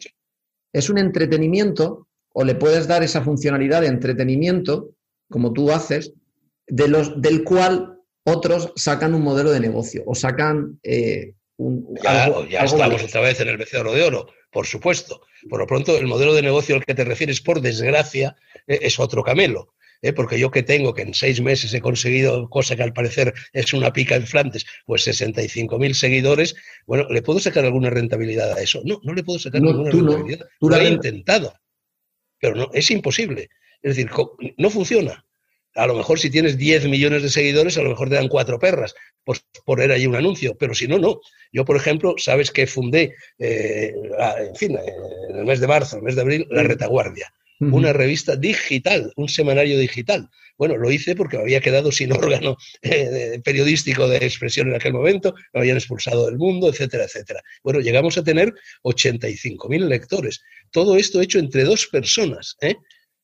es 0.71 0.89
un 0.89 0.97
entretenimiento, 0.97 2.07
o 2.33 2.43
le 2.43 2.55
puedes 2.55 2.87
dar 2.87 3.03
esa 3.03 3.21
funcionalidad 3.21 3.81
de 3.81 3.87
entretenimiento, 3.87 4.95
como 5.29 5.51
tú 5.51 5.71
haces, 5.71 6.13
de 6.67 6.87
los, 6.87 7.21
del 7.21 7.43
cual 7.43 7.99
otros 8.23 8.71
sacan 8.75 9.13
un 9.13 9.23
modelo 9.23 9.51
de 9.51 9.59
negocio 9.59 10.03
o 10.05 10.15
sacan 10.15 10.79
eh, 10.83 11.33
un. 11.57 11.93
Claro, 11.95 12.47
ya 12.47 12.61
estamos 12.61 13.03
otra 13.03 13.21
vez 13.21 13.39
en 13.41 13.49
el 13.49 13.57
becerro 13.57 13.93
de 13.93 14.03
oro, 14.03 14.27
por 14.51 14.65
supuesto. 14.65 15.21
Por 15.49 15.59
lo 15.59 15.67
pronto, 15.67 15.97
el 15.97 16.07
modelo 16.07 16.33
de 16.33 16.41
negocio 16.41 16.75
al 16.75 16.85
que 16.85 16.95
te 16.95 17.03
refieres, 17.03 17.41
por 17.41 17.61
desgracia, 17.61 18.35
eh, 18.67 18.79
es 18.83 18.99
otro 18.99 19.23
camelo. 19.23 19.73
¿Eh? 20.01 20.13
porque 20.13 20.39
yo 20.39 20.51
que 20.51 20.63
tengo, 20.63 20.93
que 20.93 21.03
en 21.03 21.13
seis 21.13 21.41
meses 21.41 21.73
he 21.73 21.81
conseguido, 21.81 22.49
cosa 22.49 22.75
que 22.75 22.83
al 22.83 22.93
parecer 22.93 23.33
es 23.53 23.73
una 23.73 23.93
pica 23.93 24.15
en 24.15 24.27
Flandes, 24.27 24.65
pues 24.85 25.07
65.000 25.07 25.93
seguidores, 25.93 26.55
bueno, 26.85 27.07
¿le 27.09 27.21
puedo 27.21 27.39
sacar 27.39 27.65
alguna 27.65 27.89
rentabilidad 27.89 28.51
a 28.53 28.61
eso? 28.61 28.81
No, 28.85 28.99
no 29.03 29.13
le 29.13 29.23
puedo 29.23 29.39
sacar 29.39 29.61
ninguna 29.61 29.91
rentabilidad. 29.91 30.45
Tú 30.59 30.69
lo 30.69 30.77
he 30.77 30.89
intentado, 30.89 31.53
pero 32.39 32.55
no, 32.55 32.69
es 32.73 32.89
imposible. 32.91 33.49
Es 33.81 33.95
decir, 33.95 34.11
no 34.57 34.69
funciona. 34.69 35.25
A 35.73 35.87
lo 35.87 35.95
mejor 35.95 36.19
si 36.19 36.29
tienes 36.29 36.57
10 36.57 36.89
millones 36.89 37.23
de 37.23 37.29
seguidores, 37.29 37.77
a 37.77 37.81
lo 37.81 37.89
mejor 37.89 38.09
te 38.09 38.15
dan 38.15 38.27
cuatro 38.27 38.59
perras 38.59 38.93
por 39.23 39.37
poner 39.65 39.91
ahí 39.91 40.05
un 40.05 40.15
anuncio, 40.15 40.57
pero 40.57 40.75
si 40.75 40.85
no, 40.85 40.99
no. 40.99 41.21
Yo, 41.53 41.63
por 41.63 41.77
ejemplo, 41.77 42.15
sabes 42.17 42.51
que 42.51 42.67
fundé, 42.67 43.15
eh, 43.39 43.93
en 44.39 44.55
fin, 44.55 44.77
en 45.29 45.37
el 45.37 45.45
mes 45.45 45.61
de 45.61 45.67
marzo, 45.67 45.95
el 45.95 46.03
mes 46.03 46.15
de 46.15 46.21
abril, 46.21 46.47
la 46.49 46.63
retaguardia 46.63 47.33
una 47.61 47.93
revista 47.93 48.35
digital, 48.35 49.13
un 49.15 49.29
semanario 49.29 49.77
digital. 49.77 50.29
Bueno, 50.57 50.77
lo 50.77 50.91
hice 50.91 51.15
porque 51.15 51.37
me 51.37 51.43
había 51.43 51.61
quedado 51.61 51.91
sin 51.91 52.11
órgano 52.11 52.57
eh, 52.81 53.39
periodístico 53.43 54.07
de 54.07 54.17
expresión 54.17 54.69
en 54.69 54.75
aquel 54.75 54.93
momento, 54.93 55.33
me 55.53 55.61
habían 55.61 55.77
expulsado 55.77 56.25
del 56.25 56.37
mundo, 56.37 56.69
etcétera, 56.69 57.05
etcétera. 57.05 57.41
Bueno, 57.63 57.79
llegamos 57.79 58.17
a 58.17 58.23
tener 58.23 58.53
85.000 58.83 59.87
lectores. 59.87 60.41
Todo 60.71 60.97
esto 60.97 61.21
hecho 61.21 61.39
entre 61.39 61.63
dos 61.63 61.87
personas. 61.87 62.57
¿eh? 62.61 62.75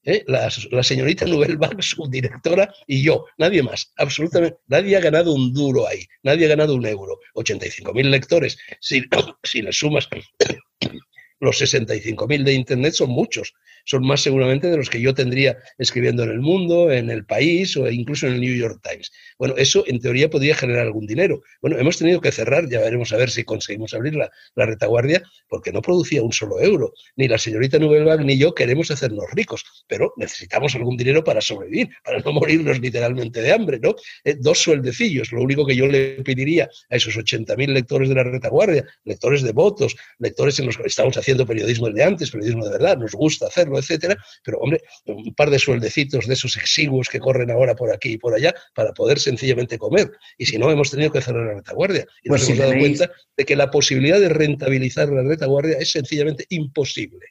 ¿Eh? 0.04 0.24
La, 0.28 0.50
señorita 0.84 1.26
Nouvelle 1.26 1.58
su 1.80 2.08
directora, 2.08 2.74
y 2.86 3.02
yo, 3.02 3.26
nadie 3.38 3.62
más, 3.62 3.92
absolutamente, 3.98 4.58
nadie 4.68 4.96
ha 4.96 5.02
ganado 5.02 5.34
un 5.34 5.54
duro 5.54 5.86
ahí, 5.86 6.06
nadie 6.24 6.46
ha 6.46 6.50
ganado 6.50 6.76
un 6.76 6.86
euro. 6.86 7.20
85.000 7.36 8.04
lectores, 8.04 8.58
si, 8.80 9.04
si 9.44 9.62
le 9.62 9.74
sumas 9.74 10.08
los 11.40 11.62
65.000 11.62 12.44
de 12.44 12.54
Internet 12.54 12.94
son 12.94 13.10
muchos 13.10 13.54
son 13.88 14.06
más 14.06 14.22
seguramente 14.22 14.70
de 14.70 14.78
los 14.78 14.90
que 14.90 15.02
yo 15.02 15.14
tendría 15.14 15.58
escribiendo 15.78 16.24
en 16.24 16.32
el 16.32 16.42
mundo, 16.42 16.92
en 16.92 17.10
el 17.10 17.26
país 17.26 17.76
o 17.78 17.90
incluso 17.90 18.28
en 18.28 18.34
el 18.34 18.42
New 18.42 18.56
York 18.56 18.82
Times. 18.84 19.12
Bueno, 19.40 19.56
eso 19.58 19.84
en 19.88 20.00
teoría 20.00 20.30
podría 20.30 20.56
generar 20.56 20.86
algún 20.86 21.08
dinero. 21.08 21.42
Bueno, 21.62 21.80
hemos 21.80 21.98
tenido 21.98 22.20
que 22.20 22.34
cerrar, 22.34 22.70
ya 22.70 22.82
veremos 22.82 23.14
a 23.14 23.18
ver 23.18 23.30
si 23.30 23.46
conseguimos 23.46 23.94
abrir 23.94 24.16
la, 24.16 24.30
retaguardia, 24.56 25.24
porque 25.48 25.72
no 25.72 25.82
producía 25.82 26.22
un 26.22 26.34
solo 26.34 26.60
euro. 26.60 26.92
Ni 27.16 27.30
la 27.30 27.38
señorita 27.38 27.80
Nubelbach 27.80 28.20
ni 28.20 28.38
yo 28.38 28.54
queremos 28.54 28.92
hacernos 28.92 29.26
ricos, 29.32 29.64
pero 29.88 30.14
necesitamos 30.18 30.76
algún 30.76 30.98
dinero 30.98 31.24
para 31.24 31.40
sobrevivir, 31.40 31.90
para 32.04 32.20
no 32.20 32.34
morirnos 32.34 32.80
literalmente 32.82 33.42
de 33.42 33.54
hambre, 33.54 33.80
¿no? 33.80 33.96
Eh, 34.26 34.36
dos 34.38 34.60
sueldecillos, 34.60 35.32
lo 35.32 35.42
único 35.42 35.66
que 35.66 35.78
yo 35.78 35.88
le 35.88 36.22
pediría 36.24 36.70
a 36.90 36.96
esos 36.98 37.16
80.000 37.16 37.68
lectores 37.72 38.10
de 38.10 38.16
la 38.16 38.24
retaguardia, 38.24 38.86
lectores 39.06 39.44
de 39.44 39.54
votos, 39.54 39.96
lectores 40.20 40.60
en 40.60 40.66
los 40.66 40.76
que 40.76 40.88
estamos 40.88 41.16
haciendo 41.16 41.46
periodismo 41.46 41.90
de 41.90 42.04
antes, 42.04 42.32
periodismo 42.32 42.66
de 42.66 42.72
verdad, 42.72 42.98
nos 42.98 43.14
gusta 43.14 43.48
hacerlo, 43.48 43.77
etcétera, 43.80 44.18
pero 44.44 44.60
hombre, 44.60 44.82
un 45.06 45.34
par 45.34 45.50
de 45.50 45.60
sueldecitos 45.60 46.28
de 46.28 46.34
esos 46.34 46.58
exiguos 46.58 47.10
que 47.10 47.20
corren 47.20 47.52
ahora 47.52 47.76
por 47.76 47.92
aquí 47.92 48.14
y 48.14 48.18
por 48.18 48.34
allá 48.34 48.54
para 48.74 48.94
poder 48.94 49.20
sencillamente 49.20 49.78
comer. 49.78 50.12
Y 50.38 50.46
si 50.46 50.58
no, 50.58 50.72
hemos 50.72 50.92
tenido 50.92 51.12
que 51.12 51.22
cerrar 51.22 51.46
la 51.46 51.54
retaguardia. 51.56 52.06
Y 52.24 52.30
nos 52.30 52.42
pues 52.42 52.50
hemos 52.50 52.60
dado 52.60 52.80
cuenta 52.80 53.12
de 53.36 53.46
que 53.46 53.56
la 53.56 53.72
posibilidad 53.72 54.20
de 54.20 54.30
rentabilizar 54.30 55.10
la 55.10 55.24
retaguardia 55.24 55.78
es 55.78 55.92
sencillamente 55.92 56.46
imposible. 56.50 57.26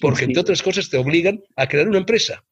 Porque, 0.00 0.24
entre 0.24 0.40
otras 0.40 0.62
cosas, 0.62 0.88
te 0.88 0.96
obligan 0.96 1.42
a 1.56 1.68
crear 1.68 1.88
una 1.88 1.98
empresa. 1.98 2.44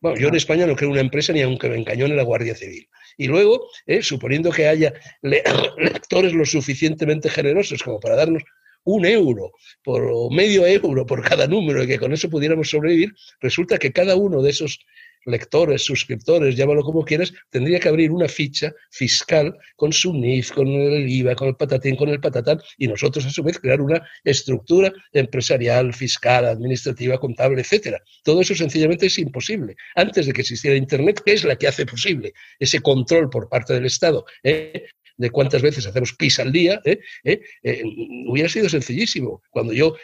Bueno, 0.00 0.18
yo 0.18 0.28
en 0.28 0.34
España 0.34 0.66
no 0.66 0.76
creo 0.76 0.90
una 0.90 1.00
empresa 1.00 1.32
ni 1.32 1.42
aunque 1.42 1.68
me 1.68 1.76
encañone 1.76 2.14
la 2.14 2.24
Guardia 2.24 2.54
Civil. 2.54 2.88
Y 3.16 3.26
luego, 3.28 3.68
eh, 3.86 4.02
suponiendo 4.02 4.50
que 4.50 4.66
haya 4.66 4.92
lectores 5.22 6.32
lo 6.32 6.44
suficientemente 6.44 7.28
generosos 7.28 7.82
como 7.82 8.00
para 8.00 8.16
darnos 8.16 8.42
un 8.84 9.06
euro 9.06 9.52
por, 9.82 10.02
o 10.12 10.30
medio 10.30 10.66
euro 10.66 11.06
por 11.06 11.22
cada 11.22 11.46
número 11.46 11.82
y 11.82 11.86
que 11.86 11.98
con 11.98 12.12
eso 12.12 12.28
pudiéramos 12.28 12.70
sobrevivir, 12.70 13.14
resulta 13.40 13.78
que 13.78 13.92
cada 13.92 14.16
uno 14.16 14.42
de 14.42 14.50
esos 14.50 14.80
lectores, 15.24 15.84
suscriptores, 15.84 16.56
llámalo 16.56 16.82
como 16.82 17.04
quieras, 17.04 17.32
tendría 17.50 17.78
que 17.78 17.88
abrir 17.88 18.10
una 18.10 18.28
ficha 18.28 18.72
fiscal 18.90 19.56
con 19.76 19.92
su 19.92 20.12
NIF, 20.12 20.52
con 20.52 20.68
el 20.68 21.08
IVA, 21.08 21.34
con 21.34 21.48
el 21.48 21.56
patatín, 21.56 21.96
con 21.96 22.08
el 22.08 22.20
patatán, 22.20 22.60
y 22.78 22.88
nosotros 22.88 23.24
a 23.26 23.30
su 23.30 23.42
vez 23.42 23.58
crear 23.58 23.80
una 23.80 24.02
estructura 24.24 24.92
empresarial, 25.12 25.92
fiscal, 25.92 26.46
administrativa, 26.46 27.18
contable, 27.18 27.60
etcétera. 27.60 28.02
Todo 28.24 28.40
eso 28.40 28.54
sencillamente 28.54 29.06
es 29.06 29.18
imposible. 29.18 29.76
Antes 29.94 30.26
de 30.26 30.32
que 30.32 30.40
existiera 30.40 30.76
Internet, 30.76 31.22
¿qué 31.24 31.34
es 31.34 31.44
la 31.44 31.56
que 31.56 31.68
hace 31.68 31.86
posible 31.86 32.32
ese 32.58 32.80
control 32.80 33.30
por 33.30 33.48
parte 33.48 33.74
del 33.74 33.86
Estado? 33.86 34.24
¿eh? 34.42 34.86
De 35.16 35.30
cuántas 35.30 35.62
veces 35.62 35.86
hacemos 35.86 36.14
pis 36.14 36.38
al 36.38 36.52
día, 36.52 36.80
¿eh? 36.84 37.00
¿Eh? 37.24 37.82
hubiera 38.26 38.48
sido 38.48 38.68
sencillísimo. 38.68 39.42
Cuando 39.50 39.72
yo 39.72 39.96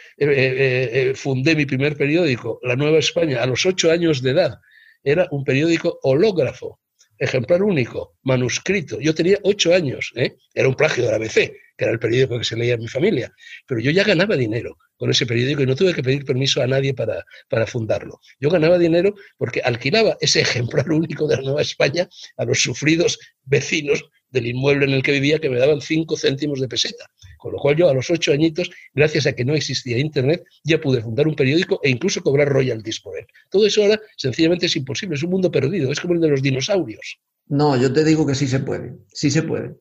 fundé 1.15 1.55
mi 1.55 1.65
primer 1.65 1.95
periódico, 1.97 2.59
La 2.63 2.75
Nueva 2.75 2.99
España, 2.99 3.41
a 3.41 3.45
los 3.45 3.65
ocho 3.65 3.91
años 3.91 4.21
de 4.21 4.31
edad, 4.31 4.59
era 5.03 5.27
un 5.31 5.43
periódico 5.43 5.99
hológrafo, 6.03 6.79
ejemplar 7.17 7.63
único, 7.63 8.17
manuscrito. 8.23 8.99
Yo 8.99 9.13
tenía 9.13 9.37
ocho 9.43 9.73
años, 9.73 10.11
¿eh? 10.15 10.35
era 10.53 10.67
un 10.67 10.75
plagio 10.75 11.03
de 11.03 11.09
la 11.11 11.17
ABC, 11.17 11.33
que 11.77 11.85
era 11.85 11.91
el 11.91 11.99
periódico 11.99 12.37
que 12.37 12.43
se 12.43 12.55
leía 12.55 12.73
en 12.73 12.81
mi 12.81 12.87
familia, 12.87 13.31
pero 13.67 13.79
yo 13.79 13.91
ya 13.91 14.03
ganaba 14.03 14.35
dinero 14.35 14.77
con 14.97 15.09
ese 15.09 15.25
periódico 15.25 15.61
y 15.61 15.65
no 15.65 15.75
tuve 15.75 15.93
que 15.93 16.03
pedir 16.03 16.25
permiso 16.25 16.61
a 16.61 16.67
nadie 16.67 16.93
para, 16.93 17.23
para 17.49 17.65
fundarlo. 17.65 18.19
Yo 18.39 18.49
ganaba 18.49 18.77
dinero 18.77 19.13
porque 19.37 19.61
alquilaba 19.61 20.17
ese 20.19 20.41
ejemplar 20.41 20.91
único 20.91 21.27
de 21.27 21.37
la 21.37 21.41
Nueva 21.43 21.61
España 21.61 22.09
a 22.37 22.45
los 22.45 22.59
sufridos 22.59 23.17
vecinos 23.45 24.03
del 24.31 24.47
inmueble 24.47 24.85
en 24.85 24.91
el 24.91 25.03
que 25.03 25.11
vivía 25.11 25.39
que 25.39 25.49
me 25.49 25.57
daban 25.57 25.81
cinco 25.81 26.17
céntimos 26.17 26.59
de 26.59 26.67
peseta. 26.67 27.09
Con 27.37 27.53
lo 27.53 27.57
cual 27.57 27.75
yo 27.75 27.89
a 27.89 27.93
los 27.93 28.09
ocho 28.09 28.31
añitos, 28.31 28.69
gracias 28.93 29.25
a 29.27 29.33
que 29.33 29.45
no 29.45 29.55
existía 29.55 29.97
Internet, 29.97 30.43
ya 30.63 30.79
pude 30.79 31.01
fundar 31.01 31.27
un 31.27 31.35
periódico 31.35 31.79
e 31.83 31.89
incluso 31.89 32.21
cobrar 32.21 32.49
royalties 32.49 32.99
por 32.99 33.17
él. 33.17 33.25
Todo 33.49 33.65
eso 33.65 33.81
ahora 33.81 33.99
sencillamente 34.17 34.65
es 34.65 34.75
imposible, 34.75 35.15
es 35.15 35.23
un 35.23 35.31
mundo 35.31 35.51
perdido, 35.51 35.91
es 35.91 35.99
como 35.99 36.13
el 36.13 36.21
de 36.21 36.29
los 36.29 36.41
dinosaurios. 36.41 37.19
No, 37.47 37.79
yo 37.81 37.91
te 37.91 38.03
digo 38.03 38.25
que 38.27 38.35
sí 38.35 38.47
se 38.47 38.59
puede, 38.59 38.97
sí 39.11 39.31
se 39.31 39.43
puede. 39.43 39.75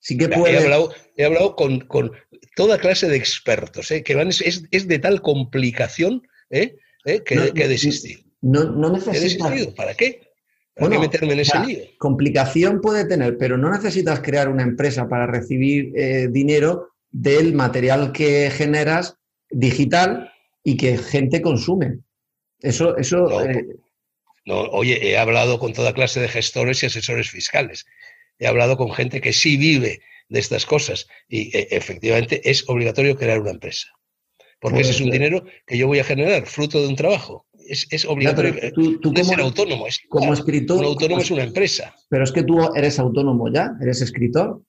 Sí 0.00 0.16
que 0.16 0.28
puede. 0.28 0.54
He 0.54 0.58
hablado, 0.58 0.92
he 1.16 1.24
hablado 1.24 1.56
con, 1.56 1.86
toda 2.54 2.78
clase 2.78 3.08
de 3.08 3.16
expertos, 3.16 3.90
¿eh? 3.90 4.02
que 4.02 4.14
van, 4.14 4.28
es, 4.28 4.88
de 4.88 4.98
tal 4.98 5.20
complicación 5.20 6.22
¿eh? 6.50 6.76
¿Eh? 7.04 7.22
Que, 7.24 7.36
no, 7.36 7.54
que, 7.54 7.68
desistir. 7.68 8.24
No, 8.40 8.64
no 8.64 8.90
necesitas... 8.90 9.66
¿Para 9.74 9.94
qué? 9.94 10.25
Bueno, 10.78 11.00
meterme 11.00 11.32
en 11.32 11.40
ese 11.40 11.58
lío? 11.60 11.78
Complicación 11.98 12.80
puede 12.80 13.06
tener, 13.06 13.38
pero 13.38 13.56
no 13.56 13.70
necesitas 13.70 14.20
crear 14.20 14.48
una 14.48 14.62
empresa 14.62 15.08
para 15.08 15.26
recibir 15.26 15.92
eh, 15.96 16.28
dinero 16.30 16.90
del 17.10 17.54
material 17.54 18.12
que 18.12 18.50
generas 18.50 19.16
digital 19.50 20.32
y 20.62 20.76
que 20.76 20.98
gente 20.98 21.40
consume. 21.40 22.00
Eso, 22.60 22.96
eso. 22.96 23.42
Eh, 23.42 23.64
no, 24.44 24.60
oye, 24.60 25.10
he 25.10 25.16
hablado 25.16 25.58
con 25.58 25.72
toda 25.72 25.94
clase 25.94 26.20
de 26.20 26.28
gestores 26.28 26.82
y 26.82 26.86
asesores 26.86 27.30
fiscales. 27.30 27.86
He 28.38 28.46
hablado 28.46 28.76
con 28.76 28.92
gente 28.92 29.20
que 29.20 29.32
sí 29.32 29.56
vive 29.56 30.00
de 30.28 30.40
estas 30.40 30.66
cosas 30.66 31.08
y 31.28 31.56
e, 31.56 31.68
efectivamente 31.70 32.40
es 32.48 32.68
obligatorio 32.68 33.16
crear 33.16 33.40
una 33.40 33.52
empresa. 33.52 33.88
Porque 34.60 34.80
ese 34.80 34.90
es 34.90 35.00
un 35.00 35.10
dinero 35.10 35.44
que 35.66 35.78
yo 35.78 35.86
voy 35.86 36.00
a 36.00 36.04
generar, 36.04 36.46
fruto 36.46 36.80
de 36.80 36.88
un 36.88 36.96
trabajo 36.96 37.45
es, 37.68 38.04
obligatorio 38.04 38.54
tú, 38.72 39.00
como, 39.02 39.24
ser 39.24 39.40
autónomo. 39.40 39.86
Es, 39.86 40.00
como 40.08 40.32
escritor. 40.32 40.78
Un 40.78 40.84
autónomo 40.84 41.20
es 41.20 41.30
una 41.30 41.44
empresa. 41.44 41.94
Pero 42.08 42.24
es 42.24 42.32
que 42.32 42.42
tú 42.42 42.58
eres 42.74 42.98
autónomo 42.98 43.52
ya, 43.52 43.72
eres 43.80 44.02
escritor. 44.02 44.62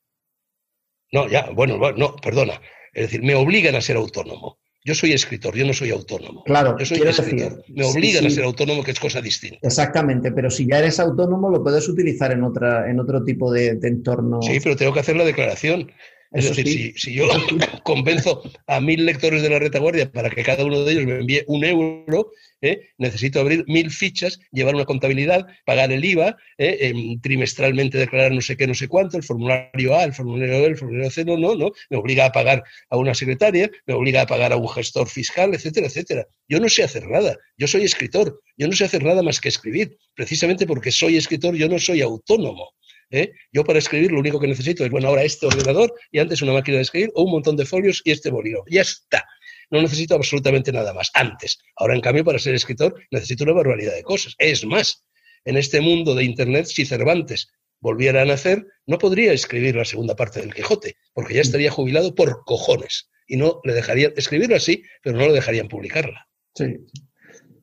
No, 1.11 1.27
ya, 1.29 1.49
bueno, 1.51 1.77
no, 1.95 2.15
perdona. 2.17 2.61
Es 2.93 3.03
decir, 3.03 3.23
me 3.23 3.35
obligan 3.35 3.75
a 3.75 3.81
ser 3.81 3.97
autónomo. 3.97 4.59
Yo 4.83 4.95
soy 4.95 5.11
escritor, 5.11 5.53
yo 5.55 5.65
no 5.65 5.73
soy 5.73 5.89
autónomo. 5.91 6.43
Claro, 6.45 6.77
yo 6.79 6.85
soy 6.85 7.01
escritor. 7.01 7.61
me 7.67 7.83
obligan 7.83 8.25
a 8.25 8.29
ser 8.29 8.45
autónomo, 8.45 8.83
que 8.83 8.91
es 8.91 8.99
cosa 8.99 9.21
distinta. 9.21 9.59
Exactamente, 9.61 10.31
pero 10.31 10.49
si 10.49 10.65
ya 10.65 10.79
eres 10.79 10.99
autónomo, 10.99 11.49
lo 11.49 11.61
puedes 11.61 11.89
utilizar 11.89 12.31
en, 12.31 12.43
otra, 12.43 12.89
en 12.89 12.99
otro 12.99 13.23
tipo 13.23 13.51
de, 13.51 13.75
de 13.75 13.87
entorno. 13.89 14.41
Sí, 14.41 14.59
pero 14.63 14.77
tengo 14.77 14.93
que 14.93 15.01
hacer 15.01 15.17
la 15.17 15.25
declaración. 15.25 15.91
Es 16.37 16.55
decir, 16.55 16.93
si, 16.95 17.13
yo 17.13 17.27
convenzo 17.83 18.43
a 18.67 18.79
mil 18.79 19.07
lectores 19.07 19.41
de 19.41 19.49
la 19.49 19.57
retaguardia 19.57 20.11
para 20.11 20.29
que 20.29 20.43
cada 20.43 20.63
uno 20.63 20.83
de 20.83 20.91
ellos 20.93 21.05
me 21.05 21.15
envíe 21.15 21.43
un 21.47 21.65
euro, 21.65 22.31
¿eh? 22.61 22.89
necesito 22.99 23.39
abrir 23.39 23.65
mil 23.67 23.89
fichas, 23.89 24.39
llevar 24.51 24.75
una 24.75 24.85
contabilidad, 24.85 25.47
pagar 25.65 25.91
el 25.91 26.05
IVA, 26.05 26.37
¿eh? 26.59 26.77
em, 26.81 27.19
trimestralmente 27.21 27.97
declarar 27.97 28.31
no 28.33 28.41
sé 28.41 28.55
qué, 28.55 28.67
no 28.67 28.75
sé 28.75 28.87
cuánto, 28.87 29.17
el 29.17 29.23
formulario 29.23 29.95
A, 29.95 30.03
el 30.03 30.13
formulario 30.13 30.61
B, 30.61 30.65
el 30.67 30.77
formulario 30.77 31.09
C, 31.09 31.25
no, 31.25 31.37
no, 31.37 31.55
no, 31.55 31.71
me 31.89 31.97
obliga 31.97 32.25
a 32.25 32.31
pagar 32.31 32.63
a 32.91 32.97
una 32.97 33.15
secretaria, 33.15 33.71
me 33.87 33.95
obliga 33.95 34.21
a 34.21 34.27
pagar 34.27 34.53
a 34.53 34.57
un 34.57 34.69
gestor 34.69 35.09
fiscal, 35.09 35.55
etcétera, 35.55 35.87
etcétera. 35.87 36.27
Yo 36.47 36.59
no 36.59 36.69
sé 36.69 36.83
hacer 36.83 37.07
nada, 37.07 37.35
yo 37.57 37.65
soy 37.65 37.83
escritor, 37.83 38.39
yo 38.57 38.67
no 38.67 38.73
sé 38.73 38.85
hacer 38.85 39.03
nada 39.03 39.23
más 39.23 39.41
que 39.41 39.49
escribir, 39.49 39.97
precisamente 40.13 40.67
porque 40.67 40.91
soy 40.91 41.17
escritor, 41.17 41.55
yo 41.55 41.67
no 41.67 41.79
soy 41.79 42.01
autónomo. 42.01 42.76
¿Eh? 43.11 43.31
Yo 43.51 43.63
para 43.63 43.79
escribir 43.79 44.11
lo 44.11 44.19
único 44.19 44.39
que 44.39 44.47
necesito 44.47 44.83
es, 44.83 44.91
bueno, 44.91 45.07
ahora 45.07 45.23
este 45.23 45.45
ordenador 45.45 45.93
y 46.11 46.19
antes 46.19 46.41
una 46.41 46.53
máquina 46.53 46.77
de 46.77 46.83
escribir 46.83 47.11
o 47.15 47.23
un 47.23 47.31
montón 47.31 47.55
de 47.55 47.65
folios 47.65 48.01
y 48.05 48.11
este 48.11 48.29
bolígrafo. 48.29 48.65
Ya 48.69 48.81
está. 48.81 49.25
No 49.69 49.81
necesito 49.81 50.15
absolutamente 50.15 50.71
nada 50.71 50.93
más. 50.93 51.11
Antes. 51.13 51.59
Ahora, 51.75 51.95
en 51.95 52.01
cambio, 52.01 52.23
para 52.23 52.39
ser 52.39 52.55
escritor 52.55 52.95
necesito 53.11 53.43
una 53.43 53.53
barbaridad 53.53 53.93
de 53.93 54.03
cosas. 54.03 54.35
Es 54.37 54.65
más, 54.65 55.03
en 55.45 55.57
este 55.57 55.81
mundo 55.81 56.15
de 56.15 56.23
Internet, 56.23 56.65
si 56.67 56.85
Cervantes 56.85 57.49
volviera 57.79 58.21
a 58.21 58.25
nacer, 58.25 58.65
no 58.85 58.97
podría 58.97 59.33
escribir 59.33 59.75
la 59.75 59.85
segunda 59.85 60.15
parte 60.15 60.39
del 60.39 60.53
Quijote, 60.53 60.95
porque 61.13 61.35
ya 61.35 61.41
estaría 61.41 61.71
jubilado 61.71 62.15
por 62.15 62.43
cojones. 62.45 63.09
Y 63.27 63.37
no 63.37 63.59
le 63.63 63.73
dejarían 63.73 64.13
escribirla 64.15 64.57
así, 64.57 64.83
pero 65.03 65.17
no 65.17 65.27
le 65.27 65.33
dejarían 65.33 65.67
publicarla. 65.67 66.27
Sí. 66.55 66.77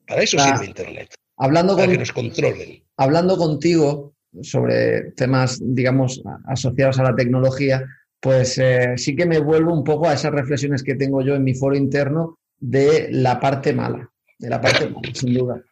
Para 0.07 0.23
eso 0.23 0.39
sirve 0.39 0.67
Internet. 0.67 1.15
Hablando 1.37 1.77
para 1.77 1.91
que 1.91 1.99
nos 1.99 2.13
controlen. 2.13 2.85
Hablando 2.97 3.37
contigo, 3.37 4.14
sobre 4.43 5.12
temas, 5.12 5.61
digamos, 5.62 6.22
asociados 6.47 6.99
a 6.99 7.05
la 7.05 7.16
tecnología, 7.16 7.85
pues 8.20 8.59
eh, 8.59 8.95
sí 8.97 9.14
que 9.14 9.26
me 9.26 9.39
vuelvo 9.39 9.72
un 9.72 9.85
poco 9.85 10.09
a 10.09 10.14
esas 10.14 10.32
reflexiones 10.32 10.82
que 10.82 10.95
tengo 10.95 11.22
yo 11.22 11.35
en 11.35 11.45
mi 11.45 11.55
foro 11.55 11.76
interno 11.76 12.39
de 12.59 13.09
la 13.11 13.39
parte 13.39 13.72
mala, 13.72 14.11
de 14.39 14.49
la 14.49 14.61
parte 14.61 14.89
mala, 14.89 15.11
sin 15.12 15.35
duda. 15.35 15.62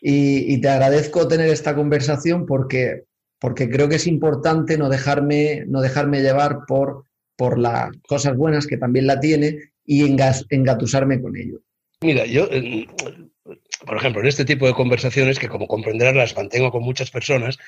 Y, 0.00 0.60
te 0.60 0.68
agradezco 0.68 1.26
tener 1.26 1.50
esta 1.50 1.74
conversación 1.74 2.46
porque, 2.46 3.04
porque 3.40 3.68
creo 3.68 3.88
que 3.88 3.96
es 3.96 4.06
importante 4.06 4.78
no 4.78 4.88
dejarme, 4.88 5.64
no 5.66 5.80
dejarme 5.80 6.22
llevar 6.22 6.60
por, 6.68 7.04
por 7.36 7.58
las 7.58 7.90
cosas 8.06 8.36
buenas 8.36 8.66
que 8.66 8.76
también 8.76 9.06
la 9.06 9.18
tiene 9.18 9.72
y 9.84 10.04
engatusarme 10.04 11.20
con 11.20 11.36
ello. 11.36 11.60
Mira, 12.00 12.26
yo 12.26 12.48
eh, 12.52 12.86
por 13.86 13.96
ejemplo, 13.96 14.20
en 14.20 14.28
este 14.28 14.44
tipo 14.44 14.66
de 14.66 14.74
conversaciones, 14.74 15.38
que 15.38 15.48
como 15.48 15.66
comprenderás 15.66 16.14
las 16.14 16.36
mantengo 16.36 16.70
con 16.70 16.82
muchas 16.82 17.10
personas, 17.10 17.58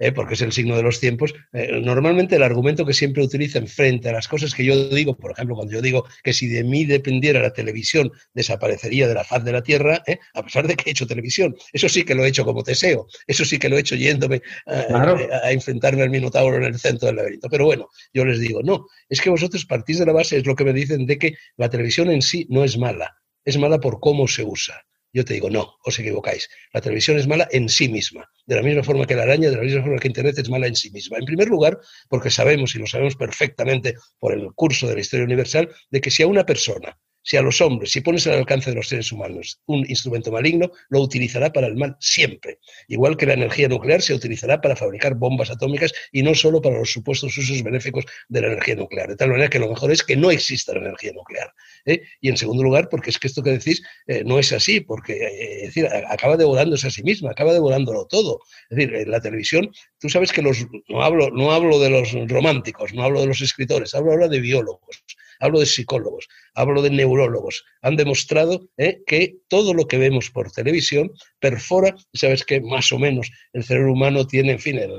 eh, 0.00 0.12
porque 0.12 0.34
es 0.34 0.40
el 0.40 0.50
signo 0.50 0.76
de 0.76 0.82
los 0.82 0.98
tiempos, 0.98 1.34
eh, 1.52 1.78
normalmente 1.82 2.36
el 2.36 2.42
argumento 2.42 2.86
que 2.86 2.94
siempre 2.94 3.22
utilizan 3.22 3.68
frente 3.68 4.08
a 4.08 4.12
las 4.12 4.28
cosas 4.28 4.54
que 4.54 4.64
yo 4.64 4.88
digo, 4.88 5.16
por 5.16 5.32
ejemplo, 5.32 5.54
cuando 5.54 5.74
yo 5.74 5.82
digo 5.82 6.06
que 6.24 6.32
si 6.32 6.48
de 6.48 6.64
mí 6.64 6.86
dependiera 6.86 7.40
la 7.40 7.52
televisión, 7.52 8.10
desaparecería 8.32 9.06
de 9.06 9.14
la 9.14 9.24
faz 9.24 9.44
de 9.44 9.52
la 9.52 9.62
Tierra, 9.62 10.02
eh, 10.06 10.18
a 10.34 10.42
pesar 10.42 10.66
de 10.66 10.74
que 10.74 10.88
he 10.88 10.92
hecho 10.92 11.06
televisión, 11.06 11.54
eso 11.72 11.88
sí 11.88 12.04
que 12.04 12.14
lo 12.14 12.24
he 12.24 12.28
hecho 12.28 12.46
como 12.46 12.62
Teseo, 12.62 13.06
eso 13.26 13.44
sí 13.44 13.58
que 13.58 13.68
lo 13.68 13.76
he 13.76 13.80
hecho 13.80 13.94
yéndome 13.94 14.40
a, 14.66 15.52
enfrentarme 15.52 16.02
al 16.02 16.10
Minotauro 16.10 16.56
en 16.56 16.64
el 16.64 16.78
centro 16.78 17.06
del 17.06 17.16
laberinto. 17.16 17.48
Pero 17.50 17.66
bueno, 17.66 17.88
yo 18.14 18.24
les 18.24 18.40
digo, 18.40 18.62
no, 18.62 18.86
es 19.08 19.20
que 19.20 19.28
vosotros 19.28 19.66
partís 19.66 19.98
de 19.98 20.06
la 20.06 20.12
base, 20.12 20.38
es 20.38 20.46
lo 20.46 20.56
que 20.56 20.64
me 20.64 20.72
dicen, 20.72 21.04
de 21.04 21.18
que 21.18 21.34
la 21.58 21.68
televisión 21.68 22.10
en 22.10 22.22
sí 22.22 22.46
no 22.48 22.64
es 22.64 22.78
mala, 22.78 23.18
es 23.44 23.58
mala 23.58 23.78
por 23.78 24.00
cómo 24.00 24.26
se 24.26 24.44
usa. 24.44 24.82
Yo 25.12 25.24
te 25.24 25.34
digo, 25.34 25.50
no, 25.50 25.76
os 25.84 25.98
equivocáis. 25.98 26.48
La 26.72 26.80
televisión 26.80 27.18
es 27.18 27.26
mala 27.26 27.48
en 27.50 27.68
sí 27.68 27.88
misma, 27.88 28.28
de 28.46 28.56
la 28.56 28.62
misma 28.62 28.84
forma 28.84 29.06
que 29.06 29.16
la 29.16 29.24
araña, 29.24 29.50
de 29.50 29.56
la 29.56 29.62
misma 29.62 29.82
forma 29.82 29.98
que 29.98 30.08
Internet 30.08 30.38
es 30.38 30.48
mala 30.48 30.66
en 30.66 30.76
sí 30.76 30.90
misma. 30.90 31.18
En 31.18 31.24
primer 31.24 31.48
lugar, 31.48 31.78
porque 32.08 32.30
sabemos, 32.30 32.74
y 32.74 32.78
lo 32.78 32.86
sabemos 32.86 33.16
perfectamente 33.16 33.94
por 34.18 34.32
el 34.32 34.52
curso 34.54 34.86
de 34.86 34.94
la 34.94 35.00
historia 35.00 35.24
universal, 35.24 35.68
de 35.90 36.00
que 36.00 36.10
si 36.10 36.22
a 36.22 36.28
una 36.28 36.46
persona 36.46 36.96
si 37.22 37.36
a 37.36 37.42
los 37.42 37.60
hombres, 37.60 37.92
si 37.92 38.00
pones 38.00 38.26
al 38.26 38.34
alcance 38.34 38.70
de 38.70 38.76
los 38.76 38.88
seres 38.88 39.12
humanos 39.12 39.60
un 39.66 39.80
instrumento 39.88 40.32
maligno, 40.32 40.70
lo 40.88 41.00
utilizará 41.00 41.52
para 41.52 41.66
el 41.66 41.76
mal 41.76 41.96
siempre. 42.00 42.58
Igual 42.88 43.16
que 43.16 43.26
la 43.26 43.34
energía 43.34 43.68
nuclear 43.68 44.02
se 44.02 44.14
utilizará 44.14 44.60
para 44.60 44.76
fabricar 44.76 45.14
bombas 45.14 45.50
atómicas 45.50 45.92
y 46.12 46.22
no 46.22 46.34
solo 46.34 46.60
para 46.60 46.78
los 46.78 46.90
supuestos 46.90 47.36
usos 47.36 47.62
benéficos 47.62 48.04
de 48.28 48.40
la 48.40 48.48
energía 48.48 48.76
nuclear. 48.76 49.08
De 49.08 49.16
tal 49.16 49.30
manera 49.30 49.48
que 49.48 49.58
lo 49.58 49.68
mejor 49.68 49.92
es 49.92 50.02
que 50.02 50.16
no 50.16 50.30
exista 50.30 50.72
la 50.72 50.80
energía 50.80 51.12
nuclear. 51.12 51.52
¿eh? 51.84 52.02
Y 52.20 52.28
en 52.28 52.36
segundo 52.36 52.62
lugar, 52.62 52.88
porque 52.88 53.10
es 53.10 53.18
que 53.18 53.26
esto 53.26 53.42
que 53.42 53.50
decís 53.50 53.82
eh, 54.06 54.22
no 54.24 54.38
es 54.38 54.52
así, 54.52 54.80
porque 54.80 55.12
eh, 55.12 55.66
decir, 55.66 55.86
acaba 56.08 56.36
devorándose 56.36 56.86
a 56.86 56.90
sí 56.90 57.02
misma, 57.02 57.30
acaba 57.30 57.52
devorándolo 57.52 58.06
todo. 58.06 58.40
Es 58.70 58.76
decir, 58.76 59.08
la 59.08 59.20
televisión, 59.20 59.70
tú 59.98 60.08
sabes 60.08 60.32
que 60.32 60.42
los, 60.42 60.66
no, 60.88 61.02
hablo, 61.02 61.30
no 61.30 61.52
hablo 61.52 61.78
de 61.78 61.90
los 61.90 62.12
románticos, 62.28 62.94
no 62.94 63.02
hablo 63.02 63.20
de 63.20 63.26
los 63.26 63.40
escritores, 63.40 63.94
hablo 63.94 64.12
ahora 64.12 64.28
de 64.28 64.40
biólogos 64.40 65.04
hablo 65.40 65.58
de 65.58 65.66
psicólogos. 65.66 66.28
hablo 66.54 66.82
de 66.82 66.90
neurólogos, 66.90 67.64
han 67.82 67.96
demostrado 67.96 68.68
¿eh? 68.76 69.02
que 69.06 69.38
todo 69.48 69.74
lo 69.74 69.86
que 69.88 69.98
vemos 69.98 70.30
por 70.30 70.52
televisión 70.52 71.10
perfora, 71.40 71.96
sabes 72.12 72.44
que 72.44 72.60
más 72.60 72.92
o 72.92 72.98
menos 72.98 73.30
el 73.52 73.64
cerebro 73.64 73.92
humano 73.92 74.26
tiene, 74.26 74.52
en 74.52 74.58
fin, 74.58 74.78
el, 74.78 74.92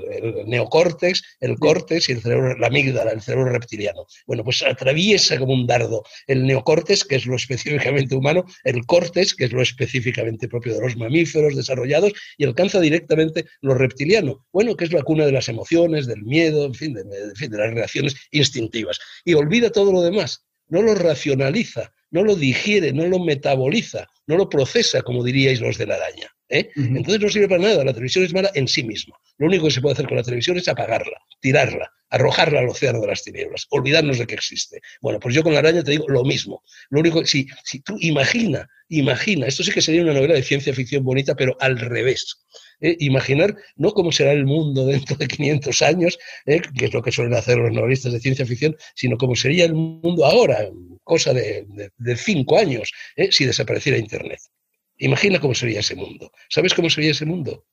neocórtex, 0.48 1.22
el 1.39 1.58
córtex 1.58 2.10
y 2.10 2.14
el 2.14 2.22
cerebro, 2.22 2.58
la 2.58 2.68
amígdala, 2.68 3.12
el 3.12 3.22
cerebro 3.22 3.52
reptiliano. 3.52 4.06
Bueno, 4.26 4.44
pues 4.44 4.64
atraviesa 4.64 5.38
como 5.38 5.54
un 5.54 5.68
dardo 5.68 6.04
el 6.28 6.46
neocórtex, 6.46 7.06
que 7.06 7.16
es 7.16 7.26
lo 7.26 7.36
específicamente 7.36 8.16
humano, 8.16 8.46
el 8.64 8.86
córtex, 8.86 9.36
que 9.36 9.46
es 9.46 9.54
lo 9.54 9.62
específicamente 9.62 10.48
propio 10.48 10.74
de 10.74 10.82
los 10.82 10.98
mamíferos 10.98 11.56
desarrollados, 11.56 12.12
y 12.38 12.46
alcanza 12.46 12.80
directamente 12.80 13.46
lo 13.62 13.76
reptiliano, 13.76 14.46
bueno, 14.52 14.76
que 14.76 14.86
es 14.86 14.94
la 14.94 15.04
cuna 15.04 15.26
de 15.26 15.32
las 15.32 15.48
emociones, 15.50 16.08
del 16.08 16.24
miedo, 16.24 16.66
en 16.66 16.74
fin, 16.74 16.94
de, 16.94 17.02
en 17.02 17.36
fin, 17.36 17.52
de 17.52 17.58
las 17.58 17.74
reacciones 17.74 18.16
instintivas. 18.32 19.00
Y 19.24 19.34
olvida 19.34 19.72
todo 19.72 19.92
lo 19.92 20.02
demás, 20.02 20.46
no 20.68 20.82
lo 20.82 20.96
racionaliza, 20.96 21.94
no 22.12 22.24
lo 22.24 22.36
digiere, 22.36 22.93
no 22.93 23.07
lo 23.07 23.20
metaboliza, 23.20 24.07
no 24.28 24.38
lo 24.38 24.49
procesa, 24.49 25.01
como 25.01 25.24
diríais 25.24 25.62
los 25.62 25.78
de 25.78 25.88
la 25.88 25.95
araña. 25.95 26.30
¿eh? 26.49 26.70
Entonces 26.76 27.22
no 27.22 27.30
sirve 27.30 27.49
para 27.49 27.64
nada, 27.64 27.84
la 27.84 27.93
televisión 27.93 28.26
es 28.26 28.34
mala 28.34 28.51
en 28.53 28.68
sí 28.68 28.84
misma. 28.84 29.16
Lo 29.38 29.47
único 29.47 29.66
que 29.66 29.72
se 29.72 29.82
puede 29.82 29.93
hacer 29.93 30.07
con 30.07 30.18
la 30.18 30.24
televisión 30.24 30.57
es 30.57 30.68
apagarla, 30.68 31.18
tirarla, 31.39 31.91
arrojarla 32.09 32.59
al 32.59 32.70
océano 32.70 32.99
de 32.99 33.07
las 33.07 33.24
tinieblas, 33.24 33.66
olvidarnos 33.70 34.20
de 34.20 34.28
que 34.28 34.36
existe. 34.36 34.82
Bueno, 35.01 35.20
pues 35.20 35.34
yo 35.34 35.43
con 35.43 35.53
la 35.53 35.59
araña 35.59 35.84
te 35.84 35.91
digo 35.91 36.07
lo 36.09 36.24
mismo. 36.24 36.64
Lo 36.89 36.99
único, 36.99 37.26
si, 37.26 37.47
si 37.64 37.80
tú 37.80 37.95
imagina, 37.99 38.68
imagina, 38.89 39.47
esto 39.47 39.64
sí 39.64 39.72
que 39.72 39.82
sería 39.82 40.03
una 40.03 40.14
novela 40.14 40.34
de 40.34 40.43
ciencia 40.43 40.74
ficción 40.74 41.03
bonita, 41.03 41.36
pero 41.36 41.55
al 41.59 41.80
revés. 41.80 42.45
¿eh? 42.82 42.97
imaginar 42.99 43.55
no 43.76 43.91
cómo 43.91 44.12
será 44.12 44.32
el 44.34 44.45
mundo 44.45 44.86
dentro 44.86 45.16
de 45.16 45.28
500 45.28 45.82
años, 45.82 46.20
¿eh? 46.45 46.62
que 46.78 46.86
es 46.86 46.93
lo 46.93 47.01
que 47.01 47.12
suelen 47.12 47.34
hacer 47.36 47.57
los 47.57 47.72
novelistas 47.72 48.12
de 48.12 48.20
ciencia 48.20 48.45
ficción, 48.45 48.76
sino 48.95 49.18
cómo 49.18 49.36
sería 49.36 49.66
el 49.66 49.74
mundo 49.74 50.26
ahora, 50.26 50.68
cosa 51.04 51.34
de, 51.34 51.91
cinco 52.18 52.58
años, 52.58 52.91
¿eh? 53.16 53.32
si 53.32 53.45
desapareciera 53.45 53.97
Internet. 53.97 54.39
Imagina 54.97 55.39
cómo 55.39 55.56
sería 55.56 55.80
ese 55.80 55.95
mundo. 55.95 56.32
¿Sabes 56.49 56.74
cómo 56.74 56.89
sería 56.89 57.12
ese 57.12 57.26
mundo? 57.26 57.66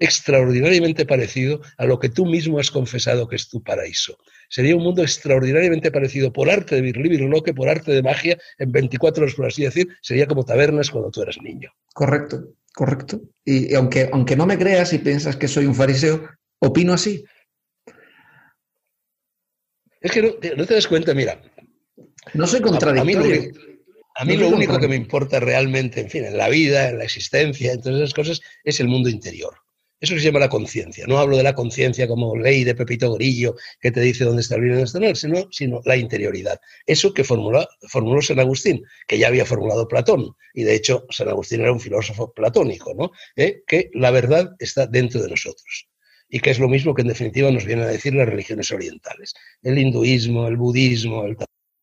extraordinariamente 0.00 1.04
parecido 1.04 1.60
a 1.76 1.84
lo 1.84 1.98
que 1.98 2.08
tú 2.08 2.24
mismo 2.24 2.60
has 2.60 2.70
confesado 2.70 3.26
que 3.26 3.34
es 3.34 3.48
tu 3.48 3.64
paraíso. 3.64 4.16
Sería 4.48 4.76
un 4.76 4.84
mundo 4.84 5.02
extraordinariamente 5.02 5.90
parecido 5.90 6.32
por 6.32 6.48
arte 6.48 6.80
de 6.80 7.42
que 7.44 7.52
por 7.52 7.68
arte 7.68 7.90
de 7.90 8.00
magia, 8.00 8.38
en 8.58 8.70
24 8.70 9.24
horas, 9.24 9.34
por 9.34 9.46
así 9.46 9.64
decir, 9.64 9.88
sería 10.00 10.28
como 10.28 10.44
tabernas 10.44 10.90
cuando 10.90 11.10
tú 11.10 11.22
eras 11.22 11.42
niño. 11.42 11.72
Correcto 11.92 12.44
correcto. 12.78 13.20
Y, 13.44 13.74
aunque, 13.74 14.08
aunque 14.12 14.36
no 14.36 14.46
me 14.46 14.56
creas 14.56 14.92
y 14.92 14.98
piensas 14.98 15.36
que 15.36 15.48
soy 15.48 15.66
un 15.66 15.74
fariseo, 15.74 16.28
opino 16.60 16.92
así. 16.92 17.24
Es 20.00 20.12
que 20.12 20.22
no, 20.22 20.34
te 20.34 20.74
das 20.74 20.86
cuenta, 20.86 21.12
mira. 21.12 21.42
No 22.34 22.46
soy 22.46 22.60
contradictorio. 22.60 23.52
A 24.20 24.24
mí 24.24 24.36
lo, 24.36 24.48
único 24.48 24.80
que 24.80 24.88
me 24.88 24.96
importa 24.96 25.38
realmente, 25.38 26.00
en 26.00 26.10
fin, 26.10 26.24
en 26.24 26.36
la 26.36 26.48
vida, 26.48 26.88
en 26.88 26.98
la 26.98 27.04
existencia, 27.04 27.72
en 27.72 27.80
todas 27.80 28.00
esas 28.00 28.14
cosas, 28.14 28.40
es 28.64 28.80
el 28.80 28.88
mundo 28.88 29.08
interior. 29.08 29.54
Eso 30.00 30.14
se 30.14 30.20
llama 30.20 30.40
la 30.40 30.48
conciencia. 30.48 31.06
No 31.06 31.18
hablo 31.18 31.36
de 31.36 31.42
la 31.44 31.54
conciencia 31.54 32.08
como 32.08 32.36
ley 32.36 32.64
de 32.64 32.74
Pepito 32.74 33.12
Grillo 33.14 33.54
que 33.80 33.92
te 33.92 34.00
dice 34.00 34.24
dónde 34.24 34.42
está 34.42 34.56
el 34.56 34.62
bien 34.62 34.72
y 34.72 34.76
dónde 34.76 34.86
está 34.86 34.98
el 34.98 35.04
mal, 35.04 35.16
sino, 35.16 35.48
sino 35.52 35.80
la 35.84 35.96
interioridad. 35.96 36.60
Eso 36.86 37.14
que 37.14 37.22
formuló, 37.22 37.64
formuló 37.88 38.20
San 38.22 38.40
Agustín, 38.40 38.82
que 39.06 39.18
ya 39.18 39.28
había 39.28 39.44
formulado 39.44 39.86
Platón. 39.86 40.34
Y 40.52 40.64
de 40.64 40.74
hecho, 40.74 41.04
San 41.10 41.28
Agustín 41.28 41.60
era 41.60 41.72
un 41.72 41.80
filósofo 41.80 42.32
platónico, 42.32 42.94
¿no? 42.94 43.10
¿Eh? 43.36 43.62
Que 43.66 43.90
la 43.94 44.10
verdad 44.10 44.54
está 44.58 44.86
dentro 44.86 45.20
de 45.22 45.30
nosotros. 45.30 45.88
Y 46.28 46.40
que 46.40 46.50
es 46.50 46.58
lo 46.58 46.68
mismo 46.68 46.94
que 46.94 47.02
en 47.02 47.08
definitiva 47.08 47.50
nos 47.50 47.64
vienen 47.64 47.86
a 47.86 47.88
decir 47.88 48.14
las 48.14 48.28
religiones 48.28 48.70
orientales. 48.70 49.34
El 49.62 49.78
hinduismo, 49.78 50.46
el 50.46 50.56
budismo, 50.56 51.24
el 51.24 51.36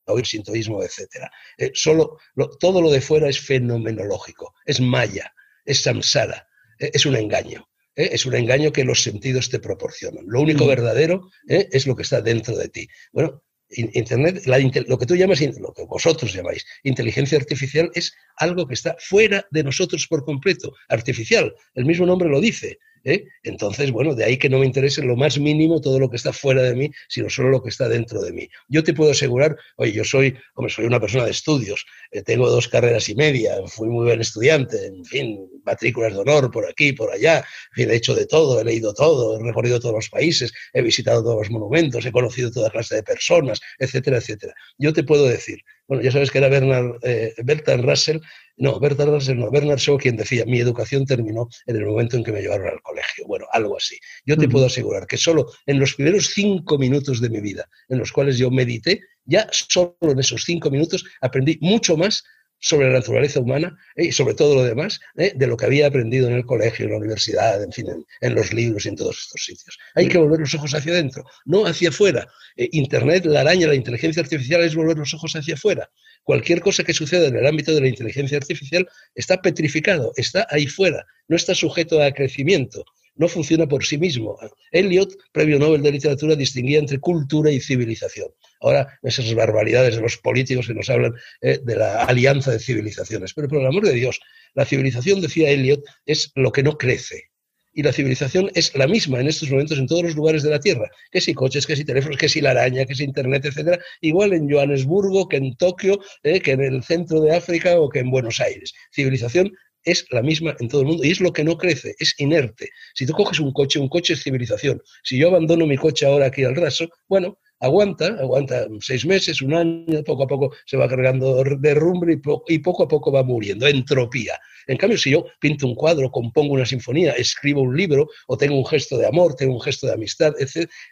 el 0.08 0.26
sintoísmo, 0.26 0.84
etc. 0.84 1.28
Eh, 1.58 1.72
solo, 1.74 2.18
todo 2.60 2.82
lo 2.82 2.92
de 2.92 3.02
fuera 3.02 3.30
es 3.30 3.40
fenomenológico, 3.40 4.54
es 4.66 4.80
maya, 4.80 5.34
es 5.66 5.82
samsara, 5.82 6.48
eh, 6.80 6.92
es 6.94 7.06
un 7.06 7.16
engaño. 7.16 7.68
¿eh? 7.96 8.10
es 8.12 8.26
un 8.26 8.36
engaño 8.36 8.72
que 8.72 8.84
los 8.84 9.02
sentidos 9.02 9.50
te 9.50 9.60
proporcionan. 9.60 10.26
Lo 10.28 10.42
único 10.42 10.66
mm. 10.66 10.68
verdadero 10.68 11.30
es 11.48 11.88
lo 11.88 11.96
que 11.96 12.04
está 12.04 12.22
dentro 12.22 12.56
de 12.56 12.70
ti. 12.70 12.88
Bueno, 13.12 13.42
Internet, 13.70 14.44
lo 14.88 14.98
que 14.98 15.06
tú 15.06 15.16
llamas, 15.16 15.42
lo 15.42 15.74
que 15.74 15.84
vosotros 15.86 16.32
llamáis 16.34 16.66
inteligencia 16.84 17.38
artificial 17.38 17.90
es 17.96 18.14
algo 18.38 18.68
que 18.68 18.76
está 18.76 18.96
fuera 19.00 19.48
de 19.50 19.64
nosotros 19.64 20.08
por 20.08 20.24
completo, 20.24 20.74
artificial. 20.88 21.54
El 21.74 21.86
mismo 21.86 22.06
nombre 22.06 22.30
lo 22.30 22.40
dice. 22.40 22.78
¿Eh? 23.06 23.26
Entonces, 23.44 23.92
bueno, 23.92 24.16
de 24.16 24.26
ahí 24.26 24.38
que 24.38 24.50
no 24.50 24.60
me 24.60 24.66
interese 24.66 25.02
lo 25.04 25.16
más 25.16 25.40
mínimo 25.40 25.80
todo 25.80 26.00
lo 26.00 26.10
que 26.10 26.18
está 26.18 26.34
fuera 26.34 26.64
de 26.64 26.76
mí, 26.76 26.92
sino 27.08 27.30
solo 27.30 27.50
lo 27.50 27.64
que 27.64 27.70
está 27.70 27.88
dentro 27.88 28.22
de 28.22 28.34
mí. 28.34 28.50
Yo 28.68 28.84
te 28.84 28.94
puedo 28.94 29.12
asegurar, 29.12 29.56
oye, 29.78 29.94
yo 29.94 30.04
soy, 30.04 30.36
hombre, 30.56 30.74
soy 30.74 30.86
una 30.86 31.00
persona 31.00 31.26
de 31.26 31.32
estudios, 31.32 31.86
eh, 32.12 32.24
tengo 32.24 32.50
dos 32.50 32.68
carreras 32.68 33.08
y 33.08 33.16
media, 33.16 33.56
fui 33.68 33.88
muy 33.88 34.06
buen 34.06 34.20
estudiante, 34.20 34.88
en 34.88 35.06
fin, 35.06 35.48
matrículas 35.64 36.14
de 36.14 36.20
honor 36.20 36.52
por 36.52 36.68
aquí, 36.68 36.92
por 36.94 37.12
allá, 37.12 37.38
en 37.38 37.76
fin, 37.76 37.92
he 37.92 37.96
hecho 37.96 38.16
de 38.16 38.26
todo, 38.26 38.60
he 38.60 38.64
leído 38.64 38.94
todo, 38.94 39.40
he 39.40 39.44
recorrido 39.44 39.80
todos 39.80 39.96
los 39.96 40.10
países, 40.10 40.52
he 40.74 40.82
visitado 40.82 41.24
todos 41.24 41.38
los 41.38 41.52
monumentos, 41.52 42.06
he 42.06 42.12
conocido 42.12 42.52
toda 42.52 42.72
clase 42.72 42.96
de 42.96 43.04
personas, 43.04 43.62
etcétera, 43.78 44.18
etcétera. 44.18 44.54
Yo 44.78 44.92
te 44.94 45.04
puedo 45.04 45.26
decir, 45.26 45.60
bueno, 45.88 46.04
ya 46.04 46.12
sabes 46.12 46.32
que 46.32 46.40
era 46.40 46.50
Bernard, 46.50 46.98
eh, 47.04 47.34
Bertrand 47.44 47.86
Russell, 47.86 48.20
no, 48.58 48.80
Bertrand 48.80 49.12
Russell 49.12 49.38
no, 49.38 49.52
Bernard 49.52 49.80
Shaw 49.80 49.98
quien 49.98 50.16
decía, 50.16 50.46
mi 50.46 50.60
educación 50.60 51.06
terminó 51.06 51.48
en 51.66 51.76
el 51.76 51.86
momento 51.86 52.16
en 52.18 52.24
que 52.24 52.32
me 52.32 52.42
llevaron 52.42 52.68
al 52.68 52.82
colegio. 52.82 53.26
Bueno, 53.28 53.46
algo 53.52 53.78
así. 53.78 53.98
Yo 54.26 54.38
te 54.38 54.48
puedo 54.48 54.66
asegurar 54.66 55.08
que 55.08 55.18
solo 55.18 55.52
en 55.66 55.80
los 55.80 55.96
primeros 55.96 56.28
cinco 56.28 56.78
minutos 56.78 57.22
de 57.22 57.30
mi 57.30 57.42
vida, 57.42 57.70
en 57.90 58.00
los 58.00 58.12
cuales 58.12 58.38
yo 58.38 58.50
medité, 58.50 59.02
ya 59.26 59.48
solo 59.52 59.98
en 60.02 60.20
esos 60.20 60.44
cinco 60.44 60.70
minutos 60.70 61.06
aprendí 61.22 61.58
mucho 61.62 61.98
más 61.98 62.24
sobre 62.66 62.88
la 62.88 62.94
naturaleza 62.94 63.40
humana 63.40 63.78
¿eh? 63.96 64.06
y 64.06 64.12
sobre 64.12 64.34
todo 64.34 64.56
lo 64.56 64.64
demás 64.64 65.00
¿eh? 65.18 65.34
de 65.36 65.46
lo 65.46 65.56
que 65.56 65.66
había 65.66 65.86
aprendido 65.86 66.28
en 66.28 66.34
el 66.34 66.46
colegio, 66.46 66.86
en 66.86 66.92
la 66.94 66.98
universidad, 66.98 67.62
en 67.62 67.72
fin, 67.72 67.86
en, 68.22 68.36
los 68.36 68.52
libros 68.54 68.86
y 68.86 68.90
en 68.90 68.96
todos 68.96 69.20
estos 69.20 69.46
sitios. 69.46 69.78
Hay 69.94 70.08
que 70.08 70.18
volver 70.18 70.40
los 70.40 70.54
ojos 70.56 70.74
hacia 70.74 70.92
adentro, 70.92 71.24
no 71.46 71.68
hacia 71.68 71.90
afuera. 71.90 72.28
Eh, 72.58 72.68
Internet, 72.72 73.26
la 73.26 73.42
araña, 73.42 73.68
la 73.68 73.76
inteligencia 73.76 74.24
artificial 74.24 74.64
es 74.64 74.76
volver 74.76 74.98
los 74.98 75.14
ojos 75.14 75.36
hacia 75.36 75.54
afuera. 75.54 75.92
Cualquier 76.24 76.60
cosa 76.60 76.84
que 76.84 76.94
suceda 76.96 77.28
en 77.28 77.38
el 77.38 77.46
ámbito 77.46 77.72
de 77.72 77.82
la 77.82 77.88
inteligencia 77.88 78.40
artificial 78.40 78.88
está 79.14 79.44
petrificado, 79.44 80.12
está 80.16 80.48
ahí 80.50 80.66
fuera, 80.66 81.06
no 81.28 81.36
está 81.36 81.54
sujeto 81.54 82.02
a 82.02 82.12
crecimiento 82.14 82.84
no 83.16 83.28
funciona 83.28 83.68
por 83.68 83.86
sí 83.86 83.98
mismo. 83.98 84.38
Eliot, 84.72 85.16
premio 85.32 85.60
Nobel 85.60 85.82
de 85.82 85.92
Literatura, 85.92 86.36
distinguía 86.36 86.80
entre 86.80 87.00
cultura 87.00 87.52
y 87.52 87.60
civilización. 87.60 88.28
Ahora, 88.62 89.00
esas 89.04 89.34
barbaridades 89.34 89.96
de 89.96 90.02
los 90.02 90.18
políticos 90.18 90.68
que 90.68 90.74
nos 90.74 90.90
hablan 90.90 91.14
eh, 91.42 91.60
de 91.64 91.76
la 91.76 92.04
alianza 92.04 92.52
de 92.52 92.60
civilizaciones. 92.60 93.34
Pero 93.34 93.48
por 93.48 93.60
el 93.60 93.68
amor 93.68 93.84
de 93.86 93.94
Dios, 93.94 94.20
la 94.54 94.66
civilización, 94.66 95.22
decía 95.22 95.50
Eliot, 95.50 95.84
es 96.06 96.32
lo 96.36 96.52
que 96.52 96.64
no 96.64 96.78
crece. 96.78 97.32
Y 97.78 97.84
la 97.84 97.92
civilización 97.92 98.50
es 98.56 98.74
la 98.76 98.88
misma 98.88 99.20
en 99.20 99.28
estos 99.28 99.52
momentos 99.52 99.78
en 99.78 99.88
todos 99.88 100.04
los 100.04 100.16
lugares 100.16 100.44
de 100.44 100.50
la 100.50 100.62
Tierra. 100.62 100.90
Que 101.12 101.20
si 101.20 101.34
coches, 101.34 101.68
que 101.68 101.76
si 101.76 101.84
teléfonos, 101.84 102.18
que 102.18 102.30
si 102.30 102.40
la 102.40 102.52
araña, 102.52 102.86
que 102.86 102.96
si 102.96 103.04
Internet, 103.04 103.44
etcétera. 103.44 103.80
Igual 104.00 104.32
en 104.32 104.50
Johannesburgo, 104.50 105.28
que 105.28 105.36
en 105.38 105.58
Tokio, 105.58 106.00
eh, 106.24 106.40
que 106.40 106.52
en 106.52 106.62
el 106.62 106.84
centro 106.84 107.20
de 107.20 107.36
África 107.36 107.78
o 107.78 107.90
que 107.90 108.00
en 108.00 108.10
Buenos 108.10 108.40
Aires. 108.40 108.74
Civilización 108.94 109.52
es 109.86 110.06
la 110.12 110.22
misma 110.22 110.56
en 110.60 110.68
todo 110.68 110.82
el 110.82 110.88
mundo 110.88 111.04
y 111.04 111.12
es 111.12 111.22
lo 111.22 111.32
que 111.32 111.44
no 111.44 111.58
crece, 111.58 111.96
es 112.00 112.14
inerte. 112.20 112.70
Si 112.94 113.06
tú 113.06 113.14
coges 113.14 113.40
un 113.40 113.54
coche, 113.54 113.80
un 113.80 113.88
coche 113.88 114.14
es 114.14 114.24
civilización. 114.24 114.82
Si 115.04 115.18
yo 115.18 115.30
abandono 115.30 115.66
mi 115.66 115.78
coche 115.78 116.06
ahora 116.06 116.26
aquí 116.26 116.44
al 116.44 116.56
raso, 116.56 116.90
bueno, 117.08 117.38
aguanta, 117.60 118.08
aguanta 118.20 118.68
seis 118.82 119.06
meses, 119.06 119.42
un 119.42 119.54
año, 119.54 120.04
poco 120.04 120.24
a 120.24 120.28
poco 120.28 120.56
se 120.66 120.78
va 120.78 120.88
cargando 120.88 121.44
de 121.44 121.74
rumbre 121.74 122.20
y, 122.48 122.60
poco 122.60 122.84
a 122.84 122.88
poco 122.88 123.12
va 123.12 123.24
muriendo, 123.24 123.68
entropía. 123.68 124.38
En 124.68 124.78
cambio, 124.78 124.98
si 124.98 125.12
yo 125.12 125.26
pinto 125.40 125.68
un 125.68 125.76
cuadro, 125.76 126.10
compongo 126.10 126.54
una 126.54 126.66
sinfonía, 126.66 127.12
escribo 127.14 127.62
un 127.62 127.78
libro 127.78 128.10
o 128.28 128.38
tengo 128.38 128.58
un 128.58 128.66
gesto 128.66 128.98
de 128.98 129.06
amor, 129.06 129.36
tengo 129.36 129.54
un 129.54 129.62
gesto 129.62 129.88
de 129.88 129.94
amistad, 129.94 130.34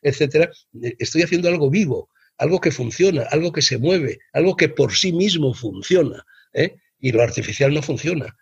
etcétera, 0.03 0.51
eh, 0.81 0.93
estoy 0.99 1.23
haciendo 1.23 1.49
algo 1.49 1.69
vivo, 1.69 2.09
algo 2.37 2.59
que 2.59 2.71
funciona, 2.71 3.23
algo 3.31 3.51
que 3.51 3.61
se 3.61 3.77
mueve, 3.77 4.19
algo 4.33 4.55
que 4.55 4.69
por 4.69 4.93
sí 4.93 5.11
mismo 5.11 5.53
funciona. 5.53 6.23
¿eh? 6.53 6.75
Y 6.99 7.11
lo 7.11 7.21
artificial 7.21 7.73
no 7.73 7.81
funciona. 7.81 8.35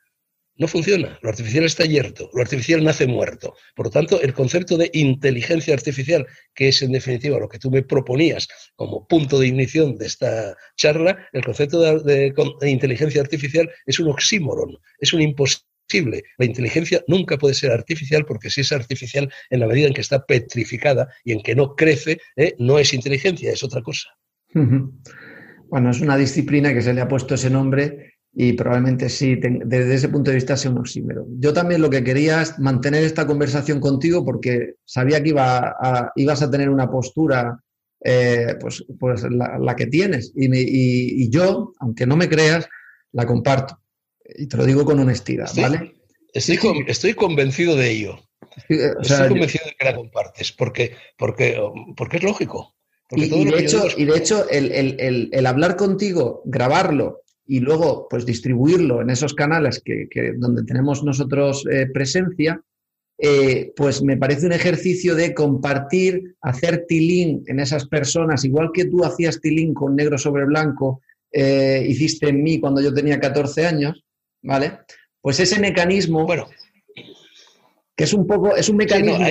No 0.58 0.68
funciona. 0.68 1.18
Lo 1.22 1.30
artificial 1.30 1.64
está 1.64 1.86
yerto. 1.86 2.30
Lo 2.34 2.42
artificial 2.42 2.84
nace 2.84 3.08
muerto. 3.08 3.56
Por 3.76 3.88
lo 3.88 3.90
tanto, 3.90 4.22
el 4.22 4.34
concepto 4.34 4.78
de 4.78 4.90
inteligencia 4.94 5.74
artificial, 5.74 6.28
que 6.54 6.68
es 6.68 6.82
en 6.82 6.92
definitiva 6.92 7.40
lo 7.40 7.50
que 7.50 7.58
tú 7.58 7.72
me 7.72 7.84
proponías 7.84 8.48
como 8.76 9.08
punto 9.08 9.40
de 9.40 9.48
ignición 9.48 9.98
de 9.98 10.08
esta 10.08 10.56
charla, 10.76 11.18
el 11.32 11.44
concepto 11.44 11.80
de, 12.04 12.34
inteligencia 12.64 13.22
artificial 13.22 13.70
es 13.86 14.00
un 14.00 14.10
oxímoron, 14.10 14.78
es 15.00 15.14
un 15.14 15.22
imposible. 15.22 16.24
La 16.38 16.46
inteligencia 16.46 17.02
nunca 17.08 17.38
puede 17.38 17.54
ser 17.54 17.72
artificial 17.72 18.26
porque 18.26 18.50
si 18.50 18.62
es 18.62 18.72
artificial 18.72 19.32
en 19.50 19.60
la 19.62 19.68
medida 19.68 19.88
en 19.88 19.94
que 19.94 20.02
está 20.02 20.26
petrificada 20.26 21.08
y 21.24 21.32
en 21.32 21.42
que 21.42 21.56
no 21.56 21.76
crece, 21.76 22.20
¿eh? 22.36 22.56
no 22.60 22.78
es 22.78 22.94
inteligencia, 22.94 23.52
es 23.52 23.64
otra 23.64 23.82
cosa. 23.82 24.10
Bueno, 24.54 25.90
es 25.90 26.02
una 26.02 26.18
disciplina 26.18 26.74
que 26.74 26.82
se 26.82 26.94
le 26.94 27.02
ha 27.02 27.08
puesto 27.08 27.36
ese 27.36 27.50
nombre 27.50 28.11
y 28.34 28.54
probablemente 28.54 29.10
sí, 29.10 29.36
desde 29.36 29.94
ese 29.94 30.10
punto 30.10 30.32
de 30.32 30.36
vista 30.36 30.56
sea 30.56 30.72
un 30.72 30.78
oxímero. 30.78 31.26
Yo 31.38 31.52
también 31.52 31.82
lo 31.82 31.90
que 31.90 32.04
quería 32.04 32.42
es 32.42 32.58
mantener 32.60 33.04
esta 33.04 33.28
conversación 33.28 33.80
contigo 33.82 34.24
porque 34.24 34.76
sabía 34.86 35.22
que 35.22 35.30
iba 35.30 35.76
a, 35.80 36.12
ibas 36.16 36.42
a 36.42 36.50
tener 36.50 36.70
una 36.70 36.90
postura 36.90 37.62
eh, 38.04 38.56
pues, 38.60 38.84
pues 39.00 39.24
la, 39.30 39.76
que 39.76 39.88
tienes. 39.88 40.32
Y, 40.36 41.30
yo, 41.30 41.74
aunque 41.80 42.06
no 42.06 42.16
me 42.16 42.30
creas, 42.30 42.68
la 43.12 43.26
comparto. 43.26 43.80
Y 44.24 44.48
te 44.48 44.58
lo 44.58 44.66
digo 44.66 44.86
con 44.86 45.00
honestidad, 45.00 45.50
¿vale? 45.58 45.96
Estoy, 46.34 47.14
convencido 47.14 47.76
de 47.76 47.92
ello. 47.92 48.20
Eh, 48.70 48.94
estoy 49.02 49.28
convencido 49.28 49.66
de 49.66 49.76
que 49.78 49.86
la 49.86 49.96
compartes, 49.96 50.52
porque, 50.54 50.96
porque, 51.18 51.60
porque 51.98 52.18
es 52.18 52.24
lógico. 52.24 52.76
Y, 53.12 53.28
de 53.28 53.60
hecho, 53.60 53.88
y, 53.98 54.06
de 54.06 54.18
hecho, 54.18 54.50
el, 54.50 55.46
hablar 55.46 55.76
contigo, 55.76 56.42
grabarlo 56.46 57.21
y 57.52 57.60
luego 57.60 58.08
pues 58.10 58.26
distribuirlo 58.26 59.02
en 59.02 59.10
esos 59.10 59.34
canales 59.34 59.84
que, 59.84 60.08
donde 60.38 60.64
tenemos 60.64 61.04
nosotros 61.04 61.66
eh, 61.70 61.86
presencia, 61.94 62.62
eh, 63.18 63.74
pues 63.76 64.02
me 64.02 64.16
parece 64.16 64.46
un 64.46 64.54
ejercicio 64.54 65.16
de 65.16 65.34
compartir, 65.34 66.38
hacer 66.40 66.86
tilín 66.88 67.44
en 67.48 67.60
esas 67.60 67.90
personas, 67.90 68.46
igual 68.46 68.72
que 68.74 68.86
tú 68.86 69.04
hacías 69.04 69.42
tilín 69.42 69.74
con 69.74 69.98
negro 69.98 70.18
sobre 70.18 70.46
blanco, 70.46 71.02
eh, 71.30 71.86
hiciste 71.86 72.30
en 72.30 72.42
mí 72.42 72.58
cuando 72.58 72.80
yo 72.80 72.94
tenía 72.94 73.20
14 73.20 73.66
años, 73.66 74.02
¿vale? 74.42 74.80
Pues 75.20 75.42
ese 75.42 75.60
mecanismo, 75.60 76.26
bueno, 76.26 76.48
que 77.98 78.06
es 78.06 78.14
un 78.14 78.26
poco, 78.26 78.56
es 78.56 78.70
un 78.70 78.78
mecanismo... 78.78 79.26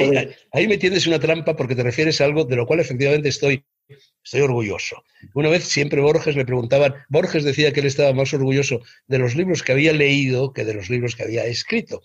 ahí, 0.53 0.69
me 0.69 0.77
tienes 0.77 1.07
una 1.07 1.19
trampa 1.19 1.57
porque 1.57 1.75
te 1.75 1.83
refieres 1.83 2.21
a 2.21 2.27
algo 2.27 2.45
de 2.45 2.57
lo 2.57 2.67
cual 2.67 2.81
efectivamente 2.81 3.31
estoy 3.31 3.65
Estoy 4.31 4.43
orgulloso. 4.43 5.03
Una 5.35 5.49
vez 5.49 5.65
siempre 5.65 6.01
Borges 6.01 6.37
le 6.37 6.45
preguntaban, 6.45 6.95
Borges 7.09 7.43
decía 7.43 7.73
que 7.73 7.81
él 7.81 7.87
estaba 7.87 8.13
más 8.13 8.33
orgulloso 8.33 8.81
de 9.09 9.19
los 9.19 9.35
libros 9.35 9.65
que 9.65 9.73
había 9.73 9.93
leído 9.93 10.53
que 10.53 10.65
de 10.65 10.73
los 10.73 10.89
libros 10.89 11.17
que 11.17 11.25
había 11.25 11.47
escrito. 11.47 12.01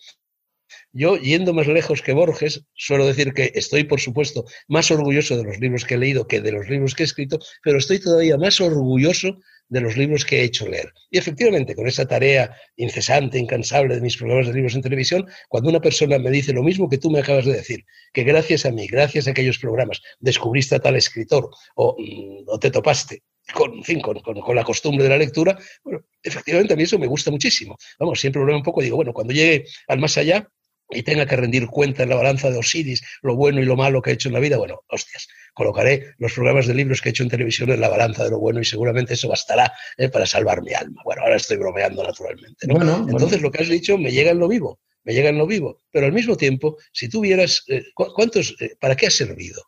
Yo, 0.91 1.17
yendo 1.17 1.53
más 1.53 1.67
lejos 1.67 2.01
que 2.01 2.13
Borges, 2.13 2.63
suelo 2.73 3.05
decir 3.05 3.31
que 3.33 3.51
estoy, 3.53 3.83
por 3.83 3.99
supuesto, 3.99 4.43
más 4.67 4.89
orgulloso 4.89 5.37
de 5.37 5.43
los 5.43 5.59
libros 5.59 5.85
que 5.85 5.93
he 5.93 5.97
leído 5.99 6.27
que 6.27 6.41
de 6.41 6.51
los 6.51 6.67
libros 6.67 6.95
que 6.95 7.03
he 7.03 7.05
escrito, 7.05 7.37
pero 7.61 7.77
estoy 7.77 7.99
todavía 7.99 8.37
más 8.37 8.59
orgulloso 8.59 9.37
de 9.69 9.81
los 9.81 9.97
libros 9.97 10.25
que 10.25 10.41
he 10.41 10.43
hecho 10.43 10.67
leer. 10.67 10.91
Y 11.09 11.17
efectivamente, 11.17 11.75
con 11.75 11.87
esa 11.87 12.05
tarea 12.05 12.55
incesante, 12.75 13.39
incansable 13.39 13.95
de 13.95 14.01
mis 14.01 14.17
programas 14.17 14.47
de 14.47 14.53
libros 14.53 14.75
en 14.75 14.81
televisión, 14.81 15.27
cuando 15.49 15.69
una 15.69 15.81
persona 15.81 16.19
me 16.19 16.31
dice 16.31 16.53
lo 16.53 16.63
mismo 16.63 16.89
que 16.89 16.97
tú 16.97 17.09
me 17.09 17.19
acabas 17.19 17.45
de 17.45 17.53
decir, 17.53 17.85
que 18.13 18.23
gracias 18.23 18.65
a 18.65 18.71
mí, 18.71 18.87
gracias 18.87 19.27
a 19.27 19.31
aquellos 19.31 19.57
programas, 19.57 20.01
descubriste 20.19 20.75
a 20.75 20.79
tal 20.79 20.95
escritor 20.95 21.49
o, 21.75 21.95
mm, 21.97 22.59
te 22.59 22.71
topaste 22.71 23.23
con, 23.53 23.81
con, 23.81 24.55
la 24.55 24.63
costumbre 24.63 25.03
de 25.03 25.09
la 25.09 25.17
lectura, 25.17 25.57
bueno, 25.83 26.01
efectivamente 26.23 26.73
a 26.73 26.77
mí 26.77 26.83
eso 26.83 26.97
me 26.97 27.07
gusta 27.07 27.29
muchísimo. 27.29 27.77
Vamos, 27.99 28.19
siempre 28.19 28.39
lo 28.41 28.47
veo 28.47 28.57
un 28.57 28.63
poco, 28.63 28.81
digo, 28.81 28.95
bueno, 28.95 29.13
cuando 29.13 29.33
llegue 29.33 29.65
al 29.87 29.99
más 29.99 30.17
allá, 30.17 30.49
y 30.89 31.03
tenga 31.03 31.25
que 31.25 31.35
rendir 31.35 31.67
cuenta 31.67 32.03
en 32.03 32.09
la 32.09 32.15
balanza 32.15 32.49
de 32.49 32.57
Osiris, 32.57 33.03
lo 33.21 33.35
bueno 33.35 33.61
y 33.61 33.65
lo 33.65 33.75
malo 33.75 34.01
que 34.01 34.11
he 34.11 34.13
hecho 34.13 34.29
en 34.29 34.33
la 34.33 34.39
vida, 34.39 34.57
bueno, 34.57 34.81
hostias, 34.87 35.27
colocaré 35.53 36.13
los 36.17 36.33
programas 36.33 36.67
de 36.67 36.75
libros 36.75 37.01
que 37.01 37.09
he 37.09 37.11
hecho 37.11 37.23
en 37.23 37.29
televisión 37.29 37.71
en 37.71 37.81
la 37.81 37.89
balanza 37.89 38.23
de 38.23 38.29
lo 38.29 38.39
bueno 38.39 38.59
y 38.59 38.65
seguramente 38.65 39.13
eso 39.13 39.27
bastará 39.27 39.73
eh, 39.97 40.09
para 40.09 40.25
salvar 40.25 40.61
mi 40.61 40.73
alma. 40.73 41.01
Bueno, 41.03 41.23
ahora 41.23 41.37
estoy 41.37 41.57
bromeando 41.57 42.03
naturalmente. 42.03 42.67
Entonces 42.69 43.41
lo 43.41 43.51
que 43.51 43.63
has 43.63 43.69
dicho 43.69 43.97
me 43.97 44.11
llega 44.11 44.31
en 44.31 44.39
lo 44.39 44.47
vivo, 44.47 44.79
me 45.03 45.13
llega 45.13 45.29
en 45.29 45.37
lo 45.37 45.47
vivo. 45.47 45.81
Pero 45.91 46.05
al 46.05 46.13
mismo 46.13 46.37
tiempo, 46.37 46.77
si 46.91 47.09
tú 47.09 47.21
vieras, 47.21 47.63
eh, 47.67 47.83
¿cuántos, 47.93 48.55
eh, 48.59 48.75
¿para 48.79 48.95
qué 48.95 49.07
ha 49.07 49.11
servido 49.11 49.63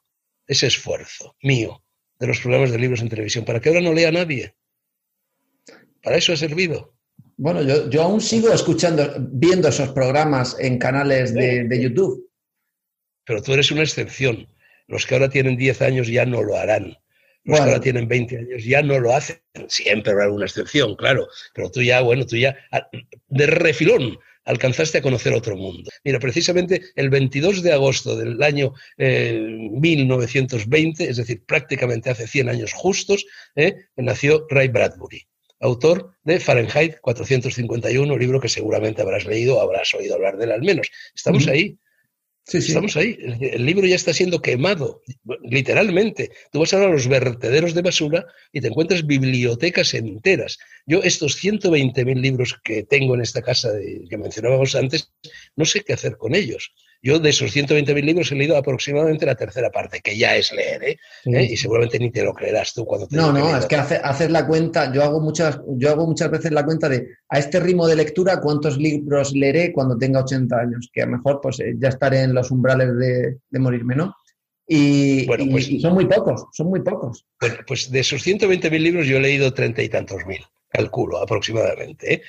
ese 0.45 0.68
esfuerzo 0.68 1.36
mío 1.41 1.84
de 2.20 2.28
los 2.28 2.39
programas 2.39 2.72
de 2.72 2.80
libros 2.80 3.01
en 3.01 3.09
televisión? 3.09 3.45
¿Para 3.45 3.59
que 3.59 3.70
ahora 3.70 3.82
no 3.82 3.93
lea 3.93 4.11
nadie? 4.11 4.55
Para 6.03 6.18
eso 6.18 6.34
ha 6.34 6.38
servido. 6.38 6.96
Bueno, 7.39 7.61
yo, 7.61 8.01
aún 8.01 8.19
sigo 8.19 8.51
escuchando, 8.51 9.13
viendo 9.19 9.67
esos 9.67 9.89
programas 9.89 10.57
en 10.59 10.79
canales 10.79 11.35
de, 11.35 11.79
YouTube. 11.79 12.27
Pero 13.25 13.43
tú 13.43 13.53
eres 13.53 13.71
una 13.71 13.83
excepción. 13.83 14.47
Los 14.88 15.05
que 15.05 15.13
ahora 15.13 15.29
tienen 15.29 15.55
10 15.55 15.83
años 15.83 16.07
ya 16.07 16.25
no 16.25 16.41
lo 16.41 16.57
harán. 16.57 16.97
Los 17.43 17.59
que 17.59 17.63
ahora 17.63 17.79
tienen 17.79 18.07
20 18.07 18.39
años 18.39 18.63
ya 18.63 18.81
no 18.81 18.99
lo 18.99 19.13
hacen. 19.13 19.38
Siempre 19.67 20.13
habrá 20.13 20.25
alguna 20.25 20.45
excepción, 20.45 20.95
claro. 20.95 21.27
Pero 21.53 21.69
tú 21.69 21.83
ya, 21.83 22.01
bueno, 22.01 22.25
tú 22.25 22.38
ya 22.38 22.57
ah, 22.71 22.89
de 23.27 23.45
refilón 23.45 24.17
alcanzaste 24.45 24.97
a 24.97 25.03
conocer 25.03 25.33
otro 25.33 25.55
mundo. 25.55 25.91
Mira, 26.03 26.19
precisamente 26.19 26.81
el 26.95 27.11
22 27.11 27.61
de 27.61 27.73
agosto 27.73 28.15
del 28.15 28.41
año 28.41 28.73
1920, 28.97 31.03
eh, 31.03 31.09
es 31.09 31.17
decir, 31.17 31.43
prácticamente 31.45 32.09
hace 32.09 32.25
100 32.25 32.49
años 32.49 32.73
justos, 32.73 33.27
eh, 33.55 33.75
nació 33.95 34.47
Ray 34.49 34.69
Bradbury 34.69 35.27
autor 35.59 36.13
de 36.23 36.39
Fahrenheit 36.39 36.99
451, 37.01 38.17
libro 38.17 38.39
que 38.39 38.49
seguramente 38.49 39.01
habrás 39.01 39.25
leído 39.25 39.57
o 39.57 39.61
habrás 39.61 39.93
oído 39.93 40.15
hablar 40.15 40.37
de 40.37 40.45
él 40.45 40.51
al 40.51 40.61
menos. 40.61 40.89
Estamos 41.15 41.47
ahí. 41.47 41.77
Sí, 42.43 42.59
Estamos 42.59 42.95
ahí. 42.95 43.17
El, 43.41 43.65
libro 43.65 43.85
ya 43.85 43.97
está 43.97 44.13
siendo 44.13 44.41
quemado, 44.41 45.01
literalmente. 45.43 46.31
Tú 46.49 46.59
vas 46.59 46.73
ahora 46.73 46.85
a 46.85 46.91
los 46.91 47.09
vertederos 47.09 47.73
de 47.73 47.81
basura 47.81 48.25
y 48.53 48.61
te 48.61 48.67
encuentras 48.67 49.05
bibliotecas 49.05 49.93
enteras. 49.93 50.57
Yo 50.85 51.03
estos 51.03 51.43
120.000 51.43 52.21
libros 52.21 52.57
que 52.63 52.83
tengo 52.83 53.15
en 53.15 53.21
esta 53.21 53.41
casa 53.41 53.73
que 54.09 54.17
mencionábamos 54.17 54.75
antes, 54.75 55.11
no 55.57 55.65
sé 55.65 55.81
qué 55.81 55.91
hacer 55.91 56.15
con 56.15 56.35
ellos. 56.35 56.73
Yo 57.01 57.19
de 57.19 57.29
esos 57.29 57.55
120.000 57.55 58.03
libros 58.03 58.31
he 58.31 58.35
leído 58.35 58.57
aproximadamente 58.57 59.25
la 59.25 59.35
tercera 59.35 59.69
parte, 59.69 60.01
que 60.01 60.17
ya 60.17 60.35
es 60.35 60.51
leer, 60.51 60.83
¿eh? 60.83 60.99
¿Eh? 61.25 61.47
Y 61.51 61.57
seguramente 61.57 61.99
ni 61.99 62.11
te 62.11 62.23
lo 62.23 62.33
creerás 62.33 62.73
tú 62.73 62.85
cuando 62.85 63.07
te 63.07 63.15
No, 63.15 63.31
no, 63.31 63.55
es 63.55 63.65
que 63.65 63.75
haces 63.75 64.31
la 64.31 64.47
cuenta, 64.47 64.91
yo 64.91 65.03
hago, 65.03 65.19
muchas, 65.19 65.59
yo 65.77 65.91
hago 65.91 66.07
muchas 66.07 66.31
veces 66.31 66.51
la 66.51 66.65
cuenta 66.65 66.89
de 66.89 67.07
a 67.29 67.39
este 67.39 67.59
ritmo 67.59 67.87
de 67.87 67.95
lectura 67.95 68.41
cuántos 68.41 68.77
libros 68.77 69.33
leeré 69.33 69.71
cuando 69.71 69.97
tenga 69.97 70.21
80 70.21 70.55
años, 70.57 70.89
que 70.91 71.03
a 71.03 71.05
lo 71.05 71.13
mejor 71.13 71.39
pues 71.41 71.59
eh, 71.59 71.75
ya 71.77 71.89
estaré 71.89 72.21
en 72.21 72.33
los 72.33 72.49
umbrales 72.51 72.89
de, 72.97 73.59
morirme, 73.59 73.95
¿no? 73.95 74.15
Y, 74.67 75.25
pues 75.25 75.69
son 75.81 75.93
muy 75.93 76.05
pocos, 76.05 76.45
son 76.51 76.67
muy 76.67 76.81
pocos. 76.81 77.25
Bueno, 77.39 77.55
pues 77.65 77.89
de 77.89 77.99
esos 77.99 78.25
120.000 78.25 78.79
libros 78.79 79.07
yo 79.07 79.17
he 79.17 79.21
leído 79.21 79.53
treinta 79.53 79.81
y 79.81 79.87
tantos 79.87 80.25
mil, 80.25 80.43
calculo 80.67 81.19
aproximadamente. 81.19 82.23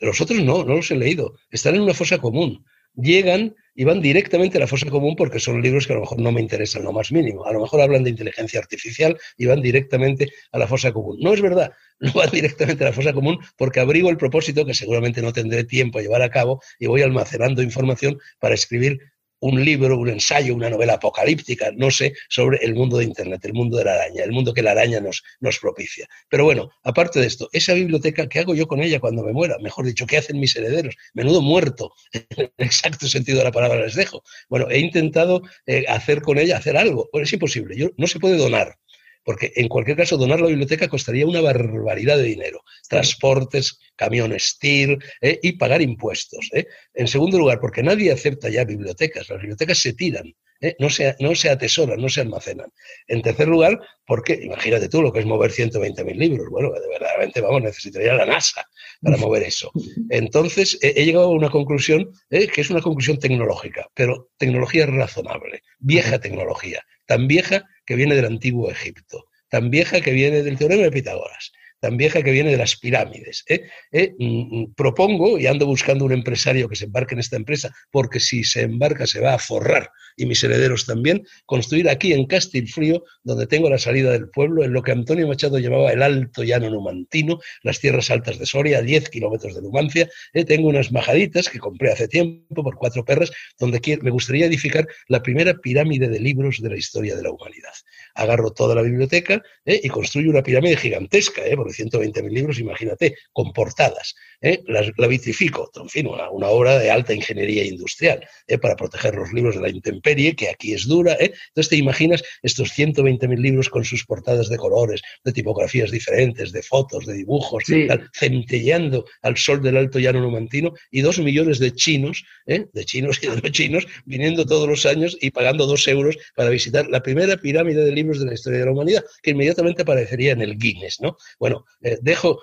los 0.00 0.20
otros 0.20 0.40
no, 0.40 0.64
no 0.64 0.76
los 0.76 0.90
he 0.90 0.96
leído, 0.96 1.34
están 1.50 1.74
en 1.74 1.82
una 1.82 1.94
fosa 1.94 2.18
común. 2.18 2.64
Llegan 2.94 3.54
y 3.74 3.84
van 3.84 4.00
directamente 4.00 4.58
a 4.58 4.60
la 4.60 4.66
fosa 4.66 4.88
común 4.88 5.16
porque 5.16 5.40
son 5.40 5.60
libros 5.60 5.86
que 5.86 5.92
a 5.92 5.96
lo 5.96 6.02
mejor 6.02 6.20
no 6.20 6.32
me 6.32 6.40
interesan 6.40 6.84
lo 6.84 6.92
más 6.92 7.12
mínimo. 7.12 7.44
A 7.44 7.52
lo 7.52 7.60
mejor 7.60 7.80
hablan 7.80 8.04
de 8.04 8.10
inteligencia 8.10 8.60
artificial 8.60 9.18
y 9.36 9.46
van 9.46 9.60
directamente 9.60 10.28
a 10.52 10.58
la 10.58 10.66
fosa 10.66 10.92
común. 10.92 11.18
No 11.20 11.32
es 11.32 11.40
verdad, 11.40 11.72
no 12.00 12.12
van 12.12 12.30
directamente 12.30 12.84
a 12.84 12.88
la 12.88 12.92
fosa 12.92 13.12
común 13.12 13.38
porque 13.56 13.80
abrigo 13.80 14.10
el 14.10 14.16
propósito 14.16 14.64
que 14.64 14.74
seguramente 14.74 15.22
no 15.22 15.32
tendré 15.32 15.64
tiempo 15.64 15.98
a 15.98 16.02
llevar 16.02 16.22
a 16.22 16.30
cabo 16.30 16.60
y 16.78 16.86
voy 16.86 17.02
almacenando 17.02 17.62
información 17.62 18.18
para 18.38 18.54
escribir 18.54 19.00
un 19.44 19.62
libro, 19.62 19.98
un 19.98 20.08
ensayo, 20.08 20.54
una 20.54 20.70
novela 20.70 20.94
apocalíptica, 20.94 21.70
no 21.76 21.90
sé, 21.90 22.14
sobre 22.30 22.64
el 22.64 22.74
mundo 22.74 22.96
de 22.96 23.04
Internet, 23.04 23.44
el 23.44 23.52
mundo 23.52 23.76
de 23.76 23.84
la 23.84 23.92
araña, 23.92 24.24
el 24.24 24.32
mundo 24.32 24.54
que 24.54 24.62
la 24.62 24.70
araña 24.70 25.00
nos, 25.00 25.22
nos 25.40 25.58
propicia. 25.58 26.08
Pero 26.30 26.44
bueno, 26.44 26.70
aparte 26.82 27.20
de 27.20 27.26
esto, 27.26 27.50
esa 27.52 27.74
biblioteca, 27.74 28.26
¿qué 28.26 28.38
hago 28.38 28.54
yo 28.54 28.66
con 28.66 28.80
ella 28.80 29.00
cuando 29.00 29.22
me 29.22 29.34
muera? 29.34 29.58
Mejor 29.58 29.84
dicho, 29.84 30.06
¿qué 30.06 30.16
hacen 30.16 30.40
mis 30.40 30.56
herederos? 30.56 30.96
Menudo 31.12 31.42
muerto, 31.42 31.92
en 32.12 32.24
el 32.30 32.52
exacto 32.56 33.06
sentido 33.06 33.36
de 33.36 33.44
la 33.44 33.52
palabra 33.52 33.82
les 33.82 33.94
dejo. 33.94 34.22
Bueno, 34.48 34.70
he 34.70 34.78
intentado 34.78 35.42
eh, 35.66 35.84
hacer 35.88 36.22
con 36.22 36.38
ella, 36.38 36.56
hacer 36.56 36.78
algo. 36.78 37.10
Bueno, 37.12 37.24
es 37.24 37.32
imposible, 37.34 37.76
yo, 37.76 37.90
no 37.98 38.06
se 38.06 38.18
puede 38.18 38.38
donar 38.38 38.78
porque 39.24 39.52
en 39.56 39.68
cualquier 39.68 39.96
caso 39.96 40.16
donar 40.16 40.40
la 40.40 40.48
biblioteca 40.48 40.88
costaría 40.88 41.26
una 41.26 41.40
barbaridad 41.40 42.16
de 42.16 42.24
dinero. 42.24 42.62
Transportes, 42.88 43.78
camiones 43.96 44.58
TIR 44.58 44.98
¿eh? 45.20 45.38
y 45.42 45.52
pagar 45.52 45.82
impuestos. 45.82 46.50
¿eh? 46.52 46.66
En 46.92 47.08
segundo 47.08 47.38
lugar, 47.38 47.58
porque 47.60 47.82
nadie 47.82 48.12
acepta 48.12 48.48
ya 48.48 48.64
bibliotecas, 48.64 49.28
las 49.28 49.40
bibliotecas 49.40 49.78
se 49.78 49.94
tiran. 49.94 50.32
¿eh? 50.60 50.76
No, 50.78 50.90
se, 50.90 51.16
no 51.20 51.34
se 51.34 51.50
atesoran, 51.50 52.00
no 52.00 52.08
se 52.08 52.20
almacenan. 52.20 52.70
En 53.06 53.22
tercer 53.22 53.48
lugar, 53.48 53.80
porque 54.06 54.38
imagínate 54.42 54.88
tú 54.88 55.02
lo 55.02 55.12
que 55.12 55.20
es 55.20 55.26
mover 55.26 55.50
120.000 55.50 56.14
libros. 56.14 56.48
Bueno, 56.50 56.70
de 56.70 56.88
verdaderamente, 56.88 57.40
vamos, 57.40 57.62
necesitaría 57.62 58.14
la 58.14 58.26
NASA 58.26 58.66
para 59.04 59.18
mover 59.18 59.42
eso. 59.42 59.70
Entonces, 60.08 60.78
he, 60.80 61.04
llegado 61.04 61.26
a 61.26 61.30
una 61.30 61.50
conclusión 61.50 62.10
que 62.30 62.60
es 62.60 62.70
una 62.70 62.80
conclusión 62.80 63.18
tecnológica, 63.18 63.88
pero 63.94 64.30
tecnología 64.38 64.86
razonable, 64.86 65.62
vieja 65.78 66.18
tecnología, 66.18 66.82
tan 67.06 67.28
vieja 67.28 67.68
que 67.86 67.96
viene 67.96 68.16
del 68.16 68.24
antiguo 68.24 68.70
Egipto, 68.70 69.26
tan 69.48 69.70
vieja 69.70 70.00
que 70.00 70.12
viene 70.12 70.42
del 70.42 70.58
teorema 70.58 70.84
de 70.84 70.90
Pitágoras, 70.90 71.52
tan 71.80 71.98
vieja 71.98 72.22
que 72.22 72.30
viene 72.30 72.50
de 72.50 72.56
las 72.56 72.76
pirámides. 72.76 73.44
¿eh? 73.46 73.68
¿Eh? 73.92 74.14
Mm, 74.18 74.60
mm, 74.60 74.74
propongo, 74.74 75.38
y 75.38 75.46
ando 75.46 75.66
buscando 75.66 76.06
un 76.06 76.12
empresario 76.12 76.66
que 76.66 76.76
se 76.76 76.86
embarque 76.86 77.14
en 77.14 77.20
esta 77.20 77.36
empresa, 77.36 77.74
porque 77.90 78.20
si 78.20 78.42
se 78.42 78.62
embarca 78.62 79.06
se 79.06 79.20
va 79.20 79.34
a 79.34 79.38
forrar, 79.38 79.90
y 80.16 80.26
mis 80.26 80.42
herederos 80.42 80.86
también, 80.86 81.26
construir 81.46 81.88
aquí 81.88 82.12
en 82.12 82.26
Castilfrío, 82.26 83.04
donde 83.22 83.46
tengo 83.46 83.70
la 83.70 83.78
salida 83.78 84.12
del 84.12 84.28
pueblo, 84.28 84.64
en 84.64 84.72
lo 84.72 84.82
que 84.82 84.92
Antonio 84.92 85.26
Machado 85.26 85.58
llamaba 85.58 85.92
el 85.92 86.02
Alto 86.02 86.42
Llano 86.42 86.70
Numantino, 86.70 87.38
las 87.62 87.80
tierras 87.80 88.10
altas 88.10 88.38
de 88.38 88.46
Soria, 88.46 88.78
a 88.78 88.82
10 88.82 89.10
kilómetros 89.10 89.54
de 89.54 89.62
Numancia. 89.62 90.08
¿eh? 90.32 90.44
Tengo 90.44 90.68
unas 90.68 90.92
majaditas 90.92 91.48
que 91.48 91.58
compré 91.58 91.92
hace 91.92 92.08
tiempo 92.08 92.62
por 92.62 92.76
cuatro 92.76 93.04
perras, 93.04 93.32
donde 93.58 93.80
me 94.02 94.10
gustaría 94.10 94.46
edificar 94.46 94.86
la 95.08 95.22
primera 95.22 95.54
pirámide 95.54 96.08
de 96.08 96.20
libros 96.20 96.60
de 96.60 96.70
la 96.70 96.76
historia 96.76 97.16
de 97.16 97.22
la 97.22 97.30
humanidad. 97.30 97.72
Agarro 98.14 98.52
toda 98.52 98.74
la 98.74 98.82
biblioteca 98.82 99.42
¿eh? 99.64 99.80
y 99.82 99.88
construyo 99.88 100.30
una 100.30 100.42
pirámide 100.42 100.76
gigantesca, 100.76 101.44
¿eh? 101.44 101.56
porque 101.56 101.72
120.000 101.72 102.30
libros, 102.30 102.58
imagínate, 102.58 103.16
con 103.32 103.52
portadas. 103.52 104.14
¿eh? 104.44 104.62
La, 104.66 105.06
vitrifico, 105.06 105.70
en 105.74 105.88
fin, 105.88 106.06
una, 106.06 106.48
obra 106.48 106.78
de 106.78 106.90
alta 106.90 107.14
ingeniería 107.14 107.64
industrial 107.64 108.26
¿eh? 108.46 108.58
para 108.58 108.76
proteger 108.76 109.14
los 109.14 109.32
libros 109.32 109.56
de 109.56 109.62
la 109.62 109.70
intemperie, 109.70 110.36
que 110.36 110.50
aquí 110.50 110.74
es 110.74 110.86
dura. 110.86 111.14
¿eh? 111.14 111.32
Entonces 111.48 111.70
te 111.70 111.76
imaginas 111.76 112.22
estos 112.42 112.70
120.000 112.76 113.38
libros 113.38 113.68
con 113.70 113.84
sus 113.84 114.04
portadas 114.04 114.48
de 114.48 114.56
colores, 114.56 115.00
de 115.24 115.32
tipografías 115.32 115.90
diferentes, 115.90 116.52
de 116.52 116.62
fotos, 116.62 117.06
de 117.06 117.14
dibujos, 117.14 117.64
centellando 118.12 119.06
al 119.22 119.36
sol 119.36 119.62
del 119.62 119.76
alto 119.76 119.98
llano 119.98 120.20
numantino 120.20 120.74
y 120.90 121.00
dos 121.00 121.18
millones 121.18 121.58
de 121.58 121.72
chinos, 121.72 122.24
de 122.46 122.84
chinos 122.84 123.18
y 123.22 123.28
de 123.28 123.36
no 123.36 123.48
chinos, 123.48 123.86
viniendo 124.04 124.44
todos 124.44 124.68
los 124.68 124.84
años 124.84 125.16
y 125.20 125.30
pagando 125.30 125.66
dos 125.66 125.88
euros 125.88 126.16
para 126.36 126.50
visitar 126.50 126.88
la 126.88 127.02
primera 127.02 127.36
pirámide 127.36 127.84
de 127.84 127.92
libros 127.92 128.03
de 128.12 128.26
la 128.26 128.34
historia 128.34 128.60
de 128.60 128.66
la 128.66 128.72
humanidad, 128.72 129.04
que 129.22 129.30
inmediatamente 129.30 129.82
aparecería 129.82 130.32
en 130.32 130.42
el 130.42 130.56
Guinness. 130.56 131.00
¿no? 131.00 131.16
Bueno, 131.38 131.64
dejo 132.02 132.42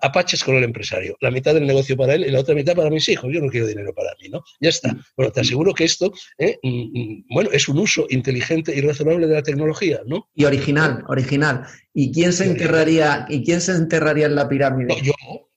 apaches 0.00 0.42
con 0.44 0.56
el 0.56 0.64
empresario. 0.64 1.16
La 1.20 1.30
mitad 1.30 1.54
del 1.54 1.66
negocio 1.66 1.96
para 1.96 2.14
él 2.14 2.24
y 2.26 2.30
la 2.30 2.40
otra 2.40 2.54
mitad 2.54 2.74
para 2.74 2.90
mis 2.90 3.08
hijos. 3.08 3.30
Yo 3.32 3.40
no 3.40 3.48
quiero 3.48 3.66
dinero 3.66 3.94
para 3.94 4.10
mí, 4.20 4.28
¿no? 4.28 4.42
Ya 4.60 4.70
está. 4.70 4.96
Bueno, 5.16 5.32
te 5.32 5.40
aseguro 5.40 5.74
que 5.74 5.84
esto, 5.84 6.12
¿eh? 6.38 6.58
mm, 6.62 6.68
mm, 6.68 7.24
bueno, 7.30 7.50
es 7.52 7.68
un 7.68 7.78
uso 7.78 8.06
inteligente 8.10 8.74
y 8.74 8.80
razonable 8.80 9.26
de 9.26 9.34
la 9.34 9.42
tecnología, 9.42 10.00
¿no? 10.06 10.28
Y 10.34 10.44
original, 10.44 11.04
original. 11.08 11.64
¿Y 11.94 12.12
quién 12.12 12.32
se 12.32 12.46
enterraría, 12.46 13.26
¿y 13.28 13.44
quién 13.44 13.60
se 13.60 13.72
enterraría 13.72 14.26
en 14.26 14.34
la 14.34 14.48
pirámide? 14.48 14.94
yo, 15.02 15.12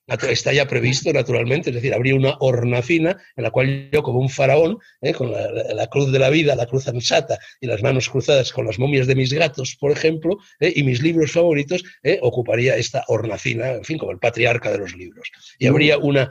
está 0.06 0.52
ya 0.52 0.66
previsto, 0.66 1.12
naturalmente, 1.12 1.70
es 1.70 1.76
decir, 1.76 1.92
habría 1.92 2.14
una 2.14 2.36
hornacina 2.38 3.16
en 3.36 3.42
la 3.42 3.50
cual 3.50 3.90
yo, 3.92 4.02
como 4.02 4.20
un 4.20 4.28
faraón, 4.28 4.78
¿eh? 5.00 5.12
con 5.12 5.32
la, 5.32 5.86
cruz 5.88 6.12
de 6.12 6.18
la 6.18 6.30
vida, 6.30 6.54
la 6.54 6.66
cruz 6.66 6.86
ansata 6.88 7.38
y 7.60 7.66
las 7.66 7.82
manos 7.82 8.08
cruzadas 8.08 8.52
con 8.52 8.66
las 8.66 8.78
momias 8.78 9.06
de 9.06 9.16
mis 9.16 9.32
gatos, 9.32 9.76
por 9.78 9.90
ejemplo, 9.90 10.38
¿eh? 10.60 10.72
y 10.76 10.82
mis 10.84 11.02
libros 11.02 11.32
favoritos, 11.32 11.82
¿eh? 12.02 12.18
ocuparía 12.22 12.76
esta 12.76 13.04
hornacina, 13.08 13.72
en 13.72 13.84
fin, 13.84 13.98
como 13.98 14.12
el 14.12 14.18
patriarca 14.18 14.70
de 14.70 14.78
los 14.78 14.94
libros. 14.96 15.30
Y 15.58 15.66
habría 15.66 15.98
una, 15.98 16.30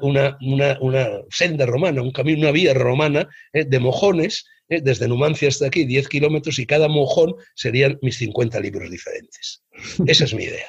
una, 0.00 0.38
una 0.80 1.20
senda 1.30 1.66
romana, 1.66 2.02
un 2.02 2.12
camino, 2.12 2.40
una 2.40 2.52
vía 2.52 2.74
romana 2.74 3.28
de 3.52 3.78
mojones, 3.78 4.46
desde 4.68 5.06
Numancia 5.06 5.48
hasta 5.48 5.66
aquí, 5.66 5.84
10 5.84 6.08
kilómetros, 6.08 6.58
y 6.58 6.66
cada 6.66 6.88
mojón 6.88 7.34
serían 7.54 7.98
mis 8.02 8.18
50 8.18 8.58
libros 8.60 8.90
diferentes. 8.90 9.62
Esa 10.06 10.24
es 10.24 10.34
mi 10.34 10.44
idea. 10.44 10.66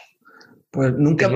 Pues 0.72 0.94
nunca, 0.94 1.30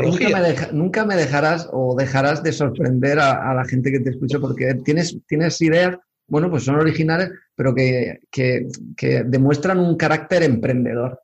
nunca, 0.74 1.06
me 1.06 1.16
dejarás 1.16 1.70
o 1.72 1.96
dejarás 1.96 2.44
de 2.44 2.52
sorprender 2.52 3.20
a, 3.20 3.54
la 3.54 3.66
gente 3.66 3.92
que 3.92 4.02
te 4.02 4.10
escucha 4.10 4.40
porque 4.40 4.76
tienes, 4.84 5.18
tienes 5.26 5.62
ideas, 5.62 5.98
bueno, 6.28 6.50
pues 6.50 6.64
son 6.64 6.76
originales, 6.76 7.32
pero 7.56 7.74
que, 7.74 8.20
que, 8.30 8.68
que 8.96 9.24
demuestran 9.24 9.80
un 9.80 9.96
carácter 9.96 10.44
emprendedor. 10.44 11.22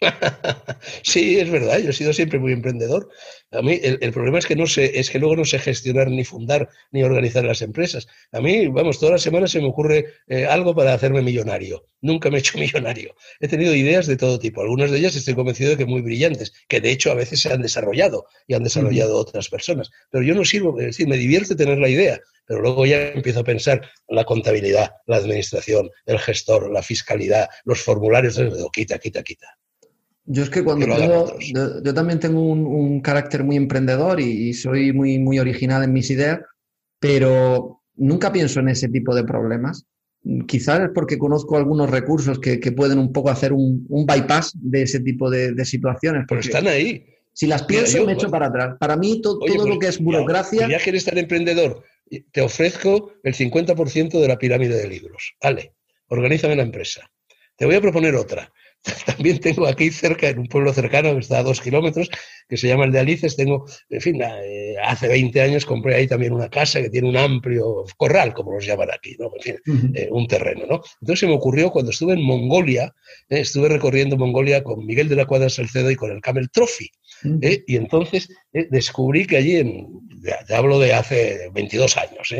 sí, 1.02 1.38
es 1.38 1.50
verdad, 1.50 1.78
yo 1.78 1.90
he 1.90 1.92
sido 1.92 2.12
siempre 2.12 2.38
muy 2.38 2.52
emprendedor. 2.52 3.08
A 3.50 3.62
mí 3.62 3.80
el, 3.82 4.12
problema 4.12 4.38
es 4.38 4.46
que 4.46 4.56
no 4.56 4.66
sé, 4.66 4.98
es 4.98 5.10
que 5.10 5.18
luego 5.18 5.36
no 5.36 5.44
sé 5.44 5.58
gestionar 5.58 6.10
ni 6.10 6.24
fundar 6.24 6.68
ni 6.90 7.02
organizar 7.02 7.44
las 7.44 7.62
empresas. 7.62 8.06
A 8.32 8.40
mí, 8.40 8.66
vamos, 8.66 8.98
todas 8.98 9.12
las 9.12 9.22
semanas 9.22 9.50
se 9.50 9.60
me 9.60 9.68
ocurre 9.68 10.06
eh, 10.26 10.44
algo 10.46 10.74
para 10.74 10.92
hacerme 10.92 11.22
millonario. 11.22 11.84
Nunca 12.02 12.30
me 12.30 12.36
he 12.36 12.40
hecho 12.40 12.58
millonario. 12.58 13.14
He 13.40 13.48
tenido 13.48 13.74
ideas 13.74 14.06
de 14.06 14.16
todo 14.16 14.38
tipo. 14.38 14.60
Algunas 14.60 14.90
de 14.90 14.98
ellas 14.98 15.16
estoy 15.16 15.34
convencido 15.34 15.70
de 15.70 15.78
que 15.78 15.86
muy 15.86 16.02
brillantes, 16.02 16.52
que 16.68 16.80
de 16.80 16.90
hecho 16.90 17.10
a 17.10 17.14
veces 17.14 17.40
se 17.40 17.52
han 17.52 17.62
desarrollado 17.62 18.26
y 18.46 18.54
han 18.54 18.64
desarrollado 18.64 19.16
otras 19.16 19.48
personas. 19.48 19.90
Pero 20.10 20.24
yo 20.24 20.34
no 20.34 20.44
sirvo, 20.44 20.78
es 20.78 20.86
decir, 20.86 21.08
me 21.08 21.16
divierte 21.16 21.56
tener 21.56 21.78
la 21.78 21.88
idea, 21.88 22.20
pero 22.46 22.60
luego 22.60 22.84
ya 22.84 23.08
empiezo 23.08 23.40
a 23.40 23.44
pensar 23.44 23.80
la 24.08 24.24
contabilidad, 24.24 24.90
la 25.06 25.16
administración, 25.16 25.90
el 26.04 26.18
gestor, 26.18 26.70
la 26.70 26.82
fiscalidad, 26.82 27.48
los 27.64 27.80
formularios, 27.80 28.38
quita, 28.72 28.98
quita, 28.98 29.22
quita. 29.22 29.58
Yo 30.26 30.42
es 30.42 30.50
que 30.50 30.64
cuando 30.64 30.86
tengo, 30.86 31.38
yo, 31.38 31.94
también 31.94 32.18
tengo 32.18 32.42
un, 32.42 33.00
carácter 33.00 33.44
muy 33.44 33.56
emprendedor 33.56 34.20
y, 34.20 34.52
soy 34.54 34.92
muy, 34.92 35.18
muy 35.18 35.38
original 35.38 35.84
en 35.84 35.92
mis 35.92 36.10
ideas, 36.10 36.40
pero 36.98 37.82
nunca 37.94 38.32
pienso 38.32 38.60
en 38.60 38.68
ese 38.68 38.88
tipo 38.88 39.14
de 39.14 39.24
problemas. 39.24 39.86
Quizás 40.48 40.80
es 40.80 40.90
porque 40.92 41.18
conozco 41.18 41.56
algunos 41.56 41.88
recursos 41.88 42.40
que, 42.40 42.58
pueden 42.72 42.98
un 42.98 43.12
poco 43.12 43.30
hacer 43.30 43.52
un, 43.52 43.86
bypass 43.88 44.52
de 44.54 44.82
ese 44.82 45.00
tipo 45.00 45.30
de, 45.30 45.64
situaciones. 45.64 46.24
Pero 46.28 46.40
están 46.40 46.66
ahí. 46.66 47.06
Si 47.32 47.46
las 47.46 47.62
pienso, 47.62 48.04
me 48.04 48.14
echo 48.14 48.30
para 48.30 48.46
atrás. 48.46 48.76
Para 48.80 48.96
mí, 48.96 49.20
todo 49.20 49.38
lo 49.46 49.78
que 49.78 49.88
es 49.88 50.00
burocracia. 50.00 50.62
Ya, 50.62 50.78
ya 50.78 50.78
que 50.82 50.90
eres 50.90 51.04
tan 51.04 51.18
emprendedor, 51.18 51.84
te 52.32 52.40
ofrezco 52.40 53.12
el 53.22 53.34
50% 53.34 54.20
de 54.20 54.28
la 54.28 54.38
pirámide 54.38 54.76
de 54.76 54.88
libros. 54.88 55.36
Vale, 55.40 55.74
organízame 56.08 56.56
la 56.56 56.62
empresa. 56.62 57.08
Te 57.56 57.64
voy 57.64 57.76
a 57.76 57.80
proponer 57.80 58.14
otra. 58.16 58.50
También 59.06 59.40
tengo 59.40 59.66
aquí 59.66 59.90
cerca, 59.90 60.28
en 60.28 60.38
un 60.38 60.46
pueblo 60.46 60.72
cercano 60.72 61.12
que 61.12 61.20
está 61.20 61.38
a 61.38 61.42
dos 61.42 61.60
kilómetros, 61.60 62.08
que 62.48 62.56
se 62.56 62.68
llama 62.68 62.84
el 62.84 62.92
de 62.92 63.00
Alices, 63.00 63.36
tengo, 63.36 63.66
en 63.88 64.00
fin, 64.00 64.22
eh, 64.22 64.76
hace 64.82 65.08
20 65.08 65.40
años 65.40 65.66
compré 65.66 65.96
ahí 65.96 66.06
también 66.06 66.32
una 66.32 66.48
casa 66.48 66.80
que 66.80 66.90
tiene 66.90 67.08
un 67.08 67.16
amplio 67.16 67.84
corral, 67.96 68.32
como 68.34 68.52
los 68.52 68.64
llaman 68.64 68.88
aquí, 68.92 69.16
¿no? 69.18 69.30
En 69.36 69.42
fin, 69.42 69.92
eh, 69.94 70.08
un 70.10 70.26
terreno, 70.26 70.66
¿no? 70.68 70.82
Entonces 71.00 71.20
se 71.20 71.26
me 71.26 71.34
ocurrió 71.34 71.70
cuando 71.70 71.90
estuve 71.90 72.14
en 72.14 72.22
Mongolia, 72.22 72.94
eh, 73.28 73.40
estuve 73.40 73.68
recorriendo 73.68 74.16
Mongolia 74.16 74.62
con 74.62 74.84
Miguel 74.86 75.08
de 75.08 75.16
la 75.16 75.26
Cuadra 75.26 75.48
Salcedo 75.48 75.90
y 75.90 75.96
con 75.96 76.10
el 76.10 76.20
Camel 76.20 76.50
Trophy, 76.50 76.90
y 77.66 77.76
entonces 77.76 78.28
descubrí 78.52 79.26
que 79.26 79.38
allí, 79.38 79.56
en, 79.56 79.88
ya, 80.22 80.56
hablo 80.56 80.78
de 80.78 80.92
hace 80.92 81.50
22 81.52 81.96
años, 81.96 82.34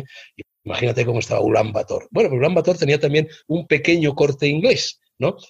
Imagínate 0.64 1.06
cómo 1.06 1.20
estaba 1.20 1.40
Ulan 1.43 1.73
Bator. 1.73 2.09
Bueno, 2.10 2.35
Ulan 2.35 2.52
Bator 2.52 2.77
tenía 2.77 2.98
también 2.98 3.28
un 3.47 3.68
pequeño 3.68 4.16
corte 4.16 4.48
inglés. 4.48 4.98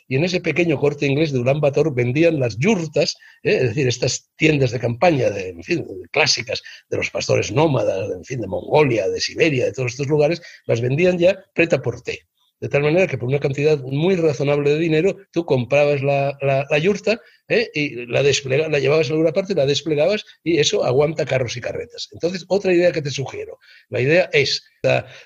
Y 0.08 0.16
en 0.16 0.24
ese 0.24 0.40
pequeño 0.40 0.78
corte 0.78 1.06
inglés 1.06 1.32
de 1.32 1.40
Ulan 1.40 1.60
Bator 1.60 1.92
vendían 1.92 2.38
las 2.38 2.56
yurtas, 2.56 3.16
¿eh? 3.42 3.56
es 3.56 3.62
decir, 3.68 3.88
estas 3.88 4.30
tiendas 4.36 4.70
de 4.70 4.78
campaña, 4.78 5.30
de, 5.30 5.48
en 5.48 5.62
fin, 5.62 5.84
clásicas 6.12 6.62
de 6.88 6.96
los 6.96 7.10
pastores 7.10 7.50
nómadas, 7.50 8.10
en 8.10 8.24
fin, 8.24 8.40
de 8.40 8.46
Mongolia, 8.46 9.08
de 9.08 9.20
Siberia, 9.20 9.64
de 9.64 9.72
todos 9.72 9.92
estos 9.92 10.06
lugares, 10.06 10.40
las 10.66 10.80
vendían 10.80 11.18
ya 11.18 11.44
preta 11.54 11.82
por 11.82 12.00
té. 12.02 12.26
De 12.60 12.68
tal 12.68 12.82
manera 12.82 13.06
que 13.06 13.18
por 13.18 13.28
una 13.28 13.38
cantidad 13.38 13.78
muy 13.82 14.16
razonable 14.16 14.70
de 14.70 14.78
dinero 14.78 15.16
tú 15.30 15.44
comprabas 15.44 16.02
la, 16.02 16.36
la, 16.40 16.78
yurta 16.78 17.20
¿eh? 17.48 17.68
y 17.74 18.06
la, 18.06 18.22
la 18.22 18.78
llevabas 18.78 19.10
a 19.10 19.12
alguna 19.12 19.32
parte, 19.32 19.54
la 19.54 19.66
desplegabas 19.66 20.24
y 20.42 20.58
eso 20.58 20.84
aguanta 20.84 21.26
carros 21.26 21.56
y 21.56 21.60
carretas. 21.60 22.08
Entonces, 22.12 22.44
otra 22.48 22.72
idea 22.72 22.92
que 22.92 23.02
te 23.02 23.10
sugiero. 23.10 23.58
La 23.90 24.00
idea 24.00 24.30
es, 24.32 24.64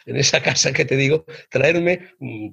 en 0.06 0.16
esa 0.16 0.42
casa 0.42 0.72
que 0.72 0.84
te 0.84 0.96
digo, 0.96 1.24
traerme 1.50 2.00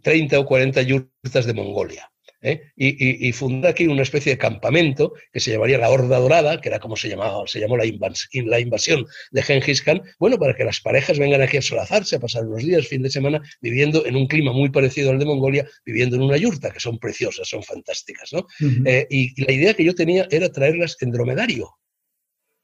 30 0.03 0.37
mm, 0.37 0.41
o 0.41 0.45
40 0.45 0.81
yurtas 0.83 1.45
de 1.45 1.53
Mongolia. 1.53 2.11
¿Eh? 2.47 2.71
y, 2.75 3.27
y, 3.27 3.31
fundar 3.33 3.71
aquí 3.71 3.87
una 3.87 4.03
especie 4.03 4.33
de 4.33 4.37
campamento 4.37 5.13
que 5.31 5.39
se 5.39 5.51
llamaría 5.51 5.77
la 5.77 5.89
Horda 5.89 6.19
Dorada, 6.19 6.61
que 6.61 6.69
era 6.69 6.79
como 6.79 6.95
se, 6.95 7.09
llamaba, 7.09 7.45
se 7.45 7.59
llamó 7.59 7.77
la, 7.77 7.85
la 7.85 8.59
invasión 8.59 9.05
de 9.31 9.41
Genghis 9.43 9.81
Khan, 9.81 10.01
bueno, 10.19 10.37
para 10.37 10.55
que 10.55 10.63
las 10.63 10.79
parejas 10.81 11.19
vengan 11.19 11.41
aquí 11.41 11.57
a 11.57 11.61
solazarse, 11.61 12.15
a 12.15 12.19
pasar 12.19 12.45
unos 12.45 12.63
días, 12.63 12.87
fin 12.87 13.03
de 13.03 13.09
semana, 13.09 13.41
viviendo 13.61 14.05
en 14.05 14.15
un 14.15 14.27
clima 14.27 14.51
muy 14.51 14.69
parecido 14.69 15.11
al 15.11 15.19
de 15.19 15.25
Mongolia, 15.25 15.67
viviendo 15.85 16.15
en 16.15 16.23
una 16.23 16.37
yurta, 16.37 16.71
que 16.71 16.79
son 16.79 16.97
preciosas, 16.99 17.47
son 17.47 17.63
fantásticas. 17.63 18.31
¿no? 18.33 18.45
Eh, 18.85 19.07
y, 19.09 19.41
la 19.43 19.53
idea 19.53 19.73
que 19.73 19.83
yo 19.83 19.93
tenía 19.93 20.27
era 20.31 20.49
traerlas 20.49 20.97
en 21.01 21.11
dromedario 21.11 21.69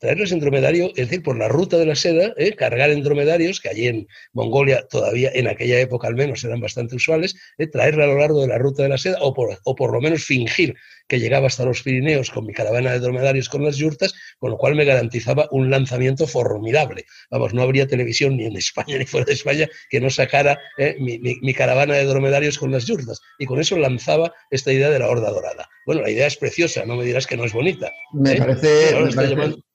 traerlas 0.04 0.34
en 0.34 0.42
dromedario, 0.42 0.90
es 0.90 1.08
decir, 1.08 1.24
por 1.24 1.38
la 1.38 1.48
ruta 1.48 1.78
de 1.78 1.86
la 1.86 1.96
seda, 1.96 2.34
¿eh? 2.36 2.54
cargar 2.58 2.90
en 2.90 3.04
dromedarios, 3.04 3.62
que 3.62 3.70
allí 3.70 3.88
en 3.88 4.06
Mongolia 4.34 4.86
todavía, 4.90 5.32
en 5.34 5.48
aquella 5.48 5.80
época 5.80 6.10
al 6.10 6.16
menos, 6.16 6.44
eran 6.44 6.60
bastante 6.60 6.98
usuales, 6.98 7.38
¿eh? 7.58 7.68
traerla 7.68 8.04
a 8.04 8.08
lo 8.08 8.18
largo 8.18 8.42
de 8.42 8.48
la 8.48 8.58
ruta 8.58 8.84
de 8.84 8.90
la 8.90 8.98
seda, 8.98 9.20
o 9.22 9.34
por, 9.34 9.58
o 9.64 9.76
por 9.76 9.94
lo 9.94 10.02
menos 10.02 10.26
fingir 10.26 10.76
que 11.08 11.20
llegaba 11.20 11.48
hasta 11.48 11.66
los 11.66 11.84
Pirineos 11.84 12.32
con 12.32 12.46
mi 12.46 12.54
caravana 12.54 12.92
de 12.92 13.00
dromedarios 13.00 13.50
con 13.50 13.64
las 13.64 13.78
yurtas, 13.78 14.14
con 14.40 14.52
lo 14.52 14.58
cual 14.58 14.76
me 14.76 14.86
garantizaba 14.86 15.48
un 15.52 15.70
lanzamiento 15.70 16.28
formidable. 16.28 17.06
Vamos, 17.30 17.54
no 17.54 17.62
habría 17.62 17.88
televisión 17.88 18.38
ni 18.38 18.46
en 18.46 18.58
España 18.58 18.98
ni 19.00 19.06
fuera 19.06 19.26
de 19.26 19.34
España 19.34 19.68
que 19.90 20.02
no 20.02 20.10
sacara 20.10 20.60
¿eh? 20.78 20.96
mi, 21.00 21.54
caravana 21.54 21.96
de 21.96 22.06
dromedarios 22.06 22.58
con 22.58 22.72
las 22.72 22.86
yurtas. 22.86 23.22
Y 23.40 23.46
con 23.46 23.60
eso 23.60 23.78
lanzaba 23.78 24.34
esta 24.50 24.74
idea 24.74 24.90
de 24.90 25.00
la 25.00 25.08
Horda 25.08 25.30
Dorada. 25.30 25.70
Bueno, 25.86 26.02
la 26.02 26.10
idea 26.10 26.28
es 26.28 26.38
preciosa, 26.38 26.86
no 26.86 26.96
me 26.96 27.06
dirás 27.06 27.28
que 27.28 27.38
no 27.38 27.46
es 27.46 27.54
bonita. 27.54 27.92
Me 28.14 28.36
parece... 28.36 28.96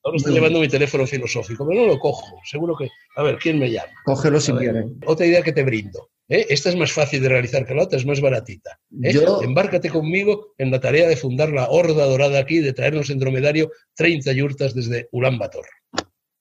Ahora 0.09 0.17
está 0.17 0.31
llevando 0.31 0.61
mi 0.61 0.69
teléfono 0.69 1.07
filosófico, 1.07 1.67
pero 1.69 1.83
no 1.83 1.87
lo 1.87 1.99
cojo. 1.99 2.41
Seguro 2.45 2.75
que. 2.77 2.89
A 3.17 3.23
ver, 3.23 3.37
¿quién 3.37 3.59
me 3.59 3.71
llama? 3.71 3.93
Cógelo 4.05 4.41
si 4.41 4.53
quieres. 4.53 4.87
Otra 5.05 5.27
idea 5.27 5.43
que 5.43 5.53
te 5.53 5.63
brindo. 5.63 6.09
¿eh? 6.29 6.47
Esta 6.49 6.71
es 6.71 6.77
más 6.77 6.93
fácil 6.93 7.23
de 7.23 7.29
realizar 7.29 7.67
que 7.67 7.75
la 7.75 7.83
otra, 7.83 7.99
es 7.99 8.07
más 8.07 8.23
baratita. 8.23 8.81
¿eh? 9.03 9.21
Embárcate 9.43 9.91
conmigo 9.91 10.55
en 10.57 10.71
la 10.71 10.81
tarea 10.81 11.07
de 11.09 11.17
fundar 11.17 11.51
la 11.51 11.69
horda 11.69 12.07
dorada 12.07 12.39
aquí, 12.39 12.61
de 12.61 12.73
traernos 12.73 13.11
en 13.11 13.19
dromedario 13.19 13.71
30 13.97 14.33
yurtas 14.33 14.75
desde 14.75 15.09
Ulan 15.13 15.39
Bator. 15.39 15.67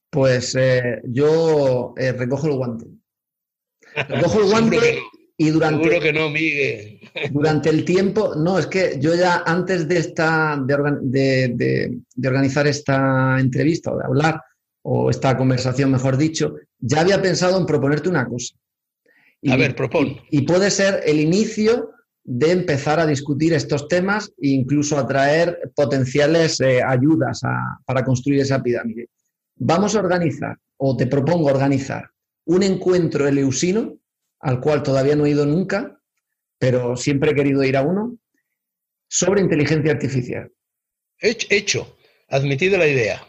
Pues 0.09 0.55
eh, 0.57 1.01
yo 1.03 1.93
recojo 1.97 2.47
el 2.47 2.53
guante. 2.53 2.85
Recojo 4.07 4.39
el 4.39 4.45
guante 4.45 5.01
y 5.39 5.51
durante, 5.51 5.83
Seguro 5.83 6.01
que 6.01 6.13
no, 6.13 6.29
Miguel. 6.29 6.99
Durante 7.31 7.69
el 7.69 7.85
tiempo, 7.85 8.33
no, 8.35 8.57
es 8.57 8.65
que 8.67 8.97
yo 8.99 9.13
ya 9.15 9.43
antes 9.45 9.87
de, 9.87 9.97
esta, 9.97 10.59
de, 10.59 11.99
organizar 12.25 12.65
esta 12.65 13.39
entrevista 13.39 13.91
o 13.91 13.97
de 13.97 14.05
hablar, 14.05 14.41
o 14.81 15.09
esta 15.09 15.37
conversación, 15.37 15.91
mejor 15.91 16.17
dicho, 16.17 16.55
ya 16.79 17.01
había 17.01 17.21
pensado 17.21 17.59
en 17.59 17.65
proponerte 17.65 18.09
una 18.09 18.27
cosa. 18.27 18.55
a 19.47 19.55
ver, 19.55 19.75
propon. 19.75 20.17
Y, 20.31 20.41
puede 20.41 20.71
ser 20.71 21.01
el 21.05 21.19
inicio 21.19 21.91
de 22.23 22.51
empezar 22.51 22.99
a 22.99 23.05
discutir 23.05 23.53
estos 23.53 23.87
temas 23.87 24.31
e 24.41 24.49
incluso 24.49 24.97
a 24.97 25.07
traer 25.07 25.71
potenciales 25.75 26.59
eh, 26.61 26.81
ayudas 26.81 27.41
para 27.85 28.03
construir 28.03 28.41
esa 28.41 28.61
pirámide. 28.61 29.09
Vamos 29.55 29.95
a 29.95 29.99
organizar, 29.99 30.57
o 30.77 30.97
te 30.97 31.07
propongo 31.07 31.47
organizar, 31.47 32.09
un 32.45 32.63
encuentro 32.63 33.27
eleusino, 33.27 33.97
al 34.47 34.61
cual 34.61 34.81
todavía 34.81 35.17
no 35.17 35.25
he 35.25 35.31
ido 35.31 35.45
nunca, 35.45 35.99
pero 36.57 36.95
siempre 36.95 37.31
he 37.31 37.35
querido 37.35 37.65
ir 37.65 37.75
a 37.75 37.81
uno, 37.81 38.17
sobre 39.09 39.41
inteligencia 39.41 39.91
artificial. 39.91 40.49
Hecho, 41.19 41.97
admitido 42.29 42.77
la 42.77 42.87
idea. 42.87 43.27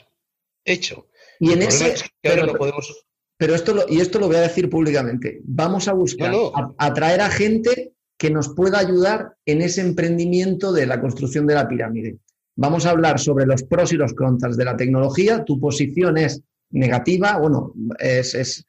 Hecho. 0.65 1.09
Y 1.41 1.55
en 1.55 1.63
ese, 1.63 1.95
pero, 2.21 2.55
podemos... 2.55 3.05
pero, 3.37 3.57
esto 3.57 3.75
lo, 3.75 3.89
y 3.89 4.01
esto 4.01 4.21
lo 4.21 4.29
voy 4.29 4.37
a 4.37 4.43
decir 4.43 4.71
públicamente. 4.71 5.41
Vamos 5.43 5.89
a 5.89 5.93
buscar 5.93 6.33
atraer 6.79 7.21
a 7.21 7.31
gente 7.31 7.95
que 8.17 8.31
nos 8.31 8.51
pueda 8.51 8.79
ayudar 8.79 9.35
en 9.45 9.61
ese 9.61 9.81
emprendimiento 9.81 10.73
de 10.73 10.87
la 10.87 11.01
construcción 11.01 11.49
de 11.49 11.55
la 11.55 11.67
pirámide. 11.67 12.19
Vamos 12.55 12.87
a 12.87 12.91
hablar 12.91 13.19
sobre 13.19 13.45
los 13.45 13.65
pros 13.65 13.93
y 13.93 13.97
los 13.97 14.15
contras 14.15 14.57
de 14.57 14.65
la 14.65 14.77
tecnología. 14.77 15.45
Tu 15.45 15.59
posición 15.59 16.17
es 16.17 16.45
negativa, 16.71 17.39
bueno, 17.39 17.75
es, 17.99 18.37
es, 18.37 18.65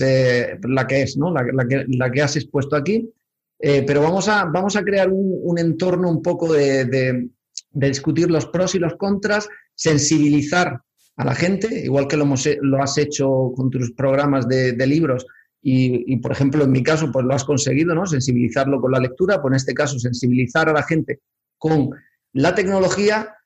eh, 0.00 0.58
la 0.62 0.86
que 0.86 1.02
es, 1.02 1.16
¿no? 1.16 1.32
La, 1.32 1.44
que, 1.66 1.84
la, 1.88 2.10
que, 2.10 2.22
has 2.22 2.36
expuesto 2.36 2.76
aquí. 2.76 3.10
Eh, 3.58 3.84
pero 3.86 4.02
vamos 4.02 4.28
a, 4.28 4.44
vamos 4.44 4.76
a 4.76 4.82
crear 4.82 5.08
un, 5.10 5.58
entorno 5.58 6.10
un 6.10 6.22
poco 6.22 6.52
de, 6.52 7.28
discutir 7.70 8.30
los 8.30 8.46
pros 8.46 8.74
y 8.74 8.78
los 8.78 8.96
contras, 8.96 9.48
sensibilizar 9.74 10.80
a 11.16 11.24
la 11.24 11.34
gente, 11.34 11.84
igual 11.84 12.08
que 12.08 12.16
lo, 12.16 12.82
has 12.82 12.98
hecho 12.98 13.52
con 13.54 13.70
tus 13.70 13.92
programas 13.92 14.48
de, 14.48 14.72
de 14.72 14.86
libros, 14.86 15.26
y, 15.64 16.16
por 16.16 16.32
ejemplo, 16.32 16.64
en 16.64 16.72
mi 16.72 16.82
caso, 16.82 17.12
pues 17.12 17.24
lo 17.24 17.34
has 17.34 17.44
conseguido, 17.44 17.94
¿no? 17.94 18.04
Sensibilizarlo 18.04 18.80
con 18.80 18.90
la 18.90 18.98
lectura, 18.98 19.40
pues 19.40 19.52
en 19.52 19.56
este 19.56 19.74
caso, 19.74 19.96
sensibilizar 19.98 20.68
a 20.68 20.72
la 20.72 20.82
gente 20.82 21.20
con 21.56 21.90
la 22.32 22.52
tecnología, 22.54 23.36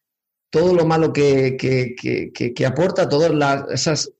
todo 0.49 0.75
lo 0.75 0.87
malo 0.87 1.13
que, 1.13 1.59
que, 1.59 2.67
aporta, 2.67 3.07
todos 3.07 3.31
esas, 3.71 4.11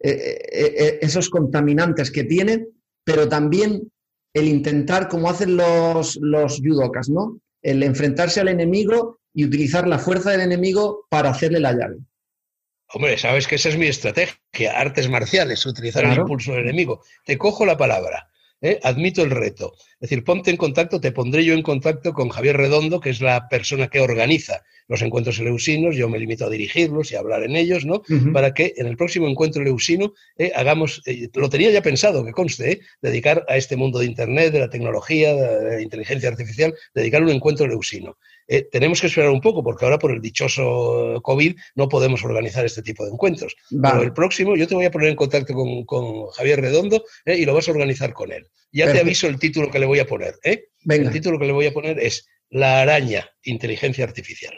eh, 0.00 0.10
eh, 0.10 0.74
eh, 0.76 0.98
esos 1.00 1.30
contaminantes 1.30 2.10
que 2.10 2.24
tiene, 2.24 2.66
pero 3.04 3.28
también 3.28 3.90
el 4.34 4.48
intentar, 4.48 5.08
como 5.08 5.30
hacen 5.30 5.56
los, 5.56 6.18
los 6.20 6.60
judokas, 6.60 7.08
¿no? 7.08 7.40
El 7.62 7.82
enfrentarse 7.82 8.40
al 8.40 8.48
enemigo 8.48 9.20
y 9.32 9.44
utilizar 9.44 9.88
la 9.88 9.98
fuerza 9.98 10.30
del 10.30 10.42
enemigo 10.42 11.06
para 11.08 11.30
hacerle 11.30 11.60
la 11.60 11.72
llave. 11.72 11.96
Hombre, 12.92 13.18
sabes 13.18 13.48
que 13.48 13.56
esa 13.56 13.70
es 13.70 13.76
mi 13.76 13.86
estrategia, 13.86 14.36
artes 14.74 15.08
marciales, 15.08 15.66
utilizar 15.66 16.04
el 16.04 16.18
impulso 16.18 16.52
del 16.52 16.62
enemigo. 16.62 17.02
Te 17.24 17.36
cojo 17.36 17.66
la 17.66 17.76
palabra, 17.76 18.28
¿eh? 18.60 18.78
admito 18.82 19.22
el 19.22 19.30
reto. 19.30 19.74
Es 20.00 20.10
decir, 20.10 20.24
ponte 20.24 20.50
en 20.50 20.56
contacto, 20.56 21.00
te 21.00 21.12
pondré 21.12 21.44
yo 21.44 21.54
en 21.54 21.62
contacto 21.62 22.12
con 22.12 22.28
Javier 22.28 22.56
Redondo, 22.56 23.00
que 23.00 23.10
es 23.10 23.20
la 23.20 23.48
persona 23.48 23.88
que 23.88 24.00
organiza 24.00 24.62
los 24.88 25.02
encuentros 25.02 25.38
eleusinos, 25.38 25.96
yo 25.96 26.08
me 26.08 26.18
limito 26.18 26.46
a 26.46 26.50
dirigirlos 26.50 27.10
y 27.10 27.16
a 27.16 27.18
hablar 27.18 27.42
en 27.42 27.56
ellos, 27.56 27.84
¿no? 27.84 28.02
Para 28.32 28.54
que 28.54 28.74
en 28.76 28.86
el 28.86 28.96
próximo 28.96 29.26
encuentro 29.26 29.62
eleusino 29.62 30.14
eh, 30.38 30.52
hagamos, 30.54 31.02
eh, 31.06 31.28
lo 31.34 31.48
tenía 31.48 31.70
ya 31.70 31.82
pensado, 31.82 32.24
que 32.24 32.32
conste, 32.32 32.80
dedicar 33.02 33.44
a 33.48 33.56
este 33.56 33.76
mundo 33.76 33.98
de 33.98 34.06
Internet, 34.06 34.52
de 34.52 34.60
la 34.60 34.70
tecnología, 34.70 35.34
de 35.34 35.76
la 35.76 35.82
inteligencia 35.82 36.28
artificial, 36.28 36.74
dedicar 36.94 37.22
un 37.22 37.30
encuentro 37.30 37.66
eleusino. 37.66 38.16
Eh, 38.48 38.62
tenemos 38.70 39.00
que 39.00 39.08
esperar 39.08 39.30
un 39.30 39.40
poco, 39.40 39.62
porque 39.62 39.84
ahora 39.84 39.98
por 39.98 40.12
el 40.12 40.20
dichoso 40.20 41.20
COVID 41.22 41.56
no 41.74 41.88
podemos 41.88 42.24
organizar 42.24 42.64
este 42.64 42.82
tipo 42.82 43.04
de 43.04 43.12
encuentros. 43.12 43.56
Pero 43.70 44.02
el 44.02 44.12
próximo, 44.12 44.56
yo 44.56 44.66
te 44.68 44.74
voy 44.74 44.84
a 44.84 44.90
poner 44.90 45.08
en 45.08 45.16
contacto 45.16 45.54
con, 45.54 46.26
Javier 46.28 46.60
Redondo 46.60 47.04
eh, 47.24 47.36
y 47.36 47.44
lo 47.44 47.54
vas 47.54 47.68
a 47.68 47.72
organizar 47.72 48.12
con 48.12 48.32
él. 48.32 48.46
Ya 48.72 48.92
te 48.92 49.00
aviso 49.00 49.26
el 49.26 49.38
título 49.38 49.70
que 49.70 49.78
le 49.78 49.86
voy 49.86 49.98
a 49.98 50.06
poner. 50.06 50.34
¿eh? 50.44 50.68
El 50.88 51.10
título 51.10 51.38
que 51.38 51.46
le 51.46 51.52
voy 51.52 51.66
a 51.66 51.72
poner 51.72 51.98
es 51.98 52.28
La 52.50 52.82
araña, 52.82 53.28
inteligencia 53.42 54.04
artificial. 54.04 54.54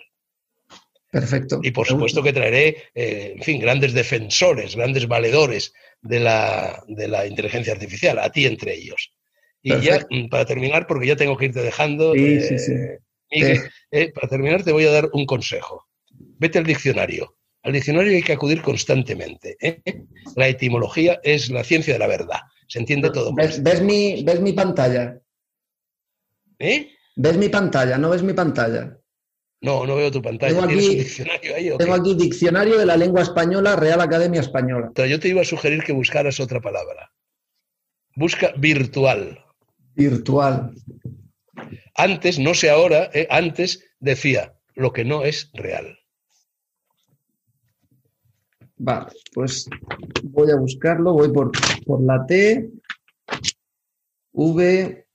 Perfecto. 1.10 1.60
Y 1.62 1.70
por 1.70 1.86
supuesto 1.86 2.23
que 2.23 2.32
traeré, 2.32 2.90
en 2.94 3.43
fin, 3.43 3.60
grandes 3.60 3.94
defensores, 3.94 4.77
grandes 4.77 5.09
valedores 5.09 5.73
de 6.02 6.20
la, 6.20 6.82
de 6.86 7.09
la 7.09 7.27
inteligencia 7.27 7.73
artificial, 7.73 8.19
a 8.19 8.31
ti 8.31 8.44
entre 8.44 8.74
ellos. 8.74 9.12
Y 9.62 9.81
ya, 9.81 10.06
mm, 10.10 10.28
para 10.28 10.44
terminar, 10.44 10.86
porque 10.86 11.06
ya 11.06 11.16
tengo 11.16 11.36
que 11.36 11.47
irte 11.47 11.62
dejando. 11.62 12.15
Sí, 12.15 12.40
sí, 12.40 12.59
sí. 12.59 12.73
Miguel, 13.30 13.70
eh, 13.90 14.12
para 14.12 14.28
terminar 14.28 14.62
te 14.62 14.72
voy 14.72 14.84
a 14.86 14.90
dar 14.90 15.09
un 15.12 15.26
consejo. 15.26 15.86
Vete 16.10 16.59
al 16.59 16.64
diccionario. 16.64 17.36
Al 17.62 17.72
diccionario 17.72 18.12
hay 18.12 18.22
que 18.22 18.32
acudir 18.32 18.62
constantemente. 18.62 19.56
¿eh? 19.60 19.82
La 20.36 20.48
etimología 20.48 21.20
es 21.22 21.50
la 21.50 21.64
ciencia 21.64 21.92
de 21.92 21.98
la 21.98 22.06
verdad. 22.06 22.40
Se 22.66 22.78
entiende 22.78 23.10
todo. 23.10 23.34
¿Ves, 23.34 23.82
mi, 23.82 24.22
¿Ves 24.22 24.40
mi 24.40 24.52
pantalla? 24.52 25.18
¿Eh? 26.59 26.90
¿Ves 27.16 27.36
mi 27.36 27.48
pantalla? 27.48 27.98
¿No 27.98 28.10
ves 28.10 28.22
mi 28.22 28.32
pantalla? 28.32 28.98
No, 29.60 29.86
no 29.86 29.96
veo 29.96 30.10
tu 30.10 30.22
pantalla. 30.22 30.52
Tengo 30.52 30.64
aquí, 30.66 30.94
diccionario 30.94 31.56
ahí, 31.56 31.70
tengo 31.76 31.94
aquí 31.94 32.14
diccionario 32.14 32.78
de 32.78 32.86
la 32.86 32.96
lengua 32.96 33.22
española, 33.22 33.74
Real 33.74 34.00
Academia 34.00 34.40
Española. 34.40 34.92
yo 34.94 35.18
te 35.18 35.28
iba 35.28 35.40
a 35.40 35.44
sugerir 35.44 35.82
que 35.82 35.92
buscaras 35.92 36.38
otra 36.38 36.60
palabra. 36.60 37.12
Busca 38.14 38.52
virtual. 38.56 39.44
Virtual. 39.94 40.72
Antes, 41.98 42.38
no 42.38 42.54
sé 42.54 42.70
ahora, 42.70 43.10
eh, 43.12 43.26
antes 43.28 43.84
decía 43.98 44.54
lo 44.76 44.92
que 44.92 45.04
no 45.04 45.24
es 45.24 45.50
real. 45.52 45.98
Vale, 48.76 49.10
pues 49.34 49.68
voy 50.22 50.52
a 50.52 50.56
buscarlo, 50.56 51.14
voy 51.14 51.32
por, 51.32 51.50
por 51.84 52.00
la 52.00 52.24
T, 52.24 52.70
V, 54.30 55.06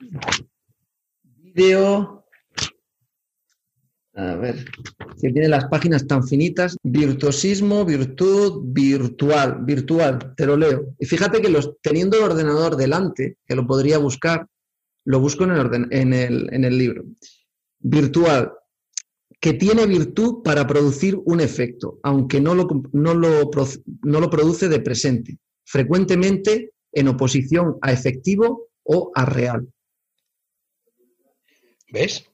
video, 1.21 2.25
a 4.15 4.35
ver, 4.35 4.65
que 5.21 5.31
tiene 5.31 5.47
las 5.47 5.65
páginas 5.69 6.05
tan 6.05 6.27
finitas, 6.27 6.75
virtuosismo, 6.83 7.85
virtud, 7.85 8.61
virtual, 8.65 9.63
virtual, 9.63 10.35
te 10.35 10.45
lo 10.45 10.57
leo. 10.57 10.93
Y 10.99 11.05
fíjate 11.05 11.41
que 11.41 11.47
los, 11.47 11.79
teniendo 11.81 12.17
el 12.17 12.23
ordenador 12.23 12.75
delante, 12.75 13.37
que 13.47 13.55
lo 13.55 13.65
podría 13.65 13.99
buscar, 13.99 14.47
lo 15.05 15.19
busco 15.19 15.43
en 15.43 15.51
el, 15.51 15.59
orden, 15.59 15.87
en 15.91 16.13
el, 16.13 16.49
en 16.51 16.63
el 16.63 16.77
libro. 16.77 17.03
Virtual, 17.79 18.53
que 19.39 19.53
tiene 19.53 19.85
virtud 19.85 20.41
para 20.43 20.65
producir 20.65 21.17
un 21.25 21.41
efecto, 21.41 21.99
aunque 22.03 22.39
no 22.39 22.55
lo, 22.55 22.67
no 22.93 23.13
lo, 23.13 23.51
no 24.03 24.19
lo 24.19 24.29
produce 24.29 24.69
de 24.69 24.79
presente, 24.79 25.37
frecuentemente 25.65 26.71
en 26.93 27.09
oposición 27.09 27.77
a 27.81 27.91
efectivo 27.91 28.69
o 28.83 29.11
a 29.13 29.25
real. 29.25 29.67
¿Ves? 31.91 32.25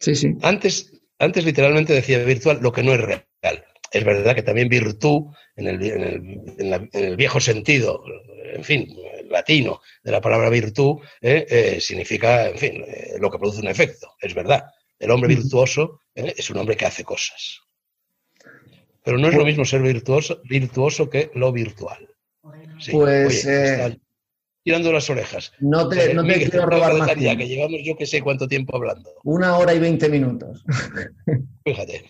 Sí, 0.00 0.14
sí. 0.14 0.36
Antes, 0.42 0.92
antes 1.18 1.44
literalmente 1.44 1.92
decía 1.92 2.22
virtual 2.24 2.58
lo 2.60 2.72
que 2.72 2.82
no 2.82 2.92
es 2.94 3.00
real. 3.00 3.64
Es 3.92 4.04
verdad 4.04 4.34
que 4.34 4.42
también 4.42 4.68
virtud, 4.68 5.26
en 5.56 5.66
el, 5.66 5.82
en 5.82 6.02
el, 6.02 6.88
en 6.92 7.04
el 7.04 7.16
viejo 7.16 7.40
sentido, 7.40 8.02
en 8.54 8.64
fin, 8.64 8.96
latino 9.30 9.80
de 10.02 10.12
la 10.12 10.20
palabra 10.20 10.50
virtud 10.50 10.98
eh, 11.20 11.46
eh, 11.48 11.80
significa, 11.80 12.48
en 12.48 12.58
fin, 12.58 12.84
eh, 12.86 13.14
lo 13.18 13.30
que 13.30 13.38
produce 13.38 13.60
un 13.60 13.68
efecto, 13.68 14.14
es 14.20 14.34
verdad. 14.34 14.64
El 14.98 15.10
hombre 15.10 15.34
virtuoso 15.34 16.00
es 16.14 16.50
un 16.50 16.58
hombre 16.58 16.76
que 16.76 16.84
hace 16.84 17.04
cosas. 17.04 17.60
Pero 19.02 19.16
no 19.16 19.28
es 19.28 19.34
lo 19.34 19.46
mismo 19.46 19.64
ser 19.64 19.80
virtuoso, 19.80 20.42
virtuoso 20.44 21.08
que 21.08 21.30
lo 21.34 21.52
virtual. 21.52 22.06
pues 22.92 23.46
tirando 24.62 24.92
las 24.92 25.08
orejas. 25.08 25.52
No 25.58 25.88
te, 25.88 26.12
no 26.12 26.22
te 26.22 26.34
quiero 26.34 26.66
robar 26.66 26.94
más 26.98 27.14
tiempo. 27.14 27.38
que 27.38 27.48
llevamos 27.48 27.80
yo 27.82 27.96
que 27.96 28.04
sé 28.04 28.20
cuánto 28.20 28.46
tiempo 28.46 28.76
hablando. 28.76 29.10
Una 29.24 29.56
hora 29.56 29.72
y 29.72 29.78
veinte 29.78 30.10
minutos. 30.10 30.62
Fíjate. 31.64 32.04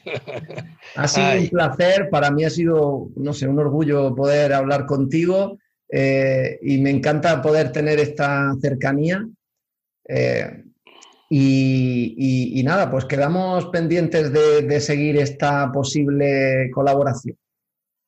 ha 0.97 1.07
sido 1.07 1.31
un 1.43 1.49
placer, 1.49 2.11
para 2.11 2.33
mí 2.33 2.43
ha 2.43 2.51
sido, 2.51 3.09
no 3.15 3.33
sé, 3.33 3.47
un 3.47 3.61
orgullo 3.61 4.17
poder 4.17 4.53
hablar 4.53 4.87
contigo 4.87 5.60
eh, 5.93 6.59
y 6.63 6.79
me 6.79 6.91
encanta 6.91 7.43
poder 7.43 7.73
tener 7.73 7.99
esta 7.99 8.55
cercanía. 8.61 9.27
Eh, 10.09 10.65
y, 11.33 12.61
nada, 12.65 12.91
pues 12.91 13.05
quedamos 13.05 13.67
pendientes 13.67 14.33
de, 14.33 14.81
seguir 14.81 15.17
esta 15.17 15.71
posible 15.73 16.71
colaboración. 16.73 17.37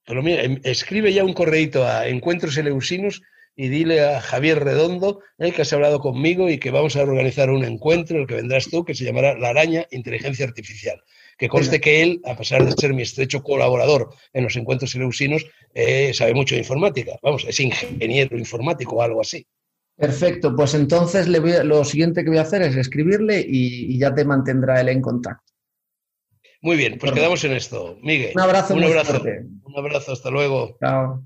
Em, 0.06 0.60
escribe 0.64 1.12
ya 1.12 1.24
un 1.24 1.32
correíto 1.32 1.86
a 1.86 2.08
Encuentros 2.08 2.56
Eleusinos 2.56 3.22
y 3.54 3.68
dile 3.68 4.04
a 4.04 4.20
Javier 4.20 4.64
Redondo 4.64 5.20
eh, 5.38 5.52
que 5.52 5.62
has 5.62 5.72
hablado 5.72 6.00
conmigo 6.00 6.50
y 6.50 6.58
que 6.58 6.72
vamos 6.72 6.96
a 6.96 7.02
organizar 7.02 7.50
un 7.50 7.64
encuentro, 7.64 8.18
el 8.18 8.26
que 8.26 8.34
vendrás 8.34 8.68
tú, 8.68 8.84
que 8.84 8.94
se 8.94 9.04
llamará 9.04 9.38
La 9.38 9.50
Araña 9.50 9.86
Inteligencia 9.92 10.44
Artificial 10.44 11.00
que 11.42 11.48
conste 11.48 11.80
que 11.80 12.04
él, 12.04 12.20
a 12.24 12.36
pesar 12.36 12.64
de 12.64 12.70
ser 12.70 12.94
mi 12.94 13.02
estrecho 13.02 13.42
colaborador 13.42 14.10
en 14.32 14.44
los 14.44 14.54
encuentros 14.54 14.94
eleusinos, 14.94 15.44
eh, 15.74 16.14
sabe 16.14 16.34
mucho 16.34 16.54
de 16.54 16.60
informática. 16.60 17.18
Vamos, 17.20 17.44
es 17.48 17.58
ingeniero 17.58 18.38
informático 18.38 18.94
o 18.94 19.02
algo 19.02 19.20
así. 19.20 19.44
Perfecto, 19.96 20.54
pues 20.54 20.74
entonces 20.74 21.26
le 21.26 21.64
lo 21.64 21.84
siguiente 21.84 22.22
que 22.22 22.30
voy 22.30 22.38
a 22.38 22.42
hacer 22.42 22.62
es 22.62 22.76
escribirle 22.76 23.44
y, 23.44 23.98
ya 23.98 24.14
te 24.14 24.24
mantendrá 24.24 24.80
él 24.80 24.90
en 24.90 25.02
contacto. 25.02 25.52
Muy 26.60 26.76
bien, 26.76 26.96
pues 27.00 27.10
quedamos 27.10 27.42
en 27.42 27.54
esto. 27.54 27.98
Miguel. 28.04 28.30
Un 28.36 28.40
abrazo. 28.40 28.74
Un 28.74 28.84
abrazo. 28.84 29.18
Fuerte. 29.18 29.44
Un 29.64 29.76
abrazo, 29.76 30.12
hasta 30.12 30.30
luego. 30.30 30.76
Chao. 30.78 31.24